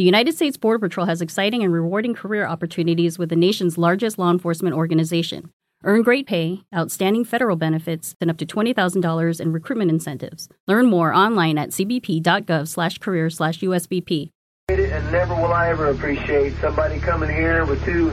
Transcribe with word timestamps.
The 0.00 0.04
United 0.04 0.34
States 0.34 0.56
Border 0.56 0.78
Patrol 0.78 1.04
has 1.04 1.20
exciting 1.20 1.62
and 1.62 1.74
rewarding 1.74 2.14
career 2.14 2.46
opportunities 2.46 3.18
with 3.18 3.28
the 3.28 3.36
nation's 3.36 3.76
largest 3.76 4.18
law 4.18 4.30
enforcement 4.30 4.74
organization. 4.74 5.50
Earn 5.84 6.00
great 6.00 6.26
pay, 6.26 6.62
outstanding 6.74 7.26
federal 7.26 7.56
benefits, 7.56 8.14
and 8.18 8.30
up 8.30 8.38
to 8.38 8.46
$20,000 8.46 9.40
in 9.42 9.52
recruitment 9.52 9.90
incentives. 9.90 10.48
Learn 10.66 10.86
more 10.86 11.12
online 11.12 11.58
at 11.58 11.72
cbp.gov/career/usbp. 11.72 14.30
And 14.70 15.12
never 15.12 15.34
will 15.34 15.52
I 15.52 15.68
ever 15.68 15.90
appreciate 15.90 16.54
somebody 16.62 16.98
coming 16.98 17.28
here 17.28 17.66
with 17.66 17.84
two 17.84 18.08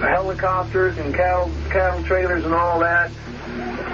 helicopters 0.00 0.96
and 0.96 1.14
cattle, 1.14 1.50
cattle 1.68 2.02
trailers 2.04 2.46
and 2.46 2.54
all 2.54 2.80
that, 2.80 3.10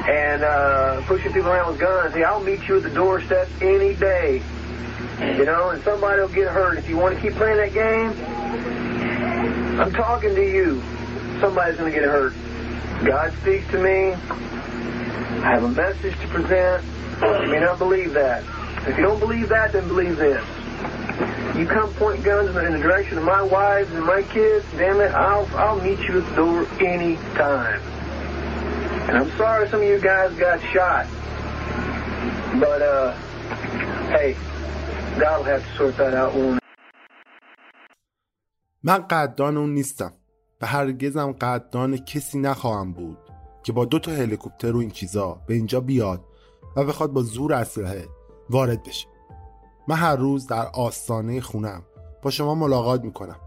and 0.09 0.45
uh, 0.45 1.01
pushing 1.07 1.33
people 1.33 1.51
around 1.51 1.73
with 1.73 1.81
guns. 1.81 2.15
Hey, 2.15 2.23
I'll 2.23 2.39
meet 2.39 2.69
you 2.69 2.77
at 2.77 2.85
the 2.85 2.91
doorstep 2.91 3.49
any 3.61 3.97
day. 3.97 4.43
You 5.39 5.45
know, 5.45 5.71
and 5.71 5.83
somebody 5.83 6.21
will 6.21 6.29
get 6.29 6.49
hurt. 6.49 6.79
If 6.79 6.89
you 6.89 6.97
want 6.97 7.15
to 7.15 7.21
keep 7.21 7.35
playing 7.35 7.57
that 7.57 7.73
game, 7.73 8.11
I'm 9.81 9.93
talking 9.93 10.35
to 10.35 10.43
you. 10.43 10.83
Somebody's 11.41 11.77
going 11.77 11.93
to 11.93 11.99
get 11.99 12.09
hurt. 12.09 12.35
God 13.05 13.33
speaks 13.41 13.67
to 13.71 13.83
me. 13.83 14.13
I 14.13 15.51
have 15.51 15.65
a 15.65 15.69
message 15.69 16.19
to 16.21 16.29
present. 16.29 16.85
You 17.23 17.51
may 17.51 17.61
not 17.61 17.79
believe 17.79 18.13
that. 18.13 18.45
If 18.87 18.97
you 18.99 19.05
don't 19.05 19.19
believe 19.21 19.49
that, 19.49 19.73
then 19.73 19.89
believe 19.89 20.17
this. 20.17 20.45
You 21.57 21.67
come 21.67 21.93
point 21.95 22.25
guns 22.25 22.49
in 22.49 22.73
the, 22.73 22.79
direction 22.79 23.19
of 23.19 23.25
my 23.25 23.43
wives 23.43 23.93
and 23.93 24.05
my 24.05 24.23
kids, 24.23 24.65
damn 24.77 25.01
it, 25.01 25.13
I'll, 25.13 25.47
I'll 25.57 25.81
meet 25.81 25.99
you 26.01 26.21
at 26.21 26.29
the 26.31 26.35
door 26.35 26.67
any 26.81 27.17
time. 27.35 27.81
And 29.09 29.19
I'm 29.19 29.31
sorry 29.37 29.69
some 29.69 29.81
of 29.81 29.87
you 29.87 30.01
guys 30.01 30.33
got 30.35 30.61
shot. 30.73 31.07
But, 32.59 32.83
uh, 32.83 33.13
hey, 34.11 34.37
من 38.83 38.99
قدردان 38.99 39.57
اون 39.57 39.75
نیستم 39.75 40.13
و 40.61 40.67
هرگزم 40.67 41.33
قدردان 41.33 41.97
کسی 41.97 42.39
نخواهم 42.39 42.93
بود 42.93 43.19
که 43.63 43.73
با 43.73 43.85
دو 43.85 43.99
تا 43.99 44.11
هلیکوپتر 44.13 44.77
و 44.77 44.79
این 44.79 44.91
چیزا 44.91 45.43
به 45.47 45.55
اینجا 45.55 45.81
بیاد 45.81 46.25
و 46.77 46.85
بخواد 46.85 47.13
با 47.13 47.23
زور 47.23 47.55
اسلحه 47.55 48.09
وارد 48.51 48.83
بشه. 48.83 49.07
من 49.89 49.97
هر 49.97 50.17
روز 50.17 50.47
در 50.47 50.67
آستانه 50.75 51.41
خونم 51.41 51.83
با 52.23 52.31
شما 52.31 52.55
ملاقات 52.55 53.05
می‌کنم 53.05 53.41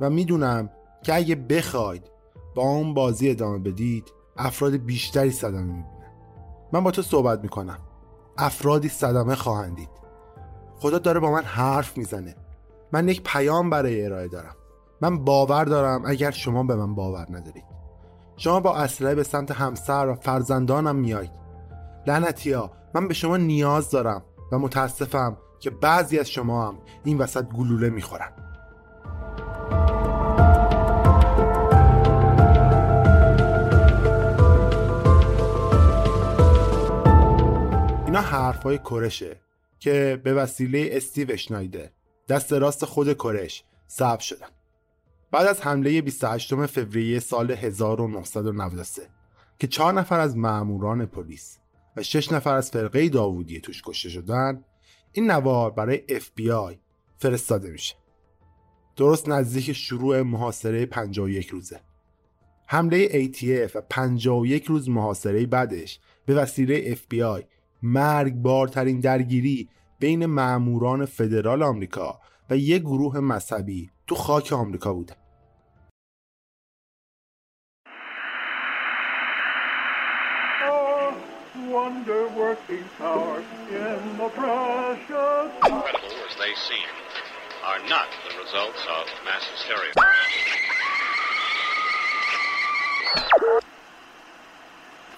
و 0.00 0.10
می‌دونم 0.10 0.70
که 1.02 1.14
اگه 1.14 1.34
بخواید 1.34 2.10
با 2.54 2.62
اون 2.62 2.94
بازی 2.94 3.30
ادامه 3.30 3.58
بدید 3.58 4.12
افراد 4.36 4.76
بیشتری 4.76 5.30
صدمه 5.30 5.60
می‌بینن. 5.60 6.12
من 6.72 6.84
با 6.84 6.90
تو 6.90 7.02
صحبت 7.02 7.40
می‌کنم. 7.40 7.78
افرادی 8.38 8.88
صدمه 8.88 9.34
خواهند 9.34 9.76
دید. 9.76 9.93
خدا 10.78 10.98
داره 10.98 11.20
با 11.20 11.30
من 11.30 11.42
حرف 11.42 11.98
می‌زنه. 11.98 12.36
من 12.92 13.08
یک 13.08 13.22
پیام 13.22 13.70
برای 13.70 14.04
ارائه 14.04 14.28
دارم. 14.28 14.56
من 15.00 15.24
باور 15.24 15.64
دارم 15.64 16.02
اگر 16.06 16.30
شما 16.30 16.62
به 16.62 16.76
من 16.76 16.94
باور 16.94 17.26
ندارید. 17.30 17.64
شما 18.36 18.60
با 18.60 18.76
اسلحه 18.76 19.14
به 19.14 19.22
سمت 19.22 19.50
همسر 19.50 20.08
و 20.08 20.14
فرزندانم 20.14 20.96
میایید. 20.96 21.30
لعنتیا 22.06 22.70
من 22.94 23.08
به 23.08 23.14
شما 23.14 23.36
نیاز 23.36 23.90
دارم 23.90 24.22
و 24.52 24.58
متاسفم 24.58 25.36
که 25.60 25.70
بعضی 25.70 26.18
از 26.18 26.30
شما 26.30 26.68
هم 26.68 26.78
این 27.04 27.18
وسط 27.18 27.44
گلوله 27.44 27.90
می‌خورن. 27.90 28.32
اینا 38.06 38.20
حرفای 38.20 38.78
کرشه. 38.78 39.43
که 39.84 40.20
به 40.24 40.34
وسیله 40.34 40.88
استیو 40.92 41.30
اشنایدر 41.30 41.90
دست 42.28 42.52
راست 42.52 42.84
خود 42.84 43.12
کرش 43.12 43.64
ثبت 43.88 44.20
شدن 44.20 44.46
بعد 45.30 45.46
از 45.46 45.60
حمله 45.60 46.02
28 46.02 46.66
فوریه 46.66 47.20
سال 47.20 47.50
1993 47.50 49.02
که 49.58 49.66
چهار 49.66 49.92
نفر 49.92 50.20
از 50.20 50.36
ماموران 50.36 51.06
پلیس 51.06 51.58
و 51.96 52.02
شش 52.02 52.32
نفر 52.32 52.54
از 52.54 52.70
فرقه 52.70 53.08
داوودی 53.08 53.60
توش 53.60 53.82
کشته 53.82 54.08
شدن 54.08 54.64
این 55.12 55.30
نوار 55.30 55.70
برای 55.70 56.02
FBI 56.08 56.76
فرستاده 57.18 57.70
میشه. 57.70 57.94
درست 58.96 59.28
نزدیک 59.28 59.72
شروع 59.72 60.22
محاصره 60.22 60.86
51 60.86 61.48
روزه. 61.48 61.80
حمله 62.66 63.08
ATF 63.08 63.76
و 63.76 63.80
51 63.90 64.64
روز 64.64 64.88
محاصره 64.88 65.46
بعدش 65.46 66.00
به 66.26 66.34
وسیله 66.34 66.94
FBI 66.94 67.53
مرگبارترین 67.86 69.00
درگیری 69.00 69.68
بین 69.98 70.26
ماموران 70.26 71.06
فدرال 71.06 71.62
آمریکا 71.62 72.20
و 72.50 72.56
یک 72.56 72.82
گروه 72.82 73.20
مذهبی 73.20 73.90
تو 74.06 74.14
خاک 74.14 74.52
آمریکا 74.52 74.94
بوده. 74.94 75.16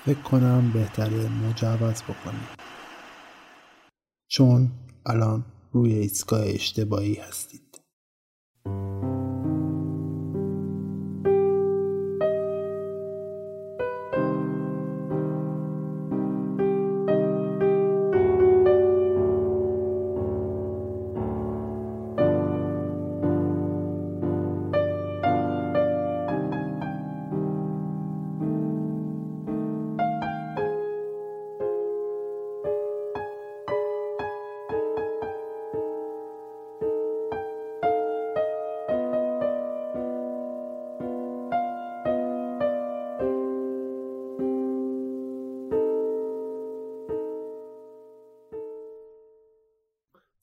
فکر 0.06 0.22
کنم 0.22 0.72
بهتره 0.72 1.28
مجوز 1.28 2.02
بکنیم. 2.02 2.48
چون 4.28 4.70
الان 5.06 5.44
روی 5.72 5.94
ایستگاه 5.94 6.42
اشتباهی 6.46 7.14
هستید. 7.14 7.80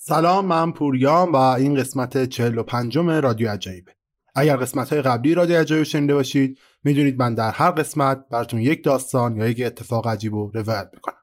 سلام 0.06 0.46
من 0.46 0.72
پوریام 0.72 1.34
و 1.34 1.36
این 1.36 1.76
قسمت 1.76 2.26
45 2.26 2.98
رادیو 2.98 3.50
عجایبه. 3.50 3.92
اگر 4.36 4.58
قسمت 4.58 4.94
های 4.94 5.02
قبلی 5.02 5.34
رادیو 5.34 5.60
عجایب 5.60 5.84
شنیده 5.84 6.14
باشید 6.14 6.60
می‌دونید 6.84 7.20
من 7.20 7.36
در 7.36 7.52
هر 7.52 7.72
قسمت 7.72 8.26
براتون 8.32 8.62
یک 8.62 8.84
داستان 8.84 9.38
یا 9.38 9.48
یک 9.48 9.62
اتفاق 9.66 10.08
عجیب 10.08 10.34
رو 10.34 10.52
روایت 10.54 10.90
می‌کنم. 10.94 11.16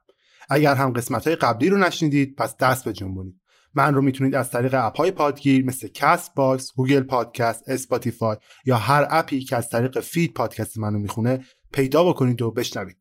اگر 0.49 0.75
هم 0.75 0.93
قسمت 0.93 1.27
های 1.27 1.35
قبلی 1.35 1.69
رو 1.69 1.77
نشنیدید 1.77 2.35
پس 2.35 2.57
دست 2.57 2.85
بجنبونید 2.85 3.41
من 3.73 3.93
رو 3.93 4.01
می‌تونید 4.01 4.35
از 4.35 4.51
طریق 4.51 4.73
app 4.73 4.97
های 4.97 5.11
پادگیر 5.11 5.65
مثل 5.65 5.87
Castbox، 5.87 6.73
Google 6.73 7.03
Podcast، 7.03 7.69
Spotify 7.69 8.37
یا 8.65 8.77
هر 8.77 9.07
app 9.09 9.35
ی 9.35 9.43
که 9.43 9.55
از 9.55 9.69
طریق 9.69 9.99
feed 9.99 10.33
پادکست 10.33 10.77
منو 10.77 10.99
می‌خونه 10.99 11.45
پیدا 11.73 12.03
بکنید 12.03 12.41
و 12.41 12.51
بشنوید. 12.51 12.97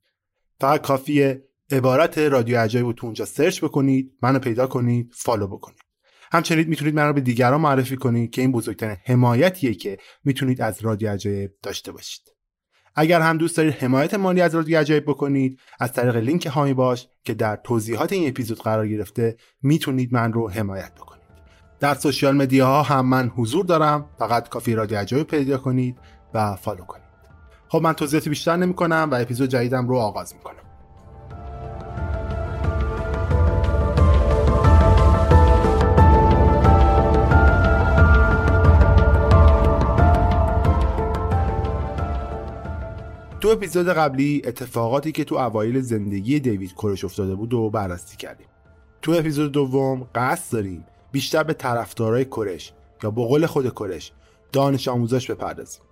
فقط 0.60 0.80
کافیه 0.80 1.49
عبارت 1.70 2.18
رادیو 2.18 2.58
عجایب 2.58 2.86
رو 2.86 2.92
تو 2.92 3.06
اونجا 3.06 3.24
search 3.24 3.64
بکنید، 3.64 4.12
منو 4.22 4.38
پیدا 4.38 4.66
کنید، 4.66 5.12
follow 5.14 5.46
بکنید. 5.46 5.80
همچنین 6.32 6.68
می‌تونید 6.68 6.94
من 6.94 7.06
رو 7.06 7.12
به 7.12 7.20
دیگران 7.20 7.60
معرفی 7.60 7.96
کنید 7.96 8.30
که 8.30 8.42
این 8.42 8.52
بزرگترین 8.52 8.96
حمایتیه 9.06 9.74
که 9.74 9.98
می‌تونید 10.24 10.62
از 10.62 10.82
رادیو 10.82 11.10
عجایب 11.10 11.50
داشته 11.62 11.92
باشید. 11.92 12.22
اگر 12.94 13.20
هم 13.20 13.38
دوست 13.38 13.56
دارید 13.56 13.74
حمایت 13.74 14.14
مالی 14.14 14.40
از 14.40 14.54
رادیو 14.54 14.78
عجایب 14.78 15.04
بکنید 15.04 15.60
از 15.80 15.92
طریق 15.92 16.16
لینک 16.16 16.46
حامی 16.46 16.74
باش 16.74 17.08
که 17.24 17.34
در 17.34 17.56
توضیحات 17.56 18.12
این 18.12 18.28
اپیزود 18.28 18.58
قرار 18.58 18.88
گرفته 18.88 19.36
می‌تونید 19.62 20.12
من 20.12 20.32
رو 20.32 20.50
حمایت 20.50 20.94
بکنید 20.94 21.20
در 21.80 21.94
social 21.94 22.36
media 22.36 22.66
ها 22.66 22.82
هم 22.82 23.06
من 23.06 23.28
حضور 23.28 23.64
دارم 23.64 24.10
فقط 24.18 24.48
کافی 24.48 24.74
رادیو 24.74 24.98
عجایب 24.98 25.26
پیدا 25.26 25.58
کنید 25.58 25.98
و 26.34 26.56
follow 26.56 26.84
کنید 26.84 27.10
خب 27.68 27.80
من 27.82 27.92
توضیحات 27.92 28.28
بیشتر 28.28 28.56
نمی 28.56 28.74
کنم 28.74 29.08
و 29.12 29.14
اپیزود 29.14 29.48
جدیدم 29.48 29.88
رو 29.88 29.96
آغاز 29.96 30.34
می 30.34 30.40
تو 43.40 43.48
اپیزود 43.48 43.88
قبلی 43.88 44.42
اتفاقاتی 44.44 45.12
که 45.12 45.24
تو 45.24 45.34
اوایل 45.34 45.80
زندگی 45.80 46.40
دیوید 46.40 46.74
کورش 46.74 47.04
افتاده 47.04 47.34
بود 47.34 47.54
و 47.54 47.70
بررسی 47.70 48.16
کردیم. 48.16 48.46
تو 49.02 49.12
اپیزود 49.12 49.52
دوم 49.52 50.08
قصد 50.14 50.52
داریم 50.52 50.84
بیشتر 51.12 51.42
به 51.42 51.54
طرفدارای 51.54 52.24
کورش 52.24 52.72
یا 53.02 53.10
به 53.10 53.24
قول 53.24 53.46
خود 53.46 53.68
کورش 53.68 54.12
دانش 54.52 54.88
آموزاش 54.88 55.30
بپردازیم. 55.30 55.82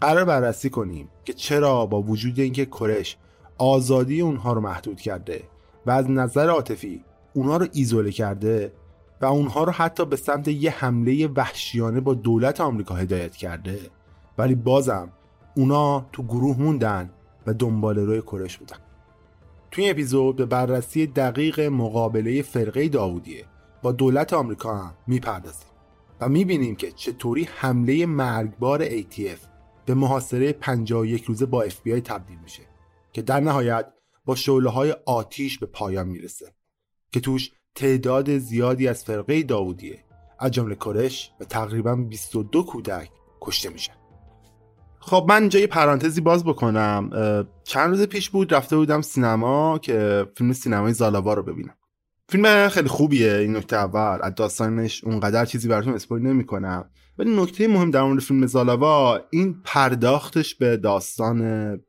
قرار 0.00 0.24
بررسی 0.24 0.70
کنیم 0.70 1.08
که 1.24 1.32
چرا 1.32 1.86
با 1.86 2.02
وجود 2.02 2.40
اینکه 2.40 2.66
کورش 2.66 3.16
آزادی 3.58 4.20
اونها 4.20 4.52
رو 4.52 4.60
محدود 4.60 5.00
کرده 5.00 5.42
و 5.86 5.90
از 5.90 6.10
نظر 6.10 6.48
عاطفی 6.48 7.04
اونها 7.34 7.56
رو 7.56 7.66
ایزوله 7.72 8.10
کرده 8.10 8.72
و 9.20 9.26
اونها 9.26 9.64
رو 9.64 9.72
حتی 9.72 10.04
به 10.04 10.16
سمت 10.16 10.48
یه 10.48 10.70
حمله 10.70 11.26
وحشیانه 11.26 12.00
با 12.00 12.14
دولت 12.14 12.60
آمریکا 12.60 12.94
هدایت 12.94 13.36
کرده 13.36 13.80
ولی 14.38 14.54
بازم 14.54 15.12
اونا 15.56 16.06
تو 16.12 16.22
گروه 16.22 16.58
موندن 16.58 17.10
و 17.46 17.54
دنبال 17.54 17.98
روی 17.98 18.22
کرش 18.22 18.58
بودن 18.58 18.76
توی 19.70 19.84
این 19.84 19.92
اپیزود 19.92 20.36
به 20.36 20.46
بررسی 20.46 21.06
دقیق 21.06 21.60
مقابله 21.60 22.42
فرقه 22.42 22.88
داوودیه 22.88 23.44
با 23.82 23.92
دولت 23.92 24.32
آمریکا 24.32 24.76
هم 24.76 24.94
می‌پردازیم 25.06 25.70
و 26.20 26.28
می‌بینیم 26.28 26.76
که 26.76 26.92
چطوری 26.92 27.48
حمله 27.54 28.06
مرگبار 28.06 28.88
ATF 28.88 29.38
به 29.86 29.94
محاصره 29.94 30.52
51 30.52 31.24
روزه 31.24 31.46
با 31.46 31.68
FBI 31.68 32.00
تبدیل 32.04 32.38
میشه 32.42 32.62
که 33.12 33.22
در 33.22 33.40
نهایت 33.40 33.92
با 34.24 34.34
شعله 34.34 34.70
های 34.70 34.96
آتیش 35.06 35.58
به 35.58 35.66
پایان 35.66 36.08
می‌رسه 36.08 36.52
که 37.12 37.20
توش 37.20 37.52
تعداد 37.74 38.38
زیادی 38.38 38.88
از 38.88 39.04
فرقه 39.04 39.42
داوودیه 39.42 40.04
از 40.38 40.50
جمله 40.50 40.74
کرش 40.74 41.32
و 41.40 41.44
تقریبا 41.44 41.94
22 41.94 42.62
کودک 42.62 43.10
کشته 43.40 43.68
میشن. 43.68 43.99
خب 45.02 45.26
من 45.28 45.40
اینجا 45.40 45.66
پرانتزی 45.66 46.20
باز 46.20 46.44
بکنم. 46.44 47.10
چند 47.64 47.90
روز 47.90 48.02
پیش 48.02 48.30
بود 48.30 48.54
رفته 48.54 48.76
بودم 48.76 49.00
سینما 49.00 49.78
که 49.78 50.26
فیلم 50.36 50.52
سینمای 50.52 50.92
زالاوا 50.92 51.34
رو 51.34 51.42
ببینم. 51.42 51.74
فیلم 52.28 52.68
خیلی 52.68 52.88
خوبیه 52.88 53.34
این 53.34 53.56
نکته 53.56 53.76
اول. 53.76 54.18
از 54.22 54.34
داستانش 54.34 55.04
اونقدر 55.04 55.44
چیزی 55.44 55.68
براتون 55.68 55.94
اسپویل 55.94 56.22
نمی‌کنم. 56.22 56.90
ولی 57.18 57.42
نکته 57.42 57.68
مهم 57.68 57.90
در 57.90 58.02
مورد 58.02 58.20
فیلم 58.20 58.46
زالاوا 58.46 59.20
این 59.30 59.60
پرداختش 59.64 60.54
به 60.54 60.76
داستان 60.76 61.80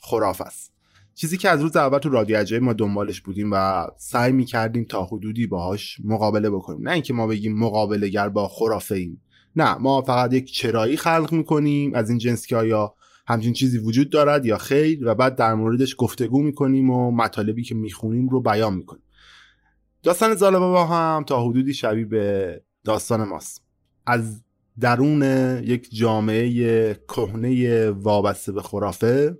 خراف 0.00 0.40
است. 0.40 0.72
چیزی 1.14 1.36
که 1.36 1.50
از 1.50 1.62
روز 1.62 1.76
اول 1.76 1.98
تو 1.98 2.08
رادیو 2.08 2.36
عجایب 2.36 2.62
ما 2.62 2.72
دنبالش 2.72 3.20
بودیم 3.20 3.50
و 3.52 3.86
سعی 3.96 4.32
می‌کردیم 4.32 4.84
تا 4.84 5.04
حدودی 5.04 5.46
باهاش 5.46 5.98
مقابله 6.04 6.50
بکنیم. 6.50 6.88
نه 6.88 6.92
اینکه 6.92 7.12
ما 7.12 7.26
بگیم 7.26 7.58
مقابله 7.58 8.08
گر 8.08 8.28
با 8.28 8.48
خرافه 8.48 8.94
ایم 8.94 9.22
نه 9.56 9.74
ما 9.74 10.02
فقط 10.02 10.32
یک 10.32 10.52
چرایی 10.52 10.96
خلق 10.96 11.32
می‌کنیم 11.32 11.94
از 11.94 12.10
این 12.10 12.18
جنس 12.18 12.46
که 12.46 12.56
آیا 12.56 12.94
همچین 13.26 13.52
چیزی 13.52 13.78
وجود 13.78 14.10
دارد 14.10 14.46
یا 14.46 14.58
خیر 14.58 15.08
و 15.08 15.14
بعد 15.14 15.36
در 15.36 15.54
موردش 15.54 15.94
گفتگو 15.98 16.42
می‌کنیم 16.42 16.90
و 16.90 17.10
مطالبی 17.10 17.62
که 17.62 17.74
می‌خونیم 17.74 18.28
رو 18.28 18.40
بیان 18.40 18.74
می‌کنیم. 18.74 19.02
داستان 20.02 20.34
زالبابا 20.34 20.86
هم 20.86 21.24
تا 21.24 21.44
حدودی 21.44 21.74
شبیه 21.74 22.04
به 22.04 22.62
داستان 22.84 23.28
ماست. 23.28 23.62
از 24.06 24.42
درون 24.80 25.22
یک 25.64 25.88
جامعه 25.92 26.94
کهنه 26.94 27.90
وابسته 27.90 28.52
به 28.52 28.62
خرافه 28.62 29.38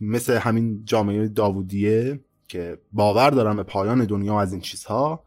مثل 0.00 0.36
همین 0.36 0.84
جامعه 0.84 1.28
داوودیه 1.28 2.20
که 2.48 2.78
باور 2.92 3.30
دارن 3.30 3.56
به 3.56 3.62
پایان 3.62 4.04
دنیا 4.04 4.40
از 4.40 4.52
این 4.52 4.60
چیزها 4.60 5.24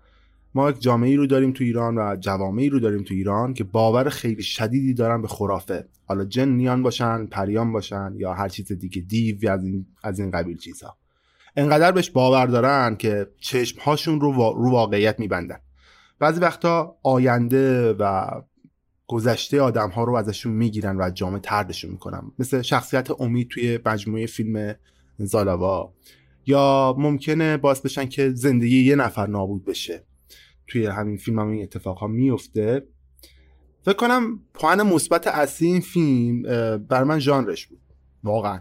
ما 0.56 0.69
یک 0.69 0.81
جامعه 0.81 1.15
رو 1.15 1.27
داریم 1.27 1.51
تو 1.51 1.63
ایران 1.63 1.98
و 1.98 2.15
جوامعی 2.19 2.69
رو 2.69 2.80
داریم 2.80 3.03
تو 3.03 3.13
ایران 3.13 3.53
که 3.53 3.63
باور 3.63 4.09
خیلی 4.09 4.44
شدیدی 4.44 4.94
دارن 4.94 5.21
به 5.21 5.27
خرافه. 5.27 5.86
حالا 6.06 6.25
جنیان 6.25 6.83
باشن 6.83 7.25
پریان 7.25 7.71
باشن 7.71 8.13
یا 8.18 8.33
هر 8.33 8.50
چیز 8.50 8.71
دیگه 8.71 9.01
دیو 9.01 9.51
از 9.51 9.63
این 9.63 9.86
از 10.03 10.19
این 10.19 10.31
قبیل 10.31 10.57
چیزها 10.57 10.98
انقدر 11.56 11.92
بهش 11.92 12.09
باور 12.09 12.45
دارن 12.45 12.95
که 12.95 13.27
چشم 13.39 13.81
هاشون 13.81 14.21
رو, 14.21 14.31
رو 14.31 14.71
واقعیت 14.71 15.19
میبندن. 15.19 15.57
بعضی 16.19 16.39
وقتا 16.39 16.95
آینده 17.04 17.94
و 17.94 18.31
گذشته 19.07 19.62
آدم 19.62 19.89
ها 19.89 20.04
رو 20.04 20.15
ازشون 20.15 20.54
می‌گیرن 20.54 20.97
و 21.01 21.09
جامعه 21.09 21.39
تردشون 21.39 21.92
می‌کنن. 21.92 22.31
مثل 22.39 22.62
شخصیت 22.62 23.21
امید 23.21 23.47
توی 23.47 23.80
مجموعه 23.86 24.25
فیلم 24.25 24.75
زالاوا. 25.18 25.94
یا 26.45 26.95
ممکنه 26.97 27.57
باعث 27.57 27.81
بشن 27.81 28.06
که 28.06 28.31
زندگی 28.33 28.83
یه 28.83 28.95
نفر 28.95 29.27
نابود 29.27 29.65
بشه. 29.65 30.04
توی 30.71 30.85
همین 30.85 31.18
فیلم 31.18 31.39
هم 31.39 31.47
این 31.47 31.63
اتفاق 31.63 31.97
ها 31.97 32.07
میفته. 32.07 32.88
فکر 33.85 33.95
کنم 33.95 34.39
پوان 34.53 34.83
مثبت 34.83 35.27
اصلی 35.27 35.68
این 35.68 35.81
فیلم 35.81 36.41
بر 36.77 37.03
من 37.03 37.19
ژانرش 37.19 37.68
بود. 37.68 37.79
واقعا. 38.23 38.59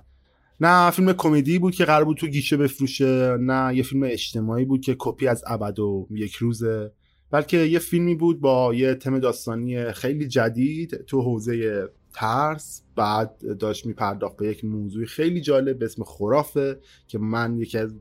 نه 0.60 0.90
فیلم 0.90 1.12
کمدی 1.12 1.58
بود 1.58 1.74
که 1.74 1.84
قرار 1.84 2.04
بود 2.04 2.16
تو 2.16 2.26
گیشه 2.26 2.56
بفروشه 2.56 3.36
نه 3.40 3.76
یه 3.76 3.82
فیلم 3.82 4.02
اجتماعی 4.02 4.64
بود 4.64 4.80
که 4.80 4.96
کپی 4.98 5.26
از 5.26 5.44
ابد 5.46 5.78
و 5.78 6.06
یک 6.10 6.34
روزه 6.34 6.92
بلکه 7.30 7.56
یه 7.56 7.78
فیلمی 7.78 8.14
بود 8.14 8.40
با 8.40 8.74
یه 8.74 8.94
تم 8.94 9.18
داستانی 9.18 9.92
خیلی 9.92 10.28
جدید 10.28 11.04
تو 11.04 11.22
حوزه 11.22 11.88
ترس. 12.14 12.82
بعد 12.96 13.58
داشت 13.58 13.86
میپرداخت 13.86 14.36
به 14.36 14.48
یک 14.48 14.64
موضوع 14.64 15.04
خیلی 15.04 15.40
جالب 15.40 15.78
به 15.78 15.84
اسم 15.84 16.04
خرافه 16.04 16.80
که 17.06 17.18
من 17.18 17.58
یکی 17.58 17.78
از 17.78 17.94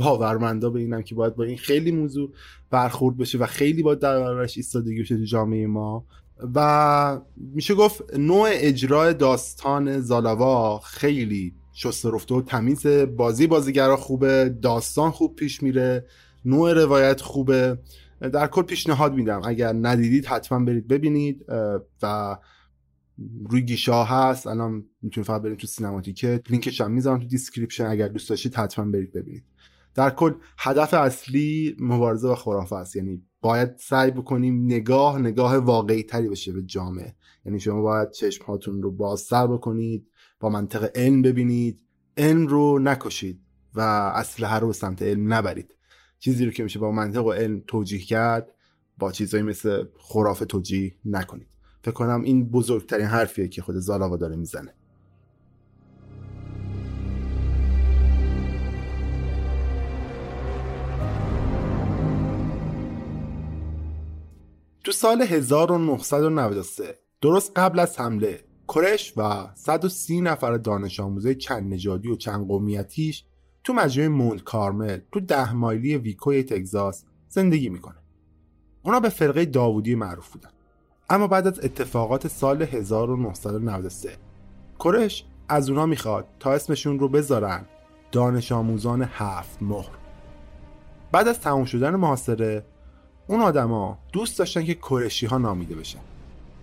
باورمندا 0.00 0.70
به 0.70 0.80
اینم 0.80 1.02
که 1.02 1.14
باید 1.14 1.36
با 1.36 1.44
این 1.44 1.56
خیلی 1.56 1.92
موضوع 1.92 2.32
برخورد 2.70 3.16
بشه 3.16 3.38
و 3.38 3.46
خیلی 3.46 3.82
باید 3.82 3.98
در 3.98 4.20
برابرش 4.20 4.56
ایستادگی 4.56 5.00
بشه 5.00 5.24
جامعه 5.24 5.66
ما. 5.66 6.04
و 6.54 7.20
میشه 7.36 7.74
گفت 7.74 8.18
نوع 8.18 8.48
اجرای 8.52 9.14
داستان 9.14 10.00
زالاوا 10.00 10.78
خیلی 10.78 11.54
شسته 11.72 12.10
رفته 12.10 12.34
و 12.34 12.42
تمیز. 12.42 12.86
بازی 13.16 13.46
بازیگرا 13.46 13.96
خوبه 13.96 14.56
داستان 14.62 15.10
خوب 15.10 15.36
پیش 15.36 15.62
میره 15.62 16.06
نوع 16.44 16.72
روایت 16.72 17.20
خوبه. 17.20 17.78
در 18.20 18.46
کل 18.46 18.62
پیشنهاد 18.62 19.14
میدم. 19.14 19.40
اگر 19.44 19.72
ندیدید 19.72 20.26
حتما 20.26 20.64
برید 20.64 20.88
ببینید. 20.88 21.44
و 22.02 22.36
روی 23.50 23.62
گیشه 23.62 23.92
هست. 23.92 24.46
الان 24.46 24.84
می‌تونید 25.02 25.26
فقط 25.26 25.42
برید 25.42 25.58
تو 25.58 25.66
سینماتیکت. 25.66 26.50
لینکش 26.50 26.80
هم 26.80 26.90
می‌ذارم 26.90 27.18
تو 27.18 27.26
description. 27.26 27.86
اگر 27.86 28.08
دوست 28.08 28.30
داشتید 28.30 28.54
حتما 28.54 28.84
برید 28.84 29.12
ببینید. 29.12 29.44
در 30.00 30.10
کل 30.10 30.32
هدف 30.58 30.94
اصلی 30.94 31.76
مبارزه 31.80 32.28
با 32.28 32.34
خرافه 32.34 32.76
است. 32.76 32.96
یعنی 32.96 33.22
باید 33.40 33.76
سعی 33.76 34.10
بکنیم 34.10 34.64
نگاه 34.64 35.18
نگاه 35.18 35.56
واقعی 35.56 36.02
تری 36.02 36.28
بشه 36.28 36.52
به 36.52 36.62
جامعه. 36.62 37.14
یعنی 37.44 37.60
شما 37.60 37.82
باید 37.82 38.10
چشم 38.10 38.44
هاتون 38.44 38.82
رو 38.82 38.90
بازتر 38.90 39.46
بکنید 39.46 40.10
با 40.40 40.48
منطق 40.48 40.90
علم 40.94 41.22
ببینید. 41.22 41.80
علم 42.16 42.46
رو 42.46 42.78
نکشید 42.78 43.40
و 43.74 43.80
اسلحه 44.14 44.58
رو 44.58 44.72
سمت 44.72 45.02
علم 45.02 45.32
نبرید. 45.32 45.74
چیزی 46.18 46.44
رو 46.44 46.50
که 46.50 46.62
میشه 46.62 46.78
با 46.78 46.92
منطق 46.92 47.24
و 47.24 47.32
علم 47.32 47.62
توجیه 47.66 48.00
کرد 48.00 48.54
با 48.98 49.12
چیزایی 49.12 49.42
مثل 49.42 49.84
خرافه 49.98 50.44
توجیه 50.44 50.94
نکنید. 51.04 51.48
فکر 51.82 51.94
کنم 51.94 52.22
این 52.22 52.50
بزرگترین 52.50 53.06
حرفیه 53.06 53.48
که 53.48 53.62
خود 53.62 53.76
زالاوا 53.76 54.16
داره 54.16 54.36
می‌زنه. 54.36 54.74
تو 64.84 64.92
سال 64.92 65.22
1993 65.22 66.98
درست 67.20 67.52
قبل 67.56 67.78
از 67.78 68.00
حمله 68.00 68.44
کرش 68.68 69.12
و 69.16 69.46
130 69.54 70.20
نفر 70.20 70.56
دانش 70.56 71.00
آموزه 71.00 71.34
چند 71.34 71.74
نژادی 71.74 72.08
و 72.10 72.16
چند 72.16 72.48
قومیتیش 72.48 73.24
تو 73.64 73.72
مجموعه 73.72 74.08
مونت 74.08 74.42
کارمل 74.42 74.98
تو 75.12 75.20
ده 75.20 75.52
مایلی 75.52 75.96
ویکوی 75.96 76.42
تگزاس 76.42 77.04
زندگی 77.28 77.68
می‌کنه. 77.68 77.96
اونا 78.82 79.00
به 79.00 79.08
فرقه 79.08 79.44
داوودی 79.44 79.94
معروف 79.94 80.32
بودن. 80.32 80.50
اما 81.10 81.26
بعد 81.26 81.46
از 81.46 81.60
اتفاقات 81.64 82.28
سال 82.28 82.62
1993 82.62 84.16
کرش 84.78 85.24
از 85.48 85.70
اونا 85.70 85.86
می‌خواد 85.86 86.26
تا 86.38 86.52
اسمشون 86.52 86.98
رو 86.98 87.08
بذارن 87.08 87.66
دانش 88.12 88.52
آموزان 88.52 89.02
هفت 89.02 89.62
مهر. 89.62 89.90
بعد 91.12 91.28
از 91.28 91.40
تمام 91.40 91.64
شدن 91.64 91.96
محاصره 91.96 92.64
اون 93.30 93.40
آدما 93.40 93.98
دوست 94.12 94.38
داشتن 94.38 94.64
که 94.64 94.74
کرشی 94.74 95.26
ها 95.26 95.38
نامیده 95.38 95.74
بشن. 95.74 95.98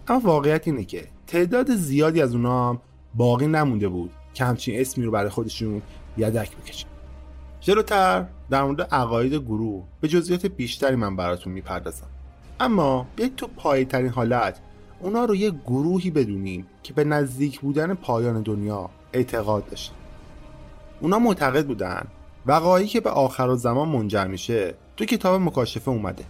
اما 0.08 0.20
واقعیت 0.20 0.68
اینه 0.68 0.84
که 0.84 1.08
تعداد 1.28 1.76
زیادی 1.76 2.22
از 2.22 2.36
اونا 2.36 2.82
باقی 3.16 3.48
نمونده 3.48 3.88
بود 3.88 4.12
که 4.34 4.46
همچین 4.46 4.80
اسمی 4.80 5.06
رو 5.06 5.12
برای 5.12 5.30
خودشون 5.30 5.82
یدک 6.18 6.58
بکشن. 6.58 6.88
جلوتر 7.62 8.26
در 8.50 8.64
مورد 8.64 8.82
عقاید 8.82 9.34
گروه 9.34 9.84
به 10.02 10.08
جزئیات 10.08 10.46
بیشتری 10.46 10.96
من 10.96 11.16
براتون 11.16 11.54
می‌پردازم. 11.54 12.08
اما 12.60 13.08
بیاید 13.16 13.36
تو 13.36 13.48
پای 13.48 13.86
ترین 13.86 14.10
حالت 14.10 14.60
اونا 15.00 15.26
رو 15.26 15.36
یه 15.36 15.52
گروهی 15.52 16.12
بدونیم 16.12 16.68
که 16.84 16.94
به 16.94 17.04
نزدیک 17.04 17.60
بودن 17.60 17.94
پایان 17.94 18.42
دنیا 18.42 18.90
اعتقاد 19.14 19.70
داشتن. 19.70 19.96
اونا 21.02 21.20
معتقد 21.20 21.68
بودن 21.68 22.08
وقایعی 22.46 22.88
که 22.88 23.00
به 23.00 23.10
آخر 23.10 23.56
زمان 23.56 23.90
منجر 23.90 24.28
میشه 24.28 24.74
تو 24.98 25.06
کتاب 25.06 25.42
مکاشفه 25.42 25.92
اومده. 25.92 26.24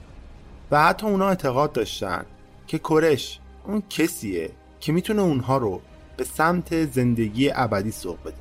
و 0.72 0.84
حتی 0.84 1.08
اونا 1.08 1.28
اعتقاد 1.28 1.72
داشتن 1.72 2.26
که 2.68 2.80
کرش 2.80 3.40
اون 3.66 3.84
کسیه 3.90 4.52
که 4.80 4.92
می‌تونه 4.92 5.22
اونها 5.22 5.58
رو 5.58 5.82
به 6.18 6.24
سمت 6.24 6.86
زندگی 6.86 7.52
ابدی 7.56 7.92
سوق 7.92 8.22
بده. 8.22 8.38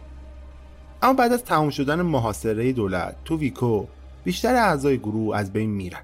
اما 1.02 1.12
بعد 1.12 1.32
از 1.32 1.44
تمام 1.44 1.70
شدن 1.70 2.02
محاصره 2.02 2.72
دولت 2.72 3.16
تو 3.24 3.38
ویکو 3.38 3.86
بیشتر 4.24 4.54
اعضای 4.54 4.98
گروه 4.98 5.36
از 5.36 5.52
بین 5.52 5.70
میرن. 5.70 6.02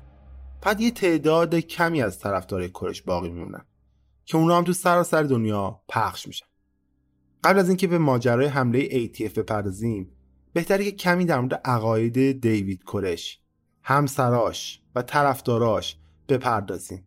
بعد 0.63 0.81
یه 0.81 0.91
تعداد 0.91 1.55
کمی 1.55 2.03
از 2.03 2.19
طرفدارای 2.19 2.69
کرش 2.69 3.03
باقی 3.03 3.29
میمونن 3.31 3.65
که 4.25 4.37
اونا 4.37 4.57
هم 4.57 4.65
تو 4.65 4.73
سراسر 4.73 5.23
دنیا 5.23 5.81
پخش 5.89 6.27
میشن. 6.27 6.47
قبل 7.45 7.59
از 7.59 7.69
اینکه 7.69 7.87
به 7.87 7.99
ماجرای 7.99 8.47
حمله 8.47 8.89
ATF 8.89 9.39
بپردازیم 9.39 10.11
بهتره 10.53 10.85
که 10.85 10.93
کمی 10.93 11.25
در 11.25 11.41
مورد 11.41 11.61
عقاید 11.65 12.41
دیوید 12.41 12.83
کرش 12.93 13.41
همسراش 13.83 14.81
و 14.95 15.03
طرفداراش 15.03 15.97
بپردازیم. 16.33 17.07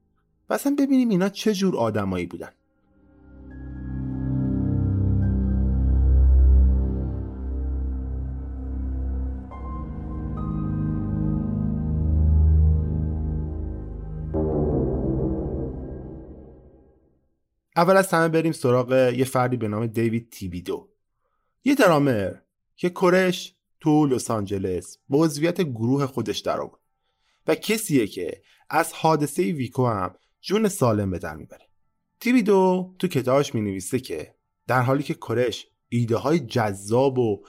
و 0.49 0.53
اصلا 0.53 0.75
ببینیم 0.79 1.09
اینا 1.09 1.29
چه 1.29 1.53
جور 1.53 1.77
آدمایی 1.77 2.25
بودن. 2.25 2.49
اول 17.77 17.97
از 17.97 18.13
همه 18.13 18.27
بریم 18.27 18.51
سراغ 18.51 19.13
یه 19.17 19.25
فردی 19.25 19.57
به 19.57 19.67
نام 19.67 19.87
دیوید 19.87 20.29
تیبیدو. 20.29 20.89
یه 21.63 21.75
درامر 21.75 22.33
که 22.75 22.89
کرش 22.89 23.55
تو 23.79 24.05
لس 24.05 24.31
آنجلس 24.31 24.97
به 25.09 25.17
عضویت 25.17 25.61
گروه 25.61 26.05
خودش 26.05 26.39
در 26.39 26.59
و 27.47 27.55
کسیه 27.55 28.07
که 28.07 28.41
از 28.69 28.93
حادثه 28.93 29.43
ویکو 29.43 29.87
هم 29.87 30.15
جون 30.41 30.67
سالم 30.67 31.11
به 31.11 31.19
در 31.19 31.35
می‌بره. 31.35 31.67
تیبیدو 32.19 32.95
تو 32.99 33.07
کتابش 33.07 33.55
می 33.55 33.61
نویسه 33.61 33.99
که 33.99 34.35
در 34.67 34.81
حالی 34.81 35.03
که 35.03 35.13
کرش 35.13 35.67
ایده 35.89 36.17
های 36.17 36.39
جذاب 36.39 37.19
و 37.19 37.43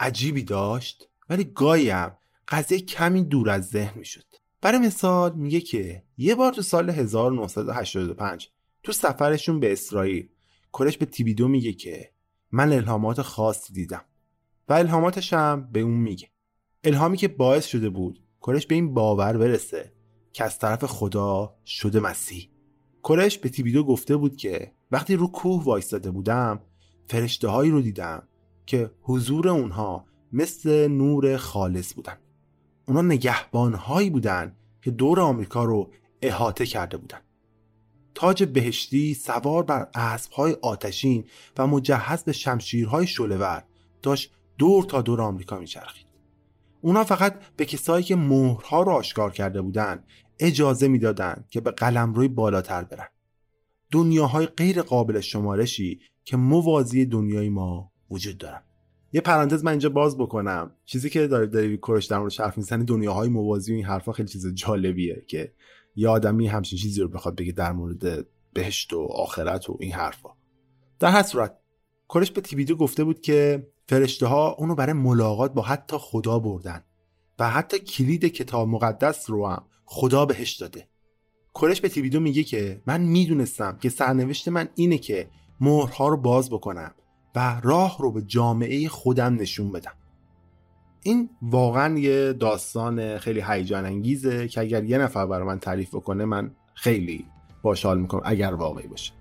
عجیبی 0.00 0.42
داشت 0.42 1.08
ولی 1.28 1.44
گاهی 1.44 1.90
هم 1.90 2.16
قضیه 2.48 2.80
کمی 2.80 3.24
دور 3.24 3.50
از 3.50 3.68
ذهن 3.68 3.98
می‌شد. 3.98 4.24
برای 4.60 4.78
مثال 4.78 5.34
میگه 5.34 5.60
که 5.60 6.02
یه 6.16 6.34
بار 6.34 6.52
تو 6.52 6.62
سال 6.62 6.90
1985 6.90 8.50
تو 8.82 8.92
سفرشون 8.92 9.60
به 9.60 9.72
اسرائیل 9.72 10.28
کرش 10.72 10.98
به 10.98 11.06
تیبیدو 11.06 11.48
میگه 11.48 11.72
که 11.72 12.12
من 12.52 12.72
الهامات 12.72 13.22
خاصی 13.22 13.72
دیدم 13.72 14.04
و 14.68 14.72
الهاماتش 14.72 15.32
هم 15.32 15.68
به 15.72 15.80
اون 15.80 15.94
میگه. 15.94 16.28
الهامی 16.84 17.16
که 17.16 17.28
باعث 17.28 17.66
شده 17.66 17.88
بود 17.88 18.22
کرش 18.42 18.66
به 18.66 18.74
این 18.74 18.94
باور 18.94 19.36
برسه 19.36 19.92
که 20.32 20.44
از 20.44 20.58
طرف 20.58 20.84
خدا 20.84 21.54
شده 21.66 22.00
مسیح. 22.00 22.48
کرش 23.04 23.38
به 23.38 23.48
تیبیدو 23.48 23.84
گفته 23.84 24.16
بود 24.16 24.36
که 24.36 24.72
وقتی 24.90 25.16
رو 25.16 25.26
کوه 25.26 25.64
وایستاده 25.64 26.10
بودم 26.10 26.60
فرشته 27.08 27.48
هایی 27.48 27.70
رو 27.70 27.80
دیدم 27.80 28.22
که 28.66 28.90
حضور 29.02 29.48
اونها 29.48 30.06
مثل 30.32 30.88
نور 30.88 31.36
خالص 31.36 31.94
بودن. 31.94 32.16
اونا 32.88 33.02
نگهبان 33.02 33.74
هایی 33.74 34.10
بودن 34.10 34.56
که 34.82 34.90
دور 34.90 35.20
آمریکا 35.20 35.64
رو 35.64 35.90
احاطه 36.22 36.66
کرده 36.66 36.96
بودن. 36.96 37.20
تاج 38.14 38.44
بهشتی 38.44 39.14
سوار 39.14 39.62
بر 39.62 39.88
اسبهای 39.94 40.56
آتشین 40.62 41.24
و 41.56 41.66
مجهز 41.66 42.22
به 42.22 42.32
شمشیرهای 42.32 43.06
شلور 43.06 43.64
داشت 44.02 44.32
دور 44.58 44.84
تا 44.84 45.02
دور 45.02 45.20
آمریکا 45.20 45.58
میچرخید. 45.58 46.06
اونا 46.80 47.04
فقط 47.04 47.40
به 47.56 47.64
کسایی 47.64 48.04
که 48.04 48.16
مهرها 48.16 48.82
رو 48.82 48.92
آشکار 48.92 49.32
کرده 49.32 49.62
بودن 49.62 50.04
اجازه 50.38 50.88
می‌دادند 50.88 51.46
که 51.50 51.60
به 51.60 51.70
قلمروی 51.70 52.28
بالاتر 52.28 52.84
برن. 52.84 53.08
دنیاهای 53.90 54.46
غیر 54.46 54.82
قابل 54.82 55.20
شمارشی 55.20 56.00
که 56.24 56.36
موازی 56.36 57.06
دنیای 57.06 57.48
ما 57.48 57.92
وجود 58.10 58.38
دارن. 58.38 58.62
یه 59.12 59.20
پرانتز 59.20 59.64
من 59.64 59.70
اینجا 59.70 59.88
باز 59.88 60.18
بکنم. 60.18 60.72
چیزی 60.84 61.10
که 61.10 61.26
داره 61.26 61.46
داری 61.46 61.76
کرش 61.76 62.06
در 62.06 62.18
مورد 62.18 62.32
حرف 62.40 62.56
می‌زنه 62.56 62.84
دنیاهای 62.84 63.28
موازی 63.28 63.72
و 63.72 63.76
این 63.76 63.84
حرفا 63.84 64.12
خیلی 64.12 64.28
چیز 64.28 64.54
جالبیه 64.54 65.24
که 65.28 65.52
یه 65.96 66.08
آدمی 66.08 66.46
همچین 66.46 66.78
چیزی 66.78 67.00
رو 67.00 67.08
بخواد 67.08 67.36
بگه 67.36 67.52
در 67.52 67.72
مورد 67.72 68.26
بهشت 68.52 68.92
و 68.92 69.00
آخرت 69.00 69.70
و 69.70 69.76
این 69.80 69.92
حرفا. 69.92 70.28
در 70.98 71.10
هر 71.10 71.22
صورت 71.22 71.58
کرش 72.14 72.30
به 72.30 72.40
تیبیدو 72.40 72.76
گفته 72.76 73.04
بود 73.04 73.20
که 73.20 73.66
فرشته 73.88 74.26
ها 74.26 74.50
اونو 74.58 74.74
برای 74.74 74.92
ملاقات 74.92 75.54
با 75.54 75.62
حتی 75.62 75.96
خدا 76.00 76.38
بردن 76.38 76.84
و 77.38 77.50
حتی 77.50 77.78
کلید 77.78 78.24
کتاب 78.24 78.68
مقدس 78.68 79.30
رو 79.30 79.46
هم 79.46 79.64
خدا 79.94 80.26
بهش 80.26 80.52
داده. 80.52 80.88
کرش 81.54 81.80
به 81.80 81.88
تیبیدو 81.88 82.20
میگه 82.20 82.42
که 82.42 82.82
من 82.86 83.00
می‌دونستم 83.00 83.78
که 83.80 83.88
سرنوشت 83.88 84.48
من 84.48 84.68
اینه 84.74 84.98
که 84.98 85.28
مهرها 85.60 86.08
رو 86.08 86.16
باز 86.16 86.50
بکنم 86.50 86.94
و 87.34 87.60
راه 87.64 87.96
رو 88.00 88.12
به 88.12 88.22
جامعه 88.22 88.88
خودم 88.88 89.34
نشون 89.34 89.72
بدم. 89.72 89.92
این 91.02 91.30
واقعا 91.42 91.98
یه 91.98 92.32
داستان 92.32 93.18
خیلی 93.18 93.42
هیجان 93.46 93.84
انگیزه 93.84 94.48
که 94.48 94.60
اگر 94.60 94.84
یه 94.84 94.98
نفر 94.98 95.26
برای 95.26 95.46
من 95.46 95.58
تعریف 95.58 95.94
بکنه 95.94 96.24
من 96.24 96.54
خیلی 96.74 97.24
باشحال 97.62 98.00
می‌کنم 98.00 98.22
اگر 98.24 98.54
واقعی 98.54 98.86
باشه. 98.86 99.12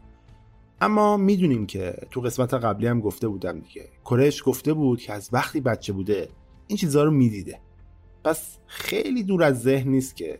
اما 0.81 1.17
می‌دونیم 1.17 1.65
که 1.65 1.97
تو 2.11 2.21
قسمت 2.21 2.53
قبلی 2.53 2.87
هم 2.87 3.01
گفته 3.01 3.27
بودم 3.27 3.59
دیگه. 3.59 3.89
کرش 4.05 4.43
گفته 4.45 4.73
بود 4.73 5.01
که 5.01 5.13
از 5.13 5.29
وقتی 5.31 5.61
بچه 5.61 5.93
بوده 5.93 6.29
این 6.67 6.77
چیزها 6.77 7.03
رو 7.03 7.11
می‌دیده. 7.11 7.59
پس 8.23 8.57
خیلی 8.65 9.23
دور 9.23 9.43
از 9.43 9.61
ذهن 9.61 9.89
نیست 9.89 10.15
که 10.15 10.39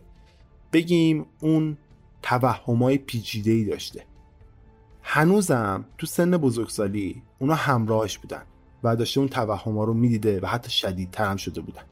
بگیم 0.72 1.26
اون 1.40 1.76
توهمای 2.22 2.98
پیچیده 2.98 3.50
ای 3.50 3.64
داشته. 3.64 4.04
هنوزم 5.02 5.84
تو 5.98 6.06
سن 6.06 6.36
بزرگسالی 6.36 7.22
اونا 7.38 7.54
همراهش 7.54 8.18
بودن 8.18 8.42
و 8.82 8.96
داشته 8.96 9.20
اون 9.20 9.28
توهما 9.28 9.84
رو 9.84 9.94
می‌دیده 9.94 10.40
و 10.40 10.46
حتی 10.46 10.70
شدیدتر 10.70 11.24
هم 11.24 11.36
شده 11.36 11.60
بودن. 11.60 11.82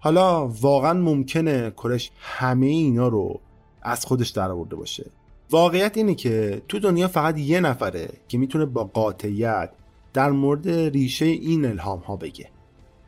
حالا 0.00 0.48
واقعا 0.48 0.92
ممکنه 0.92 1.70
کرش 1.70 2.10
همه 2.20 2.66
اینا 2.66 3.08
رو 3.08 3.40
از 3.82 4.06
خودش 4.06 4.28
در 4.28 4.50
آورده 4.50 4.76
باشه. 4.76 5.10
واقعیت 5.50 5.96
اینه 5.96 6.14
که 6.14 6.62
تو 6.68 6.78
دنیا 6.78 7.08
فقط 7.08 7.38
یه 7.38 7.60
نفره 7.60 8.08
که 8.28 8.38
می‌تونه 8.38 8.64
با 8.64 8.84
قاطعیت 8.84 9.70
در 10.12 10.30
مورد 10.30 10.68
ریشه 10.68 11.24
این 11.24 11.64
الهام 11.64 11.98
ها 11.98 12.16
بگه. 12.16 12.50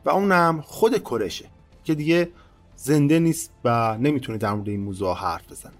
و 0.05 0.09
اونم 0.09 0.61
خود 0.61 1.03
کرشه 1.03 1.45
که 1.83 1.95
دیگه 1.95 2.29
زنده 2.83 3.19
نیست 3.19 3.51
و 3.63 3.97
نمی‌تونه 3.97 4.37
در 4.37 4.53
مورد 4.53 4.69
این 4.69 4.79
موضوع 4.79 5.15
حرف 5.15 5.51
بزنه. 5.51 5.73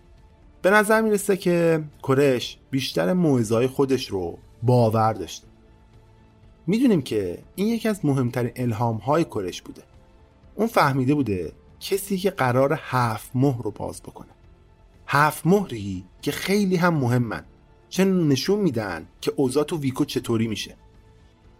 به 0.61 0.69
نظر 0.69 1.01
می‌رسه 1.01 1.37
که 1.37 1.83
کرش 2.03 2.57
بیشتر 2.71 3.13
موعظه‌های 3.13 3.67
خودش 3.67 4.07
رو 4.07 4.37
باور 4.63 5.13
داشته. 5.13 5.47
می‌دونیم 6.67 7.01
که 7.01 7.43
این 7.55 7.67
یکی 7.67 7.87
از 7.87 8.05
مهمترین 8.05 8.51
الهام 8.55 8.97
های 8.97 9.23
کرش 9.23 9.61
بوده. 9.61 9.83
اون 10.55 10.67
فهمیده 10.67 11.15
بوده 11.15 11.53
کسی 11.79 12.17
که 12.17 12.29
قرار 12.29 12.79
هفت 12.81 13.31
مهر 13.35 13.61
رو 13.61 13.71
باز 13.71 14.01
بکنه. 14.01 14.31
هفت 15.07 15.47
مهری 15.47 16.05
که 16.21 16.31
خیلی 16.31 16.75
هم 16.75 16.93
مهمن. 16.93 17.45
چون 17.89 18.27
نشون 18.27 18.59
میدن 18.59 19.07
که 19.21 19.33
اوضاع 19.35 19.63
تو 19.63 19.77
ویکو 19.77 20.05
چطوری 20.05 20.47
میشه. 20.47 20.75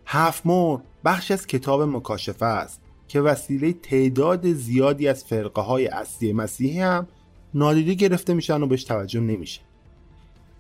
هفت 0.06 0.46
مهر 0.46 0.82
بخش 1.06 1.32
از 1.32 1.48
کتاب 1.48 1.82
مکاشفه 1.82 2.46
است. 2.46 2.82
که 3.12 3.22
وسیله 3.22 3.74
تعداد 3.74 4.54
زیادی 4.54 5.08
از 5.08 5.24
فرقه 5.24 5.62
های 5.62 5.88
اصلی 5.88 6.34
مسیحی 6.34 6.80
هم 6.80 7.08
نادیده 7.54 7.94
گرفته 7.94 8.34
میشن 8.34 8.62
و 8.62 8.68
بهش 8.68 8.84
توجه 8.84 9.20
نمیشه. 9.20 9.62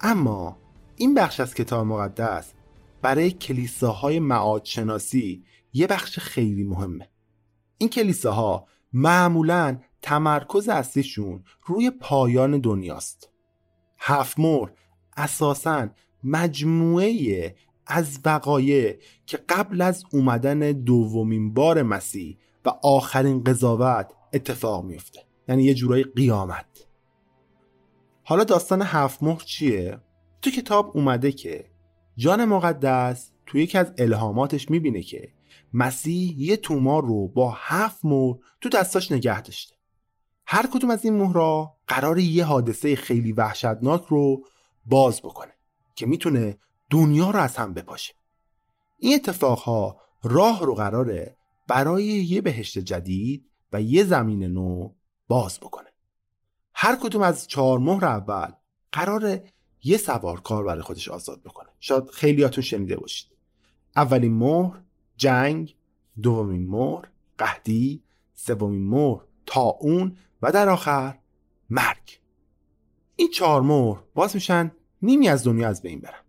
اما 0.01 0.57
این 0.95 1.13
بخش 1.13 1.39
از 1.39 1.53
کتاب 1.53 1.87
مقدس 1.87 2.53
برای 3.01 3.31
کلیساهای 3.31 4.19
معادشناسی 4.19 5.43
یه 5.73 5.87
بخش 5.87 6.19
خیلی 6.19 6.63
مهمه. 6.63 7.09
این 7.77 7.89
کلیساها 7.89 8.67
معمولا 8.93 9.79
تمرکز 10.01 10.69
اصلیشون 10.69 11.43
روی 11.65 11.89
پایان 11.89 12.59
دنیاست. 12.59 13.29
هفت 13.99 14.39
مهر 14.39 14.71
اساساً 15.17 15.87
مجموعه 16.23 17.55
از 17.93 18.19
وقایع 18.25 18.99
که 19.25 19.37
قبل 19.37 19.81
از 19.81 20.03
اومدن 20.11 20.59
دومین 20.59 21.53
بار 21.53 21.83
مسیح 21.83 22.37
و 22.65 22.69
آخرین 22.83 23.43
قضاوت 23.43 24.13
اتفاق 24.33 24.85
میفته 24.85 25.19
یعنی 25.47 25.63
یه 25.63 25.73
جورای 25.73 26.03
قیامت. 26.03 26.87
حالا 28.23 28.43
داستان 28.43 28.81
هفت 28.81 29.23
مهر 29.23 29.43
چیه؟ 29.43 29.99
تو 30.41 30.51
کتاب 30.51 30.91
اومده 30.97 31.31
که 31.31 31.65
جان 32.17 32.45
مقدس 32.45 33.31
تو 33.45 33.57
یکی 33.57 33.77
از 33.77 33.93
الهاماتش 33.97 34.69
می‌بینه 34.69 35.01
که 35.01 35.33
مسیح 35.73 36.41
یه 36.41 36.57
تومار 36.57 37.03
رو 37.03 37.27
با 37.27 37.53
هفت 37.57 38.05
مهر 38.05 38.37
تو 38.61 38.69
دستاش 38.69 39.11
نگه 39.11 39.41
داشته. 39.41 39.75
هر 40.45 40.67
کدوم 40.67 40.89
از 40.89 41.05
این 41.05 41.17
مهرها 41.17 41.77
قرار 41.87 42.19
یه 42.19 42.45
حادثه 42.45 42.95
خیلی 42.95 43.33
وحشتناک 43.33 44.05
رو 44.05 44.43
باز 44.85 45.21
بکنه 45.21 45.53
که 45.95 46.05
می‌تونه 46.05 46.57
دنیا 46.91 47.29
رو 47.29 47.39
از 47.39 47.57
هم 47.57 47.73
بپاشه 47.73 48.13
این 48.97 49.15
اتفاقها 49.15 50.01
راه 50.23 50.65
رو 50.65 50.75
قراره 50.75 51.37
برای 51.67 52.03
یه 52.03 52.41
بهشت 52.41 52.79
جدید 52.79 53.49
و 53.73 53.81
یه 53.81 54.03
زمین 54.03 54.43
نو 54.43 54.93
باز 55.27 55.59
بکنه. 55.59 55.89
هر 56.73 56.95
کدوم 56.95 57.21
از 57.21 57.47
چهار 57.47 57.79
مهر 57.79 58.05
اول 58.05 58.51
قراره 58.91 59.43
یه 59.83 59.97
سوارکار 59.97 60.63
برای 60.63 60.81
خودش 60.81 61.09
آزاد 61.09 61.43
بکنه. 61.43 61.69
شاید 61.79 62.09
خیلیاتون 62.09 62.63
شنیده 62.63 62.97
باشید. 62.97 63.31
اولین 63.95 64.33
مهر 64.33 64.81
جنگ 65.17 65.75
دومین 66.21 66.67
مهر 66.67 67.09
قهدی 67.37 68.03
سومین 68.33 68.87
مهر 68.87 69.21
اون 69.79 70.17
و 70.41 70.51
در 70.51 70.69
آخر 70.69 71.19
مرگ. 71.69 72.19
این 73.15 73.29
چهار 73.29 73.61
مهر 73.61 73.99
باز 74.13 74.35
میشن 74.35 74.71
نیمی 75.01 75.29
از 75.29 75.43
دنیا 75.43 75.67
از 75.67 75.81
بین 75.81 75.99
برن. 75.99 76.23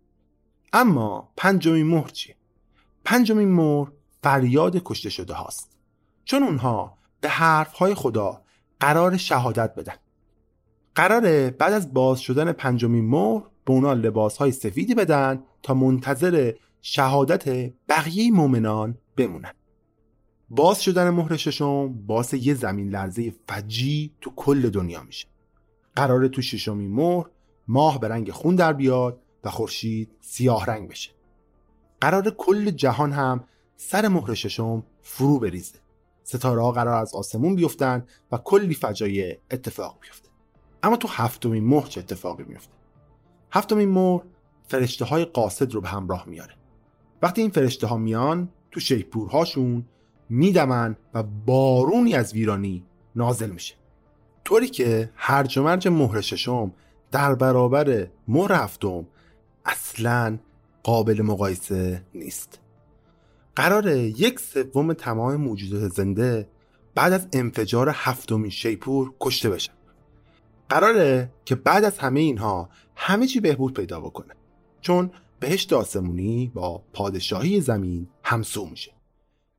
اما 0.73 1.29
پنجمین 1.37 1.87
مهر 1.87 2.07
چیه؟ 2.07 2.35
پنجمین 3.05 3.51
مهر 3.51 3.91
فریاد 4.23 4.81
کشته 4.83 5.09
شده 5.09 5.33
هاست. 5.33 5.77
چون 6.25 6.43
اونها 6.43 6.97
به 7.21 7.29
حرفهای 7.29 7.93
خدا 7.93 8.41
قرار 8.79 9.17
شهادت 9.17 9.75
بدن. 9.75 9.95
قراره 10.95 11.51
بعد 11.51 11.73
از 11.73 11.93
باز 11.93 12.19
شدن 12.19 12.51
پنجمین 12.51 13.09
مهر 13.09 13.43
به 13.65 13.73
اونا 13.73 13.93
لباس 13.93 14.37
های 14.37 14.51
سفیدی 14.51 14.95
بدن 14.95 15.43
تا 15.63 15.73
منتظر 15.73 16.53
شهادت 16.81 17.73
بقیه 17.89 18.31
مؤمنان 18.31 18.97
بمونن. 19.17 19.53
باز 20.49 20.83
شدن 20.83 21.09
مهر 21.09 21.35
ششم 21.35 21.93
باعث 21.93 22.33
یه 22.33 22.53
زمین 22.53 22.89
لرزه 22.89 23.33
فجی 23.49 24.13
تو 24.21 24.31
کل 24.35 24.69
دنیا 24.69 25.03
میشه. 25.03 25.27
قراره 25.95 26.29
تو 26.29 26.41
ششمین 26.41 26.91
مهر 26.91 27.25
ماه 27.67 27.99
به 27.99 28.07
رنگ 28.07 28.31
خون 28.31 28.55
در 28.55 28.73
بیاد 28.73 29.22
و 29.43 29.49
خورشید 29.49 30.11
سیاه 30.21 30.65
رنگ 30.65 30.89
بشه. 30.89 31.11
قرار 32.01 32.29
کل 32.29 32.71
جهان 32.71 33.11
هم 33.11 33.43
سر 33.77 34.07
مهر 34.07 34.33
ششم 34.33 34.83
فرو 35.01 35.39
بریزه. 35.39 35.79
ستاره 36.23 36.61
ها 36.61 36.71
قرار 36.71 37.01
از 37.01 37.15
آسمون 37.15 37.55
بیفتن 37.55 38.05
و 38.31 38.37
کلی 38.37 38.73
فجایع 38.73 39.37
اتفاق 39.51 39.97
بیفته. 40.01 40.29
اما 40.83 40.97
تو 40.97 41.07
هفتمین 41.07 41.63
مهر 41.63 41.87
چه 41.87 41.99
اتفاقی 41.99 42.43
میفته؟ 42.43 42.73
هفتمین 43.51 43.89
مهر 43.89 44.21
فرشته 44.67 45.05
های 45.05 45.25
قاصد 45.25 45.73
رو 45.73 45.81
به 45.81 45.87
همراه 45.87 46.25
میاره. 46.27 46.53
وقتی 47.21 47.41
این 47.41 47.51
فرشته 47.51 47.87
ها 47.87 47.97
میان 47.97 48.49
تو 48.71 48.79
شیپورهاشون 48.79 49.85
میدمن 50.29 50.95
و 51.13 51.23
بارونی 51.23 52.15
از 52.15 52.33
ویرانی 52.33 52.85
نازل 53.15 53.49
میشه. 53.49 53.75
طوری 54.45 54.67
که 54.67 55.11
هرج 55.15 55.57
و 55.57 55.63
مرج 55.63 55.87
مهر 55.87 56.21
ششم 56.21 56.71
در 57.11 57.35
برابر 57.35 58.07
مهر 58.27 58.51
هفتم 58.53 59.05
اصلا 59.65 60.39
قابل 60.83 61.21
مقایسه 61.21 62.05
نیست. 62.13 62.59
قرار 63.55 63.87
یک 63.97 64.39
سوم 64.39 64.93
تمام 64.93 65.35
موجودات 65.35 65.91
زنده 65.93 66.49
بعد 66.95 67.13
از 67.13 67.27
انفجار 67.33 67.91
هفتمین 67.93 68.51
شیپور 68.51 69.13
کشته 69.19 69.49
بشن 69.49 69.73
قراره 70.69 71.31
که 71.45 71.55
بعد 71.55 71.83
از 71.83 71.97
همه 71.97 72.19
اینها 72.19 72.69
همه 72.95 73.27
چی 73.27 73.39
بهبود 73.39 73.73
پیدا 73.73 73.99
بکنه. 73.99 74.33
چون 74.81 75.11
بهشت 75.39 75.73
آسمونی 75.73 76.51
با 76.53 76.83
پادشاهی 76.93 77.61
زمین 77.61 78.07
همسو 78.23 78.65
میشه. 78.65 78.91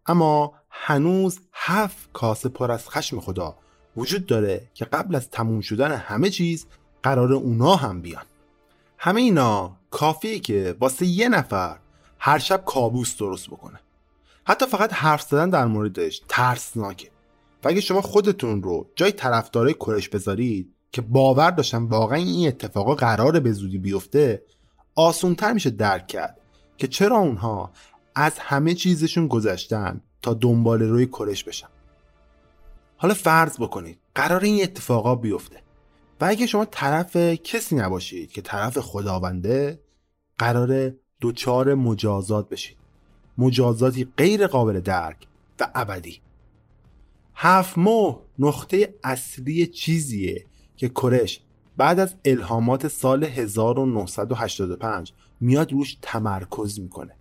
اما 0.06 0.52
هنوز 0.70 1.40
هفت 1.52 2.12
کاسه 2.12 2.48
پر 2.48 2.72
از 2.72 2.88
خشم 2.88 3.20
خدا 3.20 3.56
وجود 3.96 4.26
داره 4.26 4.70
که 4.74 4.84
قبل 4.84 5.14
از 5.14 5.30
تموم 5.30 5.60
شدن 5.60 5.92
همه 5.92 6.30
چیز 6.30 6.66
قرار 7.02 7.32
اونا 7.32 7.76
هم 7.76 8.02
بیان. 8.02 8.24
همه 8.98 9.20
اینا 9.20 9.76
کافیه 9.94 10.38
که 10.38 10.76
واسه 10.80 11.06
یه 11.06 11.28
نفر 11.28 11.78
هر 12.18 12.38
شب 12.38 12.64
کابوس 12.66 13.16
درست 13.16 13.46
بکنه. 13.46 13.80
حتی 14.46 14.66
فقط 14.66 14.92
حرف 14.92 15.22
زدن 15.22 15.50
در 15.50 15.64
موردش 15.64 16.22
ترسناکه. 16.28 17.10
و 17.64 17.68
اگه 17.68 17.80
شما 17.80 18.00
خودتون 18.00 18.62
رو 18.62 18.86
جای 18.96 19.12
طرفدارای 19.12 19.74
کرش 19.74 20.08
بذارید 20.08 20.74
که 20.92 21.00
باور 21.00 21.50
داشتن 21.50 21.82
واقعا 21.82 22.18
این 22.18 22.48
اتفاقا 22.48 22.94
قراره 22.94 23.40
به 23.40 23.52
زودی 23.52 23.78
بیفته 23.78 24.42
آسونتر 24.94 25.52
میشه 25.52 25.70
درک 25.70 26.06
کرد 26.06 26.40
که 26.76 26.86
چرا 26.86 27.16
اونها 27.16 27.70
از 28.14 28.38
همه 28.38 28.74
چیزشون 28.74 29.28
گذشتن 29.28 30.00
تا 30.22 30.34
دنبال 30.34 30.82
روی 30.82 31.06
کرش 31.06 31.44
بشن. 31.44 31.68
حالا 32.96 33.14
فرض 33.14 33.56
بکنید 33.58 33.98
قرار 34.14 34.44
این 34.44 34.62
اتفاقا 34.62 35.14
بیفته 35.14 35.56
و 36.20 36.24
اگه 36.24 36.46
شما 36.46 36.64
طرف 36.64 37.16
کسی 37.16 37.76
نباشید 37.76 38.32
که 38.32 38.42
طرف 38.42 38.78
خداونده 38.78 39.83
قرار 40.38 40.92
دوچار 41.20 41.74
مجازات 41.74 42.48
بشید 42.48 42.76
مجازاتی 43.38 44.08
غیر 44.16 44.46
قابل 44.46 44.80
درک 44.80 45.26
و 45.60 45.70
ابدی. 45.74 46.20
هفت 47.34 47.78
ماه 47.78 48.20
نقطه 48.38 48.94
اصلی 49.04 49.66
چیزیه 49.66 50.44
که 50.76 50.88
کرش 50.88 51.40
بعد 51.76 52.00
از 52.00 52.14
الهامات 52.24 52.88
سال 52.88 53.24
1985 53.24 55.12
میاد 55.40 55.72
روش 55.72 55.96
تمرکز 56.02 56.80
می‌کنه. 56.80 57.16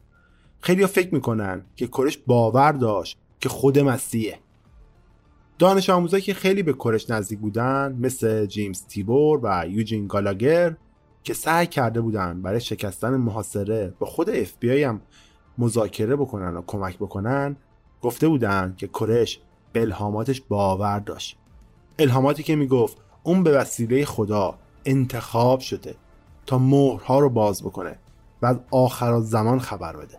خیلی 0.59 0.85
فکر 0.85 1.13
می‌کنن 1.13 1.65
که 1.75 1.87
کرش 1.87 2.17
باور 2.17 2.71
داشت 2.71 3.17
که 3.39 3.49
خود 3.49 3.79
مسیحه. 3.79 4.39
دانش 5.59 5.89
آموزایی 5.89 6.23
که 6.23 6.33
خیلی 6.33 6.63
به 6.63 6.73
کرش 6.73 7.09
نزدیک 7.09 7.39
بودن 7.39 7.97
مثل 7.99 8.45
جیمز 8.45 8.85
تیبور 8.87 9.39
و 9.43 9.67
یوجین 9.67 10.07
گالاگر 10.07 10.75
که 11.23 11.33
سعی 11.33 11.67
کرده 11.67 12.01
بودن 12.01 12.41
برای 12.41 12.61
شکستن 12.61 13.17
محاصره 13.17 13.93
با 13.99 14.07
خود 14.07 14.29
اف 14.29 14.53
بی 14.59 14.83
هم 14.83 15.01
مذاکره 15.57 16.15
بکنن 16.15 16.57
و 16.57 16.61
کمک 16.67 16.97
بکنن 16.97 17.55
گفته 18.01 18.27
بودن 18.27 18.73
که 18.77 18.87
کرش 18.87 19.39
به 19.73 19.81
الهاماتش 19.81 20.41
باور 20.41 20.99
داشت. 20.99 21.37
الهاماتی 21.99 22.43
که 22.43 22.55
می‌گفت 22.55 22.97
اون 23.23 23.43
به 23.43 23.51
وسیله 23.51 24.05
خدا 24.05 24.57
انتخاب 24.85 25.59
شده 25.59 25.95
تا 26.45 26.57
مهرها 26.57 27.19
رو 27.19 27.29
باز 27.29 27.63
بکنه 27.63 27.99
و 28.41 28.45
از 28.45 28.59
آخر 28.71 29.19
زمان 29.19 29.59
خبر 29.59 29.95
بده. 29.95 30.17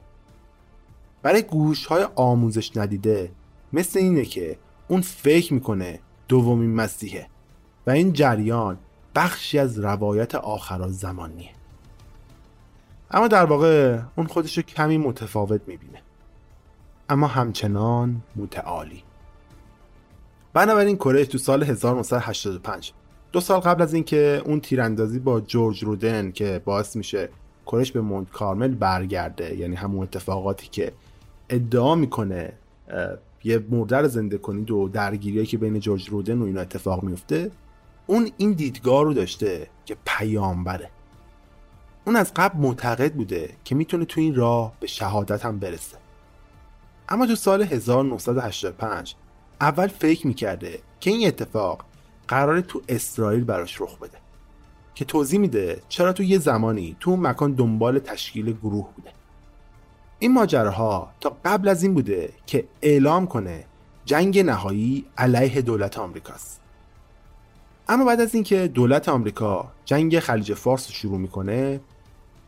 برای 1.22 1.42
گوش 1.42 1.86
های 1.86 2.06
آموزش 2.14 2.76
ندیده 2.76 3.30
مثل 3.72 3.98
اینه 3.98 4.24
که 4.24 4.58
اون 4.88 5.00
فکر 5.00 5.54
می‌کنه 5.54 6.00
دومین 6.28 6.74
مسیحه 6.74 7.26
و 7.86 7.90
این 7.90 8.12
جریان 8.12 8.78
بخشی 9.14 9.58
از 9.58 9.78
روایت 9.78 10.34
آخر 10.34 10.88
زمانیه. 10.88 11.50
اما 13.10 13.28
در 13.28 13.44
واقع 13.44 13.98
اون 14.16 14.26
خودش 14.26 14.58
کمی 14.58 14.98
متفاوت 14.98 15.60
می‌بینه. 15.66 16.02
اما 17.08 17.26
همچنان 17.26 18.22
متعالی. 18.36 19.02
بنابراین 20.52 20.96
کره 20.96 21.24
تو 21.24 21.38
سال 21.38 21.62
1985 21.62 22.92
دو 23.32 23.40
سال 23.40 23.60
قبل 23.60 23.82
از 23.82 23.94
اینکه 23.94 24.42
اون 24.44 24.60
تیراندازی 24.60 25.18
با 25.18 25.40
جورج 25.40 25.84
رودن 25.84 26.30
که 26.30 26.62
باعث 26.64 26.96
میشه 26.96 27.28
کرش 27.66 27.92
به 27.92 28.00
مونت 28.00 28.30
کارمل 28.30 28.74
برگرده 28.74 29.56
یعنی 29.56 29.74
همون 29.74 30.02
اتفاقاتی 30.02 30.68
که 30.68 30.92
ادعا 31.48 31.94
می‌کنه 31.94 32.52
یه 33.44 33.64
مرده 33.70 34.08
زنده 34.08 34.38
کنید 34.38 34.70
و 34.70 34.88
درگیری 34.88 35.46
که 35.46 35.58
بین 35.58 35.80
جورج 35.80 36.08
رودن 36.08 36.38
و 36.38 36.44
اینا 36.44 36.60
اتفاق 36.60 37.02
میفته 37.02 37.50
اون 38.06 38.30
این 38.36 38.52
دیدگاه 38.52 39.04
رو 39.04 39.14
داشته 39.14 39.68
که 39.84 39.96
پیامبره. 40.04 40.90
اون 42.04 42.16
از 42.16 42.32
قبل 42.36 42.58
معتقد 42.58 43.12
بوده 43.12 43.54
که 43.64 43.74
می‌تونه 43.74 44.04
تو 44.04 44.20
این 44.20 44.34
راه 44.34 44.72
به 44.80 44.86
شهادت 44.86 45.44
هم 45.44 45.58
برسه. 45.58 45.96
اما 47.08 47.26
تو 47.26 47.34
سال 47.34 47.62
1985 47.62 49.14
اول 49.60 49.86
فکر 49.86 50.26
می‌کرده 50.26 50.78
که 51.00 51.10
این 51.10 51.28
اتفاق 51.28 51.84
قراره 52.28 52.62
تو 52.62 52.82
اسرائیل 52.88 53.44
براش 53.44 53.80
رخ 53.80 53.98
بده. 53.98 54.18
که 54.94 55.04
توضیح 55.04 55.40
میده 55.40 55.82
چرا 55.88 56.12
تو 56.12 56.22
یه 56.22 56.38
زمانی 56.38 56.96
تو 57.00 57.10
اون 57.10 57.20
مکان 57.20 57.52
دنبال 57.52 57.98
تشکیل 57.98 58.52
گروه 58.52 58.88
بوده. 58.96 59.12
این 60.18 60.32
ماجراها 60.32 61.12
تا 61.20 61.36
قبل 61.44 61.68
از 61.68 61.82
این 61.82 61.94
بوده 61.94 62.32
که 62.46 62.64
اعلام 62.82 63.26
کنه 63.26 63.64
جنگ 64.04 64.38
نهایی 64.38 65.04
علیه 65.18 65.62
دولت 65.62 65.98
آمریکاست. 65.98 66.63
اما 67.88 68.04
بعد 68.04 68.20
از 68.20 68.34
اینکه 68.34 68.68
دولت 68.68 69.08
آمریکا 69.08 69.72
جنگ 69.84 70.18
خلیج 70.18 70.54
فارس 70.54 70.86
رو 70.86 70.94
شروع 70.94 71.18
می‌کنه 71.18 71.80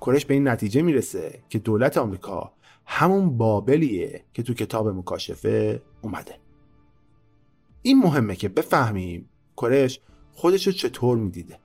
کرش 0.00 0.26
به 0.26 0.34
این 0.34 0.48
نتیجه 0.48 0.82
می‌رسه 0.82 1.42
که 1.48 1.58
دولت 1.58 1.98
آمریکا 1.98 2.52
همون 2.86 3.36
بابلیه 3.36 4.24
که 4.34 4.42
تو 4.42 4.54
کتاب 4.54 4.88
مکاشفه 4.88 5.82
اومده. 6.02 6.38
این 7.82 7.98
مهمه 7.98 8.36
که 8.36 8.48
بفهمیم 8.48 9.28
کرش 9.56 10.00
خودش 10.32 10.66
رو 10.66 10.72
چطور 10.72 11.18
می‌دیده. 11.18 11.58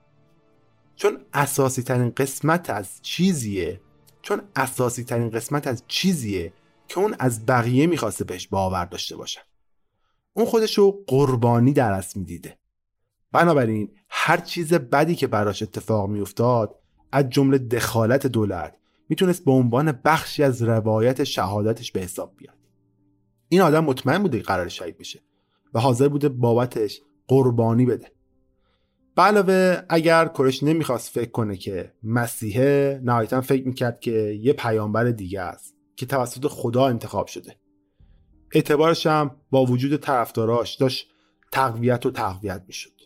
چون 0.96 1.18
اساسی 1.34 1.82
ترین 1.82 2.10
قسمت 2.10 2.70
از 2.70 3.02
چیزیه 3.02 3.80
چون 4.22 4.42
اساسی 4.56 5.04
ترین 5.04 5.30
قسمت 5.30 5.66
از 5.66 5.82
چیزیه 5.86 6.52
که 6.88 6.98
اون 6.98 7.16
از 7.18 7.46
بقیه 7.46 7.86
می‌خواسته 7.86 8.24
بهش 8.24 8.48
باور 8.48 8.84
داشته 8.84 9.16
باشه. 9.16 9.40
اون 10.32 10.46
خودش 10.46 10.78
رو 10.78 11.04
قربانی 11.06 11.72
در 11.72 11.92
اصل 11.92 12.20
می‌دیده. 12.20 12.58
بنابراین 13.32 13.90
هر 14.08 14.36
چیز 14.36 14.74
بدی 14.74 15.14
که 15.14 15.26
براش 15.26 15.62
اتفاق 15.62 16.08
میافتاد 16.10 16.78
از 17.12 17.30
جمله 17.30 17.58
دخالت 17.58 18.26
دولت 18.26 18.76
می‌تونست 19.08 19.44
به 19.44 19.52
عنوان 19.52 20.00
بخشی 20.04 20.42
از 20.42 20.62
روایت 20.62 21.24
شهادتش 21.24 21.92
به 21.92 22.00
حساب 22.00 22.34
بیاد. 22.36 22.56
این 23.48 23.60
آدم 23.60 23.84
مطمئن 23.84 24.22
بوده 24.22 24.38
که 24.38 24.44
قرار 24.44 24.68
شهید 24.68 24.98
بشه 24.98 25.20
و 25.74 25.80
حاضر 25.80 26.08
بوده 26.08 26.28
بابتش 26.28 27.00
قربانی 27.28 27.86
بده. 27.86 28.12
علاوه 29.16 29.82
اگر 29.88 30.28
کرش 30.28 30.62
نمی‌خواست 30.62 31.10
فکر 31.10 31.30
کنه 31.30 31.56
که 31.56 31.92
مسیحه 32.02 33.00
نهایتا 33.04 33.40
فکر 33.40 33.66
می‌کرد 33.66 34.00
که 34.00 34.38
یه 34.42 34.52
پیامبر 34.52 35.04
دیگه 35.04 35.40
است 35.40 35.74
که 35.96 36.06
توسط 36.06 36.46
خدا 36.46 36.86
انتخاب 36.86 37.26
شده. 37.26 37.56
اعتبارش 38.52 39.06
هم 39.06 39.36
با 39.50 39.64
وجود 39.64 39.96
طرفداراش 39.96 40.74
داشت 40.74 41.08
تقویت 41.52 42.06
و 42.06 42.10
تقویت 42.10 42.64
می‌شد. 42.66 43.01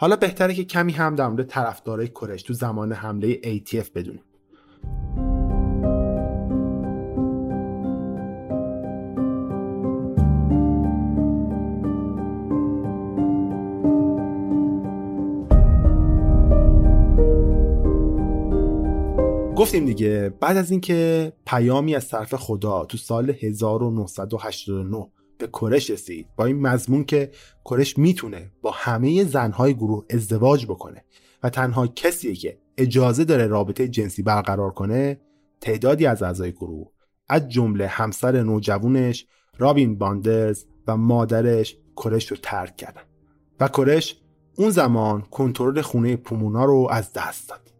حالا 0.00 0.16
بهتره 0.16 0.54
که 0.54 0.64
کمی 0.64 0.92
هم 0.92 1.14
در 1.14 1.28
مورد 1.28 1.46
طرفدارای 1.46 2.08
کرش 2.08 2.42
تو 2.42 2.52
زمان 2.54 2.92
حمله 2.92 3.40
ATF 3.42 3.90
بدونیم. 3.94 4.22
گفتیم 19.56 19.84
دیگه 19.84 20.34
بعد 20.40 20.56
از 20.56 20.70
اینکه 20.70 21.32
پیامی 21.46 21.94
از 21.94 22.08
طرف 22.08 22.34
خدا 22.34 22.84
تو 22.84 22.98
سال 22.98 23.30
1989 23.30 25.06
به 25.38 25.46
کرش 25.46 25.90
رسید. 25.90 26.26
با 26.36 26.44
این 26.44 26.60
مضمون 26.60 27.04
که 27.04 27.30
کرش 27.64 27.98
می‌تونه 27.98 28.50
با 28.62 28.70
همه 28.70 29.24
زنهای 29.24 29.74
گروه 29.74 30.04
ازدواج 30.10 30.66
بکنه 30.66 31.04
و 31.42 31.50
تنها 31.50 31.86
کسیه 31.86 32.34
که 32.34 32.58
اجازه 32.76 33.24
داره 33.24 33.46
رابطه 33.46 33.88
جنسی 33.88 34.22
برقرار 34.22 34.70
کنه 34.70 35.20
تعدادی 35.60 36.06
از 36.06 36.22
اعضای 36.22 36.52
گروه 36.52 36.90
از 37.28 37.48
جمله 37.48 37.86
همسر 37.86 38.42
نوجوانش 38.42 39.26
رابین 39.58 39.98
باندرز 39.98 40.64
و 40.86 40.96
مادرش 40.96 41.76
کرش 41.96 42.30
رو 42.30 42.36
ترک 42.42 42.76
کردن. 42.76 43.02
و 43.60 43.68
کرش 43.68 44.20
اون 44.56 44.70
زمان 44.70 45.20
کنترل 45.20 45.80
خونه 45.80 46.16
پومونا 46.16 46.64
رو 46.64 46.88
از 46.90 47.12
دست 47.12 47.48
داد. 47.48 47.72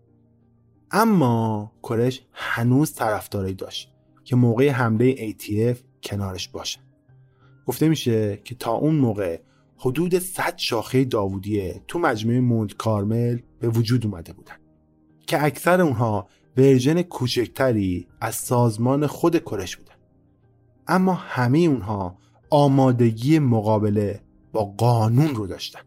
اما 0.90 1.73
کرش 1.83 2.23
هنوز 2.33 2.94
طرفدارایی 2.94 3.55
داشت 3.55 3.92
که 4.25 4.37
موقع 4.37 4.68
حمله 4.68 5.33
ATF 5.33 5.79
کنارش 6.03 6.49
باشه. 6.49 6.81
گفته 7.68 7.88
میشه 7.88 8.40
که 8.44 8.54
تا 8.54 8.72
اون 8.72 8.94
موقع 8.94 9.40
حدود 9.76 10.18
100 10.18 10.54
شاخه 10.57 11.04
داوودیه 11.04 11.83
تو 11.88 11.98
مجموعه 11.98 12.40
مونت 12.40 12.74
کارمل 12.74 13.38
به 13.61 13.68
وجود 13.68 14.07
اومده 14.07 14.33
بودن. 14.33 14.54
که 15.26 15.44
اکثر 15.44 15.81
اونها 15.81 16.28
ورژن 16.57 17.02
کوچکتری 17.02 18.07
از 18.20 18.35
سازمان 18.35 19.07
خود 19.07 19.44
کرش 19.44 19.76
بودن. 19.76 19.94
اما 20.87 21.14
همه 21.14 21.59
اونها 21.59 22.18
آمادگی 22.50 23.38
مقابله 23.38 24.20
با 24.52 24.64
قانون 24.64 25.35
رو 25.35 25.46
داشتن. 25.46 25.81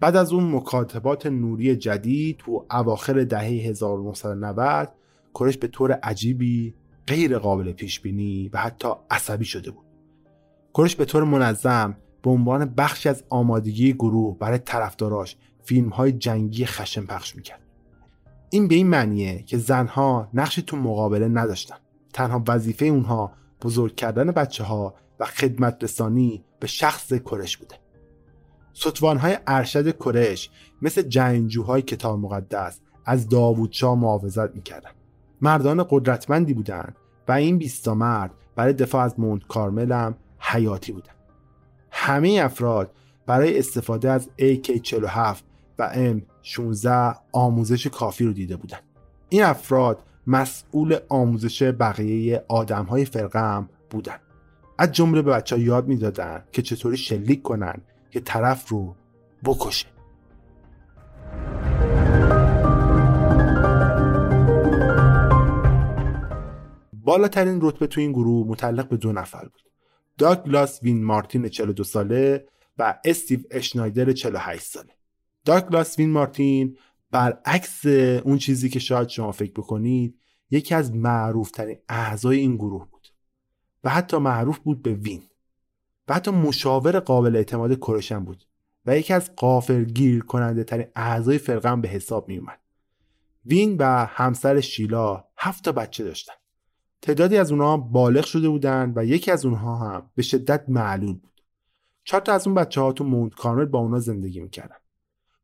بعد 0.00 0.16
از 0.16 0.32
اون 0.32 0.54
مکاتبات 0.54 1.26
نوری 1.26 1.76
جدید 1.76 2.36
تو 2.36 2.66
اواخر 2.70 3.24
دهه 3.24 3.42
1990 3.42 4.92
کرش 5.34 5.58
به 5.58 5.68
طور 5.68 5.92
عجیبی 5.92 6.74
غیر 7.06 7.38
قابل 7.38 7.72
پیش 7.72 8.00
بینی 8.00 8.50
و 8.52 8.58
حتی 8.58 8.88
عصبی 9.10 9.44
شده 9.44 9.70
بود. 9.70 9.81
کرش 10.74 10.96
به 10.96 11.04
طور 11.04 11.24
منظم 11.24 11.96
به 12.22 12.30
عنوان 12.30 12.64
بخشی 12.64 13.08
از 13.08 13.24
آمادگی 13.28 13.92
گروه 13.92 14.38
برای 14.38 14.58
طرفداراش 14.58 15.36
فیلم 15.62 15.88
های 15.88 16.12
جنگی 16.12 16.66
خشن 16.66 17.06
پخش 17.06 17.36
می‌کرد. 17.36 17.60
این 18.50 18.68
به 18.68 18.74
این 18.74 18.86
معنیه 18.86 19.42
که 19.42 19.58
زنها 19.58 20.28
نقشی 20.34 20.62
تو 20.62 20.76
مقابله 20.76 21.28
نداشتن. 21.28 21.76
تنها 22.12 22.42
وظیفه 22.48 22.86
اونها 22.86 23.32
بزرگ 23.62 23.94
کردن 23.94 24.30
بچه 24.30 24.64
ها 24.64 24.94
و 25.20 25.24
خدمت 25.24 25.84
رسانی 25.84 26.44
به 26.60 26.66
شخص 26.66 27.12
کرش 27.12 27.56
بوده. 27.56 27.74
ستوانهای 28.72 29.38
ارشد 29.46 29.98
کرش 29.98 30.50
مثل 30.82 31.02
جنگجوهای 31.02 31.82
کتاب 31.82 32.18
مقدس 32.18 32.80
از 33.04 33.28
داوودشاه 33.28 33.94
محافظت 33.94 34.54
می‌کردن. 34.54 34.90
مردان 35.40 35.86
قدرتمندی 35.90 36.54
بودند 36.54 36.96
و 37.28 37.32
این 37.32 37.58
بیستا 37.58 37.94
مرد 37.94 38.30
برای 38.56 38.72
دفاع 38.72 39.04
از 39.04 39.20
مونت 39.20 39.46
کارمل 39.46 39.92
هم 39.92 40.14
حیاتی 40.42 40.92
بودن. 40.92 41.12
همه 41.90 42.40
افراد 42.44 42.90
برای 43.26 43.58
استفاده 43.58 44.10
از 44.10 44.28
AK47 44.38 45.36
و 45.78 46.12
M16 46.14 47.16
آموزش 47.32 47.86
کافی 47.86 48.24
رو 48.24 48.32
دیده 48.32 48.56
بودن. 48.56 48.78
این 49.28 49.42
افراد 49.42 50.02
مسئول 50.26 50.98
آموزش 51.08 51.62
بقیه 51.62 52.44
آدم 52.48 52.84
های 52.84 53.04
فرقه 53.04 53.40
هم 53.40 53.68
بودن. 53.90 54.16
از 54.78 54.92
جمله 54.92 55.22
به 55.22 55.30
بچه 55.30 55.56
ها 55.56 55.62
یاد 55.62 55.88
می‌دادن 55.88 56.44
که 56.52 56.62
چطوری 56.62 56.96
شلیک 56.96 57.42
کنن 57.42 57.80
که 58.10 58.20
طرف 58.20 58.68
رو 58.68 58.94
بکشه. 59.44 59.86
بالاترین 67.04 67.58
رتبه 67.62 67.86
تو 67.86 68.00
این 68.00 68.12
گروه 68.12 68.46
متعلق 68.46 68.88
به 68.88 68.96
دو 68.96 69.12
نفر 69.12 69.42
بود. 69.44 69.71
داگلاس 70.18 70.82
وین 70.82 71.04
مارتین 71.04 71.48
42 71.48 71.84
ساله 71.84 72.48
و 72.78 72.98
استیو 73.04 73.40
اشنایدر 73.50 74.12
48 74.12 74.62
ساله 74.62 74.92
داگلاس 75.44 75.98
وین 75.98 76.10
مارتین 76.10 76.76
برعکس 77.10 77.86
اون 78.24 78.38
چیزی 78.38 78.68
که 78.68 78.78
شاید 78.78 79.08
شما 79.08 79.32
فکر 79.32 79.52
بکنید 79.52 80.18
یکی 80.50 80.74
از 80.74 80.94
معروفترین 80.94 81.78
اعضای 81.88 82.38
این 82.38 82.56
گروه 82.56 82.88
بود 82.90 83.08
و 83.84 83.90
حتی 83.90 84.16
معروف 84.16 84.58
بود 84.58 84.82
به 84.82 84.94
وین 84.94 85.22
و 86.08 86.14
حتی 86.14 86.30
مشاور 86.30 87.00
قابل 87.00 87.36
اعتماد 87.36 87.78
کرشن 87.78 88.24
بود 88.24 88.44
و 88.86 88.98
یکی 88.98 89.12
از 89.12 89.36
قافر 89.36 89.84
گیر 89.84 90.24
کننده 90.24 90.64
ترین 90.64 90.86
اعضای 90.96 91.38
فرقه 91.38 91.76
به 91.76 91.88
حساب 91.88 92.28
می 92.28 92.36
اومد. 92.36 92.60
وین 93.46 93.76
و 93.78 94.06
همسر 94.06 94.60
شیلا 94.60 95.24
هفت 95.36 95.64
تا 95.64 95.72
بچه 95.72 96.04
داشتن. 96.04 96.32
تعدادی 97.02 97.36
از 97.36 97.52
اونها 97.52 97.76
بالغ 97.76 98.24
شده 98.24 98.48
بودن 98.48 98.92
و 98.96 99.04
یکی 99.04 99.30
از 99.30 99.44
اونها 99.44 99.76
هم 99.76 100.10
به 100.14 100.22
شدت 100.22 100.64
معلول 100.68 101.12
بود. 101.12 101.42
چهار 102.04 102.22
تا 102.22 102.32
از 102.32 102.46
اون 102.46 102.54
بچه 102.54 102.80
ها 102.80 102.92
تو 102.92 103.04
مونت 103.04 103.34
کارمل 103.34 103.64
با 103.64 103.78
اونا 103.78 103.98
زندگی 103.98 104.40
می‌کردن. 104.40 104.76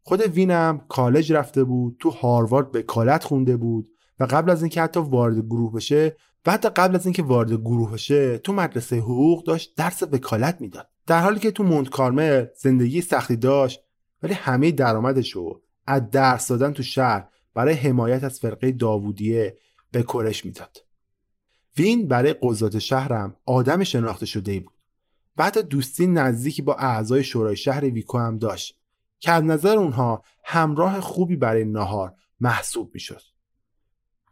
خود 0.02 0.20
وین 0.20 0.50
هم 0.50 0.84
کالج 0.88 1.32
رفته 1.32 1.64
بود، 1.64 1.96
تو 1.98 2.10
هاروارد 2.10 2.72
به 2.72 2.82
کالت 2.82 3.24
خونده 3.24 3.56
بود 3.56 3.88
و 4.20 4.24
قبل 4.24 4.50
از 4.50 4.62
اینکه 4.62 4.82
حتی 4.82 5.00
وارد 5.00 5.38
گروه 5.38 5.72
بشه 5.72 6.16
و 6.46 6.50
حتی 6.52 6.68
قبل 6.68 6.94
از 6.94 7.06
اینکه 7.06 7.22
وارد 7.22 7.52
گروه 7.52 7.92
بشه 7.92 8.38
تو 8.38 8.52
مدرسه 8.52 8.96
حقوق 8.96 9.44
داشت 9.44 9.74
درس 9.76 10.02
وکالت 10.02 10.60
می‌داد 10.60 10.88
در 11.06 11.20
حالی 11.20 11.40
که 11.40 11.50
تو 11.50 11.64
مونت 11.64 11.88
کارمل 11.88 12.46
زندگی 12.56 13.00
سختی 13.00 13.36
داشت 13.36 13.80
ولی 14.22 14.34
همه 14.34 14.70
درآمدش 14.70 15.30
رو 15.30 15.62
از 15.86 16.10
درس 16.10 16.48
دادن 16.48 16.72
تو 16.72 16.82
شهر 16.82 17.28
برای 17.54 17.74
حمایت 17.74 18.24
از 18.24 18.40
فرقه 18.40 18.72
داوودیه 18.72 19.58
به 19.92 20.02
کرش 20.02 20.44
می‌داد 20.44 20.87
وین 21.78 22.08
برای 22.08 22.34
قضات 22.42 22.78
شهرم 22.78 23.36
آدم 23.46 23.84
شناخته 23.84 24.26
شده 24.26 24.60
بود. 24.60 24.74
و 25.36 25.44
حتی 25.44 25.62
دوستی 25.62 26.06
نزدیکی 26.06 26.62
با 26.62 26.74
اعضای 26.74 27.24
شورای 27.24 27.56
شهر 27.56 27.84
ویکو 27.84 28.18
هم 28.18 28.38
داشت 28.38 28.78
که 29.20 29.32
از 29.32 29.44
نظر 29.44 29.76
اونها 29.76 30.22
همراه 30.44 31.00
خوبی 31.00 31.36
برای 31.36 31.64
ناهار 31.64 32.14
محسوب 32.40 32.90
می‌شد. 32.94 33.22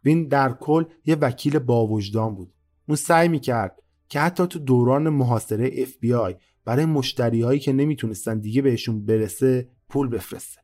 وین 0.05 0.27
در 0.27 0.53
کل 0.53 0.83
یه 1.05 1.15
وکیل 1.15 1.59
باوجدان 1.59 2.35
بود. 2.35 2.53
اون 2.87 2.95
سعی 2.95 3.27
می‌کرد 3.27 3.83
که 4.09 4.19
حتی 4.19 4.47
تو 4.47 4.59
دوران 4.59 5.09
محاصره 5.09 5.71
اف 5.77 5.97
بی 5.99 6.13
آی 6.13 6.35
برای 6.65 6.85
مشتری 6.85 7.41
هایی 7.41 7.59
که 7.59 7.73
نمی‌تونستن 7.73 8.39
دیگه 8.39 8.61
بهشون 8.61 9.05
برسه 9.05 9.69
پول 9.89 10.07
بفرسته. 10.07 10.61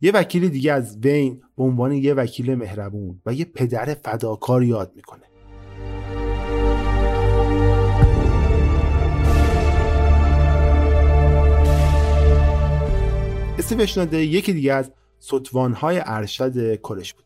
یه 0.00 0.12
وکیل 0.12 0.48
دیگه 0.48 0.72
از 0.72 0.98
وین 0.98 1.42
به 1.56 1.62
عنوان 1.62 1.92
یه 1.92 2.14
وکیل 2.14 2.54
مهربون 2.54 3.22
و 3.26 3.34
یه 3.34 3.44
پدر 3.44 3.94
فداکار 3.94 4.62
یاد 4.62 4.92
می‌کنه. 4.96 5.31
استیو 13.62 13.80
اشناده 13.80 14.24
یکی 14.24 14.52
دیگه 14.52 14.72
از 14.72 14.92
ستوانهای 15.18 16.02
ارشد 16.06 16.76
کرش 16.76 17.14
بود. 17.14 17.24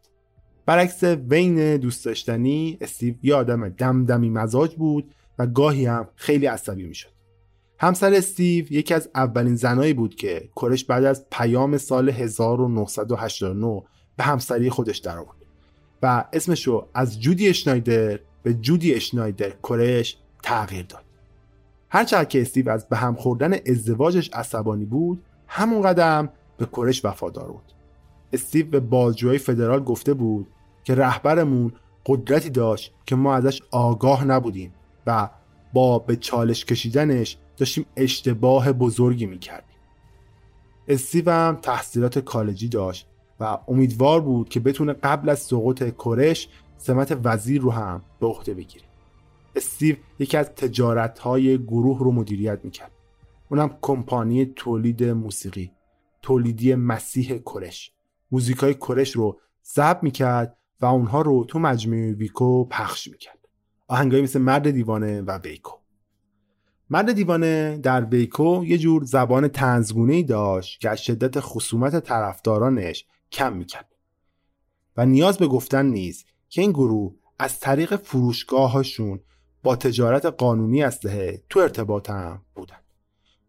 برعکس 0.67 1.03
وین 1.03 1.77
دوست 1.77 2.05
داشتنی 2.05 2.79
استیو 2.81 3.15
یه 3.23 3.35
آدم 3.35 3.69
دمدمی 3.69 4.31
مزاج 4.31 4.75
بود 4.75 5.15
و 5.39 5.47
گاهی 5.47 5.87
هم 5.87 6.09
خیلی 6.15 6.47
عصبی 6.47 6.83
می‌شد. 6.83 7.09
همسر 7.79 8.15
استیو 8.15 8.73
یکی 8.73 8.95
از 8.95 9.11
اولین 9.15 9.57
زنایی 9.57 9.93
بود 9.93 10.15
که 10.15 10.49
کرش 10.57 10.85
بعد 10.85 11.05
از 11.05 11.27
پیام 11.31 11.79
سال 11.79 12.09
1989 12.09 13.83
به 14.17 14.25
همسری 14.25 14.71
خودش 14.71 14.99
در 14.99 15.19
آورد 15.19 15.37
و 16.03 16.25
اسمشو 16.33 16.89
از 16.95 17.21
جودی 17.21 17.49
اشنایدر 17.49 18.19
به 18.43 18.55
جودی 18.55 18.95
اشنایدر 18.95 19.51
کرش 19.63 20.17
تغییر 20.43 20.87
داد. 20.87 21.05
هرچند 21.89 22.29
که 22.29 22.41
استیو 22.41 22.71
از 22.71 22.89
به 22.89 22.97
هم 22.97 23.15
خوردن 23.15 23.55
ازدواجش 23.67 24.31
عصبانی 24.33 24.85
بود 24.85 25.23
همون 25.49 25.83
قدم 25.83 26.29
به 26.57 26.67
کرش 26.77 27.05
وفادار 27.05 27.49
بود. 27.49 27.73
استیو 28.33 28.67
به 28.67 28.81
بازجوهای 28.81 29.39
فدرال 29.39 29.85
گفته 29.85 30.15
بود 30.15 30.47
که 30.85 30.95
رهبرمون 30.95 31.73
قدرتی 32.07 32.51
داشت 32.51 32.95
که 33.07 33.17
ما 33.17 33.35
ازش 33.35 33.63
آگاه 33.71 34.25
نبودیم 34.25 34.75
و 35.07 35.31
با 35.73 35.99
به 35.99 36.17
چالش 36.17 36.65
کشیدنش 36.65 37.39
داشتیم 37.57 37.87
اشتباه 37.97 38.73
بزرگی 38.73 39.27
می‌کردیم. 39.27 39.77
استیو 40.89 41.31
هم 41.31 41.59
تحصیلات 41.63 42.19
کالجی 42.19 42.69
داشت 42.69 43.07
و 43.41 43.59
امیدوار 43.69 44.21
بود 44.21 44.49
که 44.49 44.61
بتونه 44.61 44.93
قبل 44.93 45.29
از 45.29 45.39
سقوط 45.39 45.95
کرش 46.05 46.49
سمت 46.79 47.19
وزیر 47.25 47.61
رو 47.61 47.71
هم 47.71 48.03
به 48.21 48.27
عهده 48.27 48.55
بگیره. 48.55 48.85
استیو 49.57 49.97
یکی 50.19 50.37
از 50.37 50.47
تجارت 50.47 51.19
های 51.19 51.59
گروه 51.59 51.99
رو 51.99 52.13
مدیریت 52.13 52.59
می‌کرد. 52.65 52.91
اونم 53.51 53.79
کمپانی 53.83 54.47
تولید 54.47 55.05
موسیقی 55.05 55.73
تولیدی 56.23 56.75
مسیح 56.75 57.39
کرش. 57.39 57.93
موزیک 58.31 58.57
های 58.57 58.75
کرش 58.75 59.17
رو 59.17 59.41
ضبط 59.65 60.03
می‌کرد 60.03 60.57
و 60.81 60.87
اونها 60.87 61.23
رو 61.23 61.45
تو 61.45 61.59
مجموعه 61.59 62.13
ویکو 62.13 62.65
پخش 62.65 63.09
می‌کرد. 63.09 63.49
آهنگایی 63.89 64.23
مثل 64.23 64.41
مرد 64.41 64.71
دیوانه 64.71 65.23
و 65.23 65.39
ویکو. 65.39 65.77
مرد 66.91 67.13
دیوانه 67.13 67.79
در 67.79 68.05
ویکو 68.05 68.65
یه 68.65 68.79
جور 68.79 69.05
زبان 69.05 69.49
تنزگونه 69.49 70.23
داشت 70.23 70.81
که 70.81 70.91
از 70.91 71.05
شدت 71.05 71.41
خصومت 71.41 72.05
طرفدارانش 72.05 73.07
کم 73.33 73.57
می‌کرد. 73.57 73.95
و 74.97 75.07
نیاز 75.07 75.39
به 75.39 75.47
گفتن 75.47 75.87
نیست 75.87 76.27
که 76.49 76.61
این 76.61 76.71
گروه 76.71 77.15
از 77.39 77.61
طریق 77.61 77.97
فروشگاهاشون 77.97 79.21
با 79.63 79.77
تجارت 79.77 80.27
قانونی 80.27 80.83
اسلحه 80.83 81.43
تو 81.49 81.61
ارتباط 81.61 82.11
هم 82.11 82.43
بودن. 82.55 82.77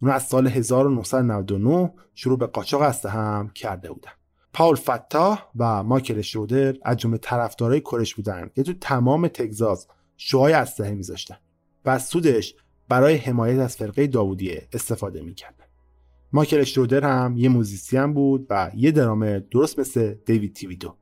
اون 0.01 0.11
از 0.11 0.23
سال 0.23 0.47
1999 0.47 1.93
شروع 2.15 2.37
به 2.37 2.45
قاچاق 2.45 2.81
اسلحه 2.81 3.19
هم 3.19 3.49
کرده 3.49 3.91
بودن. 3.91 4.11
پاول 4.53 4.75
فتاح 4.75 5.45
و 5.55 5.83
مایکل 5.83 6.21
شودر 6.21 6.75
از 6.85 6.97
جمله 6.97 7.17
طرفدارای 7.17 7.81
کرش 7.81 8.15
بودن 8.15 8.49
که 8.55 8.63
تو 8.63 8.73
تمام 8.73 9.27
تگزاس 9.27 9.87
شوهای 10.17 10.53
اسلحه 10.53 10.93
میذاشتن 10.93 11.37
و 11.85 11.89
از 11.89 12.05
سودش 12.05 12.55
برای 12.89 13.15
حمایت 13.15 13.59
از 13.59 13.77
فرقه 13.77 14.07
داوودیه 14.07 14.67
استفاده 14.73 15.21
می‌کردن. 15.21 15.65
مایکل 16.33 16.63
شرودر 16.63 17.03
هم 17.03 17.37
یه 17.37 17.49
موزیسین 17.49 18.13
بود 18.13 18.47
و 18.49 18.71
یه 18.75 18.91
درامه 18.91 19.39
درست 19.39 19.79
مثل 19.79 20.13
دیوید 20.13 20.53
تیویدو. 20.53 20.95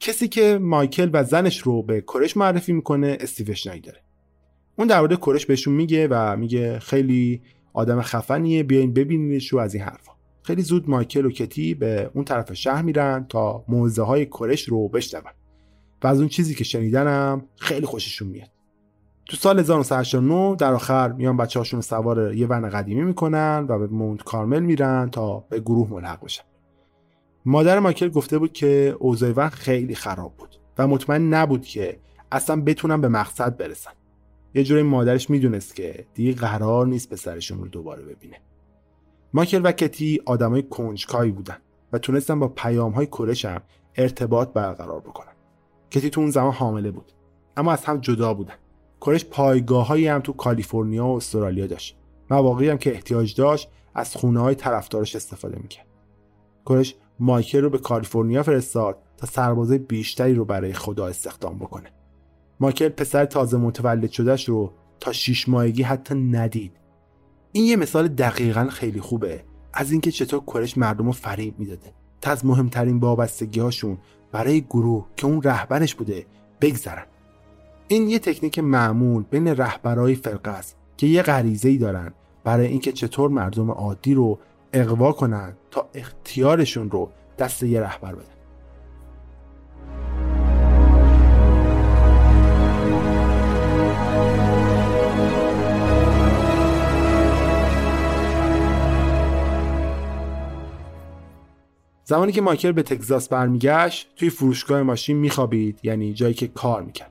کسی 0.00 0.28
که 0.28 0.58
مایکل 0.58 1.10
و 1.12 1.24
زنش 1.24 1.58
رو 1.58 1.82
به 1.82 2.00
کرش 2.00 2.36
معرفی 2.36 2.72
می‌کنه 2.72 3.18
استیو 3.20 3.54
شنایدره. 3.54 4.00
اون 4.76 4.88
در 4.88 5.00
مورد 5.00 5.20
کرش 5.20 5.46
بهشون 5.46 5.74
میگه 5.74 6.08
و 6.10 6.36
میگه 6.36 6.78
خیلی 6.78 7.42
آدم 7.74 8.02
خفنیه 8.02 8.62
بیاین 8.62 8.92
ببینینش 8.92 9.48
رو 9.48 9.58
از 9.58 9.74
این 9.74 9.84
حرفا. 9.84 10.12
خیلی 10.42 10.62
زود 10.62 10.90
مایکل 10.90 11.26
و 11.26 11.30
کتی 11.30 11.74
به 11.74 12.10
اون 12.14 12.24
طرف 12.24 12.52
شهر 12.52 12.82
میرن 12.82 13.26
تا 13.28 13.64
موزه 13.68 14.02
های 14.02 14.26
کرش 14.26 14.68
رو 14.68 14.88
بشنون. 14.88 15.32
و 16.02 16.06
از 16.06 16.18
اون 16.18 16.28
چیزی 16.28 16.54
که 16.54 16.64
شنیدنم 16.64 17.42
خیلی 17.56 17.86
خوششون 17.86 18.28
میاد. 18.28 18.48
تو 19.26 19.36
سال 19.36 19.58
1989 19.58 20.56
در 20.56 20.74
آخر 20.74 21.12
میان 21.12 21.36
بچه 21.36 21.60
هاشون 21.60 21.80
سوار 21.80 22.34
یه 22.34 22.46
ون 22.46 22.70
قدیمی 22.70 23.02
می‌کنن 23.02 23.66
و 23.68 23.78
به 23.78 23.86
مونت 23.86 24.22
کارمل 24.22 24.60
میرن 24.60 25.10
تا 25.10 25.38
به 25.38 25.60
گروه 25.60 25.90
ملحق 25.90 26.24
بشن. 26.24 26.44
مادر 27.44 27.78
مایکل 27.78 28.08
گفته 28.08 28.38
بود 28.38 28.52
که 28.52 28.96
اوضاع 28.98 29.32
ون 29.36 29.48
خیلی 29.48 29.94
خراب 29.94 30.36
بود 30.36 30.56
و 30.78 30.86
مطمئن 30.86 31.34
نبود 31.34 31.66
که 31.66 31.98
اصلا 32.32 32.62
بتونن 32.62 33.00
به 33.00 33.08
مقصد 33.08 33.56
برسن. 33.56 33.90
یه 34.54 34.64
جوری 34.64 34.82
مادرش 34.82 35.30
می‌دونست 35.30 35.76
که 35.76 36.06
دیگه 36.14 36.32
قرار 36.32 36.86
نیست 36.86 37.10
پسرشون 37.10 37.58
رو 37.58 37.68
دوباره 37.68 38.02
ببینه. 38.02 38.36
مایکل 39.32 39.60
و 39.64 39.72
کتی 39.72 40.20
آدمای 40.26 40.62
کنجکاوی 40.62 41.30
بودن 41.30 41.56
و 41.92 41.98
تونستن 41.98 42.40
با 42.40 42.48
پیام 42.48 42.92
های 42.92 43.06
کرش 43.06 43.44
هم 43.44 43.62
ارتباط 43.96 44.52
برقرار 44.52 45.00
بکنن. 45.00 45.32
کتی 45.90 46.10
تو 46.10 46.20
اون 46.20 46.30
زمان 46.30 46.52
حامله 46.52 46.90
بود 46.90 47.12
اما 47.56 47.72
از 47.72 47.84
هم 47.84 47.98
جدا 48.00 48.34
بودن. 48.34 48.54
کرش 49.00 49.24
پایگاهایی 49.24 50.06
هم 50.06 50.20
تو 50.20 50.32
کالیفرنیا 50.32 51.06
و 51.06 51.16
استرالیا 51.16 51.66
داشت. 51.66 51.96
مواقعی 52.30 52.68
هم 52.68 52.78
که 52.78 52.92
احتیاج 52.92 53.34
داشت 53.34 53.70
از 53.94 54.16
خونه 54.16 54.40
های 54.40 54.54
طرفدارش 54.54 55.16
استفاده 55.16 55.58
می‌کرد. 55.58 55.86
کرش 56.66 56.94
مایکل 57.18 57.60
رو 57.60 57.70
به 57.70 57.78
کالیفرنیا 57.78 58.42
فرستاد 58.42 58.98
تا 59.16 59.26
سربازه 59.26 59.78
بیشتری 59.78 60.34
رو 60.34 60.44
برای 60.44 60.72
خدا 60.72 61.06
استخدام 61.06 61.58
بکنه. 61.58 61.93
مایکل 62.60 62.88
پسر 62.88 63.24
تازه 63.24 63.56
متولد 63.56 64.10
شدهش 64.10 64.48
رو 64.48 64.72
تا 65.00 65.12
شیش 65.12 65.48
ماهگی 65.48 65.82
حتی 65.82 66.14
ندید. 66.14 66.72
این 67.52 67.64
یه 67.64 67.76
مثال 67.76 68.08
دقیقا 68.08 68.68
خیلی 68.70 69.00
خوبه. 69.00 69.44
از 69.72 69.92
اینکه 69.92 70.10
چطور 70.10 70.40
کرش 70.46 70.78
مردم 70.78 71.06
رو 71.06 71.12
فریب 71.12 71.58
می‌داده. 71.58 71.92
تا 72.20 72.30
از 72.30 72.46
مهمترین 72.46 72.98
وابستگی 72.98 73.60
هاشون 73.60 73.98
برای 74.32 74.60
گروه 74.60 75.06
که 75.16 75.26
اون 75.26 75.42
رهبرش 75.42 75.94
بوده 75.94 76.26
بگذرن. 76.60 77.06
این 77.88 78.08
یه 78.08 78.18
تکنیک 78.18 78.58
معمول 78.58 79.22
بین 79.30 79.48
رهبرای 79.48 80.14
فرقه 80.14 80.50
است 80.50 80.76
که 80.96 81.06
یه 81.06 81.22
غریزه 81.22 81.68
ای 81.68 81.78
دارن 81.78 82.12
برای 82.44 82.66
اینکه 82.66 82.92
چطور 82.92 83.30
مردم 83.30 83.70
عادی 83.70 84.14
رو 84.14 84.38
اقوا 84.72 85.12
کنن 85.12 85.56
تا 85.70 85.88
اختیارشون 85.94 86.90
رو 86.90 87.10
دست 87.38 87.62
یه 87.62 87.80
رهبر 87.80 88.14
بدن. 88.14 88.33
زمانی 102.06 102.32
که 102.32 102.40
مایکل 102.40 102.72
به 102.72 102.82
تگزاس 102.82 103.28
برمیگشت 103.28 104.08
توی 104.16 104.30
فروشگاه 104.30 104.82
ماشین 104.82 105.16
میخوابید 105.16 105.80
یعنی 105.82 106.12
جایی 106.12 106.34
که 106.34 106.48
کار 106.48 106.82
می‌کرد. 106.82 107.10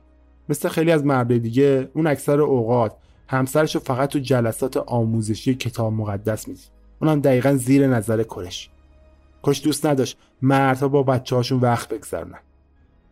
مثل 0.49 0.69
خیلی 0.69 0.91
از 0.91 1.05
مرد 1.05 1.37
دیگه 1.37 1.89
اون 1.93 2.07
اکثر 2.07 2.41
اوقات 2.41 2.95
همسرش 3.27 3.75
رو 3.75 3.81
فقط 3.81 4.09
تو 4.09 4.19
جلسات 4.19 4.77
آموزشی 4.77 5.55
کتاب 5.55 5.93
مقدس 5.93 6.47
می‌دید. 6.47 6.69
اونم 7.01 7.21
دقیقا 7.21 7.55
زیر 7.55 7.87
نظر 7.87 8.23
کرش 8.23 8.69
کش 9.43 9.63
دوست 9.63 9.85
نداشت 9.85 10.17
مردها 10.41 10.87
با 10.87 11.03
بچه 11.03 11.35
هاشون 11.35 11.59
وقت 11.59 11.89
بگذرونن. 11.89 12.39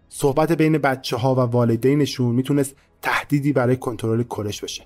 صحبت 0.09 0.51
بین 0.51 0.77
بچه 0.77 1.17
ها 1.17 1.35
و 1.35 1.39
والدینشون 1.39 2.35
می‌تونست 2.35 2.75
تهدیدی 3.01 3.53
برای 3.53 3.75
کنترل 3.75 4.23
کرش 4.23 4.61
بشه. 4.61 4.83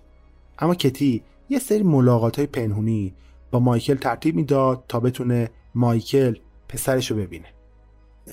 اما 0.60 0.76
کتی 0.76 1.24
یه 1.50 1.60
سری 1.60 1.84
ملاقات 1.84 2.38
های 2.38 2.48
پنهونی 2.48 3.14
با 3.52 3.60
مایکل 3.60 3.96
ترتیب 3.96 4.36
می‌داد 4.36 4.84
تا 4.88 5.00
بتونه 5.00 5.50
مایکل 5.76 6.36
پسرش 6.70 7.12
رو 7.12 7.18
ببینه. 7.18 7.48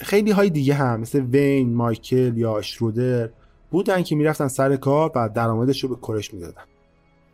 خیلی 0.00 0.30
های 0.30 0.50
دیگه 0.50 0.74
هم 0.74 1.00
مثل 1.00 1.20
وین، 1.20 1.74
مایکل 1.74 2.32
یا 2.36 2.62
شرودر 2.62 3.30
بودن 3.70 4.02
که 4.02 4.16
می‌رفتن 4.16 4.48
سر 4.48 4.76
کار 4.76 5.12
و 5.14 5.28
درآمدش 5.28 5.84
رو 5.84 5.88
به 5.88 5.96
کرش 6.02 6.34
می‌دادن. 6.34 6.62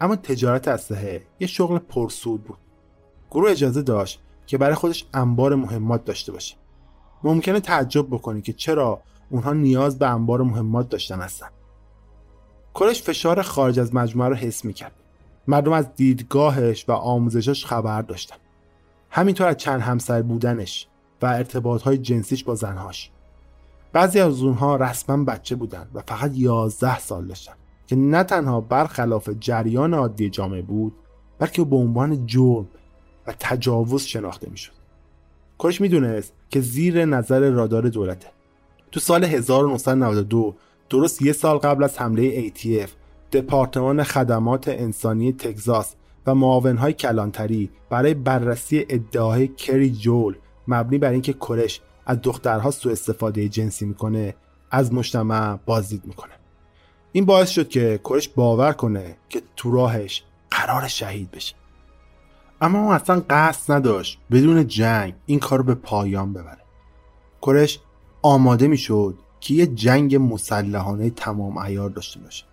اما 0.00 0.16
تجارت 0.16 0.68
اسلحه 0.68 1.22
یه 1.40 1.46
شغل 1.46 1.78
پرسود 1.78 2.44
بود. 2.44 2.58
گروه 3.30 3.50
اجازه 3.50 3.82
داشت 3.82 4.20
که 4.46 4.58
برای 4.58 4.74
خودش 4.74 5.06
انبار 5.14 5.54
مهمات 5.54 6.04
داشته 6.04 6.32
باشه. 6.32 6.56
ممکنه 7.22 7.60
تعجب 7.60 8.06
بکنی 8.06 8.42
که 8.42 8.52
چرا 8.52 9.00
اونها 9.30 9.52
نیاز 9.52 9.98
به 9.98 10.06
انبار 10.06 10.42
مهمات 10.42 10.88
داشتن 10.88 11.20
هستن. 11.20 11.48
کرش 12.74 13.02
فشار 13.02 13.42
خارج 13.42 13.80
از 13.80 13.94
مجموعه 13.94 14.28
رو 14.28 14.34
حس 14.34 14.64
می‌کرد. 14.64 14.92
مردم 15.46 15.72
از 15.72 15.94
دیدگاهش 15.94 16.84
و 16.88 16.92
آموزشش 16.92 17.66
خبر 17.66 18.02
داشتن. 18.02 18.36
همینطور 19.10 19.46
از 19.46 19.56
چند 19.56 19.80
همسر 19.80 20.22
بودنش. 20.22 20.87
و 21.22 21.26
ارتباط 21.26 21.82
های 21.82 21.98
جنسیش 21.98 22.44
با 22.44 22.54
زنهاش 22.54 23.10
بعضی 23.92 24.20
از 24.20 24.42
اونها 24.42 24.76
رسما 24.76 25.24
بچه 25.24 25.56
بودن 25.56 25.88
و 25.94 26.02
فقط 26.06 26.30
11 26.34 26.98
سال 26.98 27.26
داشتن 27.26 27.52
که 27.86 27.96
نه 27.96 28.22
تنها 28.22 28.60
برخلاف 28.60 29.30
جریان 29.40 29.94
عادی 29.94 30.30
جامعه 30.30 30.62
بود 30.62 30.92
بلکه 31.38 31.64
به 31.64 31.76
عنوان 31.76 32.26
جرم 32.26 32.68
و 33.26 33.34
تجاوز 33.38 34.02
شناخته 34.02 34.50
می‌شد. 34.50 34.72
کارش 35.58 35.80
می‌دونست 35.80 36.32
که 36.50 36.60
زیر 36.60 37.04
نظر 37.04 37.50
رادار 37.50 37.88
دولته. 37.88 38.28
تو 38.92 39.00
سال 39.00 39.24
1992 39.24 40.54
درست 40.90 41.22
یه 41.22 41.32
سال 41.32 41.58
قبل 41.58 41.84
از 41.84 41.98
حمله 41.98 42.48
ATF 42.48 42.88
دپارتمان 43.32 44.02
خدمات 44.02 44.68
انسانی 44.68 45.32
تگزاس 45.32 45.94
و 46.26 46.34
معاونهای 46.34 46.92
کلانتری 46.92 47.70
برای 47.90 48.14
بررسی 48.14 48.86
ادعاهای 48.88 49.48
کری 49.48 49.90
جول 49.90 50.36
مبنی 50.68 50.98
بر 50.98 51.10
اینکه 51.10 51.32
کرش 51.32 51.80
از 52.06 52.18
دخترها 52.22 52.70
سوء 52.70 52.92
استفاده 52.92 53.48
جنسی 53.48 53.86
می‌کنه 53.86 54.34
از 54.70 54.92
مجتمع 54.92 55.56
بازدید 55.56 56.06
می‌کنه. 56.06 56.32
این 57.12 57.24
باعث 57.24 57.50
شد 57.50 57.68
که 57.68 58.00
کرش 58.04 58.28
باور 58.28 58.72
کنه 58.72 59.16
که 59.28 59.42
تو 59.56 59.70
راهش 59.70 60.24
قرار 60.50 60.88
شهید 60.88 61.30
بشه. 61.30 61.54
اما 62.60 62.78
اون 62.78 62.94
اصلا 62.94 63.22
قصد 63.30 63.72
نداشت 63.72 64.18
بدون 64.30 64.66
جنگ 64.66 65.14
این 65.26 65.38
کار 65.38 65.58
رو 65.58 65.64
به 65.64 65.74
پایان 65.74 66.32
ببره. 66.32 66.62
کرش 67.42 67.80
آماده 68.22 68.68
می‌شد 68.68 69.18
که 69.40 69.54
یه 69.54 69.66
جنگ 69.66 70.16
مسلحانه 70.16 71.10
تمام 71.10 71.58
ایار 71.58 71.90
داشته 71.90 72.20
باشه. 72.20 72.44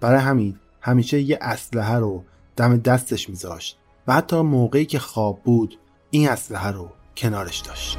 برای 0.00 0.20
همین 0.20 0.58
همیشه 0.80 1.20
یه 1.20 1.38
اسلحه 1.40 1.94
رو 1.94 2.24
دم 2.56 2.76
دستش 2.76 3.28
میذاشت 3.28 3.78
و 4.06 4.12
حتی 4.12 4.40
موقعی 4.40 4.86
که 4.86 4.98
خواب 4.98 5.42
بود 5.42 5.78
این 6.10 6.28
اسلحه 6.28 6.70
رو 6.70 6.90
کنارش 7.16 7.58
داشت 7.58 7.98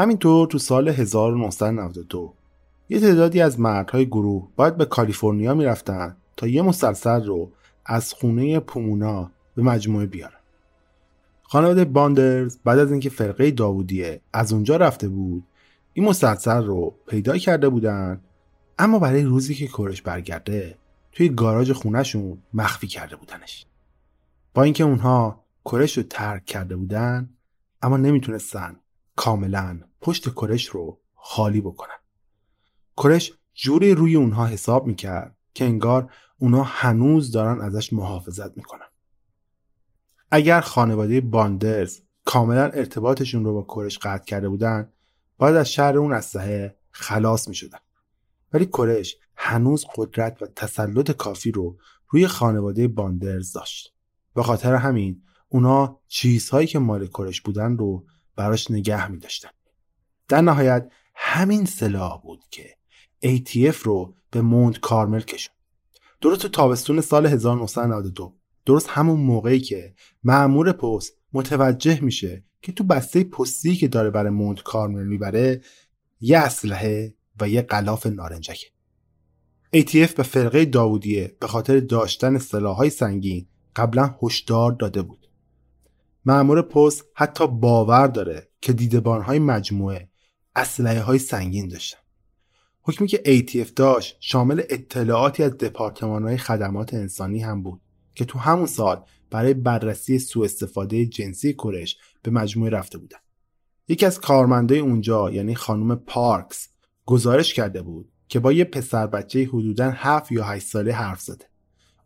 همینطور 0.00 0.46
تو 0.46 0.58
سال 0.58 0.88
1992 0.88 2.34
یه 2.88 3.00
تعدادی 3.00 3.40
از 3.40 3.60
مردهای 3.60 4.06
گروه 4.06 4.48
باید 4.56 4.76
به 4.76 4.84
کالیفرنیا 4.84 5.54
می‌رفتن 5.54 6.16
تا 6.36 6.46
یه 6.46 6.62
مسلسل 6.62 7.24
رو 7.24 7.52
از 7.86 8.12
خونه 8.12 8.60
پومونا 8.60 9.30
به 9.56 9.62
مجموعه 9.62 10.06
بیارن. 10.06 10.39
خانواده 11.52 11.84
باندرز 11.84 12.58
بعد 12.64 12.78
از 12.78 12.90
اینکه 12.90 13.10
فرقه 13.10 13.50
داوودیه 13.50 14.20
از 14.32 14.52
اونجا 14.52 14.76
رفته 14.76 15.08
بود 15.08 15.44
این 15.92 16.04
مسلسل 16.04 16.64
رو 16.64 16.94
پیدا 17.06 17.38
کرده 17.38 17.68
بودن 17.68 18.20
اما 18.78 18.98
برای 18.98 19.22
روزی 19.22 19.54
که 19.54 19.68
کورش 19.68 20.02
برگرده 20.02 20.78
توی 21.12 21.28
گاراژ 21.28 21.70
خونهشون 21.70 22.42
مخفی 22.54 22.86
کرده 22.86 23.16
بودنش. 23.16 23.66
با 24.54 24.62
اینکه 24.62 24.84
اونها 24.84 25.44
کرش 25.64 25.96
رو 25.96 26.02
ترک 26.02 26.44
کرده 26.44 26.76
بودن 26.76 27.30
اما 27.82 27.96
نمی‌تونستن 27.96 28.76
کاملا 29.16 29.80
پشت 30.00 30.34
کرش 30.34 30.66
رو 30.66 30.98
خالی 31.14 31.60
بکنن. 31.60 31.98
کرش 32.96 33.32
جوری 33.54 33.94
روی 33.94 34.16
اونها 34.16 34.46
حساب 34.46 34.86
می‌کرد 34.86 35.36
که 35.54 35.64
انگار 35.64 36.12
اونها 36.38 36.62
هنوز 36.62 37.32
دارن 37.32 37.60
ازش 37.60 37.92
محافظت 37.92 38.56
می‌کنن. 38.56 38.89
اگر 40.30 40.60
خانواده 40.60 41.20
باندرز 41.20 42.00
کاملا 42.24 42.64
ارتباطشون 42.64 43.44
رو 43.44 43.54
با 43.54 43.74
کرش 43.74 43.98
قطع 43.98 44.24
کرده 44.24 44.48
بودن 44.48 44.92
باید 45.38 45.56
از 45.56 45.72
شهر 45.72 45.98
اون 45.98 46.12
اسلحه 46.12 46.76
خلاص 46.90 47.48
می‌شدن 47.48 47.78
ولی 48.52 48.66
کرش 48.66 49.16
هنوز 49.36 49.86
قدرت 49.96 50.42
و 50.42 50.46
تسلط 50.46 51.10
کافی 51.10 51.50
رو 51.50 51.76
روی 52.08 52.26
خانواده 52.26 52.88
باندرز 52.88 53.52
داشت 53.52 53.94
به 54.34 54.42
خاطر 54.42 54.74
همین 54.74 55.22
اونا 55.48 56.00
چیزهایی 56.08 56.66
که 56.66 56.78
مال 56.78 57.06
کرش 57.06 57.40
بودن 57.40 57.76
رو 57.76 58.06
براش 58.36 58.70
نگه 58.70 59.10
می 59.10 59.18
داشتن. 59.18 59.48
در 60.28 60.40
نهایت 60.40 60.90
همین 61.14 61.64
سلاح 61.64 62.22
بود 62.22 62.40
که 62.50 62.76
ATF 63.24 63.76
رو 63.76 64.14
به 64.30 64.40
مونت 64.42 64.80
کارمل 64.80 65.20
کشون. 65.20 65.54
درست 66.20 66.42
تو 66.42 66.48
تابستون 66.48 67.00
سال 67.00 67.26
1992 67.26 68.39
درست 68.66 68.88
همون 68.88 69.20
موقعی 69.20 69.60
که 69.60 69.94
معمور 70.24 70.72
پست 70.72 71.12
متوجه 71.32 72.00
میشه 72.00 72.44
که 72.62 72.72
تو 72.72 72.84
بسته 72.84 73.24
پستی 73.24 73.76
که 73.76 73.88
داره 73.88 74.10
برای 74.10 74.30
مونت 74.30 74.62
کارمل 74.62 75.06
می‌بره 75.06 75.60
یه 76.20 76.38
اسلحه 76.38 77.14
و 77.40 77.48
یه 77.48 77.62
غلاف 77.62 78.06
نارنجکه. 78.06 78.66
ATF 79.76 80.12
به 80.12 80.22
فرقه 80.22 80.64
داوودیه 80.64 81.36
به 81.40 81.46
خاطر 81.46 81.80
داشتن 81.80 82.38
سلاحهای 82.38 82.90
سنگین 82.90 83.46
قبلا 83.76 84.14
هشدار 84.22 84.72
داده 84.72 85.02
بود. 85.02 85.30
معمور 86.24 86.62
پست 86.62 87.04
حتی 87.14 87.46
باور 87.46 88.06
داره 88.06 88.48
که 88.60 88.72
دیدبانهای 88.72 89.38
مجموعه 89.38 90.08
اسلحه 90.56 91.00
های 91.00 91.18
سنگین 91.18 91.68
داشتن. 91.68 91.98
حکمی 92.82 93.08
که 93.08 93.22
ATF 93.26 93.72
داشت 93.76 94.16
شامل 94.20 94.62
اطلاعاتی 94.68 95.42
از 95.42 95.50
دپارتمان 95.50 96.22
های 96.22 96.36
خدمات 96.36 96.94
انسانی 96.94 97.40
هم 97.40 97.62
بود. 97.62 97.80
که 98.14 98.24
تو 98.24 98.38
همون 98.38 98.66
سال 98.66 99.04
برای 99.30 99.54
بررسی 99.54 100.18
سوء 100.18 100.44
استفاده 100.44 101.06
جنسی 101.06 101.52
کرش 101.52 101.96
به 102.22 102.30
مجموعه 102.30 102.70
رفته 102.70 102.98
بودن. 102.98 103.18
یکی 103.88 104.06
از 104.06 104.20
کارمندای 104.20 104.78
اونجا 104.78 105.30
یعنی 105.30 105.54
خانم 105.54 105.94
پارکس 105.94 106.68
گزارش 107.06 107.54
کرده 107.54 107.82
بود 107.82 108.12
که 108.28 108.40
با 108.40 108.52
یه 108.52 108.64
پسر 108.64 109.06
بچه 109.06 109.44
حدودا 109.44 109.90
7 109.90 110.32
یا 110.32 110.44
8 110.44 110.66
ساله 110.66 110.92
حرف 110.92 111.20
زده. 111.20 111.44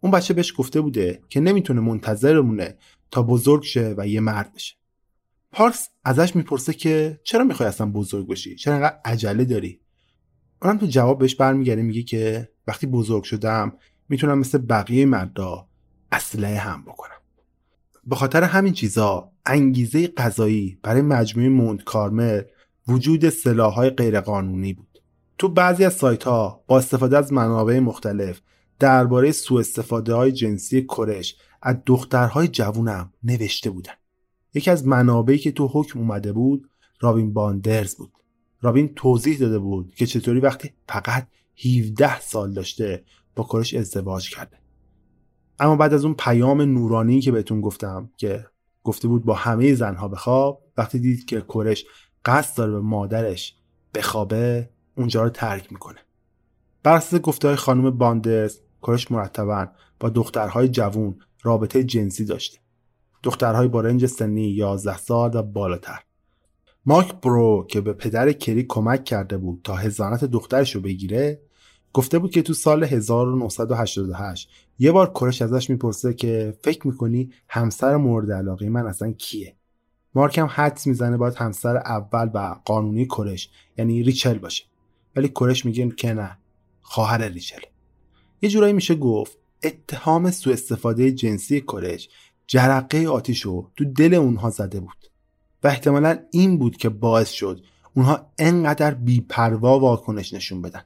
اون 0.01 0.11
بچه 0.11 0.35
بهش 0.35 0.55
گفته 0.57 0.81
بوده 0.81 1.23
که 1.29 1.41
نمی‌تونه 1.41 1.81
منتظر 1.81 2.43
بمونه 2.43 2.77
تا 3.11 3.23
بزرگ 3.23 3.63
شه 3.63 3.95
و 3.99 4.09
یه 4.09 4.21
مرد 4.21 4.53
بشه. 4.53 4.75
پارکس 5.53 5.89
ازش 6.05 6.37
می‌پرسه 6.37 6.73
که 6.73 7.21
چرا 7.25 7.45
می‌خوای 7.45 7.69
اصلا 7.69 7.87
بزرگ 7.87 8.29
بشی؟ 8.29 8.57
چرا 8.57 8.75
انقدر 8.75 8.99
عجله 9.05 9.45
داری؟ 9.45 9.81
اونم 10.63 10.79
تو 10.79 10.87
جواب 10.87 11.19
بهش 11.19 11.35
برمیگرده 11.35 11.83
میگه 11.83 12.03
که 12.03 12.49
وقتی 12.67 12.87
بزرگ 12.87 13.23
شدم 13.23 13.73
می‌تونم 14.09 14.39
مثل 14.39 14.59
بقیه 14.59 15.07
مردا 15.07 15.69
اسلحه 16.15 16.59
هم 16.59 16.83
بکنم. 16.83 17.11
به 18.07 18.17
خاطر 18.17 18.43
همین 18.43 18.73
چیزا 18.73 19.31
انگیزه 19.47 20.07
قضایی 20.07 20.79
برای 20.83 21.03
مجموعه 21.03 21.49
موند 21.49 21.85
کارمل 21.85 22.43
وجود 22.89 23.29
سلاحهای 23.29 23.91
غیرقانونی 23.91 24.73
بود. 24.73 25.03
تو 25.39 25.49
بعضی 25.49 25.85
از 25.85 25.95
سایت 25.95 26.25
ها 26.25 26.65
با 26.67 26.79
استفاده 26.79 27.19
از 27.19 27.33
منابع 27.33 27.79
مختلف 27.79 28.41
درباره 28.79 29.33
سوء 29.33 29.61
استفاده 29.61 30.15
های 30.15 30.33
جنسی 30.33 30.83
کرش 30.83 31.37
از 31.63 31.77
دخترهای 31.87 32.49
جوونم 32.49 33.13
نوشته 33.25 33.71
بودن. 33.71 33.93
یکی 34.55 34.71
از 34.71 34.87
منابعی 34.87 35.39
که 35.39 35.53
تو 35.53 35.67
حکم 35.73 35.99
اومده 35.99 36.33
بود 36.33 36.71
رابین 37.01 37.33
باندرز 37.33 37.95
بود. 37.95 38.13
رابین 38.63 38.95
توضیح 38.95 39.39
داده 39.39 39.59
بود 39.59 39.95
که 39.95 40.07
چطوری 40.07 40.41
وقتی 40.41 40.73
فقط 40.89 41.27
17 41.65 42.21
سال 42.21 42.53
داشته 42.53 43.05
با 43.35 43.47
کرش 43.53 43.75
ازدواج 43.75 44.31
کرده. 44.31 44.64
اما 45.59 45.77
بعد 45.77 45.95
از 45.95 46.05
اون 46.05 46.15
پیام 46.15 46.63
نورانی 46.63 47.21
که 47.21 47.33
بهتون 47.33 47.61
گفتم 47.61 48.11
که 48.17 48.47
گفته 48.85 49.09
بود 49.09 49.25
با 49.25 49.35
همه 49.35 49.75
زنها 49.75 50.09
بخواب 50.09 50.63
وقتی 50.77 50.99
دید 50.99 51.25
که 51.25 51.45
کرش 51.49 51.85
قصد 52.25 52.57
داره 52.57 52.73
به 52.73 52.81
مادرش 52.81 53.57
بخوابه 53.95 54.69
اونجا 54.97 55.23
رو 55.23 55.31
ترک 55.31 55.73
می‌کنه. 55.73 55.99
بر 56.83 56.97
اساس 56.97 57.21
گفته 57.21 57.49
های 57.49 57.57
خانم 57.57 57.91
باندرز 57.91 58.59
کرش 58.83 59.11
مرتبا 59.11 59.67
با 60.01 60.09
دخترهای 60.09 60.69
جوون 60.69 61.17
رابطه 61.43 61.85
جنسی 61.85 62.25
داشته. 62.25 62.59
دخترهای 63.23 63.69
با 63.69 63.81
رنج 63.81 64.07
سنی 64.07 64.43
11 64.43 64.97
سال 64.97 65.37
و 65.37 65.43
بالاتر. 65.43 66.01
مارک 66.87 67.21
برو 67.21 67.67
که 67.69 67.81
به 67.81 67.93
پدر 67.93 68.33
کری 68.33 68.63
کمک 68.63 69.05
کرده 69.05 69.37
بود 69.37 69.61
تا 69.65 69.75
هزانت 69.75 70.25
دخترش 70.25 70.75
رو 70.75 70.81
بگیره 70.81 71.41
گفته 71.93 72.19
بود 72.19 72.31
که 72.31 72.43
تو 72.43 72.55
سال 72.55 72.85
1988 72.85 74.51
یه 74.79 74.93
بار 74.93 75.13
کرش 75.13 75.43
ازش 75.43 75.71
می‌پرسه 75.71 76.15
که 76.15 76.59
فکر 76.63 76.87
می‌کنی 76.87 77.33
همسر 77.49 77.97
مورد 77.97 78.33
علاقه 78.33 78.69
من 78.69 78.87
اصلا 78.87 79.13
کیه؟ 79.13 79.57
مارک 80.15 80.39
هم 80.39 80.49
حدس 80.51 80.87
می‌زنه 80.87 81.17
باید 81.17 81.35
همسر 81.35 81.77
اول 81.77 82.31
و 82.35 82.57
قانونی 82.65 83.07
کرش 83.07 83.51
یعنی 83.79 84.03
ریچل 84.03 84.39
باشه. 84.39 84.65
ولی 85.17 85.29
کرش 85.29 85.67
میگه 85.67 85.91
که 85.91 86.13
نه 86.13 86.39
خواهر 86.81 87.29
ریچل. 87.29 87.61
یه 88.43 88.49
جورایی 88.51 88.73
میشه 88.73 88.95
گفت 88.95 89.39
اتهام 89.63 90.31
سوء 90.31 90.53
استفاده 90.53 91.13
جنسی 91.13 91.61
کرش 91.61 92.09
جرقه 92.47 93.07
آتیش 93.07 93.43
رو 93.43 93.71
تو 93.77 93.85
دل 93.85 94.15
اونها 94.15 94.51
زده 94.51 94.81
بود. 94.81 95.11
و 95.63 95.69
احتمالا 95.69 96.19
این 96.31 96.59
بود 96.59 96.77
که 96.77 96.89
باعث 96.89 97.31
شد 97.31 97.65
اونها 97.95 98.27
انقدر 98.39 98.95
بیپروا 98.95 99.79
واکنش 99.79 100.35
نشون 100.35 100.63
بدن. 100.63 100.83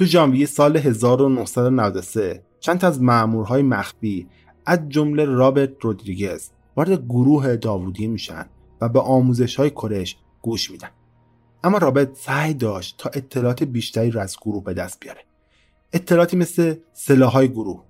تو 0.00 0.06
ژانویه 0.06 0.46
سال 0.46 0.76
1993 0.76 2.42
چند 2.60 2.84
از 2.84 3.02
مامورهای 3.02 3.62
مخفی 3.62 4.26
از 4.66 4.88
جمله 4.88 5.24
رابرت 5.24 5.70
رودریگز 5.80 6.50
وارد 6.76 7.04
گروه 7.04 7.56
داوودی 7.56 8.06
میشن 8.06 8.46
و 8.80 8.88
به 8.88 9.00
آموزش 9.00 9.56
های 9.56 9.70
کرش 9.70 10.16
گوش 10.42 10.70
میدن. 10.70 10.88
اما 11.64 11.78
رابرت 11.78 12.16
سعی 12.16 12.54
داشت 12.54 12.94
تا 12.98 13.10
اطلاعات 13.14 13.62
بیشتری 13.62 14.10
را 14.10 14.22
از 14.22 14.36
گروه 14.42 14.64
به 14.64 14.74
دست 14.74 15.00
بیاره. 15.00 15.20
اطلاعاتی 15.92 16.36
مثل 16.36 16.74
سلاحهای 16.92 17.48
گروه. 17.48 17.84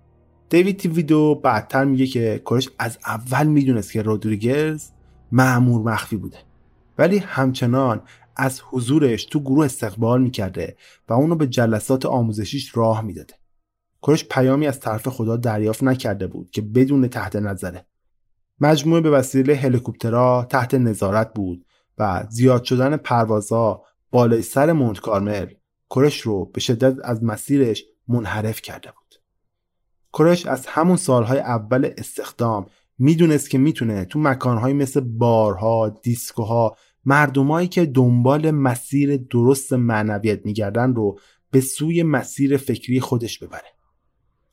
دیوید 0.49 0.77
تیویدو 0.77 1.35
بعدتر 1.35 1.85
میگه 1.85 2.07
که 2.07 2.43
کرش 2.47 2.69
از 2.79 2.99
اول 3.07 3.47
می‌دونست 3.47 3.93
که 3.93 4.03
رودریگز 4.03 4.91
معمور 5.33 5.93
مخفی 5.93 6.17
بوده. 6.17 6.39
ولی 6.99 7.19
همچنان 7.19 8.03
از 8.37 8.61
حضورش 8.71 9.25
تو 9.25 9.41
گروه 9.41 9.65
استقبال 9.65 10.23
می‌کرده 10.23 10.77
و 11.09 11.13
اونو 11.13 11.35
به 11.35 11.47
جلسات 11.47 12.07
آموزشیش 12.07 12.77
راه 12.77 13.01
می‌داده. 13.01 13.35
کرش 14.03 14.25
پیامی 14.25 14.67
از 14.67 14.81
طرف 14.81 15.09
خدا 15.09 15.37
دریافت 15.37 15.83
نکرده 15.83 16.27
بود 16.27 16.51
که 16.51 16.63
بدون 16.63 17.09
تحت 17.09 17.37
نظره. 17.37 17.87
مجموعه 18.61 19.01
به 19.01 19.11
وسیله 19.11 19.57
هلیکوپترها 19.57 20.47
تحت 20.51 20.75
نظارت 20.75 21.35
بود 21.35 21.65
و 21.99 22.27
زیاد 22.31 22.65
شدن 22.65 22.97
پروازها 22.97 23.85
بالای 24.11 24.43
سر 24.43 24.73
مونت 24.73 25.01
کارمل 25.01 25.47
کرش 25.91 26.21
رو 26.21 26.45
به 26.45 26.61
شدت 26.61 26.97
از 27.05 27.25
مسیرش 27.25 27.85
منحرف 28.09 28.61
کرده 28.61 28.91
بود. 28.91 29.15
کرش 30.13 30.47
از 30.47 30.67
همون 30.67 30.97
سالهای 30.97 31.39
اول 31.39 31.91
استخدام 31.99 32.67
می‌دونست 32.99 33.51
که 33.51 33.59
می‌تونه 33.59 34.05
تو 34.05 34.19
مکانهایی 34.19 34.75
مثل 34.75 35.01
بارها، 35.01 35.89
دیسکوها، 35.89 36.77
مردمایی 37.05 37.69
که 37.69 37.87
دنبال 37.87 38.51
مسیر 38.51 39.17
درست 39.17 39.73
معنویت 39.73 40.47
میگردن 40.47 40.95
رو 40.95 41.19
به 41.51 41.61
سوی 41.61 42.03
مسیر 42.03 42.57
فکری 42.57 43.01
خودش 43.01 43.39
ببره. 43.39 43.69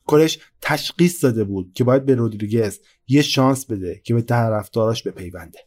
کرش 0.08 0.38
تشخیص 0.60 1.24
داده 1.24 1.44
بود 1.44 1.72
که 1.74 1.84
باید 1.84 2.04
به 2.04 2.14
رودریگز 2.14 2.78
یه 3.08 3.22
شانس 3.22 3.66
بده 3.66 4.00
که 4.04 4.14
به 4.14 4.22
طرفداراش 4.22 5.02
بپیونده. 5.02 5.58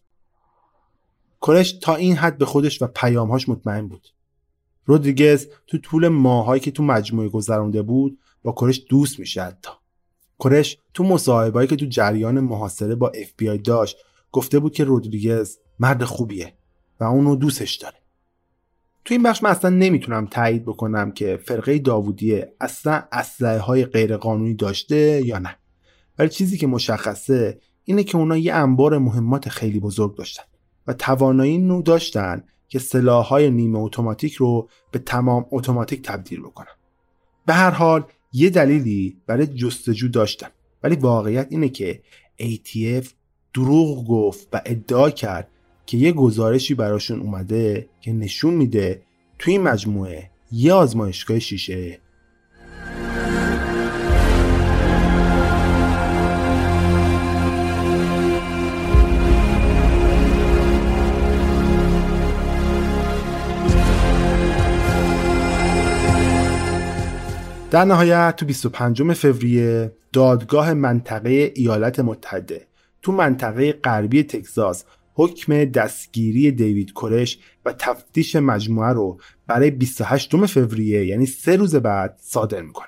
کرش 1.42 1.72
تا 1.72 1.96
این 1.96 2.16
حد 2.16 2.38
به 2.38 2.46
خودش 2.46 2.82
و 2.82 2.88
پیامهاش 2.88 3.50
مطمئن 3.50 3.88
بود. 3.88 4.08
رودریگز 4.86 5.48
تو 5.68 5.78
طول 5.78 6.08
ماهایی 6.08 6.62
که 6.62 6.72
تو 6.72 6.84
مجموعه 6.84 7.30
گذرانده 7.30 7.82
بود 7.82 8.20
با 8.44 8.56
کرش 8.62 8.86
دوست 8.90 9.20
میشه 9.20 9.44
حتی. 9.44 9.72
کرش 10.40 10.78
تو 10.94 11.04
مصاحبهایی 11.04 11.68
که 11.68 11.76
تو 11.76 11.86
جریان 11.86 12.40
محاصره 12.40 12.96
با 12.96 13.10
اف 13.10 13.60
داشت 13.64 13.98
گفته 14.32 14.60
بود 14.60 14.74
که 14.74 14.84
رودریگز 14.84 15.58
مرد 15.80 16.04
خوبیه 16.04 16.54
و 17.02 17.04
اونو 17.04 17.36
دوستش 17.36 17.76
داره. 17.76 17.96
تو 19.06 19.14
این 19.14 19.24
بخش 19.24 19.44
من 19.44 19.50
اصلا 19.50 19.70
نمی‌تونم 19.70 20.26
تایید 20.26 20.66
بکنم 20.66 21.12
که 21.12 21.40
فرقه 21.46 21.80
داوودیه 21.80 22.54
اصلا 22.60 23.04
اسلحه 23.12 23.60
های 23.60 23.86
غیرقانونی 23.86 24.54
داشته 24.54 25.22
یا 25.26 25.40
نه. 25.40 25.58
ولی 26.20 26.30
چیزی 26.30 26.58
که 26.58 26.68
مشخصه 26.68 27.60
اینه 27.84 28.04
که 28.04 28.18
اونا 28.18 28.38
یه 28.38 28.54
انبار 28.54 28.98
مهمات 28.98 29.50
خیلی 29.50 29.80
بزرگ 29.80 30.16
داشتن 30.16 30.44
و 30.88 30.94
توانایی 30.94 31.58
نو 31.58 31.82
داشتن 31.82 32.44
که 32.68 32.80
سلاحهای 32.80 33.50
نیمه 33.50 33.80
اتوماتیک 33.80 34.34
رو 34.34 34.70
به 34.92 35.00
تمام 35.00 35.46
اتوماتیک 35.52 36.02
تبدیل 36.02 36.40
بکنن. 36.40 36.76
به 37.46 37.54
هر 37.54 37.72
حال 37.72 38.04
یه 38.34 38.50
دلیلی 38.50 39.18
برای 39.28 39.48
جستجو 39.48 40.08
داشتن. 40.08 40.48
ولی 40.84 40.96
واقعیت 40.96 41.48
اینه 41.50 41.70
که 41.70 42.02
ATF 42.42 43.08
دروغ 43.54 44.08
گفت 44.08 44.48
و 44.54 44.62
ادعا 44.66 45.10
کرد 45.10 45.48
که 45.92 45.98
یه 45.98 46.12
گزارشی 46.12 46.74
براشون 46.74 47.20
اومده 47.20 47.90
که 48.02 48.14
نشون 48.14 48.54
میده 48.54 49.02
توی 49.40 49.58
مجموعه 49.58 50.30
یه 50.52 50.74
آزمایشگاه 50.74 51.40
شیشه. 51.40 52.00
در 67.72 67.86
نهایت 67.86 68.36
تو 68.36 68.46
25 68.46 69.14
فوریه 69.14 69.92
دادگاه 70.14 70.74
منطقه 70.74 71.52
ایالات 71.56 72.00
متحده 72.00 72.68
تو 73.02 73.12
منطقه 73.12 73.74
غربی 73.74 74.24
تگزاس 74.24 74.86
حکم 75.14 75.66
دستگیری 75.66 76.52
دیوید 76.52 76.94
کرش 76.94 77.40
و 77.66 77.74
تفتیش 77.74 78.36
مجموعه 78.36 78.90
رو 78.90 79.20
برای 79.48 79.72
28 79.72 80.46
فوریه 80.46 81.06
یعنی 81.06 81.26
سه 81.26 81.56
روز 81.56 81.76
بعد 81.76 82.20
صادر 82.22 82.62
می‌کنه. 82.62 82.88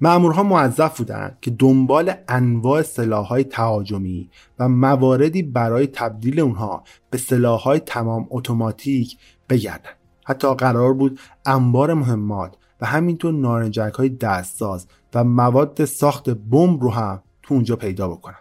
مامورها 0.00 0.42
موظف 0.42 0.98
بودند 0.98 1.38
که 1.40 1.50
دنبال 1.50 2.12
انواع 2.28 2.82
سلاحهای 2.82 3.44
تهاجمی 3.44 4.30
و 4.58 4.68
مواردی 4.68 5.42
برای 5.42 5.86
تبدیل 5.86 6.40
اونها 6.40 6.84
به 7.10 7.18
سلاحهای 7.18 7.80
تمام 7.80 8.26
اتوماتیک 8.30 9.18
بگردن. 9.48 9.90
حتی 10.26 10.54
قرار 10.54 10.94
بود 10.94 11.20
انبار 11.46 11.94
مهمات 11.94 12.56
و 12.80 12.86
همینطور 12.86 13.34
نارنجک 13.34 13.92
های 13.94 14.08
دستساز 14.08 14.86
و 15.14 15.24
مواد 15.24 15.84
ساخت 15.84 16.30
بمب 16.30 16.82
رو 16.82 16.90
هم 16.90 17.22
تو 17.42 17.54
اونجا 17.54 17.76
پیدا 17.76 18.08
بکنن. 18.08 18.38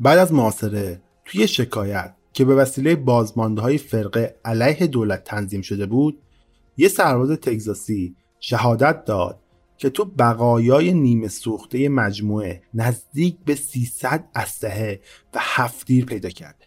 بعد 0.00 0.18
از 0.18 0.32
معاصره 0.32 1.00
توی 1.30 1.48
شکایت 1.48 2.14
که 2.32 2.44
به 2.44 2.54
وسیله 2.54 2.96
بازمانده 2.96 3.62
های 3.62 3.78
فرقه 3.78 4.36
علیه 4.44 4.86
دولت 4.86 5.24
تنظیم 5.24 5.62
شده 5.62 5.86
بود 5.86 6.22
یه 6.76 6.88
سرباز 6.88 7.30
تگزاسی 7.30 8.16
شهادت 8.40 9.04
داد 9.04 9.40
که 9.76 9.90
تو 9.90 10.04
بقایای 10.04 10.92
نیمه 10.92 11.28
سوخته 11.28 11.88
مجموعه 11.88 12.62
نزدیک 12.74 13.36
به 13.44 13.54
300 13.54 14.24
اسلحه 14.34 15.00
و 15.34 15.38
هفتیر 15.40 16.04
پیدا 16.04 16.28
کرده. 16.28 16.64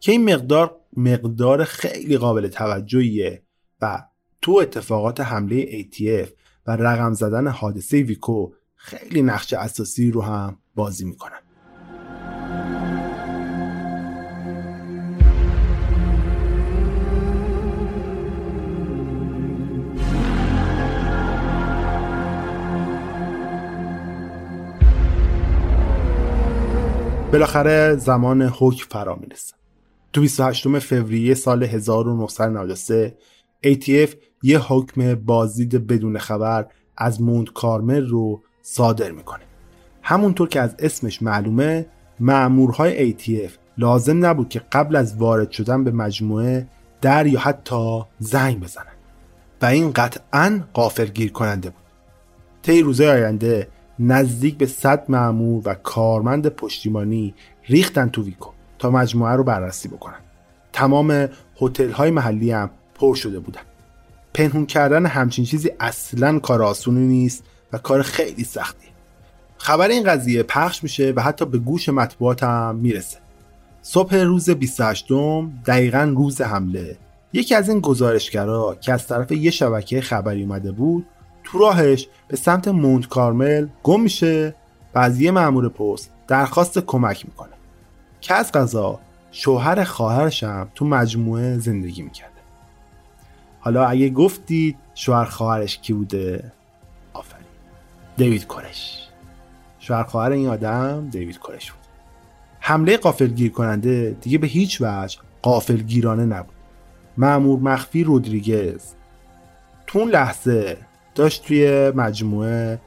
که 0.00 0.12
این 0.12 0.34
مقدار 0.34 0.76
مقدار 0.96 1.64
خیلی 1.64 2.16
قابل 2.16 2.48
توجهیه 2.48 3.42
و 3.80 4.04
تو 4.42 4.58
اتفاقات 4.62 5.20
حمله 5.20 5.82
ATF 5.82 6.28
و 6.66 6.76
رقم 6.76 7.12
زدن 7.12 7.48
حادثه 7.48 8.02
ویکو 8.02 8.52
خیلی 8.74 9.22
نقش 9.22 9.52
اساسی 9.52 10.10
رو 10.10 10.22
هم 10.22 10.58
بازی 10.74 11.04
می‌کنن. 11.04 11.49
بالاخره 27.32 27.96
زمان 27.96 28.42
حکم 28.42 28.86
فرا 28.90 29.16
می‌رسه. 29.16 29.54
تو 30.12 30.20
28 30.20 30.78
فوریه 30.78 31.34
سال 31.34 31.62
1993 31.62 33.16
ATF 33.66 34.10
یه 34.42 34.58
حکم 34.58 35.14
بازدید 35.14 35.86
بدون 35.86 36.18
خبر 36.18 36.66
از 36.96 37.22
موند 37.22 37.52
کارمل 37.52 38.06
رو 38.06 38.42
صادر 38.62 39.10
می‌کنه. 39.10 39.42
همونطور 40.02 40.48
که 40.48 40.60
از 40.60 40.76
اسمش 40.78 41.22
معلومه 41.22 41.86
معمورهای 42.20 43.12
ATF 43.12 43.50
لازم 43.78 44.26
نبود 44.26 44.48
که 44.48 44.62
قبل 44.72 44.96
از 44.96 45.16
وارد 45.16 45.50
شدن 45.50 45.84
به 45.84 45.90
مجموعه 45.90 46.68
در 47.00 47.26
یا 47.26 47.40
حتی 47.40 48.02
زنگ 48.18 48.60
بزنن. 48.60 48.94
و 49.62 49.66
این 49.66 49.90
قطعا 49.90 50.60
گیر 51.14 51.32
کننده 51.32 51.70
بود. 51.70 51.82
طی 52.62 52.82
روزهای 52.82 53.08
آینده 53.08 53.68
نزدیک 54.02 54.58
به 54.58 54.66
100 54.66 55.04
معمور 55.08 55.62
و 55.64 55.74
کارمند 55.74 56.48
پشتیبانی 56.48 57.34
ریختن 57.68 58.08
تو 58.08 58.22
ویکو 58.22 58.50
تا 58.78 58.90
مجموعه 58.90 59.32
رو 59.32 59.44
بررسی 59.44 59.88
بکنن. 59.88 60.20
تمام 60.72 61.28
هتل 61.60 61.90
های 61.90 62.10
محلی 62.10 62.50
هم 62.50 62.70
پر 62.94 63.14
شده 63.14 63.40
بودن. 63.40 63.60
پنهون 64.34 64.66
کردن 64.66 65.06
همچین 65.06 65.44
چیزی 65.44 65.70
اصلا 65.80 66.38
کار 66.38 66.62
آسونی 66.62 67.06
نیست 67.06 67.44
و 67.72 67.78
کار 67.78 68.02
خیلی 68.02 68.44
سختی. 68.44 68.88
خبر 69.56 69.88
این 69.88 70.04
قضیه 70.04 70.42
پخش 70.42 70.82
میشه 70.82 71.12
و 71.16 71.20
حتی 71.20 71.44
به 71.44 71.58
گوش 71.58 71.88
مطبوعات 71.88 72.42
هم 72.42 72.76
می‌رسه. 72.76 73.18
صبح 73.82 74.16
روز 74.16 74.50
28 74.50 75.06
دقیقا 75.66 76.14
روز 76.16 76.40
حمله. 76.40 76.96
یکی 77.32 77.54
از 77.54 77.68
این 77.68 77.80
گزارشگرا 77.80 78.76
که 78.80 78.92
از 78.92 79.06
طرف 79.06 79.32
یه 79.32 79.50
شبکه 79.50 80.00
خبری 80.00 80.42
اومده 80.42 80.72
بود 80.72 81.06
تو 81.52 81.58
راهش 81.58 82.08
به 82.28 82.36
سمت 82.36 82.68
مونت 82.68 83.08
کارمل 83.08 83.66
گم 83.82 84.00
میشه 84.00 84.54
و 84.94 84.98
از 84.98 85.20
یه 85.20 85.30
مأمور 85.30 85.68
پست 85.68 86.10
درخواست 86.28 86.78
کمک 86.78 87.26
می‌کنه 87.26 87.52
که 88.20 88.34
از 88.34 88.52
قضا 88.52 89.00
شوهر 89.32 89.84
خواهرش 89.84 90.44
هم 90.44 90.68
تو 90.74 90.84
مجموعه 90.84 91.58
زندگی 91.58 92.02
می‌کرده. 92.02 92.30
حالا 93.60 93.86
اگه 93.86 94.10
گفتید 94.10 94.76
شوهر 94.94 95.24
خواهرش 95.24 95.78
کی 95.78 95.92
بوده؟ 95.92 96.52
آفرین. 97.12 97.46
دیوید 98.16 98.46
کورش. 98.46 99.08
شوهر 99.78 100.02
خواهر 100.02 100.30
این 100.30 100.48
آدم 100.48 101.08
دیوید 101.10 101.38
کورش 101.38 101.72
بود. 101.72 101.80
حمله 102.60 102.96
قافلگیر 102.96 103.52
کننده 103.52 104.16
دیگه 104.20 104.38
به 104.38 104.46
هیچ 104.46 104.80
وجه 104.80 105.18
قافلگیرانه 105.42 106.24
نبود. 106.24 106.54
معمور 107.16 107.58
مخفی 107.58 108.04
رودریگز. 108.04 108.82
تو 109.86 109.98
اون 109.98 110.08
لحظه 110.10 110.76
داشت 111.14 111.44
توی 111.44 111.90
مجموعه 111.90 112.80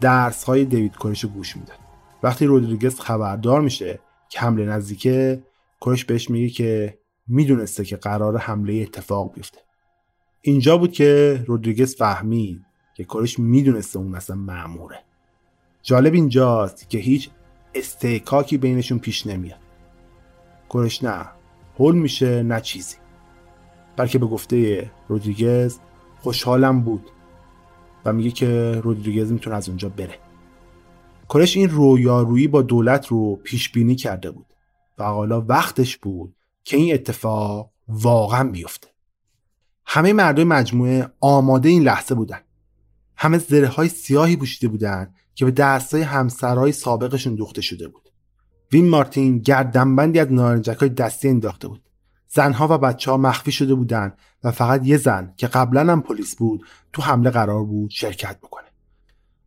درس 0.00 0.44
های 0.44 0.64
دیوید 0.64 0.96
کورش 0.96 1.24
رو 1.24 1.30
گوش 1.30 1.56
می‌داد. 1.56 1.78
وقتی 2.22 2.46
رودریگز 2.46 3.00
خبردار 3.00 3.60
میشه 3.60 3.98
که 4.28 4.40
حمله 4.40 4.66
نزدیکه 4.66 5.42
کورش 5.80 6.04
بهش 6.04 6.30
میگه 6.30 6.48
که 6.48 6.98
می‌دونسته 7.26 7.84
که 7.84 7.96
قرار 7.96 8.36
حمله 8.36 8.74
اتفاق 8.74 9.34
بیفته. 9.34 9.58
اینجا 10.42 10.78
بود 10.78 10.92
که 10.92 11.42
رودریگز 11.46 11.96
فهمید 11.96 12.62
که 12.94 13.04
کورش 13.04 13.38
می‌دونسته 13.38 13.98
اون 13.98 14.14
اصلا 14.14 14.36
معموره 14.36 14.98
جالب 15.82 16.14
اینجاست 16.14 16.90
که 16.90 16.98
هیچ 16.98 17.30
استحکاکی 17.74 18.58
بینشون 18.58 18.98
پیش 18.98 19.26
نمیاد. 19.26 19.58
کورش 20.68 21.04
نه 21.04 21.26
هول 21.78 21.94
میشه 21.94 22.42
نه 22.42 22.60
چیزی. 22.60 22.96
بلکه 23.96 24.18
به 24.18 24.26
گفته 24.26 24.90
رودریگز 25.08 25.78
خوشحالم 26.20 26.80
بود 26.80 27.10
و 28.06 28.12
میگه 28.12 28.30
که 28.30 28.80
رودریگز 28.84 29.32
می‌تونه 29.32 29.56
از 29.56 29.68
اونجا 29.68 29.88
بره. 29.88 30.18
کرش 31.28 31.56
این 31.56 31.70
رویارویی 31.70 32.48
با 32.48 32.62
دولت 32.62 33.06
رو 33.06 33.36
پیش 33.36 33.72
بینی 33.72 33.94
کرده 33.94 34.30
بود 34.30 34.46
و 34.98 35.04
حالا 35.04 35.40
وقتش 35.40 35.96
بود 35.96 36.34
که 36.64 36.76
این 36.76 36.94
اتفاق 36.94 37.70
واقعا 37.88 38.48
بیفته. 38.48 38.88
همه 39.86 40.12
مردم 40.12 40.44
مجموعه 40.44 41.08
آماده 41.20 41.68
این 41.68 41.82
لحظه 41.82 42.14
بودن. 42.14 42.40
همه 43.16 43.38
زره 43.38 43.68
های 43.68 43.88
سیاهی 43.88 44.36
پوشیده 44.36 44.68
بودن 44.68 45.14
که 45.34 45.44
به 45.44 45.50
دستای 45.50 46.02
همسرهای 46.02 46.72
سابقشون 46.72 47.34
دوخته 47.34 47.60
شده 47.60 47.88
بود. 47.88 48.10
وین 48.72 48.88
مارتین 48.88 49.38
گردنبندی 49.38 50.18
از 50.18 50.32
نارنجک 50.32 50.76
های 50.76 50.88
دستی 50.88 51.28
انداخته 51.28 51.68
بود. 51.68 51.82
زنها 52.28 52.68
و 52.70 52.78
بچه 52.78 53.10
ها 53.10 53.16
مخفی 53.16 53.52
شده 53.52 53.74
بودند 53.74 54.18
و 54.44 54.50
فقط 54.50 54.86
یه 54.86 54.96
زن 54.96 55.34
که 55.36 55.46
قبلا 55.46 55.92
هم 55.92 56.02
پلیس 56.02 56.36
بود 56.36 56.66
تو 56.92 57.02
حمله 57.02 57.30
قرار 57.30 57.64
بود 57.64 57.90
شرکت 57.90 58.38
بکنه. 58.38 58.66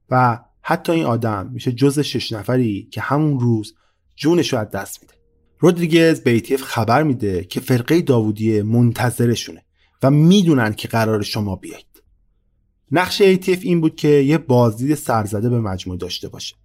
و 0.09 0.39
حتی 0.61 0.91
این 0.91 1.05
آدم 1.05 1.49
میشه 1.53 1.71
جز 1.71 1.99
شش 1.99 2.33
نفری 2.33 2.87
که 2.91 3.01
همون 3.01 3.39
روز 3.39 3.75
جونش 4.15 4.53
رو 4.53 4.59
از 4.59 4.69
دست 4.69 5.01
میده. 5.01 5.13
رودریگز 5.59 6.21
به 6.21 6.31
ایتیف 6.31 6.63
خبر 6.63 7.03
میده 7.03 7.43
که 7.43 7.59
فرقه 7.59 8.01
داوودی 8.01 8.61
منتظرشونه 8.61 9.63
و 10.03 10.11
می‌دونن 10.11 10.73
که 10.73 10.87
قرار 10.87 11.21
شما 11.21 11.55
بیایید. 11.55 11.85
نقش 12.91 13.21
ATF 13.21 13.59
این 13.61 13.81
بود 13.81 13.95
که 13.95 14.07
یه 14.07 14.37
بازدید 14.37 14.95
سرزده 14.95 15.49
به 15.49 15.59
مجموعه 15.59 15.99
داشته 15.99 16.29
باشه. 16.29 16.55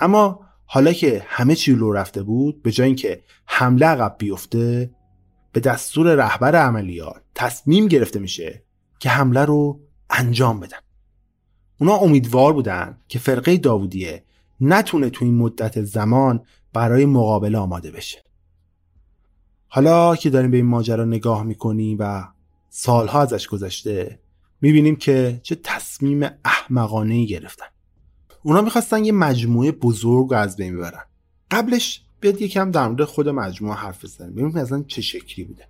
اما 0.00 0.40
حالا 0.66 0.92
که 0.92 1.22
همه 1.26 1.54
چی 1.54 1.72
لو 1.72 1.92
رفته 1.92 2.22
بود 2.22 2.62
به 2.62 2.72
جای 2.72 2.86
اینکه 2.86 3.22
حمله 3.46 3.86
عقب 3.86 4.16
بیفته 4.18 4.90
به 5.52 5.60
دستور 5.60 6.14
رهبر 6.14 6.56
عملیات 6.56 7.22
تصمیم 7.34 7.88
گرفته 7.88 8.18
میشه 8.18 8.62
که 8.98 9.08
حمله 9.08 9.44
رو 9.44 9.80
انجام 10.10 10.60
بدن. 10.60 10.78
اونا 11.80 11.94
امیدوار 11.94 12.52
بودن 12.52 12.98
که 13.08 13.18
فرقه 13.18 13.56
داوودیه 13.56 14.24
نتونه 14.60 15.10
تو 15.10 15.24
این 15.24 15.34
مدت 15.34 15.82
زمان 15.82 16.44
برای 16.72 17.06
مقابله 17.06 17.58
آماده 17.58 17.90
بشه. 17.90 18.24
حالا 19.68 20.16
که 20.16 20.30
داریم 20.30 20.50
به 20.50 20.56
این 20.56 20.66
ماجرا 20.66 21.04
نگاه 21.04 21.42
می‌کنیم 21.42 21.96
و 22.00 22.28
سالها 22.70 23.22
ازش 23.22 23.48
گذشته 23.48 24.20
می‌بینیم 24.60 24.96
که 24.96 25.40
چه 25.42 25.54
تصمیم 25.54 26.28
احمقانه 26.44 27.14
ای 27.14 27.26
گرفتن. 27.26 27.66
اونا 28.42 28.60
می‌خواستن 28.60 29.04
یه 29.04 29.12
مجموعه 29.12 29.72
بزرگ 29.72 30.32
از 30.32 30.56
بین 30.56 30.76
ببرن. 30.76 31.04
قبلش 31.50 32.04
بیاد 32.22 32.42
یکم 32.42 32.70
در 32.70 32.88
مورد 32.88 33.04
خود 33.04 33.28
مجموعه 33.28 33.76
حرف 33.76 34.04
بزنیم 34.04 34.32
ببینیم 34.32 34.56
اصلا 34.56 34.84
چه 34.86 35.02
شکلی 35.02 35.44
بوده. 35.44 35.68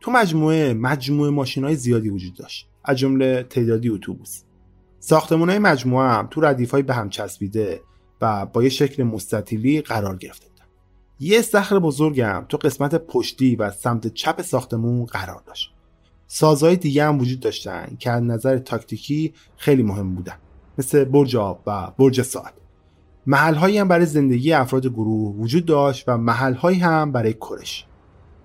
تو 0.00 0.10
مجموعه 0.10 0.74
مجموعه 0.74 1.30
ماشین 1.30 1.64
های 1.64 1.76
زیادی 1.76 2.08
وجود 2.08 2.34
داشت. 2.34 2.68
از 2.84 2.98
جمله 2.98 3.42
تعدادی 3.42 3.88
اتوبوس. 3.88 4.42
ساختمون 4.98 5.50
های 5.50 5.58
مجموعه 5.58 6.08
هم 6.08 6.28
تو 6.30 6.40
ردیف 6.40 6.70
های 6.70 6.82
به 6.82 6.94
هم 6.94 7.08
چسبیده 7.08 7.80
و 8.20 8.46
با 8.46 8.62
یه 8.62 8.68
شکل 8.68 9.02
مستطیلی 9.02 9.80
قرار 9.80 10.16
گرفته 10.16 10.48
بودن. 10.48 10.64
یه 11.20 11.42
صخر 11.42 11.78
بزرگم 11.78 12.46
تو 12.48 12.56
قسمت 12.56 12.94
پشتی 12.94 13.56
و 13.56 13.70
سمت 13.70 14.14
چپ 14.14 14.42
ساختمون 14.42 15.04
قرار 15.04 15.42
داشت. 15.46 15.74
سازهای 16.26 16.76
دیگه 16.76 17.04
هم 17.04 17.18
وجود 17.18 17.40
داشتن 17.40 17.96
که 17.98 18.10
از 18.10 18.22
نظر 18.22 18.58
تاکتیکی 18.58 19.34
خیلی 19.56 19.82
مهم 19.82 20.14
بودن. 20.14 20.36
مثل 20.78 21.04
برج 21.04 21.36
آب 21.36 21.62
و 21.66 21.90
برج 21.98 22.22
ساعت. 22.22 22.63
محلهایی 23.26 23.78
هم 23.78 23.88
برای 23.88 24.06
زندگی 24.06 24.52
افراد 24.52 24.86
گروه 24.86 25.36
وجود 25.36 25.66
داشت 25.66 26.04
و 26.08 26.16
محلهایی 26.16 26.78
هم 26.78 27.12
برای 27.12 27.32
کرش 27.32 27.86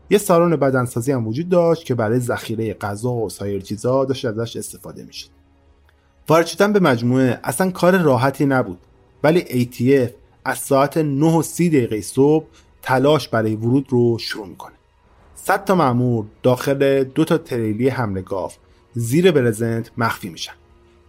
یه 0.10 0.18
سالن 0.18 0.56
بدنسازی 0.56 1.12
هم 1.12 1.28
وجود 1.28 1.50
داشت 1.50 1.86
که 1.86 1.96
برای 1.96 2.20
ذخیره 2.20 2.74
غذا 2.74 3.12
و 3.12 3.30
سایر 3.30 3.62
چیزا 3.62 4.06
داشت 4.06 4.26
ازش 4.26 4.56
استفاده 4.56 5.04
می‌شد. 5.04 5.30
وارد 6.28 6.46
شدن 6.46 6.74
به 6.74 6.80
مجموعه 6.80 7.40
اصلا 7.44 7.72
کار 7.72 7.98
راحتی 7.98 8.46
نبود 8.46 8.80
ولی 9.24 9.42
ATF 9.42 10.12
از 10.46 10.58
ساعت 10.58 10.98
9 10.98 11.26
و 11.26 11.42
30 11.42 11.70
دقیقه 11.70 12.02
صبح 12.02 12.46
تلاش 12.82 13.28
برای 13.30 13.56
ورود 13.56 13.86
رو 13.90 14.18
شروع 14.18 14.48
می‌کنه. 14.48 14.76
100 15.36 15.66
تا 15.66 15.76
مأمور 15.76 16.26
داخل 16.44 17.04
دو 17.04 17.26
تا 17.26 17.38
تریلی 17.38 17.90
حمله 17.90 18.22
گاف 18.22 18.56
زیر 18.94 19.32
برزنت 19.32 19.92
مخفی 19.98 20.30
میشن. 20.30 20.54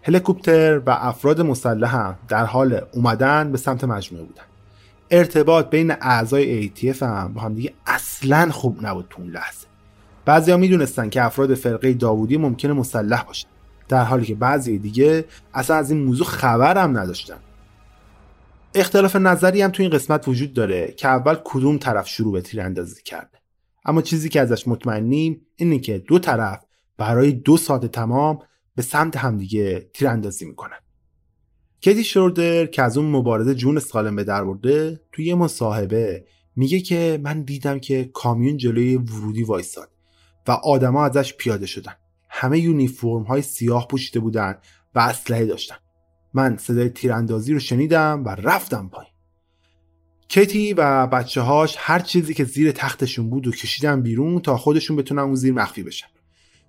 هلیکوپتر 0.02 0.78
و 0.78 0.90
افراد 0.90 1.40
مسلح 1.40 1.96
هم 1.96 2.18
در 2.28 2.44
حال 2.44 2.80
اومدن 2.92 3.52
به 3.52 3.58
سمت 3.58 3.84
مجموعه 3.84 4.24
بودن. 4.24 4.42
ارتباط 5.10 5.70
بین 5.70 5.90
اعضای 5.90 6.68
ATF 6.68 7.02
هم 7.02 7.32
با 7.34 7.40
هم 7.40 7.54
دیگه 7.54 7.74
اصلا 7.86 8.50
خوب 8.50 8.86
نبود 8.86 9.06
تو 9.10 9.22
اون 9.22 9.30
لحظه. 9.30 9.66
بعضیا 10.24 10.56
می‌دونستن 10.56 11.08
که 11.08 11.24
افراد 11.24 11.54
فرقه 11.54 11.92
داوودی 11.92 12.36
ممکنه 12.36 12.72
مسلح 12.72 13.22
باشن 13.22 13.48
در 13.88 14.04
حالی 14.04 14.26
که 14.26 14.34
بعضی 14.34 14.78
دیگه 14.78 15.24
اصلا 15.54 15.76
از 15.76 15.90
این 15.90 16.04
موضوع 16.04 16.26
خبر 16.26 16.78
هم 16.78 16.98
نداشتن. 16.98 17.38
اختلاف 18.74 19.16
نظری 19.16 19.62
هم 19.62 19.70
تو 19.70 19.82
این 19.82 19.92
قسمت 19.92 20.28
وجود 20.28 20.52
داره 20.52 20.94
که 20.96 21.08
اول 21.08 21.36
کدوم 21.44 21.78
طرف 21.78 22.08
شروع 22.08 22.32
به 22.32 22.40
تیراندازی 22.40 23.02
کرده. 23.02 23.38
اما 23.84 24.02
چیزی 24.02 24.28
که 24.28 24.40
ازش 24.40 24.68
مطمئنیم 24.68 25.46
اینه 25.56 25.78
که 25.78 25.98
دو 25.98 26.18
طرف 26.18 26.64
برای 26.98 27.32
دو 27.32 27.56
ساعت 27.56 27.86
تمام 27.86 28.38
به 28.80 28.84
سمت 28.84 29.16
همدیگه 29.16 29.90
تیراندازی 29.94 30.44
می‌کنن 30.44 30.78
کتی 31.80 32.04
شوردر 32.04 32.66
که 32.66 32.82
از 32.82 32.98
اون 32.98 33.10
مبارزه 33.10 33.54
جون 33.54 33.78
سالم 33.78 34.16
به 34.16 34.24
در 34.24 34.44
برده 34.44 35.00
توی 35.12 35.24
یه 35.24 35.34
مصاحبه 35.34 36.24
میگه 36.56 36.80
که 36.80 37.20
من 37.22 37.42
دیدم 37.42 37.78
که 37.78 38.10
کامیون 38.14 38.56
جلوی 38.56 38.96
ورودی 38.96 39.42
وایساد 39.42 39.90
و 40.48 40.50
آدما 40.50 41.04
ازش 41.04 41.34
پیاده 41.34 41.66
شدن. 41.66 41.92
همه 42.28 42.58
یونیفرم 42.58 43.22
های 43.22 43.42
سیاه 43.42 43.88
پوشیده 43.88 44.20
بودن 44.20 44.58
و 44.94 44.98
اسلحه 44.98 45.46
داشتن. 45.46 45.76
من 46.34 46.56
صدای 46.56 46.88
تیراندازی 46.88 47.52
رو 47.52 47.58
شنیدم 47.58 48.24
و 48.24 48.28
رفتم 48.28 48.88
پایین. 48.92 49.12
کتی 50.28 50.72
و 50.72 51.06
بچه 51.06 51.40
هاش 51.40 51.76
هر 51.78 51.98
چیزی 51.98 52.34
که 52.34 52.44
زیر 52.44 52.72
تختشون 52.72 53.30
بود 53.30 53.46
و 53.46 53.50
کشیدن 53.50 54.02
بیرون 54.02 54.40
تا 54.40 54.56
خودشون 54.56 54.96
بتونن 54.96 55.22
اون 55.22 55.34
زیر 55.34 55.52
مخفی 55.52 55.82
بشن. 55.82 56.06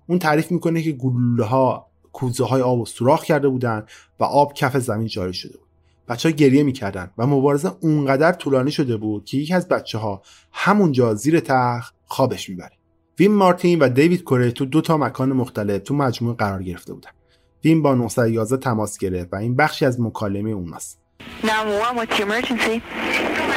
اون 0.06 0.18
تعریف 0.18 0.50
می‌کنه 0.50 0.82
که 0.82 0.92
گلوله 0.92 1.44
ها 1.44 1.91
کوزه 2.12 2.44
های 2.44 2.62
آب 2.62 2.80
و 2.80 2.86
سوراخ 2.86 3.24
کرده 3.24 3.48
بودن 3.48 3.86
و 4.20 4.24
آب 4.24 4.52
کف 4.52 4.76
زمین 4.76 5.06
جاری 5.06 5.34
شده 5.34 5.58
بود. 5.58 5.68
بچه 6.08 6.28
ها 6.28 6.34
گریه 6.34 6.62
می‌کردن 6.62 7.10
و 7.18 7.26
مبارزه 7.26 7.72
اونقدر 7.80 8.32
طولانی 8.32 8.70
شده 8.70 8.96
بود 8.96 9.24
که 9.24 9.36
یکی 9.36 9.54
از 9.54 9.68
بچه 9.68 9.98
ها 9.98 10.22
همونجا 10.52 11.14
زیر 11.14 11.40
تخت 11.40 11.94
خوابش 12.06 12.48
می‌بره. 12.48 12.72
ویم 13.18 13.32
مارتین 13.32 13.78
و 13.78 13.88
دیوید 13.88 14.24
کوری 14.24 14.52
تو 14.52 14.64
دو 14.64 14.80
تا 14.80 14.96
مکان 14.96 15.32
مختلف 15.32 15.82
تو 15.82 15.94
مجموعه 15.94 16.36
قرار 16.36 16.62
گرفته 16.62 16.94
بودن. 16.94 17.10
ویم 17.64 17.82
با 17.82 17.94
911 17.94 18.56
تماس 18.56 18.98
گرفت 18.98 19.32
و 19.32 19.36
این 19.36 19.56
بخشی 19.56 19.84
از 19.84 20.00
مکالمه 20.00 20.50
اوناست 20.50 21.01
911, 21.42 21.96
what's 21.96 22.16
the 22.16 22.22
emergency? 22.22 22.82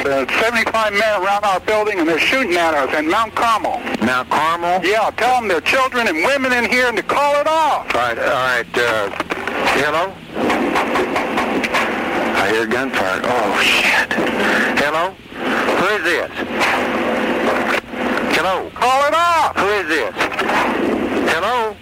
There's 0.02 0.28
75 0.40 0.92
men 0.92 1.22
around 1.22 1.44
our 1.44 1.60
building 1.60 1.98
and 2.00 2.08
they're 2.08 2.18
shooting 2.18 2.56
at 2.56 2.74
us 2.74 2.92
in 2.98 3.08
Mount 3.08 3.34
Carmel. 3.34 3.78
Mount 4.04 4.28
Carmel? 4.30 4.84
Yeah, 4.84 5.10
tell 5.10 5.40
them 5.40 5.48
there 5.48 5.58
are 5.58 5.60
children 5.60 6.08
and 6.08 6.18
women 6.18 6.52
in 6.52 6.70
here 6.70 6.86
and 6.88 6.96
to 6.96 7.02
call 7.02 7.40
it 7.40 7.46
off. 7.46 7.94
All 7.94 8.00
right, 8.00 8.18
all 8.18 8.24
right. 8.24 8.78
Uh, 8.78 9.10
hello? 9.82 10.04
I 12.42 12.50
hear 12.52 12.66
gunfire. 12.66 13.20
Oh, 13.24 13.60
shit. 13.62 14.12
Hello? 14.82 15.04
Who 15.80 15.86
is 15.96 16.02
this? 16.10 16.30
Hello? 18.36 18.70
Call 18.74 19.00
it 19.08 19.14
off. 19.14 19.56
Who 19.56 19.68
is 19.80 19.86
this? 19.88 20.14
Hello? 21.32 21.76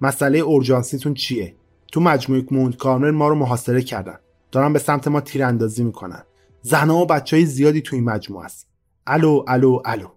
مسئله 0.00 0.38
اورژانسیتون 0.38 1.14
چیه 1.14 1.54
تو 1.92 2.00
مجموعه 2.00 2.44
موند 2.50 2.76
کارمل 2.76 3.10
ما 3.10 3.28
رو 3.28 3.34
محاصره 3.34 3.82
کردن 3.82 4.18
دارن 4.56 4.72
به 4.72 4.78
سمت 4.78 5.08
ما 5.08 5.20
تیراندازی 5.20 5.84
می‌کنن. 5.84 6.22
زنها 6.62 6.96
و 6.96 7.06
بچه 7.06 7.36
های 7.36 7.46
زیادی 7.46 7.80
تو 7.80 7.96
این 7.96 8.04
مجموعه 8.04 8.44
است 8.44 8.68
الو 9.06 9.44
الو 9.48 9.82
الو. 9.84 10.08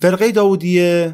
فرقه 0.00 0.32
داودی 0.32 1.06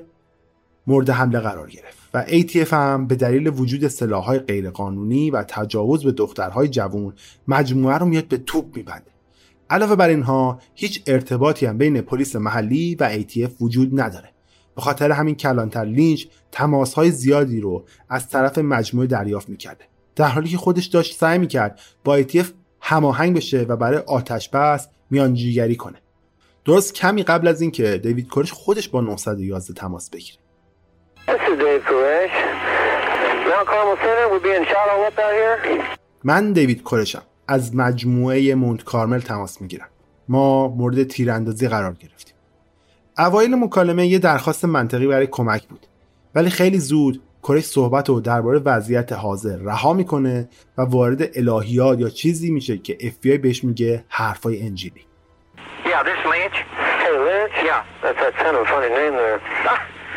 مورد 0.86 1.11
حمله 1.11 1.40
قرار 1.40 1.70
گرفت 1.70 1.99
و 2.14 2.24
ATF 2.26 2.72
هم 2.72 3.07
به 3.07 3.14
دلیل 3.14 3.49
وجود 3.49 3.88
سلاحهای 3.88 4.38
غیرقانونی 4.38 5.30
و 5.30 5.43
تجاوز 5.43 6.05
به 6.05 6.12
دخترهای 6.12 6.68
جوان 6.68 7.14
مجموعه 7.49 7.99
رو 7.99 8.07
میاد 8.07 8.28
به 8.28 8.36
توپ 8.36 8.76
میبنده. 8.76 9.11
علاوه 9.70 9.97
بر 9.97 10.09
اینها 10.09 10.59
هیچ 10.74 11.03
ارتباطی 11.07 11.66
هم 11.66 11.78
بین 11.78 12.01
پلیس 12.01 12.36
محلی 12.36 12.95
و 12.95 13.18
ATF 13.18 13.51
وجود 13.61 14.01
نداره. 14.01 14.32
به 14.77 14.83
خاطر 14.83 15.11
همین 15.11 15.35
کلانتر 15.35 15.85
لینچ 15.85 16.25
تماسهای 16.53 17.11
زیادی 17.11 17.61
رو 17.61 17.85
از 18.09 18.29
طرف 18.29 18.59
مجموعه 18.59 19.07
دریافت 19.07 19.49
می‌کرده. 19.49 19.85
در 20.16 20.29
حالی 20.29 20.49
که 20.49 20.57
خودش 20.57 20.87
داشت 20.87 21.16
سعی 21.16 21.39
می‌کرد 21.39 21.81
با 22.05 22.23
ATF 22.23 22.47
هماهنگ 22.81 23.37
بشه 23.37 23.61
و 23.61 23.77
برای 23.77 23.99
آتش 23.99 24.49
بس 24.49 24.89
میانجیگری 25.11 25.77
کنه. 25.77 25.99
درست 26.64 26.95
کمی 26.95 27.23
قبل 27.23 27.49
از 27.49 27.61
اینکه 27.61 27.99
دیوید 27.99 28.29
کورش 28.29 28.53
خودش 28.53 28.89
با 28.89 29.01
911 29.01 29.75
تماس 29.75 30.11
بگیره. 30.11 30.39
من 36.25 36.53
دیوید 36.53 36.83
کورشم 36.83 37.23
از 37.49 37.77
مجموعه 37.77 38.55
مونت 38.55 38.85
کارمل 38.85 39.20
تماس 39.20 39.61
می‌گیرم. 39.61 39.89
ما 40.29 40.68
مورد 40.68 41.03
تیراندازی 41.03 41.68
قرار 41.68 41.95
گرفتیم. 41.95 42.32
اوایل 43.19 43.55
مکالمه 43.55 44.07
یه 44.07 44.19
درخواست 44.19 44.65
منطقی 44.65 45.07
برای 45.07 45.27
کمک 45.27 45.67
بود 45.69 45.87
ولی 46.35 46.51
خیلی 46.51 46.79
زود 46.79 47.23
کرش 47.49 47.65
صحبت 47.65 48.09
رو 48.09 48.21
درباره 48.21 48.59
وضعیت 48.59 49.13
حاضر 49.13 49.57
رها 49.57 49.93
می‌کنه 49.93 50.49
و 50.79 50.83
وارد 50.83 51.23
الهیات 51.39 51.99
یا 52.01 52.09
چیزی 52.09 52.51
میشه 52.51 52.79
که 52.79 52.99
FBI 53.01 53.39
بهش 53.43 53.65
میگه 53.65 54.05
حرفای 54.09 54.63
انجیلی 54.63 55.07
Yeah, 55.85 56.03
this 56.11 56.23
Lynch. 56.33 56.57
Hey, 57.05 57.15
Lynch? 57.29 57.57
Yeah. 57.71 57.81
That's 58.03 58.19
that 58.25 58.35
kind 58.43 58.55
of 58.59 58.63
a 58.67 58.69
funny 58.75 58.91
name 59.01 59.15
there. 59.23 59.39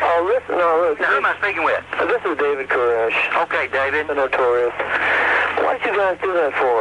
Oh, 0.08 0.20
listen, 0.32 0.54
no, 0.62 0.68
listen. 0.84 1.02
Now, 1.04 1.10
who 1.12 1.18
am 1.22 1.26
I 1.32 1.34
speaking 1.42 1.64
with? 1.70 1.82
Uh, 2.00 2.04
This 2.12 2.22
is 2.28 2.34
David 2.44 2.66
Koresh, 2.74 3.18
Okay, 3.44 3.64
David. 3.80 4.02
the 4.10 4.16
notorious. 4.24 4.74
Why'd 5.62 5.80
you 5.86 5.92
guys 6.02 6.16
do 6.26 6.30
that 6.40 6.52
for? 6.60 6.78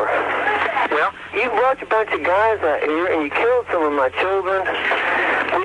Well, 0.95 1.11
You 1.39 1.45
brought 1.59 1.79
a 1.87 1.89
bunch 1.95 2.11
of 2.17 2.21
guys 2.35 2.59
out 2.71 2.81
here 2.91 3.05
and 3.13 3.19
you 3.25 3.31
killed 3.43 3.65
some 3.73 3.83
of 3.89 3.93
my 4.03 4.09
children. 4.21 4.59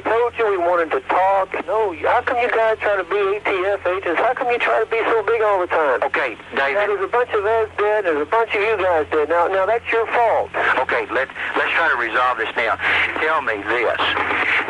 We 0.01 0.11
told 0.11 0.33
you 0.39 0.49
we 0.49 0.57
wanted 0.57 0.91
to 0.93 1.01
talk. 1.13 1.53
No, 1.67 1.93
how 2.09 2.23
come 2.23 2.39
you 2.41 2.49
guys 2.49 2.79
try 2.81 2.97
to 2.97 3.05
be 3.05 3.21
ATF 3.37 3.85
agents? 3.85 4.17
How 4.19 4.33
come 4.33 4.49
you 4.51 4.57
try 4.59 4.81
to 4.81 4.89
be 4.89 4.97
so 5.05 5.23
big 5.23 5.43
all 5.43 5.61
the 5.61 5.67
time? 5.67 6.03
okay, 6.05 6.37
Now, 6.55 6.69
David. 6.73 6.89
there's 6.89 7.05
a 7.05 7.13
bunch 7.13 7.29
of 7.37 7.45
us 7.45 7.69
dead. 7.77 8.05
There's 8.07 8.23
a 8.23 8.31
bunch 8.31 8.55
of 8.55 8.61
you 8.63 8.77
guys 8.81 9.05
dead. 9.13 9.29
Now, 9.29 9.47
now 9.49 9.67
that's 9.67 9.85
your 9.93 10.07
fault. 10.07 10.49
Okay, 10.81 11.05
let's 11.13 11.31
let's 11.57 11.73
try 11.77 11.93
to 11.93 11.97
resolve 12.01 12.39
this 12.39 12.49
now. 12.57 12.77
Tell 13.21 13.43
me 13.43 13.61
this. 13.69 14.01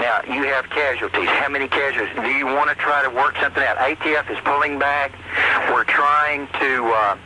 Now, 0.03 0.19
you 0.27 0.43
have 0.51 0.67
casualties. 0.71 1.29
How 1.39 1.49
many 1.49 1.69
casualties? 1.69 2.11
Do 2.17 2.31
you 2.35 2.47
want 2.47 2.71
to 2.71 2.75
try 2.75 3.03
to 3.07 3.11
work 3.11 3.37
something 3.39 3.63
out? 3.63 3.77
ATF 3.79 4.31
is 4.35 4.39
pulling 4.45 4.79
back. 4.81 5.13
We're 5.71 5.85
trying 5.85 6.49
to. 6.59 6.91
Uh, 6.91 7.17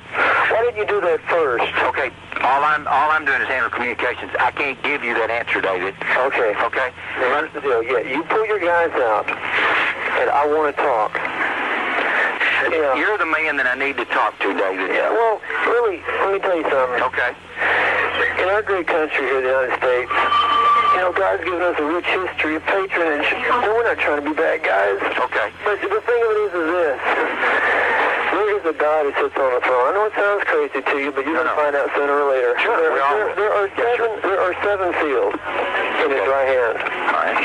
Why 0.52 0.60
didn't 0.68 0.76
you 0.76 0.86
do 0.86 1.00
that 1.00 1.20
first? 1.30 1.64
okay, 1.88 2.10
all 2.44 2.62
I'm 2.64 2.86
all 2.86 3.10
I'm 3.10 3.24
doing 3.24 3.40
is 3.40 3.48
handling 3.48 3.72
communications. 3.72 4.30
I 4.38 4.50
can't 4.50 4.76
give 4.82 5.02
you 5.02 5.14
that 5.14 5.30
answer, 5.30 5.60
David. 5.62 5.94
Okay. 6.28 6.52
Okay. 6.68 6.90
Now, 7.16 7.40
here's 7.40 7.52
the 7.54 7.60
deal. 7.60 7.82
Yeah, 7.94 8.10
you 8.10 8.24
pull 8.24 8.44
your 8.46 8.58
guys 8.58 8.90
out, 9.06 9.30
and 9.30 10.26
I 10.26 10.42
want 10.50 10.74
to 10.74 10.82
talk. 10.82 11.14
Yeah. 11.14 12.98
You're 12.98 13.18
the 13.18 13.30
man 13.30 13.54
that 13.54 13.70
I 13.70 13.78
need 13.78 13.94
to 14.02 14.04
talk 14.10 14.34
to, 14.42 14.50
David. 14.50 14.90
Yeah, 14.90 15.14
well, 15.14 15.38
really, 15.70 16.02
let 16.26 16.34
me 16.34 16.38
tell 16.42 16.58
you 16.58 16.66
something. 16.66 17.06
Okay. 17.06 17.30
In 18.42 18.50
our 18.50 18.66
great 18.66 18.90
country 18.90 19.30
here, 19.30 19.38
the 19.38 19.46
United 19.46 19.78
States, 19.78 20.10
you 20.10 21.06
know, 21.06 21.14
God's 21.14 21.44
given 21.46 21.62
us 21.62 21.78
a 21.78 21.86
rich 21.86 22.10
history 22.10 22.58
of 22.58 22.66
patronage. 22.66 23.30
No, 23.62 23.78
we're 23.78 23.86
not 23.86 23.98
trying 24.02 24.24
to 24.24 24.26
be 24.26 24.34
bad 24.34 24.66
guys. 24.66 24.98
Okay. 24.98 25.54
But 25.62 25.78
the 25.78 26.02
thing 26.02 26.18
of 26.18 26.30
it 26.34 26.38
is, 26.40 26.52
is 26.58 26.66
this. 26.74 27.73
A 28.64 28.72
God 28.72 29.04
who 29.04 29.12
sits 29.20 29.36
on 29.36 29.50
the 29.52 29.60
throne. 29.60 29.84
I 29.84 29.92
know 29.92 30.08
it 30.08 30.16
sounds 30.16 30.40
crazy 30.48 30.80
to 30.80 30.94
you, 30.96 31.12
but 31.12 31.28
you're 31.28 31.36
No, 31.36 31.44
going 31.44 31.52
to 31.52 31.56
no. 31.56 31.60
find 31.60 31.74
out 31.76 31.88
sooner 31.92 32.16
or 32.16 32.32
later. 32.32 32.56
Sure, 32.64 32.80
there, 32.80 32.96
all 32.96 33.12
there, 33.12 33.28
there 33.36 33.52
are 33.52 33.68
seven. 33.76 34.08
There 34.24 34.40
are 34.40 34.54
seven 34.64 34.88
seals 35.04 35.36
in 36.00 36.08
His 36.08 36.24
right 36.24 36.48
hand. 36.48 36.74
All 37.12 37.20
right. 37.28 37.44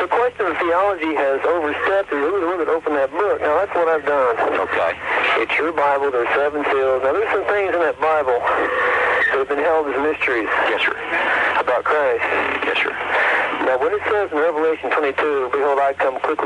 The 0.00 0.08
question 0.08 0.48
of 0.48 0.56
theology 0.56 1.12
has 1.20 1.36
overstepped. 1.44 2.08
Who 2.08 2.32
who 2.40 2.56
would 2.56 2.72
open 2.72 2.96
that 2.96 3.12
book? 3.12 3.44
Now 3.44 3.60
that's 3.60 3.74
what 3.76 3.92
I've 3.92 4.08
done. 4.08 4.40
Okay. 4.56 4.92
It's 5.44 5.52
your 5.60 5.76
Bible. 5.76 6.08
There's 6.08 6.32
seven 6.32 6.64
seals. 6.72 7.04
Now 7.04 7.12
there's 7.12 7.28
some 7.36 7.44
things 7.52 7.76
in 7.76 7.80
that 7.84 8.00
Bible 8.00 8.40
that 8.40 9.36
have 9.36 9.48
been 9.52 9.60
held 9.60 9.84
as 9.92 10.00
mysteries 10.00 10.48
Yes, 10.72 10.80
sir. 10.80 10.96
about 11.60 11.84
Christ. 11.84 12.24
Yes, 12.64 12.80
sir. 12.80 12.92
Now 13.68 13.76
when 13.76 13.92
it 13.92 14.00
says 14.08 14.32
in 14.32 14.38
Revelation 14.40 14.88
22, 14.96 15.52
"Behold, 15.52 15.76
I 15.76 15.92
come 15.92 16.16
quickly." 16.24 16.45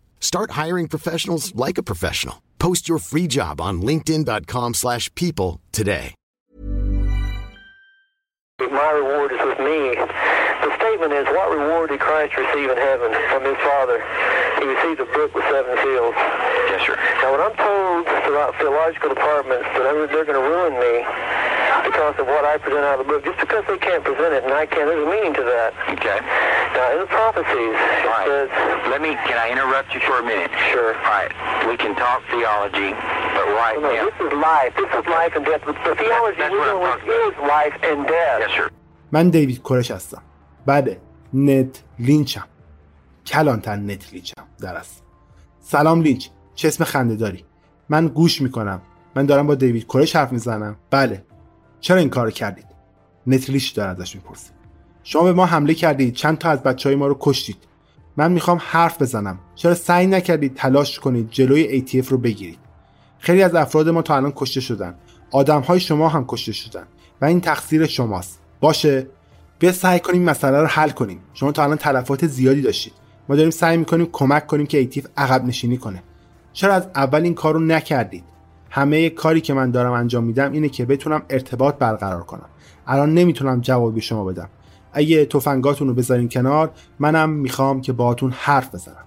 Start 0.21 0.51
hiring 0.51 0.87
professionals 0.87 1.53
like 1.53 1.77
a 1.77 1.83
professional. 1.83 2.41
Post 2.57 2.87
your 2.87 2.99
free 2.99 3.27
job 3.27 3.59
on 3.59 3.81
linkedin.com/people 3.81 4.73
slash 4.73 5.13
people 5.15 5.59
today. 5.73 6.15
My 8.61 8.91
reward 8.93 9.33
is 9.33 9.41
with 9.43 9.59
me. 9.59 9.97
The 10.61 10.71
statement 10.77 11.11
is, 11.13 11.25
what 11.33 11.49
reward 11.49 11.89
did 11.89 11.99
Christ 11.99 12.37
receive 12.37 12.69
in 12.69 12.77
heaven 12.77 13.09
from 13.33 13.43
his 13.43 13.57
Father? 13.65 13.97
He 14.61 14.65
received 14.69 15.01
a 15.01 15.09
book 15.09 15.33
with 15.33 15.43
seven 15.49 15.73
seals. 15.81 16.13
Yes, 16.69 16.85
sir. 16.85 16.95
Now, 17.25 17.33
when 17.33 17.41
I'm 17.41 17.57
told 17.57 18.05
throughout 18.23 18.53
theological 18.61 19.09
departments 19.09 19.65
that 19.73 19.81
they're 20.13 20.29
going 20.29 20.37
to 20.37 20.45
ruin 20.45 20.77
me 20.77 21.01
because 21.89 22.15
of 22.21 22.25
what 22.33 22.43
I 22.51 22.53
present 22.63 22.83
out 22.89 22.95
of 22.99 23.01
the 23.03 23.09
book, 23.11 23.21
just 23.29 23.39
because 23.45 23.63
they 23.69 23.79
can't 23.87 24.03
present 24.09 24.31
it 24.37 24.41
and 24.47 24.53
I 24.63 24.65
can, 24.73 24.83
there's 24.89 25.03
a 25.07 25.11
meaning 25.15 25.33
to 25.41 25.43
that. 25.53 25.69
Okay. 25.95 26.19
Now, 26.75 26.87
in 26.95 26.99
the 27.03 27.09
prophecies, 27.19 27.75
it 27.75 28.05
All 28.07 28.15
right. 28.15 28.27
says, 28.29 28.47
Let 28.93 29.01
me. 29.05 29.11
Can 29.29 29.37
I 29.45 29.47
interrupt 29.53 29.89
you 29.95 30.01
for 30.07 30.15
a 30.23 30.25
minute? 30.31 30.51
Sure. 30.71 30.91
All 30.95 31.15
right. 31.19 31.31
We 31.69 31.75
can 31.83 31.93
talk 32.05 32.19
theology, 32.33 32.89
but 33.35 33.45
right 33.63 33.77
no, 33.83 33.89
now. 33.93 34.03
this 34.07 34.17
is 34.25 34.31
life. 34.51 34.71
This 34.81 34.91
is 34.99 35.05
life 35.19 35.33
and 35.37 35.43
death. 35.49 35.63
The 35.67 35.95
theology 36.03 36.37
that's 36.41 36.53
we're 36.53 36.77
what 36.83 36.99
I'm 36.99 37.05
doing 37.11 37.31
talking 37.31 37.43
about. 37.43 37.43
is 37.43 37.49
life 37.55 37.75
and 37.89 37.99
death. 38.15 38.39
Yes, 38.43 38.51
sir. 38.57 38.67
من 39.11 39.29
دیوید 39.29 39.61
کورش 39.61 39.91
هستم 39.91 40.21
بله 40.65 40.97
نت 41.33 41.79
لینچم 41.99 42.47
کلانتر 43.27 43.75
نت 43.75 44.13
لینچم 44.13 44.43
در 44.61 44.75
است 44.75 45.03
سلام 45.59 46.01
لینچ 46.01 46.27
چه 46.55 46.67
اسم 46.67 46.83
خنده 46.83 47.15
داری 47.15 47.45
من 47.89 48.07
گوش 48.07 48.41
می‌کنم 48.41 48.81
من 49.15 49.25
دارم 49.25 49.47
با 49.47 49.55
دیوید 49.55 49.87
کورش 49.87 50.15
حرف 50.15 50.31
می‌زنم 50.31 50.75
بله 50.91 51.23
چرا 51.81 51.97
این 51.97 52.09
کار 52.09 52.31
کردید؟ 52.31 52.65
نت 53.27 53.49
لیچ 53.49 53.75
داره 53.75 53.89
ازش 53.89 54.15
می‌پرسه. 54.15 54.51
شما 55.03 55.23
به 55.23 55.33
ما 55.33 55.45
حمله 55.45 55.73
کردید 55.73 56.13
چند 56.13 56.37
تا 56.37 56.49
از 56.49 56.63
بچه 56.63 56.89
های 56.89 56.95
ما 56.95 57.07
رو 57.07 57.17
کشتید. 57.19 57.57
من 58.17 58.31
می‌خوام 58.31 58.61
حرف 58.61 59.01
بزنم. 59.01 59.39
چرا 59.55 59.75
سعی 59.75 60.07
نکردید 60.07 60.55
تلاش 60.55 60.99
کنید 60.99 61.29
جلوی 61.29 61.81
ATF 61.81 62.07
رو 62.07 62.17
بگیرید؟ 62.17 62.59
خیلی 63.19 63.43
از 63.43 63.55
افراد 63.55 63.89
ما 63.89 64.01
تا 64.01 64.15
الان 64.15 64.33
کشته 64.35 64.61
شدن. 64.61 64.95
آدم 65.31 65.61
های 65.61 65.79
شما 65.79 66.09
هم 66.09 66.25
کشته 66.27 66.51
شدن. 66.51 66.83
و 67.21 67.25
این 67.25 67.41
تقصیر 67.41 67.85
شماست. 67.85 68.39
باشه؟ 68.59 69.07
بیا 69.59 69.71
سعی 69.71 69.99
کنیم 69.99 70.23
مسئله 70.23 70.61
رو 70.61 70.67
حل 70.67 70.89
کنیم. 70.89 71.19
شما 71.33 71.51
تا 71.51 71.63
الان 71.63 71.77
تلفات 71.77 72.27
زیادی 72.27 72.61
داشتید. 72.61 72.93
ما 73.29 73.35
داریم 73.35 73.51
سعی 73.51 73.77
می‌کنیم 73.77 74.09
کمک 74.11 74.47
کنیم 74.47 74.65
که 74.65 74.77
ایتیف 74.77 75.07
عقب 75.17 75.45
نشینی 75.45 75.77
کنه. 75.77 76.03
چرا 76.53 76.73
از 76.73 76.87
اول 76.95 77.23
این 77.23 77.33
کار 77.33 77.53
رو 77.53 77.59
نکردید؟ 77.59 78.23
همه 78.73 79.09
کاری 79.09 79.41
که 79.41 79.53
من 79.53 79.71
دارم 79.71 79.91
انجام 79.91 80.23
میدم 80.23 80.51
اینه 80.51 80.69
که 80.69 80.85
بتونم 80.85 81.21
ارتباط 81.29 81.75
برقرار 81.75 82.23
کنم. 82.23 82.49
الان 82.87 83.13
نمی‌تونم 83.13 83.61
جواب 83.61 83.95
به 83.95 84.01
شما 84.01 84.23
بدم. 84.23 84.49
اگه 84.93 85.25
تفنگاتون 85.25 85.87
رو 85.87 85.93
بذارین 85.93 86.29
کنار 86.29 86.71
منم 86.99 87.29
می‌خوام 87.29 87.81
که 87.81 87.93
باهاتون 87.93 88.31
حرف 88.31 88.75
بزنم. 88.75 89.05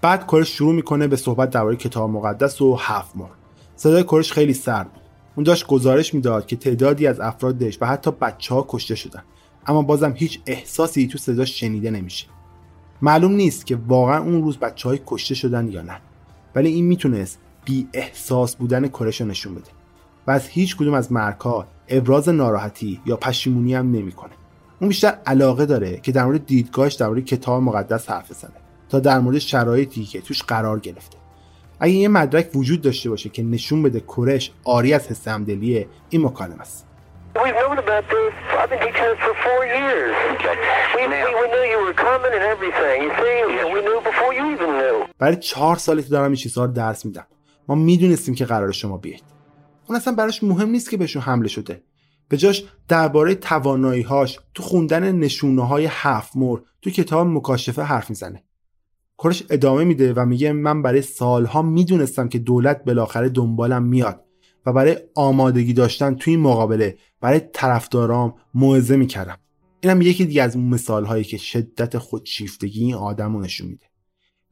بعد 0.00 0.26
کرش 0.26 0.48
شروع 0.48 0.74
می‌کنه 0.74 1.06
به 1.06 1.16
صحبت 1.16 1.50
درباره 1.50 1.76
کتاب 1.76 2.10
مقدس 2.10 2.60
و 2.60 2.76
هفت 2.76 3.16
مار 3.16 3.30
صدای 3.76 4.02
کرش 4.02 4.32
خیلی 4.32 4.54
سرد 4.54 4.92
بود. 4.92 5.02
اون 5.36 5.44
داشت 5.44 5.66
گزارش 5.66 6.14
می‌داد 6.14 6.46
که 6.46 6.56
تعدادی 6.56 7.06
از 7.06 7.20
افرادش 7.20 7.78
و 7.80 7.86
حتی 7.86 8.10
بچه 8.10 8.54
ها 8.54 8.66
کشته 8.68 8.94
شدن. 8.94 9.22
اما 9.66 9.82
بازم 9.82 10.12
هیچ 10.16 10.40
احساسی 10.46 11.06
تو 11.06 11.18
صداش 11.18 11.60
شنیده 11.60 11.90
نمیشه. 11.90 12.26
معلوم 13.02 13.32
نیست 13.32 13.66
که 13.66 13.78
واقعا 13.88 14.18
اون 14.18 14.42
روز 14.42 14.58
بچه 14.58 14.88
های 14.88 15.00
کشته 15.06 15.34
شدن 15.34 15.68
یا 15.68 15.82
نه. 15.82 16.00
ولی 16.54 16.68
این 16.68 16.84
می‌تونست 16.84 17.38
بی 17.68 17.88
احساس 17.92 18.56
بودن 18.56 18.88
کرش 18.88 19.20
نشون 19.20 19.54
بده 19.54 19.70
و 20.26 20.30
از 20.30 20.48
هیچ 20.48 20.76
کدوم 20.76 20.94
از 20.94 21.12
مرکا 21.12 21.66
ابراز 21.88 22.28
ناراحتی 22.28 23.00
یا 23.06 23.16
پشیمونی 23.16 23.74
هم 23.74 23.92
نمی‌کنه 23.92 24.30
اون 24.80 24.88
بیشتر 24.88 25.18
علاقه 25.26 25.66
داره 25.66 25.96
که 25.96 26.12
در 26.12 26.24
مورد 26.24 26.46
دیدگاهش 26.46 26.94
در 26.94 27.06
مورد 27.06 27.24
کتاب 27.24 27.62
مقدس 27.62 28.10
حرف 28.10 28.30
بزنه 28.30 28.52
تا 28.88 29.00
در 29.00 29.18
مورد 29.18 29.38
شرایطی 29.38 30.04
که 30.04 30.20
توش 30.20 30.42
قرار 30.42 30.78
گرفته 30.78 31.18
اگه 31.80 31.92
یه 31.92 32.08
مدرک 32.08 32.50
وجود 32.54 32.82
داشته 32.82 33.10
باشه 33.10 33.28
که 33.28 33.42
نشون 33.42 33.82
بده 33.82 34.00
کرش 34.00 34.52
آری 34.64 34.94
از 34.94 35.08
حس 35.08 35.28
همدلیه 35.28 35.88
این 36.10 36.26
مکالمه 36.26 36.60
است 36.60 36.84
We've 37.36 37.54
known 37.62 37.78
about 37.86 38.04
this. 38.14 38.34
I've 38.60 38.70
been 38.72 38.82
teaching 38.86 39.08
this 39.12 39.20
for 39.26 39.34
four 39.46 39.62
years. 39.76 40.14
We, 40.96 41.02
we, 41.12 41.18
we 41.40 41.46
knew 41.52 41.64
you 41.72 41.80
were 41.86 41.98
coming 42.08 42.32
and 42.38 42.44
everything. 42.54 42.96
You 43.04 43.12
see, 43.20 43.36
we 43.74 43.80
knew 43.86 43.98
before 44.10 44.32
you 44.38 44.44
even 44.54 44.70
knew. 44.80 45.06
برای 45.18 45.36
چهار 45.36 45.76
سالی 45.76 46.02
که 46.02 46.08
دارم 46.08 46.26
این 46.26 46.34
چیزها 46.34 46.64
رو 46.64 46.72
درس 46.72 47.04
میدم 47.04 47.26
ما 47.68 47.74
می‌دونستیم 47.74 48.34
که 48.34 48.44
قرار 48.44 48.72
شما 48.72 48.96
بیاید 48.96 49.22
اون 49.88 49.96
اصلا 49.96 50.14
براش 50.14 50.42
مهم 50.42 50.70
نیست 50.70 50.90
که 50.90 50.96
بهشون 50.96 51.22
حمله 51.22 51.48
شده. 51.48 51.82
به 52.28 52.36
جاش 52.36 52.64
درباره 52.88 53.34
تواناییهاش 53.34 54.38
تو 54.54 54.62
خوندن 54.62 55.12
نشونه 55.12 55.66
های 55.66 55.88
هفت 55.90 56.36
مور 56.36 56.62
تو 56.82 56.90
کتاب 56.90 57.26
مکاشفه 57.26 57.82
حرف 57.82 58.10
می‌زنه. 58.10 58.44
کرش 59.18 59.42
ادامه 59.50 59.84
میده 59.84 60.12
و 60.12 60.24
میگه 60.26 60.52
من 60.52 60.82
برای 60.82 61.02
سالها 61.02 61.62
می‌دونستم 61.62 62.28
که 62.28 62.38
دولت 62.38 62.84
بالاخره 62.84 63.28
دنبالم 63.28 63.82
میاد 63.82 64.24
و 64.66 64.72
برای 64.72 64.96
آمادگی 65.14 65.72
داشتن 65.72 66.14
توی 66.14 66.34
این 66.34 66.42
مقابله 66.42 66.96
برای 67.20 67.40
طرفدارام 67.52 68.34
موعظه 68.54 68.96
می‌کردم. 68.96 69.38
اینم 69.80 70.02
یکی 70.02 70.24
دیگه 70.24 70.42
از 70.42 70.56
اون 70.56 70.64
مثال 70.64 71.04
هایی 71.04 71.24
که 71.24 71.36
شدت 71.36 71.98
خودشیفتگی 71.98 72.84
این 72.84 72.94
آدم 72.94 73.36
رو 73.36 73.40
نشون 73.40 73.68
میده. 73.68 73.86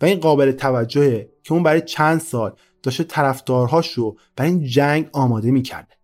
و 0.01 0.05
این 0.05 0.21
قابل 0.21 0.53
توجهه 0.53 1.31
که 1.43 1.53
اون 1.53 1.63
برای 1.63 1.81
چند 1.81 2.21
سال 2.21 2.53
داشته 2.87 3.05
طرفدارهاش 3.05 3.93
رو 3.93 4.17
برای 4.37 4.51
این 4.51 4.65
جنگ 4.65 5.09
آماده 5.13 5.51
می‌کرده. 5.51 5.95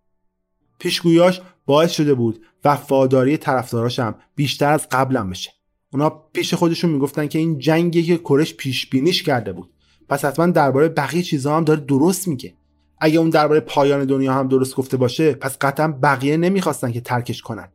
پیشگویاش 0.79 1.41
باعث 1.65 1.91
شده 1.91 2.13
بود 2.13 2.45
وفاداری 2.63 3.37
طرفداراش 3.37 3.99
هم 3.99 4.15
بیشتر 4.35 4.73
از 4.73 4.87
قبلم 4.91 5.29
بشه. 5.29 5.51
اونا 5.93 6.09
پیش 6.09 6.53
خودشون 6.53 6.89
می‌گفتن 6.89 7.27
که 7.27 7.39
این 7.39 7.59
جنگی 7.59 8.03
که 8.03 8.17
کرش 8.17 8.53
پیش 8.53 8.89
بینیش 8.89 9.23
کرده 9.23 9.53
بود. 9.53 9.69
پس 10.09 10.25
حتما 10.25 10.45
درباره 10.45 10.89
بقیه 10.89 11.21
چیزها 11.21 11.57
هم 11.57 11.63
داره 11.63 11.79
درست 11.79 12.27
میگه. 12.27 12.53
اگه 12.97 13.19
اون 13.19 13.29
درباره 13.29 13.59
پایان 13.59 14.05
دنیا 14.05 14.33
هم 14.33 14.47
درست 14.47 14.75
گفته 14.75 14.97
باشه 14.97 15.33
پس 15.33 15.57
قطعا 15.61 15.87
بقیه 15.87 16.37
نمی‌خواستن 16.37 16.91
که 16.91 17.01
ترکش 17.01 17.41
کنن. 17.41 17.67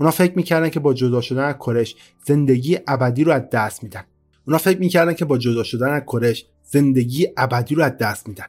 اونا 0.00 0.10
فکر 0.10 0.32
می‌کردن 0.36 0.68
که 0.68 0.80
با 0.80 0.94
جدا 0.94 1.20
شدن 1.20 1.44
از 1.44 1.54
کرش 1.54 1.96
زندگی 2.24 2.78
ابدی 2.86 3.24
رو 3.24 3.32
از 3.32 3.50
دست 3.52 3.82
میدن. 3.82 4.04
اونا 4.46 4.58
فکر 4.58 4.78
می‌کردن 4.78 5.14
که 5.14 5.24
با 5.24 5.38
جدا 5.38 5.62
شدن 5.62 5.90
از 5.90 6.02
کرش 6.06 6.46
زندگی 6.64 7.28
ابدی 7.36 7.74
رو 7.74 7.82
از 7.82 7.98
دست 7.98 8.28
میدن. 8.28 8.46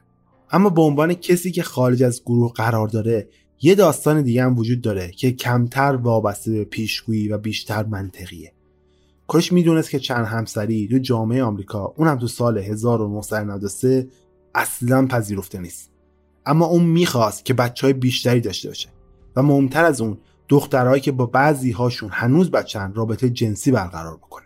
اما 0.50 0.70
به 0.70 0.82
عنوان 0.82 1.14
کسی 1.14 1.50
که 1.50 1.62
خارج 1.62 2.02
از 2.02 2.22
گروه 2.22 2.52
قرار 2.52 2.88
داره 2.88 3.28
یه 3.62 3.74
داستان 3.74 4.22
دیگه 4.22 4.44
هم 4.44 4.58
وجود 4.58 4.80
داره 4.80 5.10
که 5.10 5.32
کمتر 5.32 5.96
وابسته 5.96 6.50
به 6.52 6.64
پیشگویی 6.64 7.28
و 7.28 7.38
بیشتر 7.38 7.84
منطقیه. 7.84 8.52
کرش 9.28 9.52
می‌دونست 9.52 9.90
که 9.90 9.98
چند 9.98 10.26
همسری 10.26 10.88
تو 10.88 10.98
جامعه 10.98 11.42
آمریکا 11.42 11.94
اون 11.96 12.08
هم 12.08 12.18
تو 12.18 12.26
سال 12.26 12.58
1993 12.58 14.08
اصلا 14.54 15.06
پذیرفته 15.06 15.58
نیست. 15.58 15.90
اما 16.46 16.66
اون 16.66 16.84
می‌خواست 16.84 17.44
که 17.44 17.54
بچه 17.54 17.86
های 17.86 17.92
بیشتری 17.92 18.40
داشته 18.40 18.68
باشه 18.68 18.88
و 19.36 19.42
مهمتر 19.42 19.84
از 19.84 20.00
اون 20.00 20.18
دخترهایی 20.48 21.00
که 21.00 21.12
با 21.12 21.26
بعضی 21.26 21.70
هاشون 21.70 22.10
هنوز 22.12 22.50
بچن 22.50 22.92
رابطه 22.94 23.30
جنسی 23.30 23.70
برقرار 23.70 24.16
بکنه. 24.16 24.43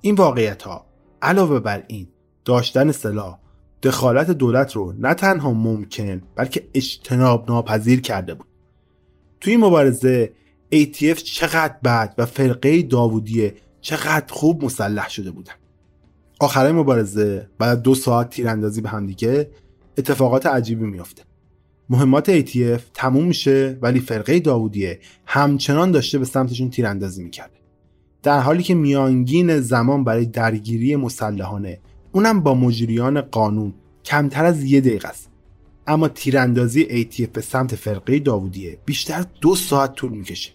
این 0.00 0.14
واقعیت 0.14 0.62
ها 0.62 0.86
علاوه 1.22 1.60
بر 1.60 1.84
این 1.88 2.08
داشتن 2.44 2.92
سلاح 2.92 3.38
دخالت 3.82 4.30
دولت 4.30 4.72
رو 4.72 4.94
نه 4.98 5.14
تنها 5.14 5.52
ممکن 5.52 6.22
بلکه 6.36 6.68
اجتناب 6.74 7.50
ناپذیر 7.50 8.00
کرده 8.00 8.34
بود. 8.34 8.46
توی 9.40 9.52
این 9.52 9.64
مبارزه 9.64 10.32
ATF 10.74 11.22
چقدر 11.22 11.74
بد 11.84 12.14
و 12.18 12.26
فرقه 12.26 12.82
داوودیه 12.82 13.54
چقدر 13.80 14.32
خوب 14.34 14.64
مسلح 14.64 15.08
شده 15.08 15.30
بودن. 15.30 15.52
آخرای 16.40 16.72
مبارزه 16.72 17.50
بعد 17.58 17.82
دو 17.82 17.94
ساعت 17.94 18.30
تیراندازی 18.30 18.80
به 18.80 18.88
همدیگه 18.88 19.50
اتفاقات 19.98 20.46
عجیبی 20.46 20.84
میافته. 20.84 21.22
مهمات 21.88 22.40
ATF 22.40 22.80
تموم 22.94 23.24
میشه 23.24 23.78
ولی 23.82 24.00
فرقه 24.00 24.40
داوودیه 24.40 25.00
همچنان 25.26 25.90
داشته 25.90 26.18
به 26.18 26.24
سمتشون 26.24 26.70
تیراندازی 26.70 27.24
می‌کرده. 27.24 27.56
در 28.26 28.40
حالی 28.40 28.62
که 28.62 28.74
میانگین 28.74 29.60
زمان 29.60 30.04
برای 30.04 30.26
درگیری 30.26 30.96
مسلحانه 30.96 31.78
اونم 32.12 32.40
با 32.40 32.54
مجریان 32.54 33.20
قانون 33.20 33.74
کمتر 34.04 34.44
از 34.44 34.64
یه 34.64 34.80
دقیقه 34.80 35.08
است. 35.08 35.30
اما 35.86 36.08
تیراندازی 36.08 36.84
ATF 36.84 37.28
به 37.32 37.40
سمت 37.40 37.74
فرقه 37.74 38.18
داوودیه 38.18 38.78
بیشتر 38.84 39.26
دو 39.40 39.54
ساعت 39.54 39.94
طول 39.94 40.10
می‌کشه. 40.10 40.52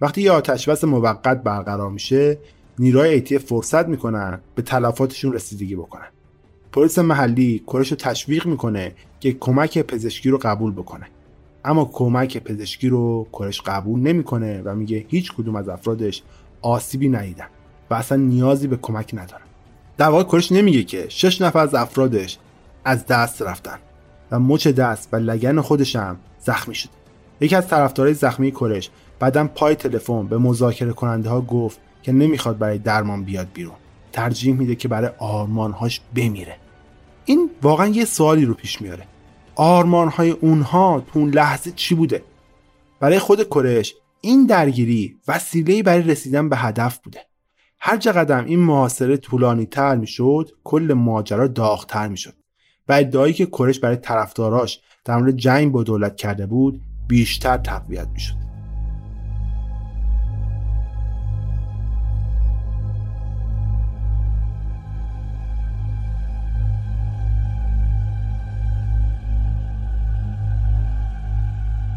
وقتی 0.00 0.22
یه 0.22 0.30
آتش 0.30 0.68
بس 0.68 0.84
موقت 0.84 1.42
برقرار 1.42 1.90
میشه 1.90 2.38
نیروهای 2.78 3.26
ATF 3.26 3.38
فرصت 3.38 3.88
می‌کنن 3.88 4.40
به 4.54 4.62
تلفاتشون 4.62 5.32
رسیدگی 5.32 5.76
بکنن. 5.76 6.08
پلیس 6.72 6.98
محلی 6.98 7.62
کرش 7.72 7.90
رو 7.90 7.96
تشویق 7.96 8.46
می‌کنه 8.46 8.92
که 9.20 9.32
کمک 9.32 9.78
پزشکی 9.78 10.30
رو 10.30 10.38
قبول 10.38 10.72
بکنه. 10.72 11.06
اما 11.64 11.90
کمک 11.92 12.38
پزشکی 12.38 12.88
رو 12.88 13.26
کرش 13.32 13.60
قبول 13.60 14.00
نمی‌کنه 14.00 14.62
و 14.64 14.74
میگه 14.74 15.04
هیچ 15.08 15.32
کدوم 15.32 15.56
از 15.56 15.68
افرادش 15.68 16.22
آسیبی 16.64 17.08
ندیدن 17.08 17.46
و 17.90 17.94
اصلا 17.94 18.18
نیازی 18.18 18.66
به 18.66 18.76
کمک 18.76 19.10
ندارن 19.14 19.44
در 19.96 20.08
واقع 20.08 20.22
کرش 20.22 20.52
نمیگه 20.52 20.84
که 20.84 21.06
شش 21.08 21.40
نفر 21.40 21.58
از 21.58 21.74
افرادش 21.74 22.38
از 22.84 23.06
دست 23.06 23.42
رفتن 23.42 23.78
و 24.30 24.38
مچ 24.38 24.68
دست 24.68 25.08
و 25.12 25.16
لگن 25.16 25.60
خودش 25.60 25.96
هم 25.96 26.16
زخمی 26.38 26.74
شده. 26.74 26.92
یکی 27.40 27.56
از 27.56 27.68
طرفدارای 27.68 28.14
زخمی 28.14 28.50
کرش 28.50 28.90
بعدا 29.18 29.46
پای 29.54 29.74
تلفن 29.74 30.26
به 30.26 30.38
مذاکره 30.38 30.92
کننده 30.92 31.28
ها 31.30 31.40
گفت 31.40 31.78
که 32.02 32.12
نمی‌خواد 32.12 32.58
برای 32.58 32.78
درمان 32.78 33.24
بیاد 33.24 33.48
بیرون. 33.54 33.74
ترجیح 34.12 34.54
میده 34.54 34.74
که 34.74 34.88
برای 34.88 35.10
آرمانهاش 35.18 36.00
بمیره. 36.16 36.56
این 37.24 37.50
واقعا 37.62 37.86
یه 37.86 38.04
سوالی 38.04 38.44
رو 38.44 38.54
پیش 38.54 38.82
میاره. 38.82 39.06
آرمانهای 39.54 40.30
اونها 40.30 41.02
تو 41.12 41.18
اون 41.18 41.30
لحظه 41.30 41.72
چی 41.76 41.94
بوده؟ 41.94 42.22
برای 43.00 43.18
خود 43.18 43.48
کرش 43.48 43.94
این 44.24 44.46
درگیری 44.46 45.16
وسیله‌ای 45.28 45.82
برای 45.82 46.02
رسیدن 46.02 46.48
به 46.48 46.56
هدف 46.56 46.98
بوده. 46.98 47.20
هر 47.80 47.96
قدم 47.96 48.44
این 48.44 48.58
محاصره 48.58 49.16
طولانی 49.16 49.66
تر 49.66 49.96
می‌شد 49.96 50.50
کل 50.64 50.92
ماجرا 50.96 51.46
داغتر 51.46 52.08
می‌شد 52.08 52.34
و 52.88 52.92
ادعایی 52.92 53.34
که 53.34 53.46
کرش 53.46 53.80
برای 53.80 53.96
طرفداراش 53.96 54.80
در 55.04 55.16
مورد 55.16 55.36
جنگ 55.36 55.72
با 55.72 55.82
دولت 55.82 56.16
کرده 56.16 56.46
بود 56.46 56.80
بیشتر 57.08 57.56
تقویت 57.56 58.08
می‌شد. 58.08 58.34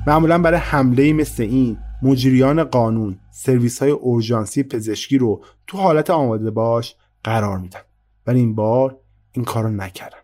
معمولا 0.08 0.38
برای 0.38 0.60
حمله 0.60 1.14
مثل 1.14 1.44
این 1.44 1.78
مجریان 2.02 2.64
قانون 2.64 3.20
سرویس 3.32 3.82
های 3.82 3.92
اورژانسی 3.92 4.64
پزشکی 4.64 5.18
رو 5.18 5.44
تو 5.68 5.78
حالت 5.78 6.10
آماده 6.10 6.52
باش 6.52 6.96
قرار 7.24 7.58
میدن. 7.58 7.80
ولی 8.28 8.40
این 8.40 8.56
بار 8.56 8.98
این 9.32 9.46
کار 9.46 9.64
رو 9.64 9.70
نکردن. 9.70 10.18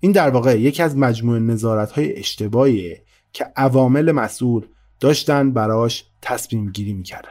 این 0.00 0.12
در 0.12 0.30
واقع 0.30 0.60
یکی 0.60 0.82
از 0.82 0.96
مجموعه 0.96 1.40
نظارت 1.40 1.92
های 1.92 2.18
اشتباهیه 2.18 3.02
که 3.32 3.44
عوامل 3.56 4.12
مسئول 4.12 4.66
داشتن 5.00 5.52
براش 5.52 6.04
تصمیم 6.22 6.70
گیری 6.70 6.92
می‌کردن. 6.92 7.30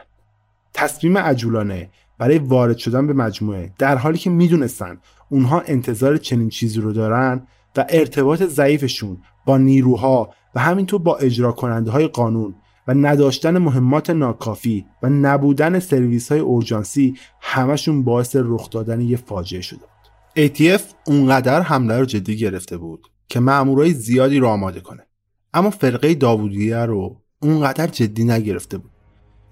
تصمیم 0.74 1.18
عجولانه 1.18 1.90
برای 2.18 2.38
وارد 2.38 2.76
شدن 2.76 3.06
به 3.06 3.12
مجموعه 3.12 3.72
در 3.78 3.96
حالی 3.96 4.18
که 4.18 4.30
می‌دونستن 4.30 4.98
اونها 5.30 5.60
انتظار 5.60 6.16
چنین 6.16 6.48
چیزی 6.48 6.80
رو 6.80 6.92
دارن 6.92 7.46
و 7.76 7.86
ارتباط 7.88 8.42
ضعیفشون 8.42 9.22
با 9.46 9.58
نیروها 9.58 10.34
و 10.54 10.60
همینطور 10.60 11.02
با 11.02 11.16
اجرا 11.16 11.52
کننده 11.52 11.90
های 11.90 12.08
قانون 12.08 12.54
و 12.88 12.94
نداشتن 12.94 13.58
مهمات 13.58 14.10
ناکافی 14.10 14.86
و 15.02 15.08
نبودن 15.08 15.78
سرویس 15.78 16.32
های 16.32 16.40
اورژانسی 16.40 17.14
همشون 17.40 18.04
باعث 18.04 18.36
رخ 18.38 18.70
دادن 18.70 19.00
یه 19.00 19.16
فاجعه 19.16 19.60
شده 19.60 19.80
بود. 19.80 20.46
ATF 20.46 20.82
اونقدر 21.06 21.60
حمله 21.60 21.98
رو 21.98 22.04
جدی 22.04 22.36
گرفته 22.36 22.76
بود 22.76 23.06
که 23.28 23.40
مامورای 23.40 23.92
زیادی 23.92 24.38
رو 24.38 24.48
آماده 24.48 24.80
کنه. 24.80 25.06
اما 25.54 25.70
فرقه 25.70 26.14
داوودیه 26.14 26.76
رو 26.76 27.16
اونقدر 27.42 27.86
جدی 27.86 28.24
نگرفته 28.24 28.78
بود 28.78 28.90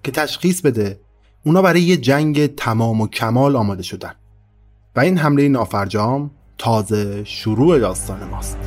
که 0.02 0.12
تشخیص 0.12 0.60
بده 0.60 1.00
اونا 1.44 1.62
برای 1.62 1.80
یه 1.80 1.96
جنگ 1.96 2.54
تمام 2.54 3.00
و 3.00 3.06
کمال 3.08 3.56
آماده 3.56 3.82
شدن 3.82 4.12
و 4.96 5.00
این 5.00 5.18
حمله 5.18 5.48
نافرجام 5.48 6.30
تازه 6.58 7.24
شروع 7.24 7.78
داستان 7.78 8.24
ماست. 8.24 8.58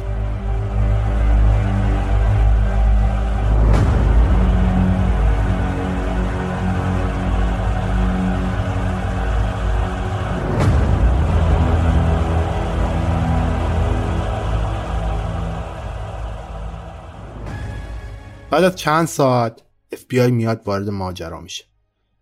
بعد 18.52 18.64
از 18.64 18.76
چند 18.76 19.08
ساعت 19.08 19.62
FBI 19.94 20.32
میاد 20.32 20.62
وارد 20.66 20.90
ماجرا 20.90 21.42
میشه 21.42 21.64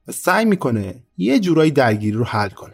و 0.08 0.12
سعی 0.12 0.46
می‌کنه 0.46 1.04
یه 1.18 1.40
جورایی 1.40 1.72
درگیری 1.72 2.18
رو 2.18 2.24
حل 2.24 2.50
کنه. 2.50 2.74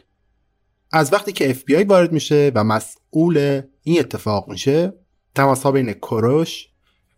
از 0.91 1.13
وقتی 1.13 1.31
که 1.31 1.53
FBI 1.53 1.85
وارد 1.87 2.11
میشه 2.11 2.51
و 2.55 2.63
مسئول 2.63 3.61
این 3.83 3.99
اتفاق 3.99 4.49
میشه 4.49 4.93
تماس 5.35 5.63
ها 5.63 5.71
بین 5.71 5.93
کروش، 5.93 6.67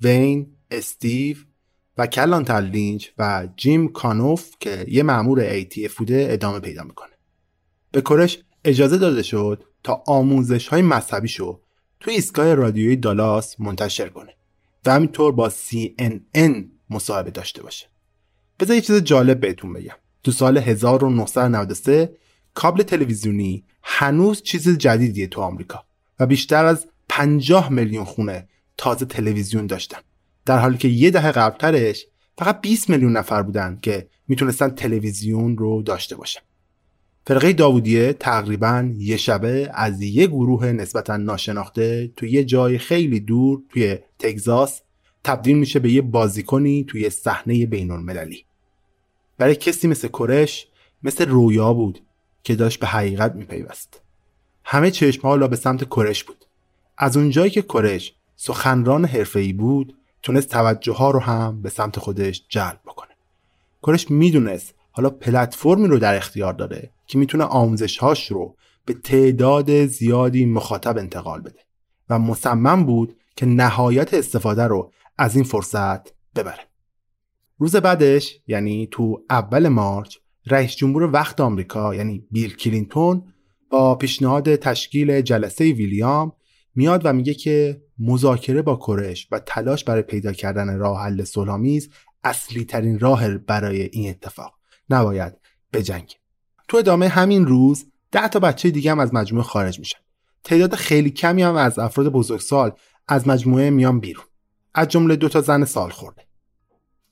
وین، 0.02 0.56
استیو 0.72 1.38
و 1.98 2.08
کلان 2.08 2.46
تلینج 2.46 3.10
و 3.18 3.48
جیم 3.56 3.88
کانوف 3.88 4.50
که 4.60 4.86
یه 4.88 5.04
معمور 5.04 5.62
ATF 5.62 5.92
بوده 5.98 6.28
ادامه 6.30 6.60
پیدا 6.60 6.84
می‌کنه. 6.84 7.14
به 7.92 8.02
کورش 8.02 8.40
اجازه 8.64 8.98
داده 8.98 9.24
شد 9.24 9.64
تا 9.84 10.04
آموزش 10.08 10.68
های 10.68 10.82
مذهبی 10.82 11.28
شو 11.28 11.62
توی 12.00 12.14
ایستگاه 12.14 12.54
رادیویی 12.54 12.96
دالاس 12.96 13.60
منتشر 13.60 14.10
کنه. 14.10 14.35
و 14.86 14.94
همینطور 14.94 15.32
با 15.32 15.50
CNN 15.50 16.64
مصاحبه 16.90 17.32
داشته 17.32 17.64
باشه. 17.64 17.88
بذار 18.60 18.76
یه 18.76 18.82
چیز 18.82 18.96
جالب 18.96 19.40
بهتون 19.40 19.74
بگم. 19.74 19.96
تو 20.24 20.32
سال 20.32 20.58
1993 20.58 22.16
کابل 22.54 22.84
تلویزیونی 22.84 23.64
هنوز 23.84 24.42
چیز 24.42 24.70
جدیدیه 24.70 25.28
تو 25.28 25.42
آمریکا 25.42 25.84
و 26.20 26.26
بیشتر 26.26 26.66
از 26.66 26.88
50 27.10 27.72
میلیون 27.72 28.04
خونه 28.06 28.48
تازه 28.78 29.06
تلویزیون 29.06 29.68
داشتن. 29.68 29.98
در 30.46 30.60
حالی 30.60 30.78
که 30.78 30.88
یه 30.88 31.12
دهه 31.12 31.32
قبلترش 31.32 32.06
فقط 32.38 32.62
20 32.62 32.90
میلیون 32.90 33.18
نفر 33.18 33.44
بودن 33.44 33.80
که 33.82 34.08
می‌تونستن 34.28 34.70
تلویزیون 34.70 35.58
رو 35.58 35.82
داشته 35.82 36.16
باشن. 36.16 36.42
فرقه 37.28 37.54
داوودیه 37.54 38.14
تقریبا 38.14 38.90
یه 38.98 39.18
شبه 39.18 39.72
از 39.74 40.02
یه 40.02 40.28
گروه 40.28 40.66
نسبتا 40.72 41.18
ناشناخته 41.18 42.12
توی 42.16 42.30
یه 42.32 42.44
جای 42.44 42.78
خیلی 42.78 43.20
دور 43.20 43.62
توی 43.70 43.98
تگزاس 44.20 44.82
تبدیل 45.24 45.58
میشه 45.58 45.80
به 45.80 45.92
یه 45.92 46.02
بازیکنی 46.02 46.84
توی 46.84 47.10
صحنه 47.10 47.66
بین 47.66 47.92
المللی 47.92 48.46
برای 49.38 49.56
کسی 49.56 49.88
مثل 49.88 50.08
کرش 50.08 50.68
مثل 51.04 51.26
رویا 51.30 51.74
بود 51.74 52.00
که 52.44 52.56
داشت 52.56 52.80
به 52.80 52.88
حقیقت 52.88 53.36
میپیوست. 53.36 54.02
همه 54.64 54.92
چشم 54.92 55.28
حالا 55.28 55.48
به 55.48 55.56
سمت 55.56 55.84
کرش 55.84 56.24
بود. 56.24 56.46
از 56.98 57.18
اونجایی 57.18 57.52
که 57.52 57.62
کرش 57.62 58.16
سخنران 58.36 59.06
حرفه‌ای 59.06 59.54
بود 59.54 59.98
تونست 60.24 60.50
توجه 60.50 60.94
ها 60.94 61.12
رو 61.12 61.20
هم 61.20 61.62
به 61.62 61.70
سمت 61.70 62.00
خودش 62.00 62.46
جلب 62.50 62.80
بکنه. 62.86 63.12
کرش 63.84 64.12
می‌دونست 64.12 64.75
حالا 64.96 65.10
پلتفرمی 65.10 65.88
رو 65.88 66.00
در 66.00 66.16
اختیار 66.16 66.54
داره 66.54 66.92
که 67.08 67.18
می‌تونه 67.18 67.44
آموزش 67.44 67.98
هاش 67.98 68.32
رو 68.32 68.56
به 68.86 68.94
تعداد 68.94 69.86
زیادی 69.86 70.46
مخاطب 70.46 70.98
انتقال 70.98 71.42
بده. 71.42 71.60
و 72.10 72.20
مصمم 72.20 72.86
بود 72.86 73.16
که 73.36 73.46
نهایت 73.46 74.14
استفاده 74.14 74.64
رو 74.64 74.92
از 75.18 75.36
این 75.36 75.44
فرصت 75.44 76.14
ببره. 76.36 76.60
روز 77.58 77.76
بعدش 77.76 78.40
یعنی 78.48 78.88
تو 78.92 79.24
اول 79.30 79.68
مارچ 79.68 80.18
رئیس 80.46 80.76
جمهور 80.76 81.04
وقت 81.04 81.42
آمریکا 81.42 81.96
یعنی 81.96 82.28
بیل 82.32 82.56
کلینتون 82.56 83.24
با 83.70 83.96
پیشنهاد 83.96 84.56
تشکیل 84.56 85.22
جلسه 85.22 85.72
ویلیام 85.72 86.34
میاد 86.76 87.02
و 87.06 87.14
میگه 87.14 87.34
که 87.34 87.82
مذاکره 88.00 88.62
با 88.62 88.80
کرش 88.88 89.28
و 89.32 89.40
تلاش 89.40 89.84
برای 89.84 90.02
پیدا 90.02 90.32
کردن 90.32 90.78
راه 90.78 91.04
حل 91.04 91.24
صلحآمیز 91.24 91.90
اصلی 92.24 92.66
ترین 92.66 93.00
راه 93.00 93.38
برای 93.38 93.82
این 93.82 94.10
اتفاق. 94.10 94.55
نباید 94.90 95.34
بجنگیم. 95.74 96.18
تو 96.68 96.78
ادامه 96.78 97.08
همین 97.08 97.46
روز 97.46 97.86
ده 98.12 98.28
تا 98.28 98.40
بچه 98.40 98.70
دیگه 98.70 98.92
هم 98.92 99.00
از 99.00 99.14
مجموعه 99.14 99.46
خارج 99.46 99.80
میشن. 99.80 100.00
تعداد 100.44 100.76
خیلی 100.76 101.10
کمی 101.10 101.44
هم 101.44 101.56
از 101.56 101.80
افراد 101.80 102.08
بزرگسال 102.08 102.72
از 103.08 103.28
مجموعه 103.28 103.70
میان 103.70 104.00
بیرون. 104.00 104.26
از 104.74 104.88
جمله 104.88 105.16
دو 105.16 105.30
تا 105.30 105.42
زن 105.42 105.66
سال 105.66 105.90
خورده. 105.90 106.22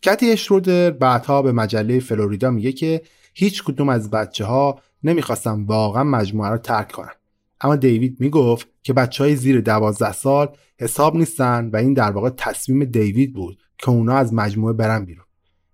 کتی 0.02 0.32
اشرودر 0.32 0.92
بعدها 0.92 1.42
به 1.42 1.52
مجله 1.52 2.00
فلوریدا 2.00 2.50
میگه 2.50 2.72
که 2.72 3.02
هیچ 3.34 3.64
کدوم 3.64 3.90
از 3.90 4.10
بچه 4.12 4.46
ها 4.46 4.80
نمی‌خواستن 5.04 5.64
واقعا 5.64 6.04
مجموعه 6.04 6.50
رو 6.50 6.58
ترک 6.58 6.92
کنن. 6.92 7.14
اما 7.62 7.76
دیوید 7.76 8.18
می‌گفت 8.20 8.68
که 8.84 8.94
بچه 8.94 9.24
های 9.24 9.36
زیر 9.36 9.62
دوازده 9.62 10.12
سال 10.12 10.56
حساب 10.80 11.16
نیستن 11.16 11.70
و 11.74 11.76
این 11.76 11.94
در 11.94 12.12
واقع 12.12 12.30
تصمیم 12.30 12.86
دیوید 12.86 13.34
بود 13.34 13.58
که 13.78 13.90
اونا 13.90 14.16
از 14.16 14.34
مجموعه 14.34 14.74
برن 14.74 15.06
بیرون. 15.06 15.26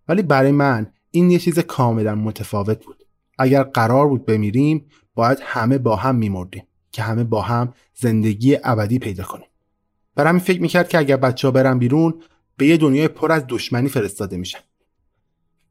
ولی 0.07 0.21
برای 0.21 0.51
من 0.51 0.91
این 1.11 1.31
یه 1.31 1.39
چیز 1.39 1.59
کاملا 1.59 2.15
متفاوت 2.15 2.85
بود. 2.85 3.03
اگر 3.37 3.63
قرار 3.63 4.07
بود 4.07 4.25
بمیریم 4.25 4.85
باید 5.15 5.37
همه 5.41 5.77
با 5.77 5.95
هم 5.95 6.15
میمردیم 6.15 6.63
که 6.91 7.01
همه 7.01 7.23
با 7.23 7.41
هم 7.41 7.73
زندگی 7.93 8.57
ابدی 8.63 8.99
پیدا 8.99 9.23
کنیم. 9.23 9.47
برای 10.15 10.29
همین 10.29 10.41
فکر 10.41 10.61
می‌کرد 10.61 10.89
که 10.89 10.97
اگر 10.97 11.17
بچه 11.17 11.47
ها 11.47 11.51
برن 11.51 11.79
بیرون 11.79 12.21
به 12.57 12.65
یه 12.67 12.77
دنیای 12.77 13.07
پر 13.07 13.31
از 13.31 13.43
دشمنی 13.47 13.89
فرستاده 13.89 14.37
میشن. 14.37 14.59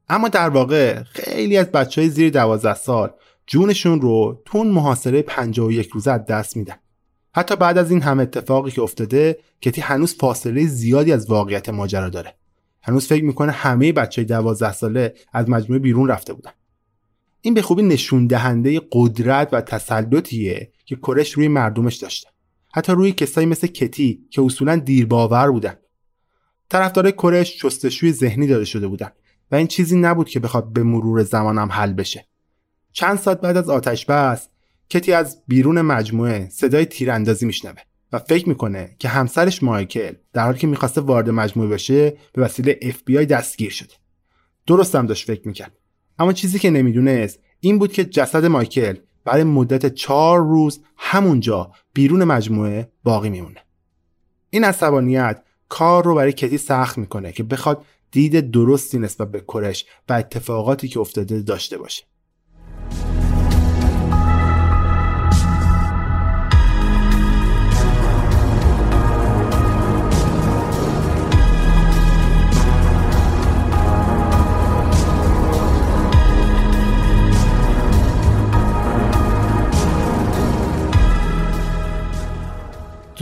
اما 0.08 0.28
در 0.28 0.48
واقع 0.48 1.02
خیلی 1.02 1.56
از 1.56 1.66
بچه 1.66 2.00
های 2.00 2.10
زیر 2.10 2.30
دوازده 2.30 2.74
سال 2.74 3.10
جونشون 3.46 4.00
رو 4.00 4.42
تو 4.44 4.58
اون 4.58 4.68
محاصره 4.68 5.22
51 5.22 5.88
روزه 5.88 6.10
از 6.10 6.26
دست 6.26 6.56
میدن. 6.56 6.76
حتی 7.34 7.56
بعد 7.56 7.78
از 7.78 7.90
این 7.90 8.02
همه 8.02 8.22
اتفاقی 8.22 8.70
که 8.70 8.82
افتاده 8.82 9.38
کتی 9.62 9.80
هنوز 9.80 10.14
فاصله 10.14 10.66
زیادی 10.66 11.12
از 11.12 11.30
واقعیت 11.30 11.68
ماجرا 11.68 12.08
داره. 12.08 12.34
هنوز 12.82 13.06
فکر 13.06 13.24
می‌کنه 13.24 13.52
همه 13.52 13.92
بچه 13.92 14.24
12 14.24 14.72
ساله 14.72 15.14
از 15.32 15.48
مجموعه 15.48 15.78
بیرون 15.78 16.08
رفته 16.08 16.32
بودن. 16.32 16.50
این 17.40 17.54
به 17.54 17.62
خوبی 17.62 17.82
نشون 17.82 18.26
دهنده 18.26 18.80
قدرت 18.92 19.48
و 19.52 19.60
تسلطیه 19.60 20.72
که 20.84 20.96
کرش 20.96 21.32
روی 21.32 21.48
مردمش 21.48 21.96
داشته. 21.96 22.28
حتی 22.72 22.92
روی 22.92 23.12
کسایی 23.12 23.46
مثل 23.46 23.66
کتی 23.66 24.26
که 24.30 24.42
اصولا 24.42 24.76
دیرباور 24.76 25.50
بودن. 25.50 25.74
طرفدارای 26.68 27.12
کرش 27.12 27.62
شستشوی 27.62 28.12
ذهنی 28.12 28.46
داده 28.46 28.64
شده 28.64 28.86
بودن 28.88 29.10
و 29.50 29.54
این 29.54 29.66
چیزی 29.66 29.98
نبود 29.98 30.28
که 30.28 30.40
بخواد 30.40 30.72
به 30.72 30.82
مرور 30.82 31.22
زمانم 31.22 31.68
حل 31.72 31.92
بشه. 31.92 32.26
چند 32.92 33.18
ساعت 33.18 33.40
بعد 33.40 33.56
از 33.56 33.70
آتش 33.70 34.06
بس 34.06 34.48
کتی 34.90 35.12
از 35.12 35.42
بیرون 35.48 35.80
مجموعه 35.80 36.48
صدای 36.48 36.86
تیراندازی 36.86 37.46
میشنوه. 37.46 37.82
و 38.12 38.18
فکر 38.18 38.48
می‌کنه 38.48 38.96
که 38.98 39.08
همسرش 39.08 39.62
مایکل 39.62 40.12
در 40.32 40.44
حالی 40.44 40.58
که 40.58 40.66
می‌خواسته 40.66 41.00
وارد 41.00 41.30
مجموعه 41.30 41.68
بشه 41.68 42.16
به 42.32 42.42
وسیله 42.42 42.78
FBI 42.82 43.24
دستگیر 43.24 43.70
شده. 43.70 43.94
درست 44.66 44.94
هم 44.94 45.06
داشت 45.06 45.26
فکر 45.26 45.48
می‌کرد. 45.48 45.72
اما 46.18 46.32
چیزی 46.32 46.58
که 46.58 46.70
نمی‌دونست 46.70 47.38
این 47.60 47.78
بود 47.78 47.92
که 47.92 48.04
جسد 48.04 48.44
مایکل 48.44 48.96
برای 49.24 49.44
مدت 49.44 49.94
چهار 49.94 50.40
روز 50.40 50.80
همونجا 50.96 51.70
بیرون 51.92 52.24
مجموعه 52.24 52.92
باقی 53.04 53.30
میمونه. 53.30 53.60
این 54.50 54.64
عصبانیت 54.64 55.42
کار 55.68 56.04
رو 56.04 56.14
برای 56.14 56.32
کتی 56.32 56.58
سخت 56.58 56.98
می‌کنه 56.98 57.32
که 57.32 57.42
بخواد 57.42 57.84
دید 58.10 58.50
درستی 58.50 58.98
نسبت 58.98 59.30
به 59.30 59.40
کرش 59.40 59.86
و 60.08 60.12
اتفاقاتی 60.12 60.88
که 60.88 61.00
افتاده 61.00 61.40
داشته 61.40 61.78
باشه. 61.78 62.04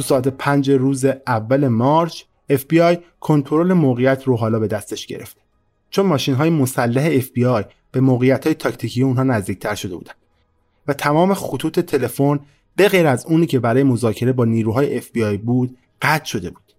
ساعت 0.07 0.29
پنج 0.29 0.71
روز 0.71 1.05
اول 1.27 1.69
مارچ 1.69 2.23
FBI 2.53 2.97
کنترل 3.21 3.73
موقعیت 3.73 4.25
رو 4.25 4.37
حالا 4.37 4.59
به 4.59 4.67
دستش 4.67 5.07
گرفته 5.07 5.41
چون 5.91 6.07
ماشین 6.07 6.35
های 6.35 6.51
مسلح 6.51 7.21
FBI 7.21 7.65
به 7.93 8.01
موقعیت 8.01 8.45
های 8.45 8.55
تاکتیکی 8.55 9.03
اونها 9.03 9.23
نزدیکتر 9.23 9.75
شده 9.75 9.97
بودن. 9.97 10.13
و 10.89 10.93
تمام 10.93 11.35
خطوط 11.35 11.81
تلفن 11.81 12.41
به 12.77 12.89
غیر 12.89 13.07
از 13.07 13.27
اونی 13.27 13.47
که 13.47 13.59
برای 13.59 13.83
مذاکره 13.83 14.33
با 14.33 14.45
نیروهای 14.45 15.01
FBI 15.01 15.39
بود 15.45 15.79
قطع 16.03 16.25
شده 16.25 16.51
بود. 16.51 16.73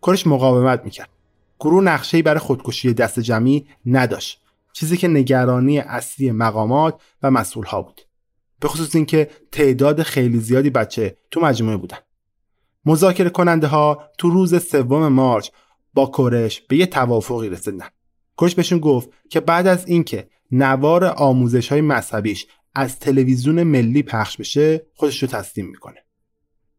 کارش 0.00 0.26
مقاومت 0.26 0.84
می‌کرد. 0.84 1.08
گروه 1.60 1.84
نقشه‌ای 1.84 2.22
برای 2.22 2.38
خودکشی 2.38 2.94
دست 2.94 3.20
جمعی 3.20 3.66
نداشت. 3.86 4.40
چیزی 4.72 4.96
که 4.96 5.08
نگرانی 5.08 5.78
اصلی 5.78 6.30
مقامات 6.30 7.00
و 7.22 7.30
مسئولها 7.30 7.82
بود. 7.82 8.00
به 8.60 8.68
خصوص 8.68 8.94
اینکه 8.94 9.30
تعداد 9.52 10.02
خیلی 10.02 10.38
زیادی 10.38 10.70
بچه 10.70 11.16
تو 11.30 11.40
مجموعه 11.40 11.76
بودن. 11.76 11.98
مذاکره 12.88 13.30
کننده 13.30 13.66
ها 13.66 14.10
تو 14.18 14.30
روز 14.30 14.64
سوم 14.64 15.08
مارچ 15.08 15.48
با 15.94 16.06
کورش 16.06 16.60
به 16.60 16.76
یه 16.76 16.86
توافقی 16.86 17.48
رسیدن. 17.48 17.86
کورش 18.36 18.54
بهشون 18.54 18.78
گفت 18.78 19.08
که 19.30 19.40
بعد 19.40 19.66
از 19.66 19.86
اینکه 19.86 20.28
نوار 20.50 21.04
آموزش 21.04 21.68
های 21.68 21.80
مذهبیش 21.80 22.46
از 22.74 22.98
تلویزیون 22.98 23.62
ملی 23.62 24.02
پخش 24.02 24.36
بشه 24.36 24.86
خودش 24.94 25.22
رو 25.22 25.28
تسلیم 25.28 25.66
می‌کنه. 25.66 26.04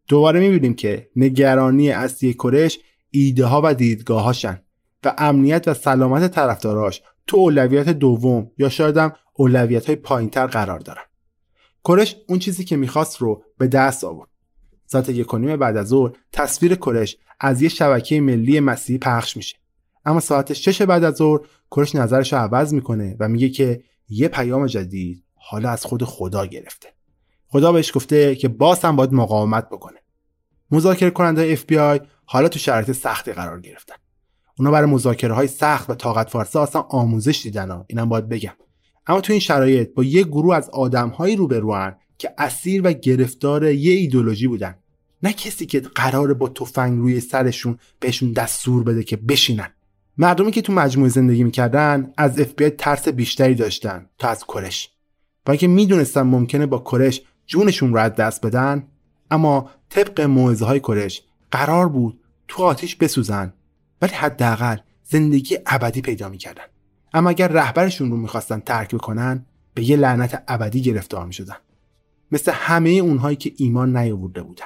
دوباره 0.08 0.40
می‌بینیم 0.40 0.74
که 0.74 1.10
نگرانی 1.16 1.92
اصلی 1.92 2.34
کورش 2.34 2.80
ایده 3.12 3.46
ها 3.46 3.62
و 3.64 3.74
دیدگاهاشن 3.74 4.62
و 5.04 5.16
امنیت 5.18 5.68
و 5.68 5.74
سلامت 5.74 6.32
طرفداراش 6.32 7.02
تو 7.28 7.38
اولویت 7.38 7.90
دوم 7.90 8.52
یا 8.58 8.70
شاید 8.70 8.98
هم 8.98 9.14
اولویت 9.34 9.86
های 9.86 9.96
پایینتر 9.96 10.48
قرار 10.48 10.80
دارن. 10.80 11.04
کورش 11.84 12.16
اون 12.28 12.40
چیزی 12.40 12.64
که 12.64 12.78
می‌خواست 12.78 13.18
رو 13.18 13.44
به 13.58 13.68
دست 13.68 14.04
آورد. 14.04 14.30
ساعت 14.92 15.10
یک 15.10 15.28
بعد 15.36 15.78
از 15.78 15.88
ظهر 15.88 16.12
تصویر 16.32 16.76
کرش 16.76 17.18
از 17.40 17.62
یه 17.62 17.70
شبکه 17.70 18.22
ملی 18.22 18.60
مسیحی 18.60 19.00
پخش 19.00 19.38
میشه. 19.38 19.58
اما 20.06 20.20
ساعت 20.20 20.54
6 20.54 20.82
بعد 20.82 21.04
از 21.04 21.16
ظهر 21.16 21.40
کرش 21.72 21.96
نظرش 21.96 22.34
رو 22.34 22.40
عوض 22.40 22.74
می‌کنه 22.74 23.16
و 23.20 23.30
میگه 23.30 23.50
که 23.50 23.84
یه 24.10 24.28
پیام 24.28 24.66
جدید 24.66 25.24
حالا 25.36 25.70
از 25.70 25.86
خود 25.86 26.04
خدا 26.04 26.46
گرفته. 26.46 26.88
خدا 27.48 27.72
بهش 27.72 27.92
گفته 27.96 28.36
که 28.36 28.48
باز 28.48 28.82
هم 28.82 28.96
باید 28.96 29.14
مقاومت 29.14 29.70
بکنه. 29.70 29.98
مذاکره 30.72 31.10
کننده 31.10 31.56
FBI 31.56 32.02
حالا 32.26 32.48
تو 32.48 32.60
شرایط 32.60 32.92
سختی 32.92 33.34
قرار 33.34 33.62
گرفتن. 33.62 33.96
اونا 34.60 34.72
برای 34.72 34.90
مذاکره 34.90 35.34
های 35.34 35.48
سخت 35.48 35.90
و 35.90 35.96
طاقت 35.96 36.30
فرسا 36.30 36.64
اصلا 36.64 36.82
آموزش 36.82 37.42
دیدن 37.44 37.72
ها. 37.72 37.86
اینم 37.88 38.10
باید 38.10 38.30
بگم. 38.30 38.54
اما 39.08 39.22
تو 39.22 39.34
این 39.34 39.40
شرایط 39.40 39.94
با 39.94 40.04
یه 40.04 40.24
گروه 40.24 40.56
از 40.56 40.70
آدمهایی 40.70 41.36
روبروان 41.36 41.96
که 42.20 42.34
اسیر 42.38 42.82
و 42.84 42.94
گرفتار 42.94 43.64
یه 43.64 43.94
ایدولوژی 43.94 44.48
بودن. 44.48 44.76
نه 45.24 45.34
کسی 45.34 45.66
که 45.66 45.80
قراره 45.80 46.34
با 46.34 46.50
تفنگ 46.50 47.00
روی 47.00 47.20
سرشون 47.20 47.80
بهشون 48.00 48.32
دستور 48.32 48.84
بده 48.84 49.04
که 49.04 49.18
بشینن. 49.18 49.70
مردمی 50.18 50.52
که 50.52 50.62
تو 50.62 50.74
مجموعه 50.74 51.10
زندگی 51.10 51.44
می‌کردن 51.44 52.14
از 52.18 52.40
اف 52.40 52.54
ترس 52.78 53.08
بیشتری 53.08 53.56
داشتن 53.56 54.10
تا 54.18 54.28
از 54.30 54.44
کرش. 54.44 54.92
و 55.48 55.52
اینکه 55.52 55.68
می‌دونستن 55.68 56.22
ممکنه 56.22 56.66
با 56.66 56.84
کرش 56.92 57.22
جونشون 57.48 57.94
رو 57.94 58.00
از 58.00 58.16
دست 58.16 58.46
بدن 58.46 58.88
اما 59.32 59.70
طبق 59.90 60.22
موعظه 60.22 60.66
های 60.66 60.80
کرش 60.80 61.24
قرار 61.52 61.90
بود 61.90 62.20
تو 62.48 62.64
آتیش 62.64 62.96
بسوزن 62.96 63.54
ولی 64.02 64.14
حداقل 64.14 64.78
زندگی 65.04 65.58
ابدی 65.66 66.02
پیدا 66.02 66.30
می‌کردن. 66.30 66.64
اما 67.14 67.30
اگر 67.30 67.48
رهبرشون 67.48 68.12
رو 68.12 68.18
می‌خواستن 68.18 68.60
ترک 68.60 68.96
بکنن 68.96 69.46
به 69.74 69.90
یه 69.90 69.98
لعنت 69.98 70.44
ابدی 70.48 70.82
گرفتار 70.82 71.26
می‌شدن. 71.26 71.56
مثل 72.32 72.52
همه 72.56 72.90
اونهایی 72.90 73.36
که 73.36 73.52
ایمان 73.58 73.98
نیاورده 73.98 74.42
بودن. 74.42 74.66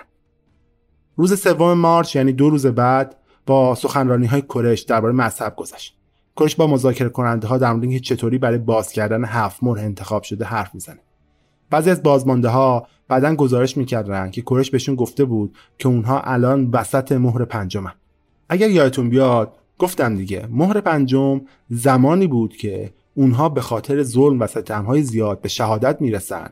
روز 1.16 1.40
سوم 1.40 1.74
مارچ 1.74 2.16
یعنی 2.16 2.34
دو 2.34 2.50
روز 2.50 2.66
بعد 2.66 3.16
با 3.46 3.76
سخنرانی 3.76 4.26
های 4.26 4.42
کرش 4.42 4.82
درباره 4.82 5.14
مذهب 5.14 5.56
گذشت. 5.56 5.98
کرش 6.38 6.56
با 6.56 6.68
مذاکره 6.68 7.10
کننده 7.10 7.48
ها 7.48 7.58
در 7.58 7.74
مورد 7.74 7.98
چطوری 7.98 8.38
برای 8.38 8.58
باز 8.58 8.92
کردن 8.92 9.26
هفت 9.26 9.64
انتخاب 9.64 10.24
شده 10.24 10.46
حرف 10.46 10.74
می‌زنه. 10.74 11.00
بعضی 11.70 11.90
از 11.90 12.04
بازمانده 12.04 12.50
ها 12.50 12.88
بعدا 13.08 13.36
گزارش 13.36 13.78
می‌کردن 13.78 14.32
که 14.32 14.42
کرش 14.42 14.72
بهشون 14.72 14.96
گفته 14.96 15.26
بود 15.26 15.56
که 15.78 15.88
اونها 15.88 16.22
الان 16.22 16.70
وسط 16.72 17.12
مهر 17.12 17.46
پنجمن. 17.46 17.94
اگر 18.50 18.70
یادتون 18.70 19.10
بیاد 19.10 19.54
گفتم 19.78 20.16
دیگه 20.16 20.48
مهر 20.52 20.82
پنجم 20.82 21.42
زمانی 21.70 22.28
بود 22.28 22.56
که 22.56 22.94
اونها 23.16 23.50
به 23.50 23.62
خاطر 23.62 24.04
ظلم 24.04 24.40
و 24.40 24.48
ستمهای 24.48 25.04
زیاد 25.04 25.42
به 25.42 25.50
شهادت 25.50 26.02
می‌رسن 26.02 26.50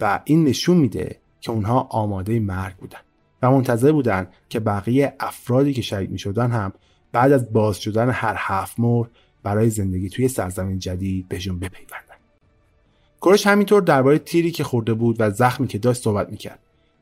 و 0.00 0.20
این 0.24 0.44
نشون 0.44 0.76
میده 0.76 1.20
که 1.40 1.50
اونها 1.50 1.80
آماده 1.90 2.40
مرگ 2.40 2.76
بودن 2.76 2.98
و 3.42 3.50
منتظر 3.50 3.92
بودن 3.92 4.26
که 4.48 4.60
بقیه 4.60 5.14
افرادی 5.20 5.72
که 5.72 5.82
شهید 5.82 6.10
می‌شدن 6.10 6.50
هم 6.50 6.72
بعد 7.12 7.32
از 7.32 7.52
باز 7.52 7.76
شدن 7.76 8.10
هر 8.10 8.34
هفت 8.38 8.80
مهر 8.80 9.08
برای 9.42 9.70
زندگی 9.70 10.08
توی 10.08 10.28
سرزمین 10.28 10.78
جدید 10.78 11.28
بهشون 11.28 11.58
بپیوندن. 11.58 12.16
کرش 13.22 13.46
همینطور 13.46 13.82
درباره 13.82 14.18
تیری 14.18 14.50
که 14.50 14.64
خورده 14.64 14.94
بود 14.94 15.16
و 15.18 15.30
زخمی 15.30 15.66
که 15.66 15.78
داشت 15.78 16.02
صحبت 16.02 16.30
می‌کرد 16.30 16.58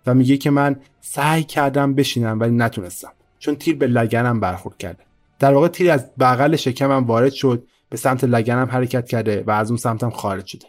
و 0.06 0.14
میگه 0.14 0.36
که 0.36 0.50
من 0.50 0.76
سعی 1.00 1.42
کردم 1.42 1.94
بشینم 1.94 2.40
ولی 2.40 2.54
نتونستم 2.54 3.12
چون 3.38 3.56
تیر 3.56 3.76
به 3.76 3.86
لگنم 3.86 4.40
برخورد 4.40 4.76
کرده. 4.76 5.04
در 5.38 5.54
واقع 5.54 5.68
تیر 5.68 5.90
از 5.90 6.10
بغل 6.20 6.56
شکمم 6.56 7.06
وارد 7.06 7.32
شد 7.32 7.66
به 7.88 7.96
سمت 7.96 8.24
لگنم 8.24 8.68
حرکت 8.70 9.08
کرده 9.08 9.44
و 9.46 9.50
از 9.50 9.70
اون 9.70 9.76
سمتم 9.76 10.10
خارج 10.10 10.46
شده. 10.46 10.66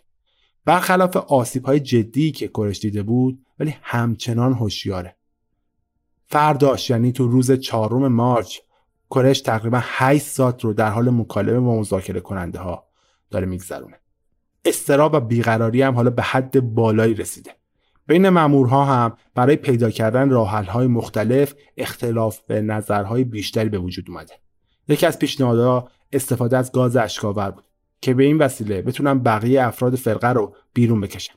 برخلاف 0.66 1.18
آسیب 1.18 1.66
های 1.66 1.80
جدی 1.80 2.32
که 2.32 2.48
کرش 2.48 2.80
دیده 2.80 3.04
بود 3.04 3.46
ولی 3.60 3.76
همچنان 3.82 4.54
هوشیاره. 4.54 5.16
فرداش 6.28 6.90
یعنی 6.90 7.12
تو 7.12 7.28
روز 7.28 7.52
چهارم 7.52 8.08
مارچ 8.08 8.58
کرش 9.12 9.42
تقریبا 9.42 9.80
8 9.84 10.26
ساعت 10.26 10.64
رو 10.64 10.74
در 10.74 10.90
حال 10.90 11.10
مکالمه 11.10 11.60
با 11.60 11.80
مذاکره 11.80 12.20
کننده 12.20 12.60
ها 12.60 12.88
داره 13.30 13.46
میگذرونه. 13.46 14.00
استراب 14.66 15.14
و 15.14 15.20
بیقراری 15.20 15.82
هم 15.82 15.96
حالا 15.96 16.10
به 16.10 16.22
حد 16.22 16.60
بالایی 16.60 17.14
رسیده. 17.14 17.52
بین 18.08 18.30
مامورها 18.30 18.86
هم 18.86 19.18
برای 19.36 19.56
پیدا 19.56 19.90
کردن 19.90 20.32
های 20.32 20.88
مختلف 20.88 21.54
اختلاف 21.78 22.40
به 22.40 22.62
نظرهای 22.62 23.24
بیشتری 23.24 23.70
به 23.70 23.78
وجود 23.78 24.06
اومده. 24.10 24.34
یکی 24.88 25.06
از 25.06 25.20
پیشنهادها 25.20 25.90
استفاده 26.14 26.58
از 26.58 26.72
گاز 26.72 26.96
اشکاور 26.96 27.52
بود. 27.52 27.64
که 28.02 28.14
به 28.14 28.24
این 28.24 28.38
وسیله 28.38 28.82
بتونن 28.82 29.20
بقیه 29.20 29.64
افراد 29.64 29.96
فرقه 29.96 30.28
رو 30.28 30.56
بیرون 30.74 31.02
بکشن 31.02 31.34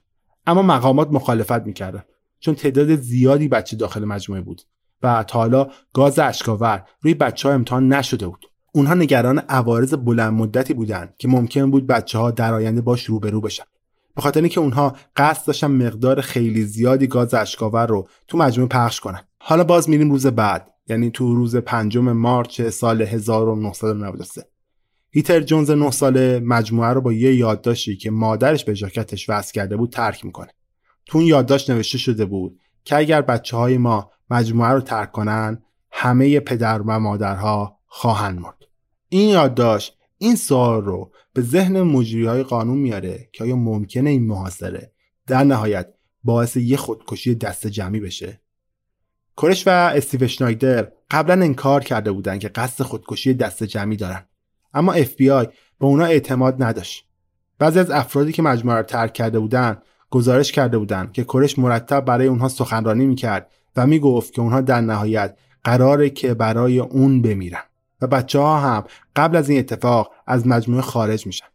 اما 0.46 0.62
مقامات 0.62 1.08
مخالفت 1.10 1.66
می‌کردن 1.66 2.02
چون 2.40 2.54
تعداد 2.54 2.96
زیادی 2.96 3.48
بچه 3.48 3.76
داخل 3.76 4.04
مجموعه 4.04 4.42
بود 4.42 4.62
و 5.02 5.24
تا 5.28 5.38
حالا 5.38 5.66
گاز 5.92 6.18
اشکاور 6.18 6.84
روی 7.00 7.14
بچه 7.14 7.48
ها 7.48 7.54
امتحان 7.54 7.92
نشده 7.92 8.26
بود. 8.26 8.46
اونها 8.72 8.94
نگران 8.94 9.38
عوارض 9.38 9.94
بلند 9.94 10.32
مدتی 10.32 10.74
بودند 10.74 11.14
که 11.18 11.28
ممکن 11.28 11.70
بود 11.70 11.86
بچه 11.86 12.18
ها 12.18 12.30
در 12.30 12.54
آینده 12.54 12.80
باش 12.80 13.04
روبرو 13.04 13.40
بشن. 13.40 13.64
به 14.16 14.22
خاطر 14.22 14.40
اینکه 14.40 14.60
اونها 14.60 14.96
قصد 15.16 15.46
داشتن 15.46 15.66
مقدار 15.66 16.20
خیلی 16.20 16.64
زیادی 16.64 17.06
گاز 17.06 17.34
اشکاور 17.34 17.86
رو 17.86 18.08
تو 18.28 18.38
مجموعه 18.38 18.68
پخش 18.68 19.00
کنن. 19.00 19.20
حالا 19.38 19.64
باز 19.64 19.90
میریم 19.90 20.10
روز 20.10 20.26
بعد 20.26 20.70
یعنی 20.88 21.10
تو 21.10 21.34
روز 21.34 21.56
پنجم 21.56 22.12
مارچ 22.12 22.62
سال 22.62 23.02
1993 23.02 24.53
هیتر 25.16 25.40
جونز 25.40 25.70
9 25.70 25.90
ساله 25.90 26.40
مجموعه 26.40 26.90
رو 26.90 27.00
با 27.00 27.12
یه 27.12 27.34
یادداشتی 27.34 27.96
که 27.96 28.10
مادرش 28.10 28.64
به 28.64 28.74
ژاکتش 28.74 29.30
وصل 29.30 29.52
کرده 29.52 29.76
بود 29.76 29.90
ترک 29.90 30.24
می‌کنه. 30.24 30.50
تو 31.06 31.18
اون 31.18 31.26
یادداشت 31.26 31.70
نوشته 31.70 31.98
شده 31.98 32.24
بود 32.24 32.60
که 32.84 32.96
اگر 32.96 33.22
بچه 33.22 33.56
های 33.56 33.78
ما 33.78 34.10
مجموعه 34.30 34.70
رو 34.70 34.80
ترک 34.80 35.12
کنن 35.12 35.62
همه 35.90 36.40
پدر 36.40 36.82
و 36.82 36.98
مادرها 36.98 37.78
خواهند 37.86 38.38
مرد. 38.38 38.58
این 39.08 39.28
یادداشت 39.28 39.96
این 40.18 40.36
سوال 40.36 40.84
رو 40.84 41.12
به 41.32 41.42
ذهن 41.42 41.82
مجری 41.82 42.26
های 42.26 42.42
قانون 42.42 42.78
میاره 42.78 43.28
که 43.32 43.44
آیا 43.44 43.56
ممکنه 43.56 44.10
این 44.10 44.26
محاصره 44.26 44.92
در 45.26 45.44
نهایت 45.44 45.94
باعث 46.24 46.56
یه 46.56 46.76
خودکشی 46.76 47.34
دست 47.34 47.66
جمعی 47.66 48.00
بشه؟ 48.00 48.40
کرش 49.36 49.66
و 49.66 49.70
استیو 49.70 50.26
شنایدر 50.26 50.92
قبلا 51.10 51.44
انکار 51.44 51.84
کرده 51.84 52.12
بودن 52.12 52.38
که 52.38 52.48
قصد 52.48 52.84
خودکشی 52.84 53.34
دست 53.34 53.64
جمعی 53.64 53.96
دارن. 53.96 54.26
اما 54.74 54.94
FBI 54.96 55.46
به 55.78 55.86
اونا 55.86 56.04
اعتماد 56.04 56.62
نداشت. 56.62 57.06
بعضی 57.58 57.78
از 57.78 57.90
افرادی 57.90 58.32
که 58.32 58.42
مجموعه 58.42 58.76
رو 58.76 58.82
ترک 58.82 59.12
کرده 59.12 59.38
بودن 59.38 59.78
گزارش 60.10 60.52
کرده 60.52 60.78
بودند 60.78 61.12
که 61.12 61.24
کرش 61.24 61.58
مرتب 61.58 62.04
برای 62.04 62.26
اونها 62.26 62.48
سخنرانی 62.48 63.06
می‌کرد 63.06 63.50
و 63.76 63.86
می‌گفت 63.86 64.32
که 64.32 64.42
اونها 64.42 64.60
در 64.60 64.80
نهایت 64.80 65.36
قراره 65.64 66.10
که 66.10 66.34
برای 66.34 66.78
اون 66.78 67.22
بمیرن. 67.22 67.62
و 68.00 68.06
بچه 68.06 68.38
ها 68.38 68.60
هم 68.60 68.84
قبل 69.16 69.36
از 69.36 69.48
این 69.48 69.58
اتفاق 69.58 70.12
از 70.26 70.46
مجموعه 70.46 70.82
خارج 70.82 71.26
میشن. 71.26 71.46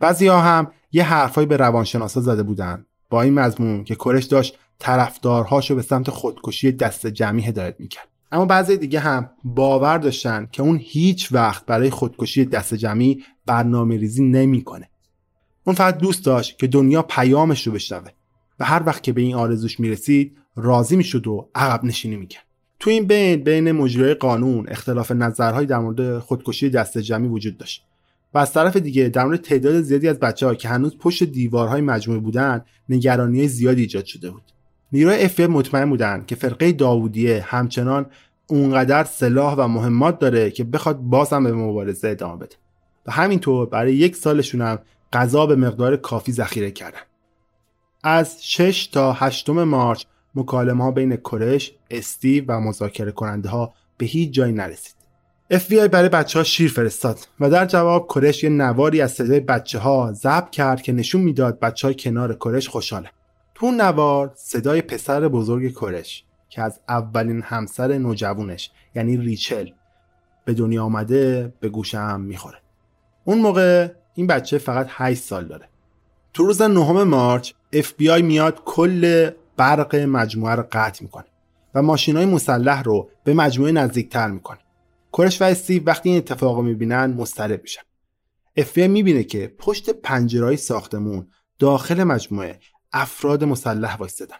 بعضی 0.00 0.26
ها 0.26 0.40
هم 0.40 0.72
یه 0.92 1.04
حرفایی 1.04 1.46
به 1.46 1.56
روانشناسا 1.56 2.20
زده 2.20 2.42
بودن 2.42 2.86
با 3.10 3.22
این 3.22 3.34
مضمون 3.34 3.84
که 3.84 3.94
کرش 3.94 4.24
داشت 4.24 4.58
طرفدارهاشو 4.78 5.74
به 5.74 5.82
سمت 5.82 6.10
خودکشی 6.10 6.72
دست 6.72 7.06
جمعی 7.06 7.42
هدایت 7.42 7.74
می‌کرد. 7.78 8.08
اما 8.32 8.44
بعضی 8.44 8.76
دیگه 8.76 9.00
هم 9.00 9.30
باور 9.44 9.98
داشتن 9.98 10.48
که 10.52 10.62
اون 10.62 10.80
هیچ 10.82 11.32
وقت 11.32 11.66
برای 11.66 11.90
خودکشی 11.90 12.44
دست 12.44 12.74
جمعی 12.74 13.24
برنامه 13.46 13.96
ریزی 13.96 14.24
نمی‌کنه. 14.24 14.88
اون 15.64 15.76
فقط 15.76 15.98
دوست 15.98 16.24
داشت 16.24 16.58
که 16.58 16.66
دنیا 16.66 17.02
پیامش 17.02 17.66
رو 17.66 17.72
بشنوه 17.72 18.10
و 18.60 18.64
هر 18.64 18.82
وقت 18.86 19.02
که 19.02 19.12
به 19.12 19.20
این 19.20 19.34
آرزوش 19.34 19.80
می‌رسید 19.80 20.36
راضی 20.56 20.96
می‌شد 20.96 21.26
و 21.26 21.48
عقب 21.54 21.84
نشینی 21.84 22.16
می‌کرد. 22.16 22.44
تو 22.80 22.90
این 22.90 23.06
بین 23.06 23.44
بین 23.44 23.72
مجریای 23.72 24.14
قانون 24.14 24.66
اختلاف 24.68 25.12
نظرهایی 25.12 25.66
در 25.66 25.78
مورد 25.78 26.18
خودکشی 26.18 26.70
دست 26.70 26.98
جمعی 26.98 27.28
وجود 27.28 27.58
داشت 27.58 27.84
و 28.34 28.38
از 28.38 28.52
طرف 28.52 28.76
دیگه 28.76 29.08
در 29.08 29.24
مورد 29.24 29.40
تعداد 29.40 29.80
زیادی 29.80 30.08
از 30.08 30.18
بچه 30.18 30.46
ها 30.46 30.54
که 30.54 30.68
هنوز 30.68 30.98
پشت 30.98 31.24
دیوارهای 31.24 31.80
مجموعه 31.80 32.20
بودن 32.20 32.64
نگرانی 32.88 33.48
زیادی 33.48 33.80
ایجاد 33.80 34.04
شده 34.04 34.30
بود 34.30 34.42
نیروی 34.92 35.22
اف 35.22 35.40
مطمئن 35.40 35.90
بودن 35.90 36.24
که 36.26 36.34
فرقه 36.34 36.72
داوودیه 36.72 37.44
همچنان 37.48 38.06
اونقدر 38.46 39.04
سلاح 39.04 39.54
و 39.54 39.68
مهمات 39.68 40.18
داره 40.18 40.50
که 40.50 40.64
بخواد 40.64 40.96
باز 40.96 41.32
هم 41.32 41.44
به 41.44 41.52
مبارزه 41.52 42.08
ادامه 42.08 42.36
بده 42.36 42.56
و 43.06 43.12
همینطور 43.12 43.66
برای 43.66 43.94
یک 43.94 44.16
سالشون 44.16 44.60
هم 44.60 44.78
غذا 45.12 45.46
به 45.46 45.56
مقدار 45.56 45.96
کافی 45.96 46.32
ذخیره 46.32 46.70
کردن 46.70 47.00
از 48.02 48.44
6 48.44 48.86
تا 48.86 49.12
8 49.12 49.50
مارچ 49.50 50.04
مکالمه 50.34 50.84
ها 50.84 50.90
بین 50.90 51.16
کرش، 51.16 51.72
استیو 51.90 52.44
و 52.48 52.60
مذاکره 52.60 53.12
کننده 53.12 53.48
ها 53.48 53.74
به 53.98 54.06
هیچ 54.06 54.30
جایی 54.30 54.52
نرسید. 54.52 54.94
FBI 55.52 55.88
برای 55.88 56.08
بچه 56.08 56.38
ها 56.38 56.42
شیر 56.42 56.70
فرستاد 56.70 57.18
و 57.40 57.50
در 57.50 57.66
جواب 57.66 58.08
کرش 58.14 58.44
یه 58.44 58.50
نواری 58.50 59.00
از 59.00 59.12
صدای 59.12 59.40
بچه 59.40 59.78
ها 59.78 60.12
ضبط 60.12 60.50
کرد 60.50 60.82
که 60.82 60.92
نشون 60.92 61.20
می‌داد 61.20 61.60
بچه 61.60 61.88
های 61.88 61.94
کنار 61.94 62.34
کرش 62.34 62.68
خوشحاله. 62.68 63.10
تو 63.60 63.70
نوار 63.70 64.32
صدای 64.34 64.82
پسر 64.82 65.28
بزرگ 65.28 65.74
کرش 65.74 66.24
که 66.48 66.62
از 66.62 66.80
اولین 66.88 67.42
همسر 67.42 67.98
نوجوونش 67.98 68.70
یعنی 68.94 69.16
ریچل 69.16 69.70
به 70.44 70.54
دنیا 70.54 70.84
آمده 70.84 71.54
به 71.60 71.68
گوشم 71.68 72.20
می‌خوره. 72.20 72.58
اون 73.24 73.38
موقع 73.38 73.88
این 74.14 74.26
بچه 74.26 74.58
فقط 74.58 74.86
8 74.90 75.22
سال 75.22 75.44
داره. 75.44 75.68
تو 76.32 76.44
روز 76.44 76.62
نهم 76.62 77.02
مارچ 77.02 77.52
FBI 77.74 78.22
میاد 78.22 78.62
کل 78.64 79.30
برق 79.56 79.96
مجموعه 79.96 80.54
رو 80.54 80.64
قطع 80.72 81.02
می‌کنه 81.02 81.26
و 81.74 81.82
ماشین 81.82 82.16
های 82.16 82.26
مسلح 82.26 82.82
رو 82.82 83.10
به 83.24 83.34
مجموعه 83.34 83.72
نزدیکتر 83.72 84.28
می‌کنه 84.28 84.58
کورش 85.12 85.42
و 85.42 85.44
استیو 85.44 85.82
وقتی 85.86 86.08
این 86.08 86.18
اتفاق 86.18 86.56
رو 86.56 86.62
می‌بینن 86.62 87.06
مضطرب 87.06 87.62
میشن 87.62 87.82
اف 88.56 88.78
می‌بینه 88.78 89.24
که 89.24 89.54
پشت 89.58 89.90
پنجرهای 89.90 90.56
ساختمون 90.56 91.26
داخل 91.58 92.04
مجموعه 92.04 92.58
افراد 92.92 93.44
مسلح 93.44 93.96
وایستدن 93.96 94.36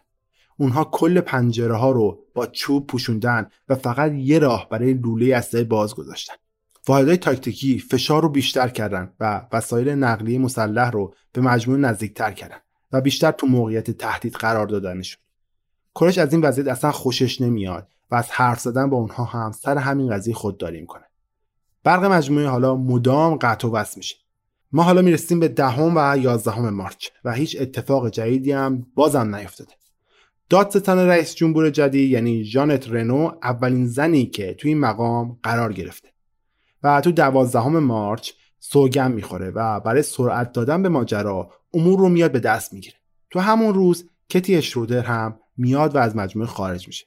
اونها 0.57 0.85
کل 0.85 1.21
پنجره 1.21 1.77
ها 1.77 1.91
رو 1.91 2.25
با 2.35 2.47
چوب 2.47 2.87
پوشوندن 2.87 3.51
و 3.69 3.75
فقط 3.75 4.13
یه 4.13 4.39
راه 4.39 4.69
برای 4.69 4.95
لوله 4.95 5.37
اسلحه 5.37 5.65
باز 5.65 5.95
گذاشتن. 5.95 6.35
واحدهای 6.89 7.17
تاکتیکی 7.17 7.79
فشار 7.79 8.23
رو 8.23 8.29
بیشتر 8.29 8.69
کردن 8.69 9.13
و 9.21 9.47
وسایل 9.53 9.89
نقلیه 9.89 10.39
مسلح 10.39 10.91
رو 10.91 11.15
به 11.33 11.41
مجموعه 11.41 11.81
نزدیکتر 11.81 12.33
کردن 12.33 12.57
و 12.93 13.01
بیشتر 13.01 13.31
تو 13.31 13.47
موقعیت 13.47 13.91
تهدید 13.91 14.35
قرار 14.35 14.67
دادنشون. 14.67 15.23
کرش 15.95 16.19
از 16.19 16.33
این 16.33 16.43
وضعیت 16.43 16.69
اصلا 16.69 16.93
خوشش 16.93 17.41
نمیاد 17.41 17.89
و 18.11 18.15
از 18.15 18.31
حرف 18.31 18.61
زدن 18.61 18.91
با 18.91 18.97
اونها 18.97 19.25
هم 19.25 19.53
سر 19.53 19.79
همین 19.79 20.11
قضیه 20.15 20.35
خودداری 20.35 20.81
می‌کنه. 20.81 21.05
برق 21.85 22.05
مجموعه 22.05 22.49
حالا 22.49 22.77
مدام 22.77 23.37
قطع 23.37 23.69
و 23.69 23.71
وصل 23.71 23.95
میشه. 23.97 24.17
ما 24.73 24.83
حالا 24.83 25.03
می‌رسیم 25.03 25.41
به 25.41 25.49
دهم 25.49 25.93
و 25.97 26.17
یازدهم 26.19 26.71
مارچ 26.71 27.09
و 27.25 27.33
هیچ 27.33 27.57
اتفاق 27.61 28.11
جدیدی 28.11 28.53
هم 28.53 28.87
بازم 28.95 29.35
نیفتاده. 29.35 29.73
دادستان 30.49 30.99
رئیس 30.99 31.35
جمهور 31.35 31.71
جدید 31.71 32.11
یعنی 32.11 32.45
جانت 32.45 32.89
رنو 32.89 33.33
اولین 33.43 33.87
زنی 33.87 34.27
که 34.27 34.55
توی 34.55 34.71
این 34.71 34.81
مقام 34.81 35.39
قرار 35.43 35.73
گرفته. 35.73 36.09
و 36.83 37.01
تو 37.01 37.13
دوازدهم 37.13 37.79
مارچ 37.79 38.31
سوگن 38.59 39.13
می‌خوره 39.13 39.51
و 39.51 39.81
برای 39.81 40.03
سرعت 40.03 40.53
دادن 40.53 40.83
به 40.83 40.89
ماجرا 40.89 41.51
امور 41.75 41.99
رو 41.99 42.09
میاد 42.09 42.33
به 42.33 42.41
دست 42.41 42.73
می‌گیره. 42.73 42.97
تو 43.31 43.41
همون 43.41 43.75
روز 43.75 44.09
کتی 44.29 44.57
اشرودر 44.57 45.01
هم 45.01 45.39
میاد 45.57 45.95
و 45.95 45.99
از 45.99 46.17
مجموعه 46.17 46.49
خارج 46.49 46.87
میشه 46.87 47.07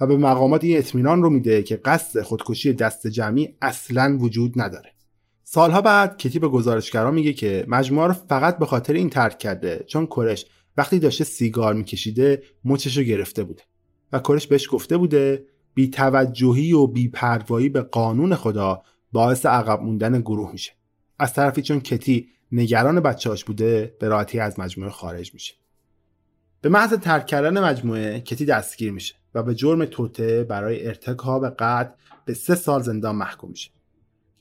و 0.00 0.06
به 0.06 0.16
مقامات 0.16 0.64
این 0.64 0.78
اطمینان 0.78 1.22
رو 1.22 1.30
میده 1.30 1.62
که 1.62 1.76
قصد 1.76 2.22
خودکشی 2.22 2.72
دست 2.72 3.06
جمعی 3.06 3.54
اصلا 3.62 4.18
وجود 4.20 4.60
نداره. 4.60 4.95
سالها 5.48 5.80
بعد 5.80 6.16
کتی 6.16 6.38
به 6.38 6.48
گزارشگران 6.48 7.14
میگه 7.14 7.32
که 7.32 7.64
مجموعه 7.68 8.06
رو 8.06 8.12
فقط 8.12 8.58
به 8.58 8.66
خاطر 8.66 8.92
این 8.92 9.10
ترک 9.10 9.38
کرده 9.38 9.84
چون 9.86 10.06
کرش 10.06 10.46
وقتی 10.76 10.98
داشته 10.98 11.24
سیگار 11.24 11.74
میکشیده 11.74 12.42
مچش 12.64 12.96
رو 12.96 13.02
گرفته 13.02 13.44
بوده. 13.44 13.62
و 14.12 14.18
کرش 14.18 14.46
بهش 14.46 14.68
گفته 14.70 14.96
بوده 14.96 15.46
بی 15.74 15.90
توجهی 15.90 16.72
و 16.72 16.86
بی 16.86 17.08
پروایی 17.08 17.68
به 17.68 17.80
قانون 17.80 18.34
خدا 18.34 18.82
باعث 19.12 19.46
عقب 19.46 19.82
موندن 19.82 20.20
گروه 20.20 20.52
میشه. 20.52 20.72
از 21.18 21.34
طرفی 21.34 21.62
چون 21.62 21.80
کتی 21.80 22.28
نگران 22.52 23.00
بچهاش 23.00 23.44
بوده 23.44 23.96
به 24.00 24.08
راحتی 24.08 24.40
از 24.40 24.60
مجموعه 24.60 24.90
خارج 24.90 25.34
میشه. 25.34 25.54
به 26.60 26.68
محض 26.68 26.92
ترک 26.92 27.26
کردن 27.26 27.64
مجموعه 27.64 28.20
کتی 28.20 28.44
دستگیر 28.44 28.92
میشه 28.92 29.14
و 29.34 29.42
به 29.42 29.54
جرم 29.54 29.84
توته 29.84 30.44
برای 30.44 30.86
ارتکاب 30.86 31.48
قتل 31.48 31.90
به 32.24 32.34
سه 32.34 32.54
سال 32.54 32.82
زندان 32.82 33.16
محکوم 33.16 33.50
میشه. 33.50 33.75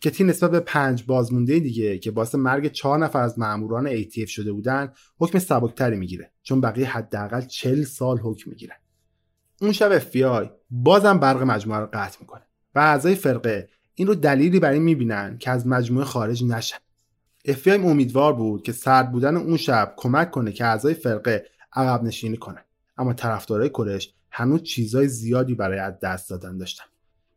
کتی 0.05 0.23
نسبت 0.23 0.51
به 0.51 0.59
پنج 0.59 1.03
بازمونده 1.05 1.59
دیگه 1.59 1.97
که 1.97 2.11
باعث 2.11 2.35
مرگ 2.35 2.71
چهار 2.71 2.99
نفر 2.99 3.21
از 3.21 3.39
ماموران 3.39 4.03
ATF 4.03 4.29
شده 4.29 4.51
بودن 4.51 4.93
حکم 5.17 5.39
سبکتری 5.39 5.97
می‌گیره. 5.97 6.31
چون 6.43 6.61
بقیه 6.61 6.89
حداقل 6.89 7.41
چل 7.41 7.83
سال 7.83 8.17
حکم 8.17 8.49
می‌گیرن. 8.49 8.75
اون 9.61 9.71
شب 9.71 9.99
FBI 9.99 10.49
بازم 10.69 11.17
برق 11.17 11.41
مجموعه 11.41 11.79
رو 11.79 11.89
قطع 11.93 12.17
می‌کنه 12.21 12.41
و 12.75 12.79
اعضای 12.79 13.15
فرقه 13.15 13.69
این 13.95 14.07
رو 14.07 14.15
دلیلی 14.15 14.59
برای 14.59 14.79
می‌بینن 14.79 15.37
که 15.37 15.51
از 15.51 15.67
مجموعه 15.67 16.05
خارج 16.05 16.43
نشن. 16.43 16.77
FBI 17.47 17.67
امیدوار 17.67 18.33
بود 18.33 18.63
که 18.63 18.71
سرد 18.71 19.11
بودن 19.11 19.37
اون 19.37 19.57
شب 19.57 19.93
کمک 19.97 20.31
کنه 20.31 20.51
که 20.51 20.65
اعضای 20.65 20.93
فرقه 20.93 21.45
عقب 21.73 22.03
نشینی 22.03 22.37
کنن. 22.37 22.63
اما 22.97 23.13
طرفدارای 23.13 23.69
کرش 23.69 24.13
هنوز 24.31 24.63
چیزای 24.63 25.07
زیادی 25.07 25.55
برای 25.55 25.79
از 25.79 25.99
دست 25.99 26.29
دادن 26.29 26.57
داشتن. 26.57 26.85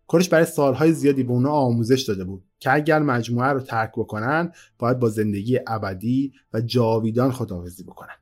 کرش 0.09 0.29
برای 0.29 0.45
سالهای 0.45 0.93
زیادی 0.93 1.23
به 1.23 1.33
اونا 1.33 1.51
آموزش 1.51 2.03
داده 2.03 2.25
بود 2.25 2.45
که 2.59 2.73
اگر 2.73 2.99
مجموعه 2.99 3.49
رو 3.49 3.61
ترک 3.61 3.93
بکنن 3.97 4.53
باید 4.79 4.99
با 4.99 5.09
زندگی 5.09 5.61
ابدی 5.67 6.33
و 6.53 6.61
جاویدان 6.61 7.33
خداحافظی 7.33 7.85
بکنن. 7.85 8.15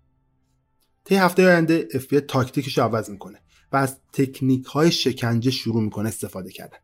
طی 1.05 1.15
هفته 1.15 1.47
آینده 1.47 1.89
FBI 1.93 2.21
تاکتیکش 2.29 2.79
رو 2.79 2.85
عوض 2.85 3.11
می‌کنه 3.11 3.39
و 3.73 3.77
از 3.77 3.97
تکنیک 4.13 4.65
های 4.65 4.91
شکنجه 4.91 5.51
شروع 5.51 5.83
می‌کنه 5.83 6.09
استفاده 6.09 6.51
کردن. 6.51 6.79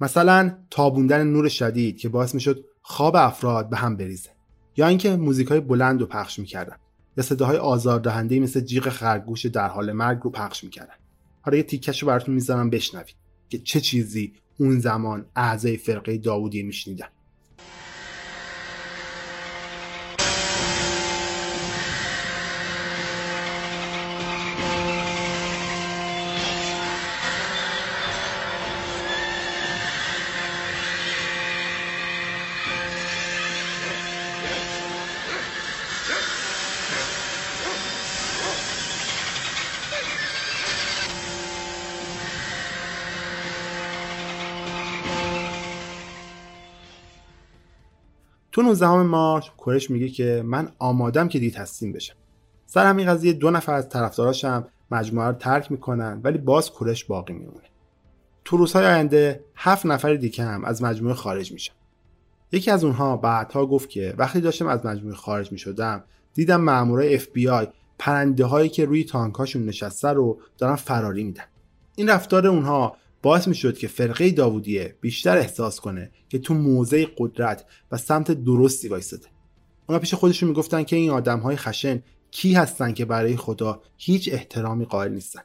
مثلا 0.00 0.58
تابوندن 0.70 1.26
نور 1.26 1.48
شدید 1.48 1.98
که 1.98 2.08
باعث 2.08 2.34
می‌شد 2.34 2.64
خواب 2.82 3.16
افراد 3.16 3.68
به 3.68 3.76
هم 3.76 3.96
بریزه 3.96 4.30
یا 4.76 4.86
اینکه 4.86 5.16
موزیک 5.16 5.48
های 5.48 5.60
بلند 5.60 6.00
رو 6.00 6.06
پخش 6.06 6.38
می‌کردن 6.38 6.76
یا 7.16 7.24
صداهای 7.24 7.56
آزاردهنده 7.56 8.40
مثل 8.40 8.60
جیغ 8.60 8.88
خرگوش 8.88 9.46
در 9.46 9.68
حال 9.68 9.92
مرگ 9.92 10.20
رو 10.22 10.30
پخش 10.30 10.64
می‌کردن. 10.64 10.94
حالا 11.40 11.56
یه 11.56 11.62
تیکش 11.62 12.02
رو 12.02 12.08
براتون 12.08 12.34
می‌ذارم 12.34 12.70
بشنوید. 12.70 13.25
که 13.48 13.58
چه 13.58 13.80
چیزی 13.80 14.32
اون 14.58 14.78
زمان 14.78 15.26
اعضای 15.36 15.76
فرقه 15.76 16.18
داوودی 16.18 16.62
میشنیدن. 16.62 17.08
تو 48.56 48.62
19 48.62 48.88
مارچ 49.02 49.48
کورش 49.56 49.90
میگه 49.90 50.08
که 50.08 50.42
من 50.46 50.68
آمادم 50.78 51.28
که 51.28 51.38
دی 51.38 51.50
تسلیم 51.50 51.92
بشم. 51.92 52.14
سر 52.66 52.86
همین 52.86 53.06
قضیه 53.06 53.32
دو 53.32 53.50
نفر 53.50 53.74
از 53.74 53.88
طرفداراشم 53.88 54.66
مجموعه 54.90 55.26
رو 55.26 55.32
ترک 55.32 55.72
می‌کنن 55.72 56.20
ولی 56.24 56.38
باز 56.38 56.70
کورش 56.70 57.04
باقی 57.04 57.32
میمونه. 57.32 57.66
تو 58.44 58.56
روزهای 58.56 58.86
آینده 58.86 59.44
هفت 59.56 59.86
نفر 59.86 60.14
دیگه 60.14 60.44
هم 60.44 60.64
از 60.64 60.82
مجموعه 60.82 61.14
خارج 61.14 61.52
میشن. 61.52 61.72
یکی 62.52 62.70
از 62.70 62.84
اونها 62.84 63.16
بعدها 63.16 63.66
گفت 63.66 63.90
که 63.90 64.14
وقتی 64.18 64.40
داشتم 64.40 64.66
از 64.66 64.86
مجموعه 64.86 65.16
خارج 65.16 65.52
می‌شدم 65.52 66.04
دیدم 66.34 66.60
مامورای 66.60 67.14
اف 67.14 67.26
بی 67.26 67.48
آی 67.48 67.66
پرنده 67.98 68.44
هایی 68.44 68.68
که 68.68 68.84
روی 68.84 69.04
تانکاشون 69.04 69.64
نشسته 69.64 70.08
رو 70.08 70.40
دارن 70.58 70.76
فراری 70.76 71.24
میدن. 71.24 71.44
این 71.96 72.08
رفتار 72.08 72.46
اونها 72.46 72.96
باعث 73.26 73.48
می 73.48 73.54
شد 73.54 73.78
که 73.78 73.88
فرقه 73.88 74.30
داوودیه 74.30 74.96
بیشتر 75.00 75.36
احساس 75.36 75.80
کنه 75.80 76.10
که 76.28 76.38
تو 76.38 76.54
موضع 76.54 77.06
قدرت 77.18 77.64
و 77.92 77.96
سمت 77.96 78.30
درستی 78.30 78.88
وایستده 78.88 79.26
اونا 79.88 79.98
پیش 79.98 80.14
خودشون 80.14 80.48
می‌گفتن 80.48 80.82
که 80.82 80.96
این 80.96 81.10
آدم 81.10 81.38
های 81.38 81.56
خشن 81.56 82.02
کی 82.30 82.54
هستن 82.54 82.92
که 82.92 83.04
برای 83.04 83.36
خدا 83.36 83.82
هیچ 83.96 84.28
احترامی 84.32 84.84
قائل 84.84 85.12
نیستن. 85.12 85.40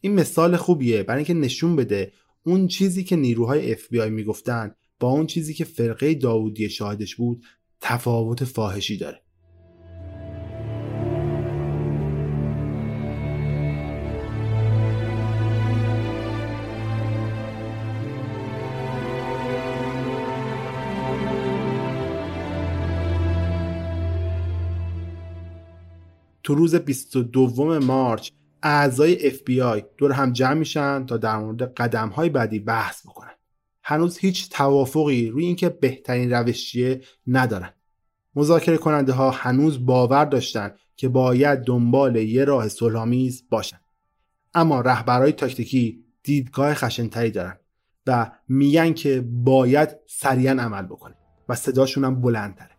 این 0.00 0.14
مثال 0.14 0.56
خوبیه 0.56 1.02
برای 1.02 1.18
اینکه 1.18 1.34
نشون 1.34 1.76
بده 1.76 2.12
اون 2.46 2.68
چیزی 2.68 3.04
که 3.04 3.16
نیروهای 3.16 3.72
اف 3.72 3.88
بی 3.88 4.00
آی 4.00 4.10
می‌گفتن 4.10 4.74
با 5.00 5.08
اون 5.08 5.26
چیزی 5.26 5.54
که 5.54 5.64
فرقه 5.64 6.14
داوودی 6.14 6.70
شاهدش 6.70 7.16
بود 7.16 7.44
تفاوت 7.80 8.44
فاحشی 8.44 8.96
داره. 8.96 9.22
تو 26.46 26.54
روز 26.54 26.74
22 26.74 27.80
مارچ 27.80 28.30
اعضای 28.62 29.30
FBI 29.30 29.84
دور 29.98 30.12
هم 30.12 30.32
جمع 30.32 30.54
میشن 30.54 31.06
تا 31.06 31.16
در 31.16 31.36
مورد 31.38 31.74
قدم 31.74 32.08
های 32.08 32.28
بعدی 32.28 32.58
بحث 32.58 33.06
بکنن. 33.06 33.30
هنوز 33.82 34.18
هیچ 34.18 34.50
توافقی 34.50 35.28
روی 35.28 35.44
اینکه 35.44 35.68
بهترین 35.68 36.32
روش 36.32 36.66
چیه 36.70 37.00
ندارن. 37.26 37.72
مذاکره 38.34 38.76
کننده 38.76 39.12
ها 39.12 39.30
هنوز 39.30 39.86
باور 39.86 40.24
داشتن 40.24 40.74
که 40.96 41.08
باید 41.08 41.60
دنبال 41.60 42.16
یه 42.16 42.44
راه 42.44 42.68
صلحآمیز 42.68 43.44
باشن. 43.50 43.80
اما 44.54 44.80
رهبرهای 44.80 45.32
تاکتیکی 45.32 46.04
دیدگاه 46.22 46.74
خشنتری 46.74 47.30
دارن 47.30 47.56
و 48.06 48.30
میگن 48.48 48.92
که 48.92 49.20
باید 49.30 49.88
سریعا 50.06 50.52
عمل 50.52 50.82
بکنه 50.82 51.14
و 51.48 51.54
صداشون 51.54 52.04
هم 52.04 52.20
بلندتره. 52.20 52.76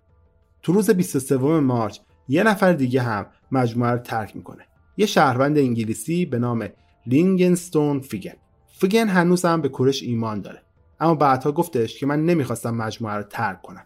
تو 0.61 0.73
روز 0.73 0.89
23 0.89 1.37
March 1.37 1.99
یه 2.27 2.43
نفر 2.43 2.73
دیگه 2.73 3.01
هم 3.01 3.25
مجموعه 3.51 3.91
رو 3.91 3.97
ترک 3.97 4.35
می‌کنه. 4.35 4.65
یه 4.97 5.05
شهروند 5.05 5.57
انگلیسی 5.57 6.25
به 6.25 6.39
نام 6.39 6.67
لیوینگستون 7.07 7.99
فیگن. 7.99 8.35
فیگن 8.79 9.07
هنوز 9.07 9.45
هم 9.45 9.61
به 9.61 9.69
کورش 9.69 10.03
ایمان 10.03 10.41
داره. 10.41 10.61
اما 10.99 11.15
بعدها 11.15 11.51
گفتش 11.51 11.99
که 11.99 12.05
من 12.05 12.25
نمی‌خواستم 12.25 12.75
مجموعه 12.75 13.15
رو 13.15 13.23
ترک 13.23 13.61
کنم. 13.61 13.83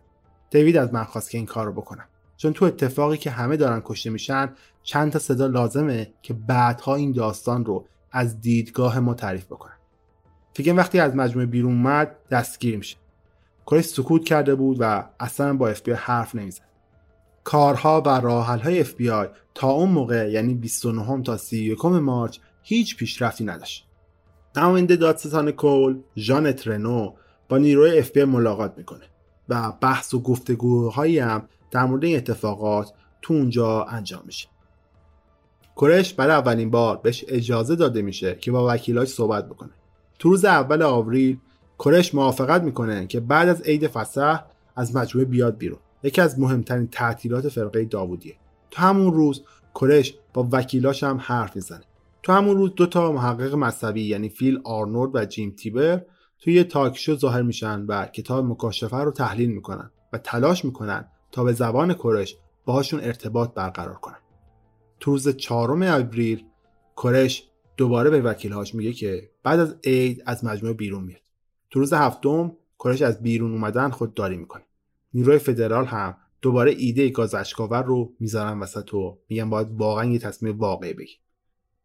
دیوید 0.49 0.77
از 0.77 0.93
من 0.93 1.03
خواست 1.03 1.30
که 1.30 1.38
این 1.38 1.47
کار 1.47 1.65
رو 1.65 1.73
بکنم. 1.73 2.05
چون 2.38 2.53
تو 2.53 2.65
اتفاقی 2.65 3.18
که 3.18 3.31
همه 3.31 3.57
دارن 3.57 3.81
کشته 3.85 4.09
میشن 4.09 4.53
چند 4.84 5.11
تا 5.11 5.19
صدا 5.19 5.47
لازمه 5.47 6.13
که 6.22 6.34
بعدها 6.34 6.95
این 6.95 7.11
داستان 7.11 7.65
رو 7.65 7.85
از 8.11 8.41
دیدگاه 8.41 8.99
ما 8.99 9.13
تعریف 9.13 9.45
بکنم 9.45 9.77
فیگن 10.53 10.73
وقتی 10.73 10.99
از 10.99 11.15
مجموعه 11.15 11.45
بیرون 11.45 11.72
اومد 11.72 12.15
دستگیر 12.31 12.77
میشه. 12.77 12.97
کرش 13.68 13.85
سکوت 13.85 14.26
کرده 14.26 14.55
بود 14.55 14.77
و 14.80 15.03
اصلا 15.19 15.53
با 15.53 15.69
اف 15.69 15.89
حرف 15.89 16.35
نمی‌زد. 16.35 16.70
کارها 17.43 18.01
و 18.01 18.09
راه 18.09 18.34
حل 18.34 18.59
های 18.59 18.80
اف 18.80 18.93
تا 19.53 19.69
اون 19.69 19.89
موقع 19.89 20.31
یعنی 20.31 20.53
29 20.53 21.23
تا 21.23 21.38
31 21.38 21.85
March 21.85 22.38
هیچ 22.63 22.97
پیشرفتی 22.97 23.43
نداشت. 23.43 23.88
نماینده 24.55 24.95
دادستان 24.95 25.51
کل 25.51 25.95
ژانت 26.17 26.51
رنو 26.51 27.13
با 27.49 27.57
نیروی 27.57 27.99
اف 27.99 28.18
ملاقات 28.18 28.73
می‌کنه 28.77 29.05
و 29.49 29.72
بحث 29.81 30.13
و 30.13 30.19
گفتگوهایی 30.19 31.19
هم 31.19 31.47
در 31.72 31.85
مورد 31.85 32.03
این 32.03 32.18
اتفاقات 32.18 32.93
تو 33.22 33.34
اونجا 33.34 33.84
انجام 33.84 34.23
میشه. 34.26 34.47
کرش 35.77 36.13
برای 36.13 36.35
اولین 36.35 36.72
بار 36.72 36.97
بهش 36.97 37.26
اجازه 37.27 37.76
داده 37.76 38.01
میشه 38.01 38.35
که 38.35 38.51
با 38.51 38.73
وکیلاش 38.73 39.07
صحبت 39.07 39.49
بکنه. 39.49 39.72
تو 40.19 40.30
روز 40.30 40.45
اول 40.45 40.81
آوریل 40.81 41.38
کرش 41.80 42.15
موافقت 42.15 42.61
می‌کنه 42.61 43.07
که 43.07 43.19
بعد 43.19 43.49
از 43.49 43.61
عید 43.61 43.88
فسح 43.88 44.39
از 44.76 44.95
مجموعه 44.95 45.26
بیاد 45.27 45.57
بیرون. 45.57 45.80
یکی 46.03 46.21
از 46.21 46.39
مهمترین 46.39 46.87
تعطیلات 46.87 47.49
فرقه 47.49 47.85
داوودیه. 47.85 48.35
تو 48.71 48.81
همون 48.81 49.13
روز 49.13 49.43
کرش 49.75 50.13
با 50.33 50.47
وکیلاش 50.51 51.03
هم 51.03 51.17
حرف 51.21 51.55
می‌زنه. 51.55 51.83
تو 52.23 52.31
همون 52.31 52.57
روز 52.57 52.71
دو 52.75 52.85
تا 52.85 53.11
محقق 53.11 53.55
مذهبی 53.55 54.01
یعنی 54.01 54.29
فیل 54.29 54.61
آرنولد 54.63 55.15
و 55.15 55.25
جیم 55.25 55.51
تیبر 55.51 56.05
توی 56.39 56.53
یه 56.53 56.63
تاکشو 56.63 57.15
ظاهر 57.15 57.41
میشن 57.41 57.85
و 57.85 58.05
کتاب 58.05 58.45
مکاشفه 58.45 58.97
رو 58.97 59.11
تحلیل 59.11 59.51
می‌کنن 59.51 59.91
و 60.13 60.17
تلاش 60.17 60.65
می‌کنن 60.65 61.05
تا 61.31 61.43
به 61.43 61.53
زبان 61.53 61.93
کرش 61.93 62.37
باهاشون 62.65 62.99
ارتباط 62.99 63.53
برقرار 63.53 63.95
کنن. 63.95 64.17
تو 64.99 65.11
روز 65.11 65.29
چهارم 65.29 65.81
آوریل 65.81 66.45
کرش 66.97 67.49
دوباره 67.77 68.09
به 68.09 68.21
وکیلهاش 68.21 68.75
میگه 68.75 68.93
که 68.93 69.29
بعد 69.43 69.59
از 69.59 69.75
عید 69.83 70.23
از 70.25 70.45
مجموعه 70.45 70.73
بیرون 70.73 71.03
میاد. 71.03 71.21
تو 71.69 71.79
روز 71.79 71.93
هفتم 71.93 72.51
کرش 72.79 73.01
از 73.01 73.21
بیرون 73.21 73.51
اومدن 73.51 73.89
خودداری 73.89 74.37
می‌کنه. 74.37 74.63
نیروی 75.13 75.38
فدرال 75.38 75.85
هم 75.85 76.17
دوباره 76.41 76.71
ایده 76.77 77.09
گاز 77.09 77.35
اشکاور 77.35 77.83
رو 77.83 78.13
می‌ذارن 78.19 78.59
وسط 78.59 78.93
و 78.93 79.17
میگن 79.29 79.49
باید 79.49 79.67
واقعا 79.71 80.05
یه 80.05 80.19
تصمیم 80.19 80.57
واقعی 80.57 80.93
بگیر 80.93 81.17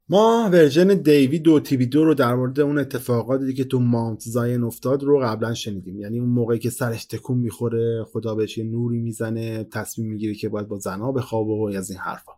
ما 0.09 0.49
ورژن 0.53 0.89
دیوید 0.95 1.49
و 1.49 1.61
تیوی 1.61 1.87
دو 1.87 2.05
رو 2.05 2.15
در 2.15 2.35
مورد 2.35 2.61
اون 2.61 2.79
اتفاقاتی 2.79 3.55
که 3.55 3.65
تو 3.65 3.81
مانت 3.81 4.21
زاین 4.21 4.63
افتاد 4.63 5.03
رو 5.03 5.19
قبلا 5.19 5.55
شنیدیم. 5.55 6.01
یعنی 6.01 6.19
اون 6.19 6.29
موقعی 6.29 6.59
که 6.59 6.71
سرش 6.71 7.05
تکون 7.05 7.39
می‌خوره 7.39 8.05
خدا 8.05 8.35
بهش 8.35 8.59
یه 8.59 8.65
نوری 8.65 8.99
می‌زنه 8.99 9.65
تصمیم 9.65 10.09
می‌گیره 10.09 10.35
که 10.35 10.49
باید 10.49 10.69
با 10.69 10.79
زنها 10.79 11.13
بخوابه 11.13 11.53
و 11.53 11.73
از 11.77 11.91
این 11.91 11.99
حرفا. 11.99 12.33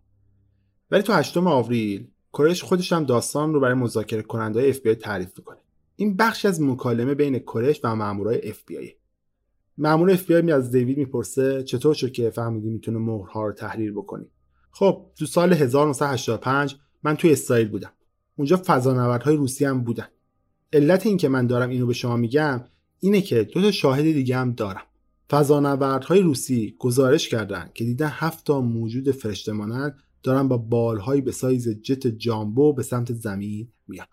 ولی 0.90 1.02
تو 1.02 1.12
هشتم 1.12 1.46
آوریل 1.46 2.08
کرش 2.32 2.62
خودش 2.62 2.92
هم 2.92 3.04
داستان 3.04 3.54
رو 3.54 3.60
برای 3.60 3.74
مذاکره 3.74 4.22
کننده 4.22 4.68
اف 4.68 4.78
تعریف 5.00 5.38
می‌کنه. 5.38 5.58
این 5.96 6.16
بخش 6.16 6.44
از 6.44 6.62
مکالمه 6.62 7.14
بین 7.14 7.38
کرش 7.38 7.80
و 7.84 7.96
مامورای 7.96 8.48
اف 8.48 8.64
بی 9.78 9.82
مامور 9.84 10.10
اف 10.10 10.30
بی 10.30 10.52
از 10.52 10.70
دیوید 10.70 10.98
می‌پرسه 10.98 11.62
چطور 11.62 11.94
شد 11.94 12.12
که 12.12 12.30
فهمیدی 12.30 12.70
می‌تونه 12.70 12.98
مهرها 12.98 13.46
رو 13.46 13.52
تحریر 13.52 13.92
بکنی؟ 13.92 14.26
خب 14.70 15.06
تو 15.16 15.26
سال 15.26 15.52
1985 15.52 16.76
من 17.02 17.16
توی 17.16 17.32
اسرائیل 17.32 17.68
بودم. 17.68 17.90
اونجا 18.36 18.62
فضانوردهای 18.66 19.36
روسی 19.36 19.64
هم 19.64 19.84
بودن. 19.84 20.06
علت 20.72 21.06
این 21.06 21.16
که 21.16 21.28
من 21.28 21.46
دارم 21.46 21.70
اینو 21.70 21.86
به 21.86 21.92
شما 21.92 22.16
میگم 22.16 22.64
اینه 23.00 23.20
که 23.20 23.44
دو 23.44 23.60
تا 23.60 23.70
شاهد 23.70 24.02
دیگه 24.02 24.36
هم 24.36 24.52
دارم. 24.52 24.82
فضانوردهای 25.30 26.20
روسی 26.20 26.76
گزارش 26.78 27.28
کردن 27.28 27.70
که 27.74 27.84
دیدن 27.84 28.10
هفت 28.12 28.46
تا 28.46 28.60
موجود 28.60 29.10
فرشته 29.10 29.52
مانند 29.52 29.96
دارن 30.22 30.48
با 30.48 30.56
بالهایی 30.58 31.20
به 31.20 31.32
سایز 31.32 31.68
جت 31.68 32.06
جامبو 32.06 32.72
به 32.72 32.82
سمت 32.82 33.12
زمین 33.12 33.68
میان. 33.88 34.06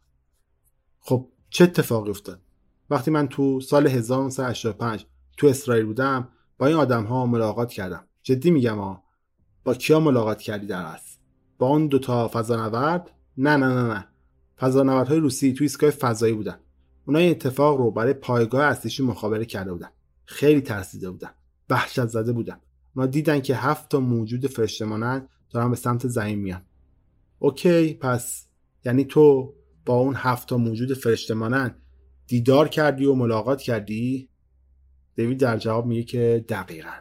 خب 1.00 1.30
چه 1.50 1.64
اتفاقی 1.64 2.10
افتاد؟ 2.10 2.42
وقتی 2.90 3.12
من 3.12 3.28
تو 3.28 3.60
سال 3.60 3.88
1985 3.88 5.06
تو 5.38 5.48
اسرائیل 5.48 5.86
بودم 5.86 6.30
با 6.58 6.68
این 6.68 6.76
آدم 6.76 7.04
ها 7.04 7.26
ملاقات 7.26 7.72
کردم. 7.72 8.08
جدی 8.24 8.52
میگم 8.52 8.80
ها 8.80 9.04
با 9.64 9.74
کیا 9.74 10.00
ملاقات 10.00 10.42
کردی 10.42 10.68
در 10.68 10.86
اصل 10.86 11.18
با 11.58 11.68
اون 11.68 11.88
دوتا 11.88 12.28
فضانورد؟ 12.28 13.12
نه 13.38 13.58
نه 13.58 13.68
نه 13.68 13.84
نه. 13.94 14.08
فضانوردهای 14.58 15.20
روسی 15.20 15.54
تو 15.54 15.64
ایستگاه 15.64 15.90
فضایی 15.90 16.34
بودن. 16.34 16.60
اونا 17.06 17.20
این 17.20 17.32
اتفاق 17.32 17.78
رو 17.78 17.92
برای 17.92 18.14
پایگاه 18.14 18.66
اصلیشون 18.66 19.08
مخابره 19.08 19.46
کرده 19.46 19.74
بودن. 19.74 19.90
خیلی 20.26 20.62
ترسیده 20.62 21.12
بودن. 21.12 21.30
وحشت 21.70 22.06
زده 22.06 22.32
بودن. 22.32 22.60
اونا 22.96 23.08
دیدن 23.08 23.42
که 23.42 23.56
هفت 23.56 23.90
تا 23.90 24.00
موجود 24.00 24.48
فرشته 24.48 24.86
دارن 25.52 25.70
به 25.70 25.76
سمت 25.76 26.08
زمین 26.08 26.40
میان. 26.40 26.62
OK 27.40 27.94
پس 27.94 28.48
یعنی 28.86 29.06
تو 29.06 29.54
با 29.86 29.96
اون 29.96 30.16
هفت 30.16 30.50
تا 30.50 30.58
موجود 30.58 30.94
فرشته 30.94 31.76
دیدار 32.28 32.68
کردی 32.68 33.06
و 33.06 33.14
ملاقات 33.14 33.62
کردی؟ 33.62 34.30
دیوید 35.16 35.40
در 35.40 35.58
جواب 35.58 35.86
میگه 35.86 36.04
که 36.04 36.46
دقیقا. 36.50 36.94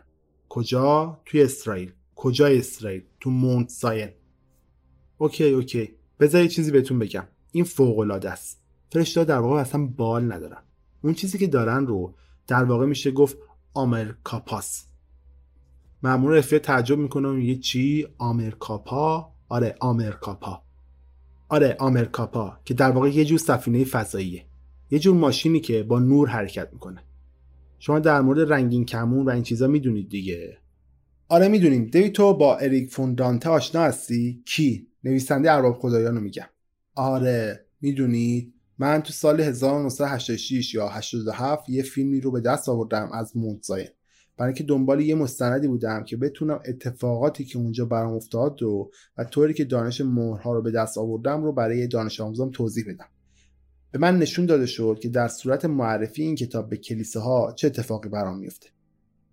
کجا؟ 0.49 1.21
توی 1.25 1.43
اسرائیل. 1.43 1.93
کجا 2.15 2.47
اسرائیل؟ 2.47 3.03
تو 3.21 3.31
Mount 3.31 3.69
Zion. 3.69 4.09
OK 5.19 5.51
OK. 5.51 5.95
بذار 6.21 6.43
یه 6.43 6.49
چیزی 6.49 6.71
بهتون 6.71 6.99
بگم. 6.99 7.27
این 7.53 7.65
فوق 7.65 7.99
العاده 7.99 8.31
است. 8.31 8.63
فرشته 8.93 9.25
در 9.25 9.39
واقع 9.39 9.61
اصلا 9.61 9.87
بال 9.87 10.33
ندارن. 10.33 10.63
اون 11.03 11.15
چیزی 11.15 11.39
که 11.39 11.47
دارن 11.47 11.87
رو 11.87 12.15
در 12.47 12.65
واقع 12.65 12.87
میشه 12.87 13.11
گفت 13.11 13.39
آمرکاپاس. 13.75 14.87
مامور 16.03 16.37
افیه 16.37 16.59
تعجب 16.59 16.99
می‌کنه 16.99 17.29
و 17.29 17.33
میگه 17.33 17.57
چی؟ 17.57 18.07
آمرکاپا؟ 18.19 19.33
آره 19.49 19.77
آمرکاپا. 19.81 20.63
آره 21.49 21.77
آمرکاپا 21.79 22.59
که 22.65 22.75
در 22.75 22.91
واقع 22.91 23.09
یه 23.09 23.25
جور 23.25 23.39
سفینه 23.39 23.85
فضاییه. 23.85 24.47
یه 24.91 24.99
جور 24.99 25.17
ماشینی 25.17 25.61
که 25.61 25.83
با 25.83 25.99
نور 25.99 26.29
حرکت 26.29 26.69
می‌کنه. 26.73 27.05
شما 27.87 27.99
در 27.99 28.21
مورد 28.21 28.53
رنگین 28.53 28.85
کمون 28.85 29.27
و 29.27 29.31
این 29.31 29.43
چیزا 29.43 29.67
می‌دونید 29.67 30.09
دیگه. 30.09 30.59
آره 31.29 31.49
می‌دونیم. 31.49 31.87
دیوید 31.87 32.13
تو 32.13 32.35
با 32.35 32.57
اریک 32.57 32.91
فوندانته 32.91 33.51
آشنا 33.51 33.83
هستی؟ 33.83 34.43
کی؟ 34.47 34.89
نویسنده 35.05 35.53
ارباب 35.53 35.79
خدایان 35.79 36.15
رو 36.15 36.21
میگم. 36.21 36.47
آره 36.95 37.67
می‌دونید. 37.81 38.55
من 38.79 39.03
تو 39.03 39.13
سال 39.13 39.41
1986 39.41 40.75
یا 40.75 40.89
87 40.89 41.69
یه 41.69 41.83
فیلمی 41.83 42.21
رو 42.21 42.31
به 42.31 42.41
دست 42.41 42.69
آوردم 42.69 43.11
از 43.13 43.37
مونتزاین 43.37 43.89
برای 44.37 44.49
اینکه 44.49 44.65
دنبال 44.65 45.01
یه 45.01 45.15
مستندی 45.15 45.69
بودم 45.69 46.05
که 46.05 46.17
بتونم 46.17 46.61
اتفاقاتی 46.69 47.45
که 47.45 47.59
اونجا 47.59 47.85
برام 47.85 48.13
افتاد 48.13 48.63
رو 48.63 48.91
و 49.19 49.25
طوری 49.25 49.55
که 49.55 49.65
دانش 49.65 50.01
مهرها 50.01 50.53
رو 50.53 50.63
به 50.63 50.71
دست 50.71 50.99
آوردم 50.99 51.45
رو 51.45 51.53
برای 51.53 51.87
دانش 51.87 52.21
آموزام 52.21 52.51
توضیح 52.51 52.85
بدم. 52.89 53.09
به 53.95 54.01
من 54.01 54.19
نشون 54.19 54.47
داده 54.47 54.67
شد 54.67 54.99
که 55.03 55.09
در 55.09 55.29
صورت 55.29 55.65
معرفی 55.65 56.23
این 56.23 56.35
کتاب 56.35 56.69
به 56.69 56.77
کلیسه 56.77 57.21
ها 57.21 57.53
چه 57.57 57.67
اتفاقی 57.67 58.09
برام 58.09 58.39
میفته. 58.39 58.69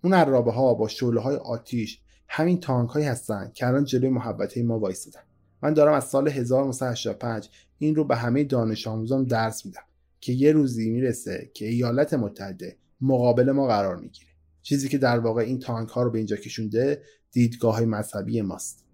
اون 0.03 0.13
عرابه 0.13 0.51
ها 0.51 0.73
با 0.73 0.87
شعله 0.87 1.21
های 1.21 1.35
آتیش 1.35 1.99
همین 2.27 2.59
تانک 2.59 2.89
هایی 2.89 3.05
هستن 3.05 3.51
که 3.53 3.67
الان 3.67 3.85
جلوی 3.85 4.09
محبته 4.09 4.63
ما 4.63 4.79
وایستادن. 4.79 5.19
من 5.63 5.73
دارم 5.73 5.93
از 5.93 6.03
سال 6.03 6.27
1985 6.27 7.49
این 7.77 7.95
رو 7.95 8.03
به 8.03 8.15
همه 8.15 8.43
دانش 8.43 8.87
آموزان 8.87 9.23
درس 9.23 9.65
میدم 9.65 9.83
که 10.19 10.33
یه 10.33 10.51
روزی 10.51 10.89
می‌رسه 10.89 11.51
که 11.53 11.67
ایالات 11.67 12.13
متحده 12.13 12.77
مقابل 13.01 13.51
ما 13.51 13.67
قرار 13.67 13.95
می‌گیره. 13.95 14.31
چیزی 14.61 14.89
که 14.89 14.97
در 14.97 15.19
واقع 15.19 15.41
این 15.41 15.59
تانک 15.59 15.89
ها 15.89 16.03
رو 16.03 16.11
به 16.11 16.17
اینجا 16.17 16.35
کشونده 16.35 17.01
دیدگاه 17.31 17.75
های 17.75 17.85
مذهبی 17.85 18.41
ماست. 18.41 18.85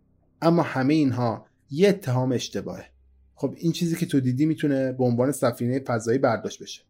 اما 0.42 0.62
همه 0.62 0.94
اینها 0.94 1.46
یه 1.70 1.90
اتهام 1.90 2.32
اشتباهه. 2.32 2.97
خب 3.40 3.54
این 3.58 3.72
چیزی 3.72 3.96
که 3.96 4.06
تو 4.06 4.20
دیدی 4.20 4.46
می‌تونه 4.46 4.92
به 4.92 5.04
عنوان 5.04 5.32
سفینه 5.32 5.80
فضایی 5.80 6.18
برداشت 6.18 6.64
بشه. 6.64 6.82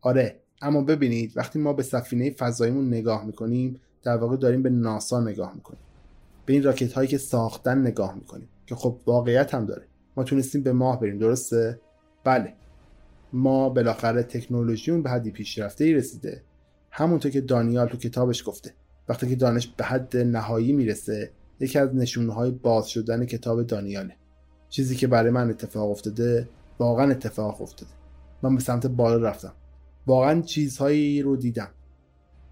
آره 0.00 0.40
اما 0.62 0.82
ببینید 0.82 1.32
وقتی 1.36 1.58
ما 1.58 1.72
به 1.72 1.82
سفینه 1.82 2.30
فضاییمون 2.30 2.88
نگاه 2.88 3.26
می‌کنیم 3.26 3.80
در 4.02 4.16
واقع 4.16 4.36
داریم 4.36 4.62
به 4.62 4.70
ناسا 4.70 5.20
نگاه 5.20 5.54
می‌کنیم. 5.54 5.80
به 6.46 6.52
این 6.52 6.62
راکت 6.62 6.92
هایی 6.92 7.08
که 7.08 7.18
ساختن 7.18 7.78
نگاه 7.78 8.14
می‌کنیم 8.14 8.48
که 8.66 8.74
خب 8.74 9.00
واقعیت 9.06 9.54
هم 9.54 9.66
داره. 9.66 9.86
ما 10.16 10.24
تونستیم 10.24 10.62
به 10.62 10.72
ماه 10.72 11.00
بریم 11.00 11.18
درسته؟ 11.18 11.80
بله. 12.24 12.54
ما 13.32 13.68
بالاخره 13.68 14.22
تکنولوژیمون 14.22 15.02
به 15.02 15.10
حدی 15.10 15.30
پیشرفته 15.30 15.84
ای 15.84 15.94
رسیده. 15.94 16.42
همونطور 16.90 17.30
که 17.30 17.40
دانیال 17.40 17.88
تو 17.88 17.96
کتابش 17.96 18.48
گفته. 18.48 18.74
وقتی 19.08 19.28
که 19.28 19.36
دانش 19.36 19.66
به 19.66 19.84
حد 19.84 20.16
نهایی 20.16 20.72
می‌رسه 20.72 21.30
یکی 21.60 21.78
از 21.78 21.94
نشونه 21.94 22.32
های 22.32 22.50
باز 22.50 22.88
شدن 22.88 23.24
کتاب 23.24 23.62
دانیاله. 23.62 24.16
چیزی 24.74 24.96
که 24.96 25.06
برای 25.06 25.30
من 25.30 25.50
اتفاق 25.50 25.90
افتاده 25.90 26.48
واقعا 26.78 27.10
اتفاق 27.10 27.62
افتاده. 27.62 27.90
من 28.42 28.54
به 28.54 28.62
سمت 28.62 28.86
بالا 28.86 29.28
رفتم. 29.28 29.52
واقعا 30.06 30.40
چیزهایی 30.40 31.22
رو 31.22 31.36
دیدم. 31.36 31.68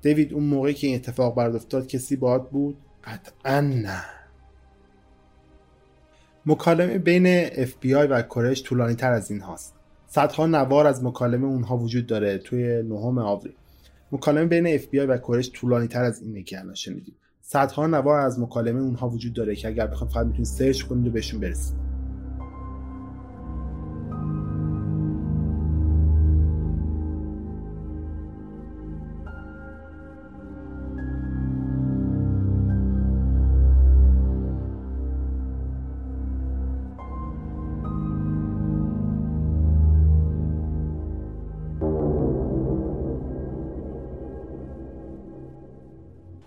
دیوید 0.02 0.32
اون 0.32 0.44
موقعی 0.44 0.74
که 0.74 0.86
این 0.86 0.96
اتفاق 0.96 1.34
برد 1.34 1.54
افتاد 1.54 1.86
کسی 1.86 2.16
باد 2.16 2.50
بود؟ 2.50 2.76
قطعا 3.04 3.60
نه. 3.60 4.04
مکالمه 6.46 6.98
بین 6.98 7.48
FBI 7.48 8.06
و 8.10 8.22
کرش 8.22 8.62
طولانی 8.62 8.94
تر 8.94 9.12
از 9.12 9.30
این 9.30 9.40
هاست. 9.40 9.74
صدها 10.06 10.46
نوار 10.46 10.86
از 10.86 11.04
مکالمه 11.04 11.46
اونها 11.46 11.76
وجود 11.76 12.06
داره 12.06 12.38
توی 12.38 12.82
نهم 12.82 13.18
آوریل 13.18 13.54
مکالمه 14.12 14.46
بین 14.46 14.78
FBI 14.78 15.08
و 15.08 15.18
کرش 15.18 15.50
طولانی 15.50 15.86
تر 15.86 16.04
از 16.04 16.22
اینه 16.22 16.42
که 16.42 16.60
الان 16.60 16.74
شنیدیم 16.74 17.14
صدها 17.40 17.86
نوار 17.86 18.20
از 18.20 18.40
مکالمه 18.40 18.80
اونها 18.80 19.08
وجود 19.08 19.32
داره 19.32 19.56
که 19.56 19.68
اگر 19.68 19.86
بخوام 19.86 20.10
فقط 20.10 20.26
می‌تونید 20.26 20.46
سرچ 20.46 20.82
کنید 20.82 21.06
و 21.06 21.10
بهشون 21.10 21.40
برسید. 21.40 21.91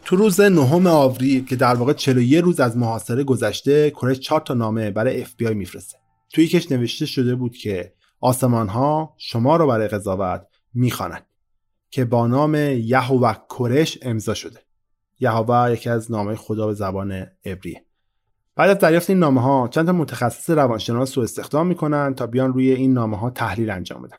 تو 0.05 0.15
روز 0.15 0.41
نهم 0.41 0.87
آوریل 0.87 1.45
که 1.45 1.55
در 1.55 1.75
واقع 1.75 1.93
41 1.93 2.43
روز 2.43 2.59
از 2.59 2.77
محاصره 2.77 3.23
گذشته 3.23 3.91
کرش 3.91 4.19
4 4.19 4.41
تا 4.41 4.53
نامه 4.53 4.91
برای 4.91 5.21
اف 5.21 5.35
بی 5.35 5.47
آی 5.47 5.53
میفرسته. 5.53 5.97
توی 6.33 6.43
یکش 6.43 6.71
نوشته 6.71 7.05
شده 7.05 7.35
بود 7.35 7.57
که 7.57 7.93
آسمان 8.21 8.67
ها 8.67 9.13
شما 9.17 9.55
رو 9.55 9.67
برای 9.67 9.87
قضاوت 9.87 10.47
می‌خوانند 10.73 11.25
که 11.89 12.05
با 12.05 12.27
نام 12.27 12.55
یهوه 12.55 13.35
کرش 13.59 13.99
امضا 14.01 14.33
شده. 14.33 14.59
یهوه 15.19 15.71
یکی 15.71 15.89
از 15.89 16.11
نامه 16.11 16.35
خدا 16.35 16.67
به 16.67 16.73
زبان 16.73 17.27
عبریه 17.45 17.85
بعد 18.55 18.69
از 18.69 18.77
دریافت 18.77 19.09
این 19.09 19.19
نامه 19.19 19.41
ها 19.41 19.67
چند 19.67 19.85
تا 19.85 19.91
متخصص 19.91 20.49
روانشناس 20.49 21.17
رو 21.17 21.23
استخدام 21.23 21.67
می‌کنن 21.67 22.15
تا 22.15 22.27
بیان 22.27 22.53
روی 22.53 22.71
این 22.71 22.93
نامه 22.93 23.17
ها 23.17 23.29
تحلیل 23.29 23.69
انجام 23.69 24.01
بدن. 24.01 24.17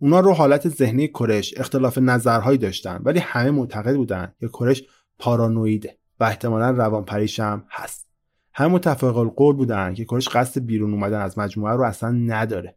اونا 0.00 0.20
رو 0.20 0.32
حالت 0.32 0.68
ذهنی 0.68 1.08
کرش 1.08 1.54
اختلاف 1.56 1.98
نظرهایی 1.98 2.58
داشتن 2.58 3.00
ولی 3.04 3.18
همه 3.18 3.50
معتقد 3.50 3.96
بودن 3.96 4.32
که 4.40 4.48
کرش 4.48 4.82
پارانویده 5.18 5.98
و 6.20 6.24
احتمالا 6.24 6.70
روانپریش 6.70 7.40
هم 7.40 7.64
هست. 7.70 8.06
همه 8.54 8.68
متفق 8.68 9.16
القول 9.16 9.56
بودن 9.56 9.94
که 9.94 10.04
کرش 10.04 10.28
قصد 10.28 10.60
بیرون 10.60 10.92
اومدن 10.92 11.20
از 11.20 11.38
مجموعه 11.38 11.74
رو 11.74 11.82
اصلا 11.82 12.10
نداره 12.10 12.74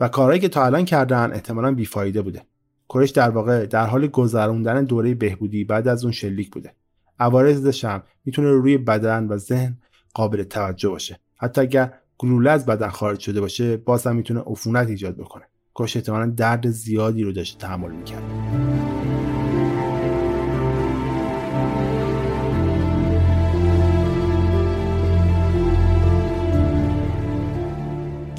و 0.00 0.08
کارهایی 0.08 0.40
که 0.40 0.48
تا 0.48 0.64
الان 0.64 0.84
کردن 0.84 1.32
احتمالا 1.32 1.74
بیفایده 1.74 2.22
بوده. 2.22 2.42
کرش 2.88 3.10
در 3.10 3.30
واقع 3.30 3.66
در 3.66 3.86
حال 3.86 4.06
گذروندن 4.06 4.84
دوره 4.84 5.14
بهبودی 5.14 5.64
بعد 5.64 5.88
از 5.88 6.04
اون 6.04 6.12
شلیک 6.12 6.50
بوده. 6.50 6.74
عوارضش 7.18 7.84
هم 7.84 8.02
می‌تونه 8.24 8.50
روی 8.50 8.78
بدن 8.78 9.26
و 9.26 9.36
ذهن 9.36 9.78
قابل 10.14 10.42
توجه 10.42 10.88
باشه. 10.88 11.20
حتی 11.36 11.60
اگر 11.60 11.92
گلوله 12.18 12.50
از 12.50 12.66
بدن 12.66 12.88
خارج 12.88 13.20
شده 13.20 13.40
باشه 13.40 13.76
باز 13.76 14.06
هم 14.06 14.16
می‌تونه 14.16 14.40
عفونت 14.40 14.88
ایجاد 14.88 15.16
بکنه. 15.16 15.44
کاش 15.74 15.96
احتمالا 15.96 16.26
درد 16.26 16.70
زیادی 16.70 17.22
رو 17.22 17.32
داشته 17.32 17.58
تحمل 17.58 17.90
می‌کرد. 17.90 18.69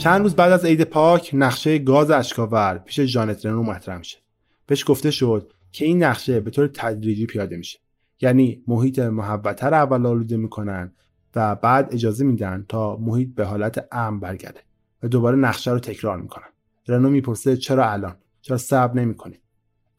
چند 0.02 0.22
روز 0.22 0.36
بعد 0.36 0.52
از 0.52 0.66
عید 0.66 0.84
پاک 0.84 1.30
نقشه 1.34 1.78
گاز 1.78 2.12
اشکاور 2.12 2.78
پیش 2.78 3.00
جانت 3.00 3.46
رنو 3.46 3.64
مطرح 3.64 3.98
میشه. 3.98 4.18
بهش 4.66 4.84
گفته 4.88 5.12
شد 5.12 5.54
که 5.72 5.86
این 5.86 6.04
نقشه 6.04 6.40
به 6.40 6.52
طور 6.52 6.68
تدریجی 6.68 7.26
پیاده 7.26 7.58
میشه. 7.58 7.80
یعنی 8.22 8.64
محیط 8.68 9.00
محبتتر 9.00 9.74
اول 9.74 10.06
آلوده 10.06 10.38
می‌کنن 10.38 10.94
و 11.36 11.56
بعد 11.56 11.94
اجازه 11.94 12.26
میدن 12.26 12.66
تا 12.70 12.98
محیط 12.98 13.36
به 13.36 13.46
حالت 13.46 13.88
امن 13.92 14.20
برگرده 14.20 14.60
و 15.04 15.08
دوباره 15.08 15.38
نقشه 15.38 15.72
رو 15.72 15.80
تکرار 15.80 16.22
می‌کنن. 16.22 16.50
رنو 16.88 17.10
می‌پرسه 17.10 17.58
چرا 17.58 17.92
الان؟ 17.92 18.16
چرا 18.42 18.58
صبر 18.58 19.00
نمی‌کنی؟ 19.00 19.40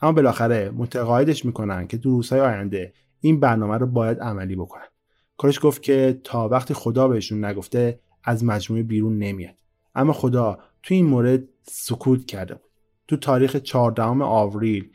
اما 0.00 0.12
بالاخره 0.12 0.70
متقاعدش 0.70 1.44
می‌کنن 1.44 1.86
که 1.86 1.98
تو 1.98 2.10
روزهای 2.10 2.40
آینده 2.40 2.92
این 3.20 3.40
برنامه 3.40 3.78
رو 3.78 3.86
باید 3.86 4.20
عملی 4.20 4.56
بکنن. 4.56 4.88
کارش 5.36 5.58
گفت 5.62 5.82
که 5.82 6.20
تا 6.24 6.48
وقتی 6.48 6.74
خدا 6.74 7.08
بهشون 7.08 7.44
نگفته 7.44 8.00
از 8.24 8.44
مجموعه 8.44 8.82
بیرون 8.82 9.18
نمیاد. 9.18 9.61
اما 9.94 10.12
خدا 10.12 10.58
تو 10.82 10.94
این 10.94 11.06
مورد 11.06 11.42
سکوت 11.62 12.26
کرده 12.26 12.54
بود. 12.54 12.70
تو 13.08 13.16
تاریخ 13.16 13.56
14 13.56 14.02
آوریل 14.24 14.90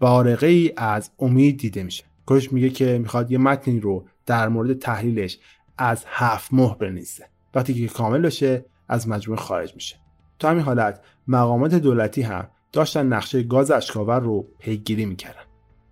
بارقه 0.00 0.46
ای 0.46 0.72
از 0.76 1.10
امید 1.18 1.58
دیده 1.58 1.82
میشه. 1.82 2.04
کارش 2.26 2.52
میگه 2.52 2.70
که 2.70 2.98
می‌خواد 2.98 3.30
یه 3.30 3.38
متنی 3.38 3.80
رو 3.80 4.06
در 4.26 4.48
مورد 4.48 4.78
تحلیلش 4.78 5.38
از 5.78 6.04
هفت 6.06 6.54
مهر 6.54 6.74
بنویسه. 6.74 7.28
وقتی 7.54 7.74
که 7.74 7.94
کامل 7.94 8.20
بشه 8.20 8.64
از 8.88 9.08
مجموعه 9.08 9.40
خارج 9.40 9.74
میشه. 9.74 9.96
تو 10.38 10.48
همین 10.48 10.62
حالت 10.62 11.00
مقامات 11.28 11.74
دولتی 11.74 12.22
هم 12.22 12.48
داشتن 12.72 13.06
نقشه 13.06 13.42
گاز 13.42 13.70
اشکاور 13.70 14.20
رو 14.20 14.48
پیگیری 14.58 15.06
می‌کردن. 15.06 15.42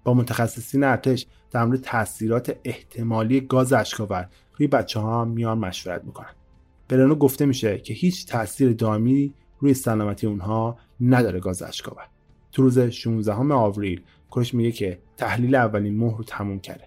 با 0.05 0.15
متخصصین 0.15 0.85
ارتش 0.85 1.27
در 1.51 1.65
مورد 1.65 1.81
تاثیرات 1.81 2.57
احتمالی 2.65 3.41
گاز 3.41 3.73
اشکاور 3.73 4.29
روی 4.57 4.69
بچه 4.69 5.01
ها 5.01 5.25
میان 5.25 5.59
مشورت 5.59 6.05
می‌کنن. 6.05 6.35
برنو 6.91 7.15
گفته 7.15 7.47
میشه 7.47 7.79
که 7.79 7.95
هیچ 7.95 8.27
تاثیر 8.27 8.73
دائمی 8.73 9.35
روی 9.59 9.75
سلامتی 9.75 10.27
اونها 10.27 10.79
نداره 11.01 11.41
گاز 11.41 11.63
اشکاور 11.63 12.09
تو 12.53 12.63
روز 12.63 12.79
16 12.79 13.35
آوریل 13.55 14.03
کش 14.31 14.55
میگه 14.55 14.73
که 14.73 14.99
تحلیل 15.17 15.55
اولین 15.55 15.97
مهر 15.97 16.17
رو 16.19 16.25
تموم 16.25 16.61
کرده 16.61 16.85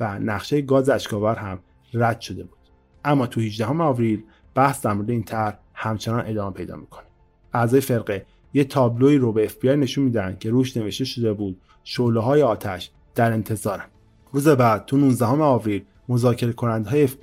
و 0.00 0.18
نقشه 0.18 0.60
گاز 0.60 0.88
اشکاور 0.88 1.34
هم 1.34 1.58
رد 1.94 2.20
شده 2.20 2.44
بود. 2.44 2.58
اما 3.04 3.26
تو 3.26 3.40
18 3.40 3.66
آوریل 3.66 4.22
بحث 4.54 4.82
در 4.82 4.92
مورد 4.92 5.10
این 5.10 5.22
طرح 5.22 5.58
همچنان 5.74 6.26
ادامه 6.26 6.54
پیدا 6.54 6.76
می‌کنه. 6.76 7.06
اعضای 7.52 7.80
فرقه 7.80 8.26
یه 8.54 8.64
تابلوی 8.64 9.18
رو 9.18 9.32
به 9.32 9.44
اف 9.44 9.64
نشون 9.64 10.04
میدن 10.04 10.36
که 10.40 10.50
روش 10.50 10.76
نوشته 10.76 11.04
شده 11.04 11.32
بود 11.32 11.60
شعله 11.84 12.20
های 12.20 12.42
آتش 12.42 12.90
در 13.14 13.32
انتظارن. 13.32 13.86
روز 14.32 14.48
بعد 14.48 14.84
تو 14.84 14.96
19 14.96 15.26
آوریل 15.26 15.84
مذاکره 16.08 16.52
کننده 16.52 16.90
های 16.90 17.04
اف 17.04 17.14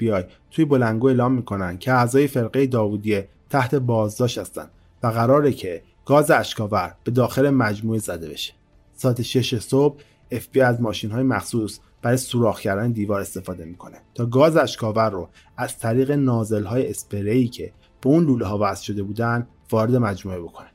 توی 0.52 0.66
بلندگو 0.66 1.08
اعلام 1.08 1.34
می‌کنن 1.34 1.78
که 1.78 1.92
اعضای 1.92 2.28
فرقه 2.28 2.66
داوودیه 2.66 3.28
تحت 3.50 3.76
بازداشت 3.76 4.38
هستن 4.38 4.70
و 5.04 5.08
قراره 5.08 5.52
که 5.52 5.84
گاز 6.06 6.32
اشک‌آور 6.32 6.96
به 7.04 7.12
داخل 7.12 7.50
مجموعه 7.50 8.00
زده 8.00 8.30
بشه. 8.30 8.54
ساعت 8.94 9.22
6 9.22 9.60
صبح 9.60 10.02
اف 10.32 10.48
از 10.64 10.82
ماشین 10.82 11.12
های 11.12 11.24
مخصوص 11.24 11.80
برای 12.02 12.18
سوراخ 12.18 12.60
کردن 12.60 12.92
دیوار 12.92 13.22
استفاده 13.22 13.66
می‌کنه 13.66 13.98
تا 14.16 14.26
گاز 14.26 14.58
اشک‌آور 14.58 15.10
رو 15.10 15.30
از 15.58 15.80
طریق 15.80 16.12
نازل 16.12 16.64
های 16.64 16.90
اسپری 16.90 17.48
که 17.48 17.74
به 18.02 18.10
اون 18.10 18.26
لوله 18.26 18.46
ها 18.46 18.58
وصل 18.62 18.84
شده 18.84 19.04
بودن 19.04 19.48
وارد 19.72 19.96
مجموعه 19.96 20.40
بکنه 20.40 20.68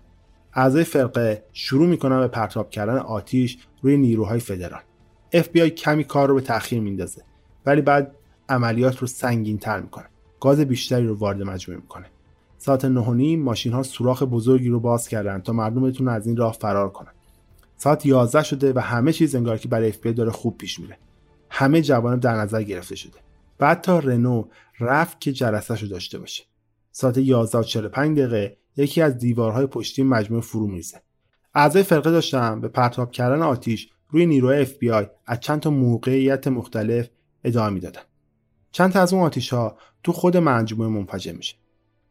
اعضای 0.54 0.84
فرقه 0.84 1.44
شروع 1.52 1.86
می‌کنن 1.86 2.20
به 2.20 2.28
پرتاب 2.28 2.70
کردن 2.70 2.96
آتیش 2.96 3.58
روی 3.82 3.96
نیروهای 3.96 4.40
فدرال. 4.40 4.82
اف 5.32 5.48
کمی 5.56 6.04
کار 6.04 6.28
رو 6.28 6.34
به 6.34 6.40
تاخیر 6.40 6.80
میندازه. 6.80 7.22
ولی 7.66 7.80
بعد 7.80 8.16
عملیات 8.48 8.98
رو 8.98 9.06
سنگین 9.06 9.58
تر 9.58 9.80
می‌کنه. 9.80 10.06
گاز 10.40 10.60
بیشتری 10.60 11.06
رو 11.06 11.14
وارد 11.14 11.42
مجموعه 11.42 11.80
می‌کنه. 11.80 12.06
ساعت 12.58 12.84
نه 12.84 13.36
ماشین 13.36 13.72
ها 13.72 13.82
سوراخ 13.82 14.22
بزرگی 14.22 14.68
رو 14.68 14.80
باز 14.80 15.08
کردن 15.08 15.40
تا 15.40 15.52
مردم 15.52 15.82
بتونن 15.82 16.12
از 16.12 16.26
این 16.26 16.36
راه 16.36 16.52
فرار 16.52 16.90
کنن. 16.90 17.12
ساعت 17.76 18.06
11 18.06 18.42
شده 18.42 18.72
و 18.72 18.78
همه 18.78 19.12
چیز 19.12 19.34
انگار 19.34 19.58
که 19.58 19.68
برای 19.68 19.88
اف 19.88 20.00
داره 20.00 20.30
خوب 20.30 20.58
پیش 20.58 20.80
میره. 20.80 20.98
همه 21.50 21.82
جوانب 21.82 22.20
در 22.20 22.34
نظر 22.34 22.62
گرفته 22.62 22.96
شده. 22.96 23.18
بعد 23.58 23.80
تا 23.80 23.98
رنو 23.98 24.44
رفت 24.80 25.20
که 25.20 25.32
جلسه 25.32 25.74
رو 25.74 25.88
داشته 25.88 26.18
باشه. 26.18 26.44
ساعت 26.92 27.18
11 27.18 27.58
و 27.58 27.62
45 27.62 28.18
دقیقه 28.18 28.56
یکی 28.76 29.02
از 29.02 29.18
دیوارهای 29.18 29.66
پشتی 29.66 30.02
مجموعه 30.02 30.42
فرو 30.42 30.66
میرزه 30.66 31.02
اعضای 31.54 31.82
فرقه 31.82 32.10
داشتن 32.10 32.60
به 32.60 32.68
پرتاب 32.68 33.10
کردن 33.10 33.42
آتیش 33.42 33.90
روی 34.08 34.26
نیروی 34.26 34.60
اف 34.60 34.72
بی 34.72 34.90
از 35.26 35.40
چند 35.40 35.60
تا 35.60 35.70
موقعیت 35.70 36.48
مختلف 36.48 37.08
ادامه 37.44 37.70
می‌دادن. 37.70 38.00
چند 38.72 38.92
تا 38.92 39.00
از 39.00 39.12
اون 39.12 39.22
آتیش 39.22 39.52
ها 39.52 39.78
تو 40.02 40.12
خود 40.12 40.36
مجموعه 40.36 40.90
منفجر 40.90 41.32
میشه. 41.32 41.56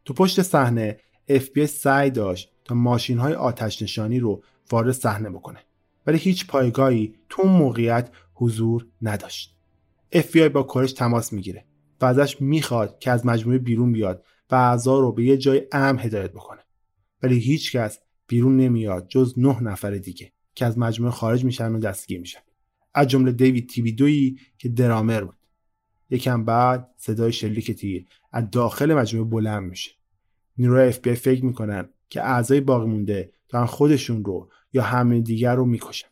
تو 0.04 0.14
پشت 0.14 0.42
صحنه 0.42 1.00
بی 1.54 1.66
سعی 1.66 2.10
داشت 2.10 2.52
تا 2.64 2.74
ماشین 2.74 3.18
های 3.18 3.34
آتش 3.34 3.82
نشانی 3.82 4.20
رو 4.20 4.42
وارد 4.70 4.92
صحنه 4.92 5.30
بکنه 5.30 5.58
ولی 6.06 6.18
هیچ 6.18 6.46
پایگاهی 6.46 7.14
تو 7.28 7.42
اون 7.42 7.52
موقعیت 7.52 8.10
حضور 8.34 8.86
نداشت. 9.02 9.56
اف 10.12 10.36
با 10.36 10.62
کورش 10.62 10.92
تماس 10.92 11.32
می‌گیره 11.32 11.64
و 12.00 12.04
ازش 12.04 12.40
می‌خواد 12.40 12.98
که 12.98 13.10
از 13.10 13.26
مجموعه 13.26 13.58
بیرون 13.58 13.92
بیاد 13.92 14.24
و 14.50 14.54
اعضا 14.54 14.98
رو 14.98 15.12
به 15.12 15.24
یه 15.24 15.36
جای 15.36 15.62
امن 15.72 15.98
هدایت 15.98 16.30
بکنه. 16.30 16.60
ولی 17.22 17.38
هیچکس 17.38 17.98
بیرون 18.26 18.56
نمیاد 18.56 19.08
جز 19.08 19.34
نه 19.36 19.62
نفر 19.62 19.90
دیگه 19.90 20.32
که 20.54 20.66
از 20.66 20.78
مجموعه 20.78 21.12
خارج 21.12 21.44
میشن 21.44 21.72
و 21.72 21.78
دستگیر 21.78 22.20
میشن. 22.20 22.40
از 22.96 23.08
جمله 23.08 23.32
دیوید 23.32 23.68
تیوی 23.68 23.92
دویی 23.92 24.38
که 24.58 24.68
درامر 24.68 25.24
بود. 25.24 25.36
یکم 26.10 26.44
بعد 26.44 26.88
صدای 26.96 27.32
شلیک 27.32 27.70
تیر 27.70 28.06
از 28.32 28.50
داخل 28.50 28.94
مجموعه 28.94 29.30
بلند 29.30 29.62
میشه. 29.62 29.90
نیروی 30.58 30.88
اف 30.88 30.98
فکر 30.98 31.44
می‌کنن 31.44 31.88
که 32.08 32.22
اعضای 32.22 32.60
باقی 32.60 32.86
مونده 32.86 33.32
دارن 33.48 33.66
خودشون 33.66 34.24
رو 34.24 34.50
یا 34.72 34.82
همه 34.82 35.20
دیگر 35.20 35.54
رو 35.54 35.64
می‌کشن. 35.64 36.08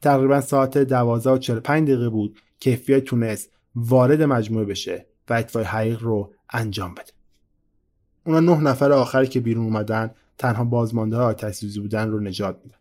تقریبا 0.00 0.40
ساعت 0.40 0.78
12 0.78 1.30
و 1.30 1.38
45 1.38 1.88
دقیقه 1.88 2.08
بود 2.08 2.38
که 2.60 2.76
FBI 2.76 3.02
تونست 3.04 3.50
وارد 3.74 4.22
مجموعه 4.22 4.64
بشه 4.64 5.06
و 5.28 5.34
اطفای 5.34 5.64
حقیق 5.64 6.02
رو 6.02 6.32
انجام 6.50 6.94
بده. 6.94 7.12
اونا 8.26 8.40
نه 8.40 8.60
نفر 8.60 8.92
آخری 8.92 9.26
که 9.26 9.40
بیرون 9.40 9.64
اومدن 9.64 10.10
تنها 10.38 10.64
بازمانده 10.64 11.16
های 11.16 11.26
آتش 11.26 11.64
بودن 11.78 12.10
رو 12.10 12.20
نجات 12.20 12.60
میدن. 12.64 12.76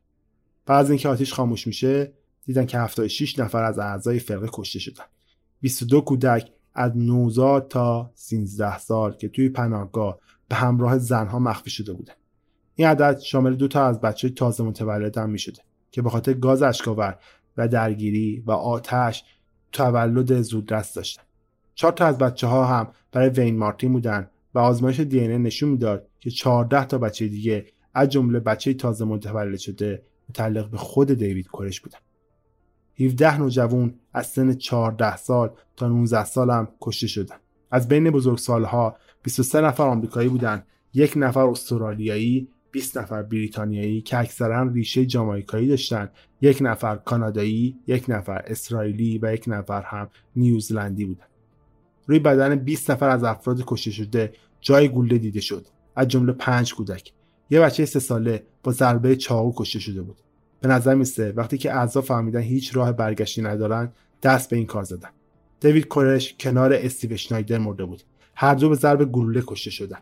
بعد 0.66 0.86
از 0.86 0.90
اینکه 0.90 1.10
آتیش 1.10 1.34
خاموش 1.34 1.68
میشه 1.68 2.14
دیدن 2.46 2.66
که 2.66 2.80
76 2.80 3.40
نفر 3.40 3.64
از 3.64 3.80
اعضای 3.80 4.20
فرقه 4.20 4.48
کشته 4.54 4.80
شدن. 4.80 5.04
22 5.62 6.02
کودک 6.02 6.52
از 6.74 6.98
19 6.98 7.68
تا 7.70 8.12
13 8.16 8.78
سال 8.78 9.16
که 9.16 9.30
توی 9.30 9.50
پناهگاه 9.50 10.20
به 10.50 10.56
همراه 10.56 10.98
زنها 10.98 11.40
مخفی 11.40 11.70
شده 11.70 11.94
بودن. 11.94 12.14
این 12.76 12.88
عدد 12.88 13.20
شامل 13.20 13.56
دو 13.56 13.68
تا 13.68 13.86
از 13.86 14.02
بچه 14.02 14.30
تازه 14.30 14.64
متولد 14.64 15.18
هم 15.18 15.30
می‌شده 15.30 15.62
که 15.92 16.02
به 16.02 16.10
خاطر 16.10 16.34
گاز 16.34 16.62
اشکاور 16.62 17.20
و 17.58 17.68
درگیری 17.68 18.44
و 18.46 18.52
آتش 18.52 19.24
تولد 19.72 20.42
زودرس 20.42 20.94
داشتن. 20.94 21.24
چهار 21.76 21.94
تا 21.94 22.06
از 22.06 22.18
بچه 22.18 22.48
ها 22.48 22.66
هم 22.66 22.92
برای 23.12 23.30
وین 23.30 23.58
مارتین 23.58 23.94
بودن 23.94 24.30
و 24.54 24.60
آزمایش 24.60 25.00
دی 25.00 25.28
نشون 25.28 25.70
می‌داد 25.70 26.08
که 26.20 26.30
14 26.30 26.86
تا 26.86 26.98
بچه 26.98 27.28
دیگه 27.28 27.66
از 27.94 28.10
جمله 28.10 28.40
بچه 28.40 28.74
تازه 28.74 29.06
متولد 29.06 29.58
شده 29.58 30.04
متعلق 30.30 30.70
به 30.70 30.78
خود 30.78 31.12
دیوید 31.12 31.48
کورش 31.48 31.82
بودن. 31.82 32.00
17 33.00 33.38
نوجوان 33.38 33.94
از 34.14 34.28
سن 34.28 34.54
14 34.54 35.18
سال 35.18 35.52
تا 35.76 35.88
19 35.88 36.26
سال 36.26 36.50
هم 36.50 36.68
کشته 36.82 37.08
شدن. 37.08 37.36
از 37.72 37.88
بین 37.88 38.10
بزرگسالها 38.10 38.96
23 39.24 39.62
نفر 39.62 39.84
آمریکایی 39.84 40.30
بودند 40.30 40.68
یک 40.94 41.14
نفر 41.16 41.46
استرالیایی 41.46 42.48
20 42.72 42.98
نفر 42.98 43.24
بریتانیایی 43.24 44.02
که 44.02 44.18
اکثرا 44.18 44.64
ریشه 44.64 45.06
جامایکایی 45.06 45.68
داشتند 45.68 46.12
یک 46.42 46.58
نفر 46.62 46.96
کانادایی 46.96 47.78
یک 47.88 48.06
نفر 48.08 48.44
اسرائیلی 48.48 49.20
و 49.22 49.34
یک 49.34 49.44
نفر 49.48 49.82
هم 49.82 50.10
نیوزلندی 50.36 51.06
بودند 51.06 51.30
روی 52.10 52.20
بدن 52.20 52.56
20 52.56 52.92
نفر 52.92 53.10
از 53.10 53.24
افراد 53.24 53.64
کشته 53.68 53.92
شده 53.92 54.34
جای 54.62 54.90
گوله 54.90 55.18
دیده 55.18 55.42
شد. 55.42 55.66
از 55.96 56.08
جمله 56.08 56.34
پنج 56.34 56.74
کودک. 56.74 57.14
یه 57.50 57.60
بچه 57.60 57.86
سه 57.86 58.00
ساله 58.00 58.44
با 58.64 58.72
ضربه 58.72 59.16
چاقو 59.16 59.54
کشته 59.56 59.80
شده 59.80 60.02
بود. 60.02 60.18
به 60.62 60.68
نظر 60.68 60.96
میسته 60.96 61.34
وقتی 61.36 61.58
که 61.58 61.74
اعضا 61.74 62.02
فهمیدن 62.02 62.42
هیچ 62.42 62.76
راه 62.76 62.92
برگشتی 62.92 63.42
ندارن 63.42 63.92
دست 64.24 64.50
به 64.50 64.58
این 64.58 64.66
کار 64.66 64.84
زدن. 64.84 65.10
دیوید 65.60 65.88
کورش 65.88 66.36
کنار 66.40 66.74
استیو 66.74 67.18
شنایدر 67.18 67.58
مرده 67.58 67.86
بود. 67.86 68.04
هر 68.36 68.56
دو 68.56 68.70
به 68.70 68.76
ضرب 68.76 69.12
گلوله 69.12 69.44
کشته 69.48 69.72
شدن. 69.72 70.00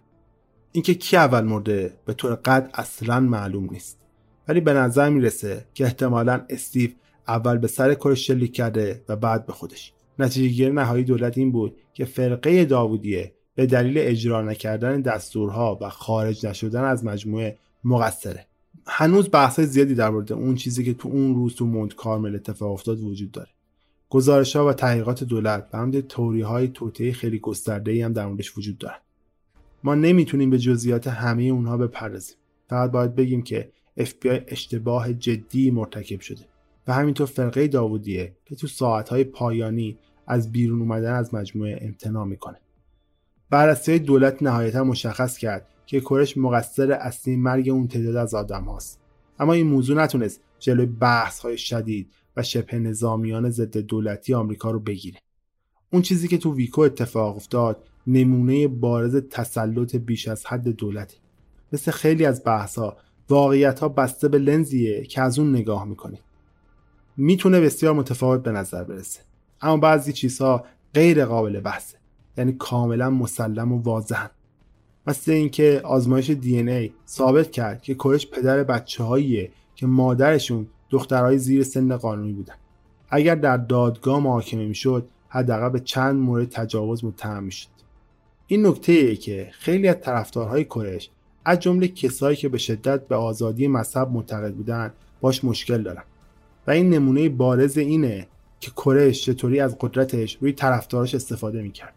اینکه 0.71 0.93
کی 0.93 1.17
اول 1.17 1.43
مرده 1.43 1.93
به 2.05 2.13
طور 2.13 2.35
قد 2.35 2.69
اصلا 2.73 3.19
معلوم 3.19 3.69
نیست. 3.71 3.99
ولی 4.47 4.61
به 4.61 4.73
نظر 4.73 5.09
می‌رسه 5.09 5.65
که 5.73 5.83
احتمالا 5.83 6.45
استیو 6.49 6.91
اول 7.27 7.57
به 7.57 7.67
سر 7.67 7.93
کورش 7.93 8.27
شلیک 8.27 8.53
کرده 8.53 9.03
و 9.09 9.15
بعد 9.15 9.45
به 9.45 9.53
خودش. 9.53 9.93
نتیجه 10.19 10.47
گیری 10.47 10.71
نهایی 10.71 11.03
دولت 11.03 11.37
این 11.37 11.51
بود 11.51 11.77
که 11.93 12.05
فرقه 12.05 12.65
داوودیه 12.65 13.33
به 13.55 13.65
دلیل 13.65 13.97
اجرا 13.97 14.41
نکردن 14.41 15.01
دستورها 15.01 15.77
و 15.81 15.89
خارج 15.89 16.45
نشدن 16.45 16.83
از 16.83 17.05
مجموعه 17.05 17.57
مقصره. 17.83 18.47
هنوز 18.87 19.29
بحث 19.31 19.59
زیادی 19.59 19.95
در 19.95 20.09
مورد 20.09 20.33
اون 20.33 20.55
چیزی 20.55 20.83
که 20.83 20.93
تو 20.93 21.09
اون 21.09 21.35
روز 21.35 21.55
تو 21.55 21.65
مونت 21.65 21.95
کارمل 21.95 22.35
اتفاق 22.35 22.71
افتاد 22.71 22.99
وجود 22.99 23.31
داره. 23.31 23.49
گزارش 24.09 24.55
ها 24.55 24.67
و 24.67 24.73
تحقیقات 24.73 25.23
دولت 25.23 25.69
و 25.73 25.77
همده 25.77 26.01
توری 26.01 26.41
های 26.41 26.71
خیلی 27.13 27.39
گسترده 27.39 27.91
ای 27.91 28.01
هم 28.01 28.13
در 28.13 28.27
موردش 28.27 28.57
وجود 28.57 28.77
دارن 28.77 28.97
ما 29.83 29.95
نمی‌تونیم 29.95 30.49
به 30.49 30.59
جزئیات 30.59 31.07
همه 31.07 31.43
اونها 31.43 31.77
بپردازیم. 31.77 32.37
فقط 32.69 32.91
باید 32.91 33.15
بگیم 33.15 33.41
که 33.41 33.71
FBI 33.99 34.41
اشتباه 34.47 35.13
جدی 35.13 35.71
مرتکب 35.71 36.19
شده 36.19 36.45
و 36.87 36.93
همینطور 36.93 37.27
فرقه 37.27 37.67
داوودیه 37.67 38.35
که 38.45 38.55
تو 38.55 38.67
ساعتهای 38.67 39.23
پایانی 39.23 39.97
از 40.27 40.51
بیرون 40.51 40.79
اومدن 40.79 41.13
از 41.13 41.33
مجموعه 41.33 41.79
امتناع 41.81 42.25
می‌کنه. 42.25 42.57
بررسی 43.49 43.99
دولت 43.99 44.43
نهایتا 44.43 44.83
مشخص 44.83 45.37
کرد 45.37 45.67
که 45.87 46.01
کورش 46.01 46.37
مقصر 46.37 46.91
اصلی 46.91 47.35
مرگ 47.35 47.69
اون 47.69 47.87
تعداد 47.87 48.15
از 48.15 48.33
آدم 48.33 48.63
هاست. 48.63 48.99
اما 49.39 49.53
این 49.53 49.67
موضوع 49.67 50.03
نتونست 50.03 50.41
جلوی 50.59 50.85
بحث 50.85 51.39
های 51.39 51.57
شدید 51.57 52.11
و 52.37 52.43
شبه 52.43 52.79
نظامیان 52.79 53.49
ضد 53.49 53.77
دولتی 53.77 54.33
آمریکا 54.33 54.71
رو 54.71 54.79
بگیره. 54.79 55.19
اون 55.93 56.01
چیزی 56.01 56.27
که 56.27 56.37
تو 56.37 56.53
ویکو 56.53 56.81
اتفاق 56.81 57.35
افتاد 57.35 57.83
نمونه 58.07 58.67
بارز 58.67 59.15
تسلط 59.15 59.95
بیش 59.95 60.27
از 60.27 60.45
حد 60.45 60.67
دولتی. 60.67 61.17
مثل 61.73 61.91
خیلی 61.91 62.25
از 62.25 62.41
بحث 62.45 62.77
ها 62.77 62.97
واقعیت 63.29 63.79
ها 63.79 63.89
بسته 63.89 64.27
به 64.27 64.37
لنزیه 64.37 65.03
که 65.03 65.21
از 65.21 65.39
اون 65.39 65.55
نگاه 65.55 65.85
می‌کنید. 65.85 66.23
می‌تونه 67.17 67.61
بسیار 67.61 67.93
متفاوت 67.93 68.43
به 68.43 68.51
نظر 68.51 68.83
برسه. 68.83 69.19
اما 69.61 69.77
بعضی 69.77 70.13
چیزها 70.13 70.65
غیر 70.93 71.25
قابل 71.25 71.59
بحثه. 71.59 71.97
یعنی 72.37 72.53
کاملا 72.53 73.09
مسلم 73.09 73.71
و 73.71 73.81
واضحن. 73.81 74.29
مثل 75.07 75.31
اینکه 75.31 75.81
آزمایش 75.83 76.29
دی 76.29 76.69
ای 76.69 76.91
ثابت 77.07 77.51
کرد 77.51 77.81
که 77.81 77.95
کورش 77.95 78.27
پدر 78.27 78.63
بچه 78.63 79.51
که 79.75 79.87
مادرشون 79.87 80.67
دخترهای 80.89 81.37
زیر 81.37 81.63
سن 81.63 81.97
قانونی 81.97 82.33
بودن. 82.33 82.53
اگر 83.09 83.35
در 83.35 83.57
دادگاه 83.57 84.19
محاکمه 84.19 84.65
می‌شد 84.65 85.07
حداقل 85.29 85.69
به 85.69 85.79
چند 85.79 86.15
مورد 86.15 86.49
تجاوز 86.49 87.05
متهم 87.05 87.43
می‌شد. 87.43 87.67
این 88.47 88.67
نکته 88.67 88.91
ایه 88.91 89.15
که 89.15 89.49
خیلی 89.51 89.87
از 89.87 89.95
طرفدارهای 90.01 90.63
کورش 90.63 91.09
از 91.45 91.59
جمله 91.59 91.87
کسایی 91.87 92.37
که 92.37 92.49
به 92.49 92.57
شدت 92.57 93.07
به 93.07 93.15
آزادی 93.15 93.67
مذهب 93.67 94.11
معتقد 94.11 94.53
بودن 94.53 94.93
باش 95.21 95.43
مشکل 95.43 95.83
دارن. 95.83 96.03
و 96.67 96.71
این 96.71 96.89
نمونه 96.89 97.29
بارز 97.29 97.77
اینه 97.77 98.27
که 98.59 98.71
کورش 98.71 99.25
چطوری 99.25 99.59
از 99.59 99.77
قدرتش 99.79 100.37
روی 100.41 100.51
طرفداراش 100.51 101.15
استفاده 101.15 101.61
می‌کرد. 101.61 101.93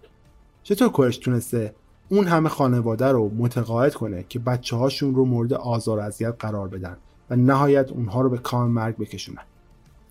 چطور 0.63 0.89
کورش 0.89 1.17
تونسته 1.17 1.75
اون 2.13 2.27
همه 2.27 2.49
خانواده 2.49 3.07
رو 3.07 3.31
متقاعد 3.39 3.95
کنه 3.95 4.25
که 4.29 4.39
بچه 4.39 4.77
هاشون 4.77 5.15
رو 5.15 5.25
مورد 5.25 5.53
آزار 5.53 5.99
و 5.99 6.03
اذیت 6.03 6.35
قرار 6.39 6.69
بدن 6.69 6.97
و 7.31 7.37
نهایت 7.37 7.91
اونها 7.93 8.21
رو 8.21 8.31
به 8.31 8.39
کام 8.39 8.71
مرگ 8.71 8.97
بکشونن. 8.97 9.43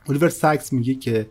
الیور 0.09 0.29
ساکس 0.29 0.73
میگه 0.73 0.95
که 0.95 1.29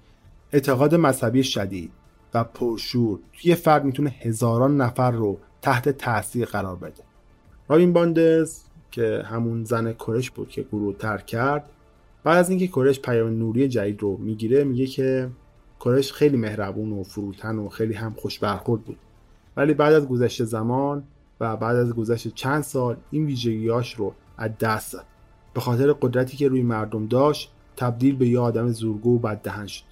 اعتقاد 0.52 0.94
مذهبی 0.94 1.42
شدید 1.42 1.90
و 2.34 2.44
پرشور 2.44 3.18
توی 3.32 3.54
فرد 3.54 3.84
می‌تونه 3.84 4.10
هزاران 4.10 4.76
نفر 4.76 5.10
رو 5.10 5.38
تحت 5.62 5.88
تاثیر 5.88 6.44
قرار 6.44 6.76
بده. 6.76 7.02
رابین 7.68 7.92
باندرز 7.92 8.60
که 8.90 9.22
همون 9.24 9.64
زن 9.64 9.92
کرش 9.92 10.30
بود 10.30 10.48
که 10.48 10.62
گروه 10.62 10.96
ترک 10.96 11.26
کرد 11.26 11.70
بعد 12.24 12.38
از 12.38 12.50
اینکه 12.50 12.66
کرش 12.66 13.00
پیام 13.00 13.28
نوری 13.28 13.68
جدید 13.68 14.02
رو 14.02 14.16
می‌گیره 14.16 14.64
میگه 14.64 14.86
که 14.86 15.30
کرش 15.80 16.12
خیلی 16.12 16.36
مهربون 16.36 16.92
و 16.92 17.02
فروتن 17.02 17.58
و 17.58 17.68
خیلی 17.68 17.94
هم 17.94 18.14
خوش 18.18 18.38
برخورد 18.38 18.82
بود. 18.82 18.98
ولی 19.58 19.74
بعد 19.74 19.94
از 19.94 20.08
گذشت 20.08 20.44
زمان 20.44 21.02
و 21.40 21.56
بعد 21.56 21.76
از 21.76 21.94
گذشت 21.94 22.34
چند 22.34 22.62
سال 22.62 22.96
این 23.10 23.26
ویژگیاش 23.26 23.94
رو 23.94 24.14
از 24.36 24.50
دست 24.60 24.92
داد. 24.92 25.04
به 25.54 25.60
خاطر 25.60 25.92
قدرتی 25.92 26.36
که 26.36 26.48
روی 26.48 26.62
مردم 26.62 27.06
داشت 27.06 27.52
تبدیل 27.76 28.16
به 28.16 28.28
یه 28.28 28.38
آدم 28.38 28.70
زورگو 28.70 29.16
و 29.16 29.18
بددهن 29.18 29.66
شد. 29.66 29.84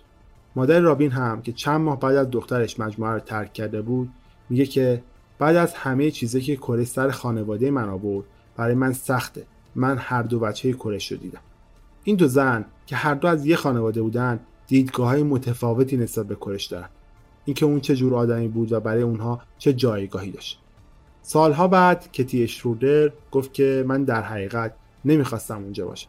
مادر 0.56 0.80
رابین 0.80 1.10
هم 1.10 1.42
که 1.42 1.52
چند 1.52 1.80
ماه 1.80 2.00
بعد 2.00 2.16
از 2.16 2.30
دخترش 2.30 2.80
مجموعه 2.80 3.12
رو 3.12 3.20
ترک 3.20 3.52
کرده 3.52 3.82
بود 3.82 4.08
میگه 4.50 4.66
که 4.66 5.02
بعد 5.38 5.56
از 5.56 5.74
همه 5.74 6.10
چیزی 6.10 6.40
که 6.40 6.56
کره 6.56 6.84
سر 6.84 7.10
خانواده 7.10 7.70
من 7.70 7.88
آورد 7.88 8.26
برای 8.56 8.74
من 8.74 8.92
سخته. 8.92 9.46
من 9.74 9.98
هر 9.98 10.22
دو 10.22 10.38
بچه 10.38 10.72
کرش 10.72 11.12
رو 11.12 11.18
دیدم. 11.18 11.40
این 12.04 12.16
دو 12.16 12.28
زن 12.28 12.64
که 12.86 12.96
هر 12.96 13.14
دو 13.14 13.28
از 13.28 13.46
یه 13.46 13.56
خانواده 13.56 14.02
بودن 14.02 14.40
دیدگاه 14.66 15.08
های 15.08 15.22
متفاوتی 15.22 15.96
نسبت 15.96 16.26
به 16.26 16.34
کرش 16.34 16.66
دارن. 16.66 16.88
اینکه 17.46 17.66
اون 17.66 17.80
چه 17.80 17.96
جور 17.96 18.14
آدمی 18.14 18.48
بود 18.48 18.72
و 18.72 18.80
برای 18.80 19.02
اونها 19.02 19.40
چه 19.58 19.72
جایگاهی 19.72 20.30
داشت. 20.30 20.60
سالها 21.22 21.68
بعد 21.68 22.12
کتی 22.12 22.42
اشرودر 22.42 23.12
گفت 23.30 23.52
که 23.52 23.84
من 23.86 24.04
در 24.04 24.22
حقیقت 24.22 24.74
نمی‌خواستم 25.04 25.62
اونجا 25.62 25.86
باشم. 25.86 26.08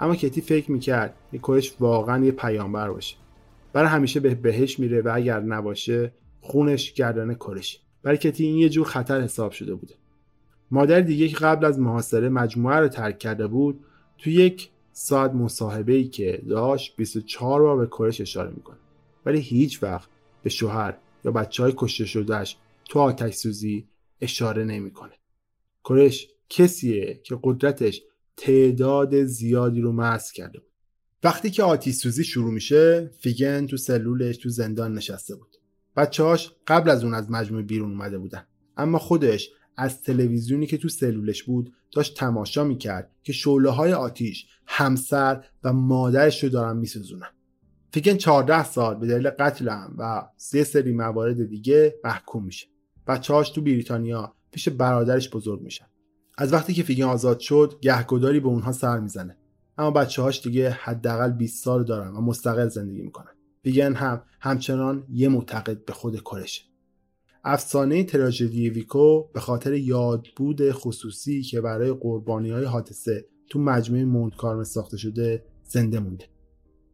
اما 0.00 0.16
کتی 0.16 0.40
فکر 0.40 0.72
می‌کرد 0.72 1.14
که 1.30 1.38
کورش 1.38 1.74
واقعا 1.80 2.24
یه 2.24 2.32
پیامبر 2.32 2.90
باشه. 2.90 3.16
برای 3.72 3.88
همیشه 3.88 4.20
به 4.20 4.34
بهش 4.34 4.78
میره 4.78 5.00
و 5.00 5.10
اگر 5.14 5.40
نباشه 5.40 6.12
خونش 6.40 6.92
گردن 6.92 7.34
کورش 7.34 7.80
برای 8.02 8.18
کتی 8.18 8.44
این 8.44 8.58
یه 8.58 8.68
جور 8.68 8.86
خطر 8.86 9.20
حساب 9.20 9.52
شده 9.52 9.74
بوده. 9.74 9.94
مادر 10.70 11.00
دیگه 11.00 11.28
که 11.28 11.36
قبل 11.36 11.64
از 11.64 11.80
محاصره 11.80 12.28
مجموعه 12.28 12.76
رو 12.76 12.88
ترک 12.88 13.18
کرده 13.18 13.46
بود 13.46 13.80
تو 14.18 14.30
یک 14.30 14.70
ساعت 14.92 15.32
مصاحبه 15.32 15.92
ای 15.92 16.04
که 16.04 16.42
داشت 16.48 16.96
24 16.96 17.62
بار 17.62 17.76
به 17.76 17.86
کورش 17.86 18.20
اشاره 18.20 18.50
می‌کنه. 18.50 18.76
ولی 19.26 19.40
هیچ 19.40 19.82
وقت 19.82 20.08
به 20.42 20.50
شوهر 20.50 20.98
یا 21.24 21.30
بچه 21.30 21.62
های 21.62 21.72
کشته 21.76 22.04
شدهش 22.04 22.56
تو 22.84 22.98
آتش 22.98 23.34
سوزی 23.34 23.88
اشاره 24.20 24.64
نمی‌کنه. 24.64 25.12
کرش 25.84 26.28
کسیه 26.48 27.20
که 27.24 27.38
قدرتش 27.42 28.02
تعداد 28.36 29.24
زیادی 29.24 29.80
رو 29.80 29.92
محض 29.92 30.32
کرده 30.32 30.58
بود. 30.58 30.68
وقتی 31.22 31.50
که 31.50 31.62
آتیش 31.62 31.94
سوزی 31.94 32.24
شروع 32.24 32.52
میشه 32.52 33.10
فیگن 33.20 33.66
تو 33.66 33.76
سلولش 33.76 34.36
تو 34.36 34.48
زندان 34.48 34.94
نشسته 34.94 35.36
بود. 35.36 35.56
بچه‌هاش 35.96 36.52
قبل 36.66 36.90
از 36.90 37.04
اون 37.04 37.14
از 37.14 37.30
مجموعه 37.30 37.62
بیرون 37.62 37.90
اومده 37.90 38.18
بودن. 38.18 38.46
اما 38.76 38.98
خودش 38.98 39.50
از 39.76 40.02
تلویزیونی 40.02 40.66
که 40.66 40.76
تو 40.76 40.88
سلولش 40.88 41.42
بود 41.42 41.72
داشت 41.92 42.16
تماشا 42.16 42.64
می‌کرد 42.64 43.10
که 43.22 43.32
شعله 43.32 43.70
های 43.70 43.92
آتیش 43.92 44.46
همسر 44.66 45.44
و 45.64 45.72
مادرش 45.72 46.44
رو 46.44 46.50
دارن 46.50 46.76
میسوزونن. 46.76 47.30
فیگن 47.92 48.16
14 48.16 48.64
سال 48.64 48.94
به 48.94 49.06
دلیل 49.06 49.30
قتل 49.30 49.68
هم 49.68 49.94
و 49.98 50.28
سه 50.36 50.64
سری 50.64 50.92
موارد 50.92 51.48
دیگه 51.48 51.94
محکوم 52.04 52.44
میشه. 52.44 52.66
بچه‌هاش 53.06 53.50
تو 53.50 53.60
بریتانیا 53.60 54.34
پیش 54.50 54.68
برادرش 54.68 55.30
بزرگ 55.30 55.60
میشن. 55.60 55.86
از 56.38 56.52
وقتی 56.52 56.74
که 56.74 56.82
فیگن 56.82 57.04
آزاد 57.04 57.38
شد 57.40 57.78
گهگداری 57.82 58.40
به 58.40 58.48
اونها 58.48 58.72
سر 58.72 59.00
می‌زنه. 59.00 59.36
اما 59.78 59.90
بچه‌هاش 59.90 60.42
دیگه 60.42 60.70
حداقل 60.70 61.30
20 61.30 61.64
سال 61.64 61.84
دارن 61.84 62.10
و 62.10 62.20
مستقل 62.20 62.68
زندگی 62.68 63.02
می‌کنن. 63.02 63.32
فیگن 63.62 63.94
هم 63.94 64.22
همچنان 64.40 65.06
یه 65.10 65.28
معتقد 65.28 65.84
به 65.84 65.92
خود 65.92 66.22
کارشه 66.22 66.62
افسانه 67.44 68.04
تراژدی 68.04 68.70
ویکو 68.70 69.22
به 69.32 69.40
خاطر 69.40 69.72
یادبود 69.72 70.70
خصوصی 70.70 71.42
که 71.42 71.60
برای 71.60 71.92
قربانی 71.92 72.50
های 72.50 72.64
حادثه 72.64 73.24
تو 73.48 73.58
مجموعه 73.58 74.04
مونتکارم 74.04 74.64
ساخته 74.64 74.96
شده 74.96 75.44
زنده 75.64 75.98
مونده. 76.00 76.24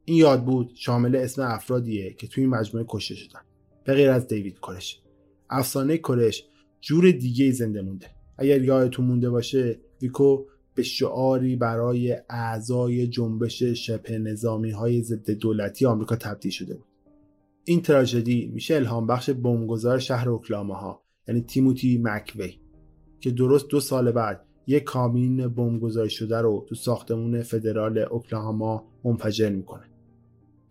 این 0.05 0.17
یاد 0.17 0.45
بود 0.45 0.73
شامل 0.75 1.17
اسم 1.17 1.43
افرادیه 1.43 2.13
که 2.13 2.27
توی 2.27 2.47
مجموعه 2.47 2.87
کشته 2.89 3.15
شدن. 3.15 3.41
به 3.85 3.95
غیر 3.95 4.11
از 4.11 4.29
دیوید 4.29 4.61
کورش. 4.61 5.01
افسانه 5.51 5.99
کورش 5.99 6.45
جور 6.81 7.11
دیگه 7.11 7.51
زنده 7.51 7.83
مونده. 7.83 8.07
اگر 8.39 8.63
یادتون 8.63 9.07
مونده 9.07 9.31
باشه 9.31 9.81
ویکو 10.03 10.45
به 10.75 10.83
شعاری 10.83 11.57
برای 11.57 12.17
اعضای 12.31 13.07
جنبش 13.07 13.63
شبه 13.63 14.19
نظامی 14.19 14.71
های 14.71 15.03
ضد 15.03 15.31
دولتی 15.31 15.87
آمریکا 15.87 16.17
تبدیل 16.17 16.51
شده 16.51 16.75
بود. 16.75 16.87
این 17.65 17.83
تراژدی 17.83 18.51
میشه 18.55 18.75
الهام 18.75 19.07
بخش 19.07 19.31
بمبگذار 19.31 19.99
شهر 19.99 20.29
اوکلاهاما 20.29 21.03
یعنی 21.29 21.41
تیموتی 21.41 22.01
مکوی 22.03 22.59
که 23.21 23.31
درست 23.31 23.69
دو 23.69 23.81
سال 23.81 24.13
بعد 24.13 24.45
یک 24.67 24.85
کامین 24.85 25.49
بمبگذاری 25.49 26.11
شده 26.11 26.39
رو 26.39 26.67
تو 26.69 26.75
ساختمون 26.75 27.43
فدرال 27.43 27.99
اوکلاهاما 27.99 28.85
منفجر 29.05 29.51
می‌کنه. 29.51 29.94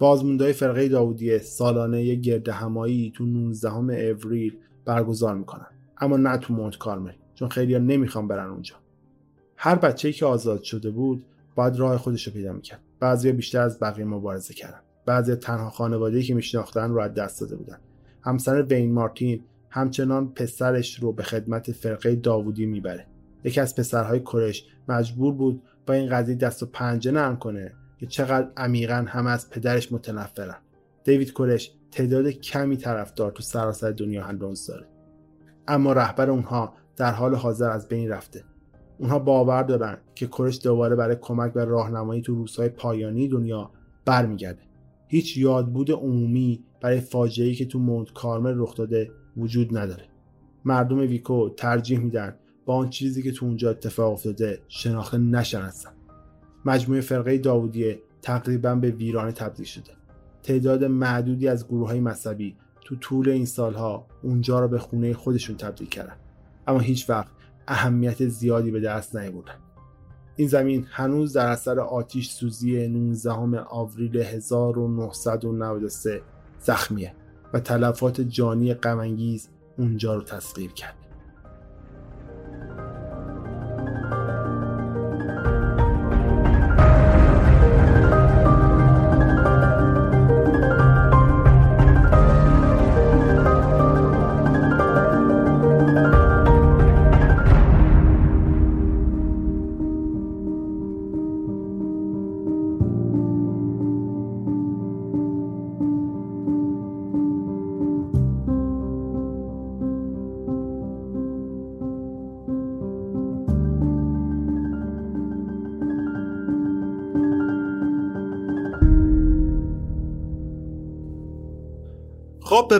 بازموندهای 0.03 0.53
فرقه 0.53 0.87
داودی 0.87 1.39
سالانه 1.39 2.15
گرد 2.15 2.49
همایی 2.49 3.11
تو 3.15 3.25
19 3.25 3.73
اوریل 3.73 4.57
برگزار 4.85 5.35
می‌کنن. 5.35 5.67
اما 5.97 6.17
نه 6.17 6.37
تو 6.37 6.53
مونت 6.53 6.77
کارمل 6.77 7.11
چون 7.35 7.49
خیلی 7.49 7.79
نمی‌خوان 7.79 8.27
برن 8.27 8.49
اونجا. 8.49 8.75
هر 9.57 9.75
بچه 9.75 10.11
که 10.11 10.25
آزاد 10.25 10.63
شده 10.63 10.91
بود 10.91 11.25
باید 11.55 11.75
راه 11.75 11.97
خودش 11.97 12.27
رو 12.27 12.33
پیدا 12.33 12.53
می‌کرد. 12.53 12.81
بعضی 12.99 13.31
بیشتر 13.31 13.61
از 13.61 13.79
بقیه 13.79 14.05
مبارزه 14.05 14.53
کردن. 14.53 14.79
بعضی 15.05 15.35
تنها 15.35 15.69
خانواده‌ای 15.69 16.23
که 16.23 16.35
میشناختن 16.35 16.91
رو 16.91 16.99
از 16.99 17.13
دست 17.13 17.41
داده 17.41 17.55
بودن. 17.55 17.77
همسر 18.21 18.61
وین 18.61 18.93
مارتین 18.93 19.43
همچنان 19.69 20.33
پسرش 20.33 20.99
رو 20.99 21.13
به 21.13 21.23
خدمت 21.23 21.71
فرقه 21.71 22.15
داوودی 22.15 22.65
می‌بره. 22.65 23.07
یکی 23.43 23.59
از 23.59 23.75
پسرهای 23.75 24.19
کرش 24.19 24.65
مجبور 24.87 25.33
بود 25.33 25.61
با 25.85 25.93
این 25.93 26.09
قضیه 26.09 26.35
دست 26.35 26.63
و 26.63 26.65
پنجه 26.65 27.11
نرم 27.11 27.37
کنه 27.37 27.73
که 28.03 28.07
چقدر 28.07 28.47
عمیقا 28.57 29.05
هم 29.07 29.27
از 29.27 29.49
پدرش 29.49 29.91
متنفرن. 29.91 30.57
دیوید 31.03 31.33
کرش 31.33 31.71
تعداد 31.91 32.27
کمی 32.27 32.77
طرفدار 32.77 33.31
تو 33.31 33.43
سراسر 33.43 33.91
دنیا 33.91 34.23
هنوز 34.23 34.67
داره. 34.67 34.87
اما 35.67 35.93
رهبر 35.93 36.29
اونها 36.29 36.73
در 36.95 37.11
حال 37.11 37.35
حاضر 37.35 37.69
از 37.69 37.87
بین 37.87 38.09
رفته. 38.09 38.43
اونها 38.97 39.19
باور 39.19 39.63
دارن 39.63 39.97
که 40.15 40.27
کرش 40.27 40.59
دوباره 40.63 40.95
برای 40.95 41.15
کمک 41.21 41.53
به 41.53 41.65
راهنمایی 41.65 42.21
تو 42.21 42.35
روزهای 42.35 42.69
پایانی 42.69 43.27
دنیا 43.27 43.71
برمیگرده. 44.05 44.61
هیچ 45.07 45.37
یادبود 45.37 45.91
عمومی 45.91 46.63
برای 46.81 46.99
فاجعه‌ای 46.99 47.55
که 47.55 47.65
تو 47.65 47.79
مونت 47.79 48.13
کارمل 48.13 48.53
رخ 48.57 48.75
داده 48.75 49.11
وجود 49.37 49.77
نداره. 49.77 50.05
مردم 50.65 50.97
ویکو 50.97 51.49
ترجیح 51.49 51.99
میدن 51.99 52.35
با 52.65 52.75
آن 52.75 52.89
چیزی 52.89 53.23
که 53.23 53.31
تو 53.31 53.45
اونجا 53.45 53.69
اتفاق 53.69 54.13
افتاده 54.13 54.61
شناخته 54.67 55.17
نشن 55.17 55.61
هستن 55.61 55.91
مجموعه 56.65 57.01
فرقه 57.01 57.37
داودیه 57.37 58.01
تقریبا 58.21 58.75
به 58.75 58.91
ویرانه 58.91 59.31
تبدیل 59.31 59.65
شده. 59.65 59.91
تعداد 60.43 60.83
معدودی 60.83 61.47
از 61.47 61.67
گروه 61.67 61.87
های 61.87 61.99
مذهبی 61.99 62.55
تو 62.81 62.95
طول 62.95 63.29
این 63.29 63.45
سالها 63.45 64.07
اونجا 64.21 64.59
رو 64.59 64.67
به 64.67 64.79
خونه 64.79 65.13
خودشون 65.13 65.57
تبدیل 65.57 65.87
کردن. 65.87 66.15
اما 66.67 66.79
هیچ 66.79 67.09
وقت 67.09 67.31
اهمیت 67.67 68.27
زیادی 68.27 68.71
به 68.71 68.79
دست 68.79 69.15
نیاوردن. 69.15 69.55
این 70.35 70.47
زمین 70.47 70.85
هنوز 70.89 71.33
در 71.33 71.47
اثر 71.47 71.79
آتیش 71.79 72.29
سوزی 72.29 72.87
19 72.87 73.59
آوریل 73.59 74.17
1993 74.17 76.21
زخمیه 76.59 77.13
و 77.53 77.59
تلفات 77.59 78.21
جانی 78.21 78.73
غمانگیز 78.73 79.49
اونجا 79.77 80.15
رو 80.15 80.21
تسخیر 80.21 80.71
کرد. 80.71 81.02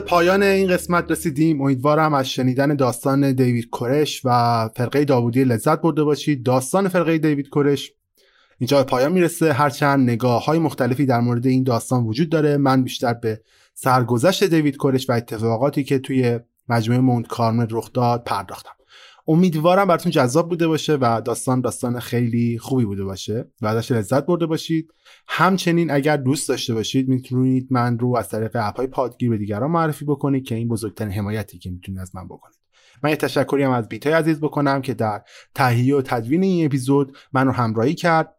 پایان 0.06 0.42
این 0.42 0.68
قسمت 0.68 1.10
رسیدیم. 1.10 1.60
امیدوارم 1.60 2.14
از 2.14 2.28
شنیدن 2.28 2.76
داستان 2.76 3.32
دیوید 3.32 3.70
کورش 3.70 4.20
و 4.24 4.68
فرقه 4.76 5.04
داوودی 5.04 5.44
لذت 5.44 5.80
برده 5.80 6.04
باشید. 6.04 6.42
داستان 6.42 6.88
فرقه 6.88 7.18
دیوید 7.18 7.48
کورش 7.48 7.92
اینجا 8.58 8.76
به 8.76 8.84
پایان 8.84 9.12
می‌رسه. 9.12 9.52
هرچند 9.52 10.10
نگاه 10.10 10.44
های 10.44 10.58
مختلفی 10.58 11.06
در 11.06 11.20
مورد 11.20 11.46
این 11.46 11.62
داستان 11.62 12.04
وجود 12.04 12.28
داره 12.28 12.56
من 12.56 12.82
بیشتر 12.82 13.14
به 13.14 13.40
سرگذشت 13.74 14.44
دیوید 14.44 14.76
کورش 14.76 15.10
و 15.10 15.12
اتفاقاتی 15.12 15.84
که 15.84 15.98
توی 15.98 16.40
مجموعه 16.68 17.00
مونت 17.00 17.26
کارمل 17.26 17.66
رخ 17.70 17.92
داد 17.92 18.24
پرداختم. 18.24 18.70
امیدوارم 19.28 19.88
براتون 19.88 20.12
جذاب 20.12 20.48
بوده 20.48 20.68
باشه 20.68 20.98
و 21.00 21.20
داستان 21.24 21.60
داستان 21.60 22.00
خیلی 22.00 22.58
خوبی 22.58 22.84
بوده 22.84 23.04
باشه 23.04 23.50
و 23.62 23.66
ازش 23.66 23.92
لذت 23.92 24.26
برده 24.26 24.46
باشید. 24.46 24.90
همچنین 25.28 25.90
اگر 25.90 26.16
دوست 26.16 26.48
داشته 26.48 26.74
باشید 26.74 27.08
می‌تونید 27.08 27.68
من 27.70 27.98
رو 27.98 28.16
از 28.16 28.28
طریق 28.28 28.50
اپ 28.54 28.76
های 28.76 28.86
پادگیر 28.86 29.30
به 29.30 29.36
دیگران 29.36 29.70
معرفی 29.70 30.04
بکنید 30.04 30.44
که 30.44 30.54
این 30.54 30.68
بزرگترین 30.68 31.12
حمایتی 31.12 31.58
که 31.58 31.70
می‌تونید 31.70 32.00
از 32.00 32.14
من 32.14 32.24
بکنید. 32.24 32.58
من 33.02 33.10
یه 33.10 33.16
تشکری 33.16 33.62
هم 33.62 33.70
از 33.70 33.88
بیتای 33.88 34.12
عزیز 34.12 34.40
بکنم 34.40 34.82
که 34.82 34.94
در 34.94 35.22
تهیه 35.54 35.96
و 35.96 36.02
تدوین 36.02 36.42
این 36.42 36.66
اپیزود 36.66 37.16
من 37.32 37.46
رو 37.46 37.52
همراهی 37.52 37.94
کرد. 37.94 38.34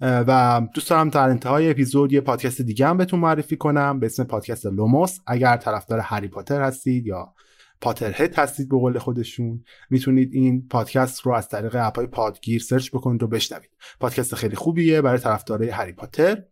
و 0.00 0.62
دوست 0.74 0.90
دارم 0.90 1.08
در 1.08 1.28
انتهای 1.28 1.70
اپیزود 1.70 2.12
یه 2.12 2.20
پادکست 2.20 2.62
دیگه 2.62 2.86
هم 2.86 2.96
بهتون 2.96 3.20
معرفی 3.20 3.56
کنم 3.56 4.00
به 4.00 4.06
اسم 4.06 4.24
پادکست 4.24 4.66
لوموس. 4.66 5.18
اگر 5.26 5.56
طرفدار 5.56 5.98
هری 5.98 6.28
پاتر 6.28 6.62
هستید 6.62 7.06
یا 7.06 7.34
Potterhead 7.80 8.38
هستید 8.38 8.68
به 8.68 8.78
قول 8.78 8.98
خودشون. 8.98 9.64
می‌تونید 9.90 10.30
این 10.32 10.68
پادکست 10.68 11.20
رو 11.20 11.32
از 11.32 11.48
طریق 11.48 11.76
اپای 11.78 12.06
پادگیر 12.06 12.62
سرچ 12.62 12.90
بکنید 12.90 13.22
و 13.22 13.26
بشنوید. 13.26 13.70
پادکست 14.00 14.34
خیلی 14.34 14.56
خوبیه 14.56 15.02
برای 15.02 15.18
طرفدارای 15.18 15.68
هری 15.68 15.92
پاتر 15.92 16.42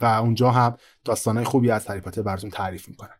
و 0.00 0.04
اونجا 0.04 0.50
هم 0.50 0.76
داستانهای 1.04 1.44
خوبی 1.44 1.70
از 1.70 1.86
هری 1.86 2.00
پاتر 2.00 2.22
براتون 2.22 2.50
تعریف 2.50 2.88
می‌کنن 2.88 3.14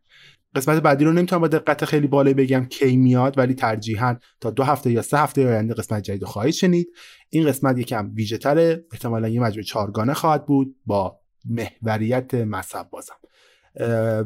قسمت 0.55 0.83
بعدی 0.83 1.05
رو 1.05 1.13
نمی‌تونم 1.13 1.41
با 1.41 1.49
دقت 1.49 1.85
خیلی 1.85 2.07
بالایی 2.07 2.35
بگم 2.35 2.65
کی 2.65 2.97
میاد 2.97 3.39
ولی 3.39 3.55
ترجیحاً 3.55 4.17
تا 4.41 4.51
دو 4.51 4.63
هفته 4.63 4.91
یا 4.91 5.03
سه 5.03 5.19
هفته 5.19 5.49
آینده 5.49 5.75
قسمت 5.75 6.03
جدید 6.03 6.25
خواهید 6.25 6.55
شنید. 6.55 6.89
این 7.31 7.49
قسمت 7.49 7.79
یکم 7.79 8.11
ویژه 8.15 8.39
تره 8.39 8.85
احتمالا 8.93 9.29
یه 9.29 9.41
مجموعه 9.41 9.63
چارگانه 9.63 10.15
خواهد 10.15 10.47
بود 10.47 10.77
با 10.87 11.21
محوریت 11.45 12.35
مذهب 12.35 12.91
بازم 12.91 13.20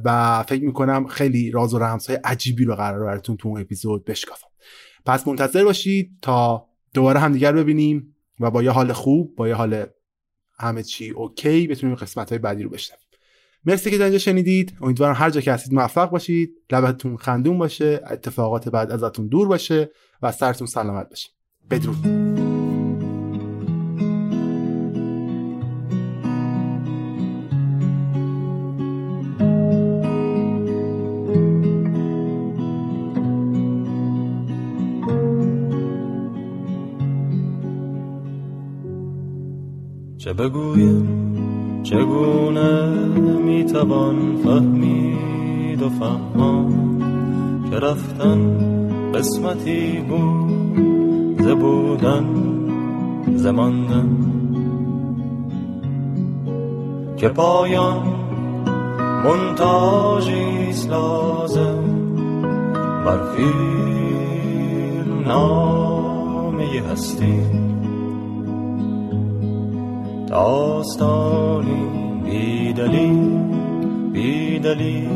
و 0.05 0.43
فکر 0.49 0.65
می‌کنم 0.65 1.07
خیلی 1.07 1.51
راز 1.51 1.75
و 1.75 1.79
رمزهای 1.79 2.19
عجیبی 2.25 2.65
رو 2.65 2.75
قرار 2.75 3.05
براتون 3.05 3.37
تو 3.37 3.49
اون 3.49 3.61
اپیزود 3.61 4.05
بشکافم. 4.05 4.49
پس 5.07 5.29
منتظر 5.29 5.65
باشید 5.65 6.11
تا 6.23 6.67
دوباره 6.95 7.21
همدیگر 7.21 7.53
ببینیم 7.53 8.15
و 8.41 8.51
با 8.51 8.63
یه 8.63 8.71
حال 8.71 8.93
خوب 8.93 9.37
با 9.37 9.49
یه 9.49 9.55
حال 9.55 9.87
همه 10.59 10.83
چی 10.83 11.11
اوکی 11.11 11.67
بتونیم 11.67 11.97
قسمت 11.97 12.29
های 12.29 12.39
بعدی 12.39 12.63
رو 12.63 12.71
بشنویم. 12.71 13.05
مرسی 13.65 13.91
که 13.91 14.03
اینجا 14.03 14.19
شنیدید. 14.19 14.77
امیدوارم 14.81 15.15
هر 15.15 15.31
جا 15.31 15.41
که 15.41 15.53
هستید 15.53 15.75
موفق 15.75 16.11
باشید. 16.11 16.51
لبتون 16.71 17.17
خندون 17.17 17.59
باشه 17.59 18.01
اتفاقات 18.11 18.69
بعد 18.69 18.91
ازتون 18.91 19.27
دور 19.27 19.49
باشه 19.49 19.91
و 20.23 20.33
سرتون 20.33 20.67
سلامت 20.67 21.09
باشه. 21.09 21.29
بدرود. 21.71 22.44
بگویم 40.39 41.09
چگونه 41.83 42.91
می‌توان 43.45 44.37
فهمید 44.45 45.83
و 45.83 45.89
فهمان 45.89 47.01
که 47.71 47.77
رفتن 47.77 48.59
قسمتی 49.15 50.01
بود 50.09 51.43
زبودن 51.43 52.25
زماندن 53.37 54.09
که 57.17 57.29
پایان 57.29 58.03
منتاجیست 59.25 60.91
لازم 60.91 61.85
بر 63.05 63.19
فیلم 63.37 65.21
نامه 65.27 66.83
هستی. 66.93 67.74
داستانی 70.35 71.87
بیدلی 72.25 73.11
بیدلی 74.13 75.09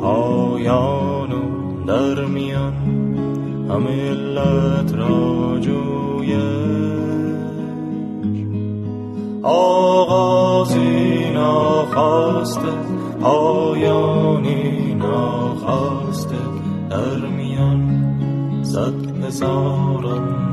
پایان 0.00 1.32
و 1.32 1.84
در 1.86 2.24
میان 2.24 2.74
همه 3.70 4.10
علت 4.10 4.94
را 4.94 5.58
جوید 5.60 6.36
آغازی 9.42 11.30
ناخواسته 11.34 12.72
پایانی 13.20 14.94
ناخواسته 14.94 16.36
در 16.90 17.26
میان 17.26 18.00
صد 18.62 19.24
هزاران 19.24 20.45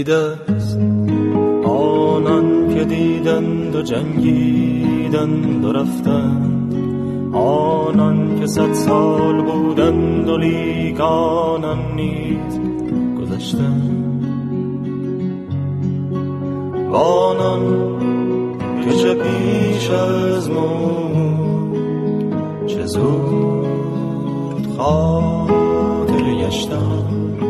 دیده 0.00 0.38
است 0.56 0.78
آنان 1.64 2.74
که 2.74 2.84
دیدند 2.84 3.76
و 3.76 3.82
جنگیدند 3.82 5.64
و 5.64 5.72
رفتند. 5.72 6.74
آنان 7.34 8.40
که 8.40 8.46
صد 8.46 8.72
سال 8.72 9.42
بودند 9.42 10.28
و 10.28 10.36
لیک 10.36 11.00
آنان 11.00 11.78
نیز 11.96 12.60
گذشتند. 13.20 14.24
و 16.92 16.96
آنان 16.96 17.62
که 18.84 18.96
چه 18.96 19.14
پیش 19.14 19.90
از 19.90 20.50
مرد 20.50 21.76
چه 22.66 22.86
زود 22.86 24.66
خاطر 24.76 26.34
گشتند. 26.34 27.49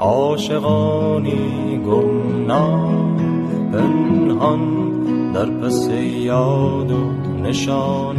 عاشقانی 0.00 1.78
گمنام 1.86 3.16
پنهان 3.72 4.60
در 5.32 5.46
پس 5.46 5.88
یاد 6.20 6.90
و 6.90 6.96
نشان 7.42 8.16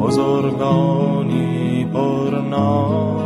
بزرگانی 0.00 1.84
پرنام. 1.94 3.18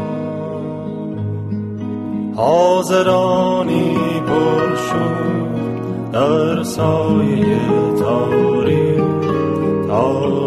حاضرانی 2.36 3.96
پرشور 4.26 5.52
در 6.12 6.62
سایه 6.62 7.60
تاریخ 7.98 9.02
تاریخ 9.88 10.41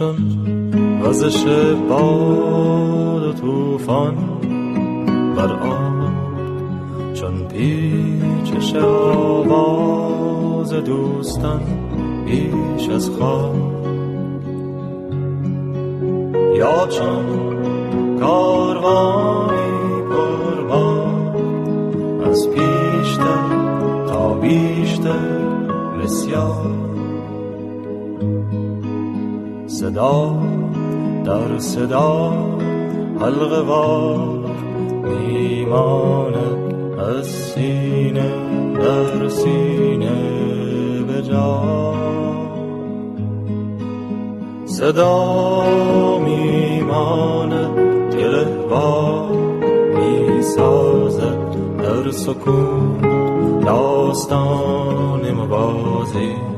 و 0.00 0.04
همچون 0.04 1.02
وزش 1.02 1.44
باد 1.88 3.22
و 3.22 3.32
توفان 3.32 4.16
بر 5.36 5.52
آب 5.52 6.10
چون 7.14 7.48
پیچش 7.48 8.74
آواز 8.74 10.72
دوستان 10.72 11.62
بیش 12.26 12.88
از 12.88 13.10
خواب 13.10 13.56
یا 16.54 16.86
چون 16.86 17.26
کاروانی 18.20 20.02
پربار 20.10 21.36
از 22.30 22.48
پیشتر 22.48 23.48
تا 24.08 24.34
بیشتر 24.34 25.40
بسیار. 26.02 26.89
صدا 29.80 30.38
در 31.24 31.58
صدا 31.58 32.32
حلقه 33.20 33.60
وار 33.60 34.50
میماند 35.04 36.74
از 36.98 37.26
سینه 37.26 38.32
در 38.74 39.28
سینه 39.28 40.12
به 41.06 41.22
جا. 41.22 41.94
صدا 44.64 45.34
میماند 46.18 47.78
گله 48.12 48.44
بار 48.70 49.30
می‌سازد 49.96 51.38
در 51.78 52.10
سکون 52.10 52.98
داستان 53.64 55.32
مبازی. 55.32 56.49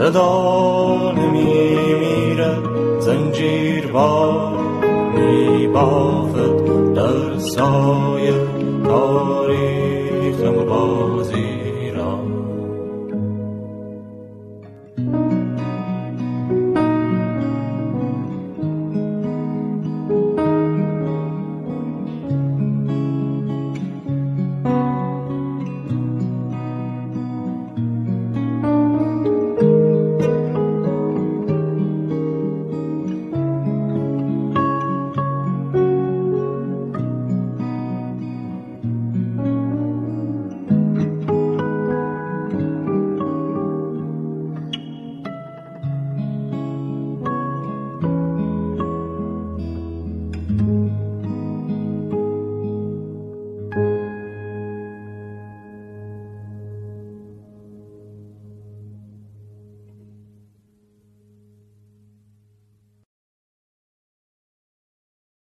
صدا 0.00 1.12
نمی 1.12 1.74
میرد 2.00 2.58
زنجیر 3.00 3.86
با 3.86 4.52
می 5.14 5.66
بافد 5.66 6.64
در 6.94 7.38
سایه 7.38 8.34
تاریک 8.84 9.79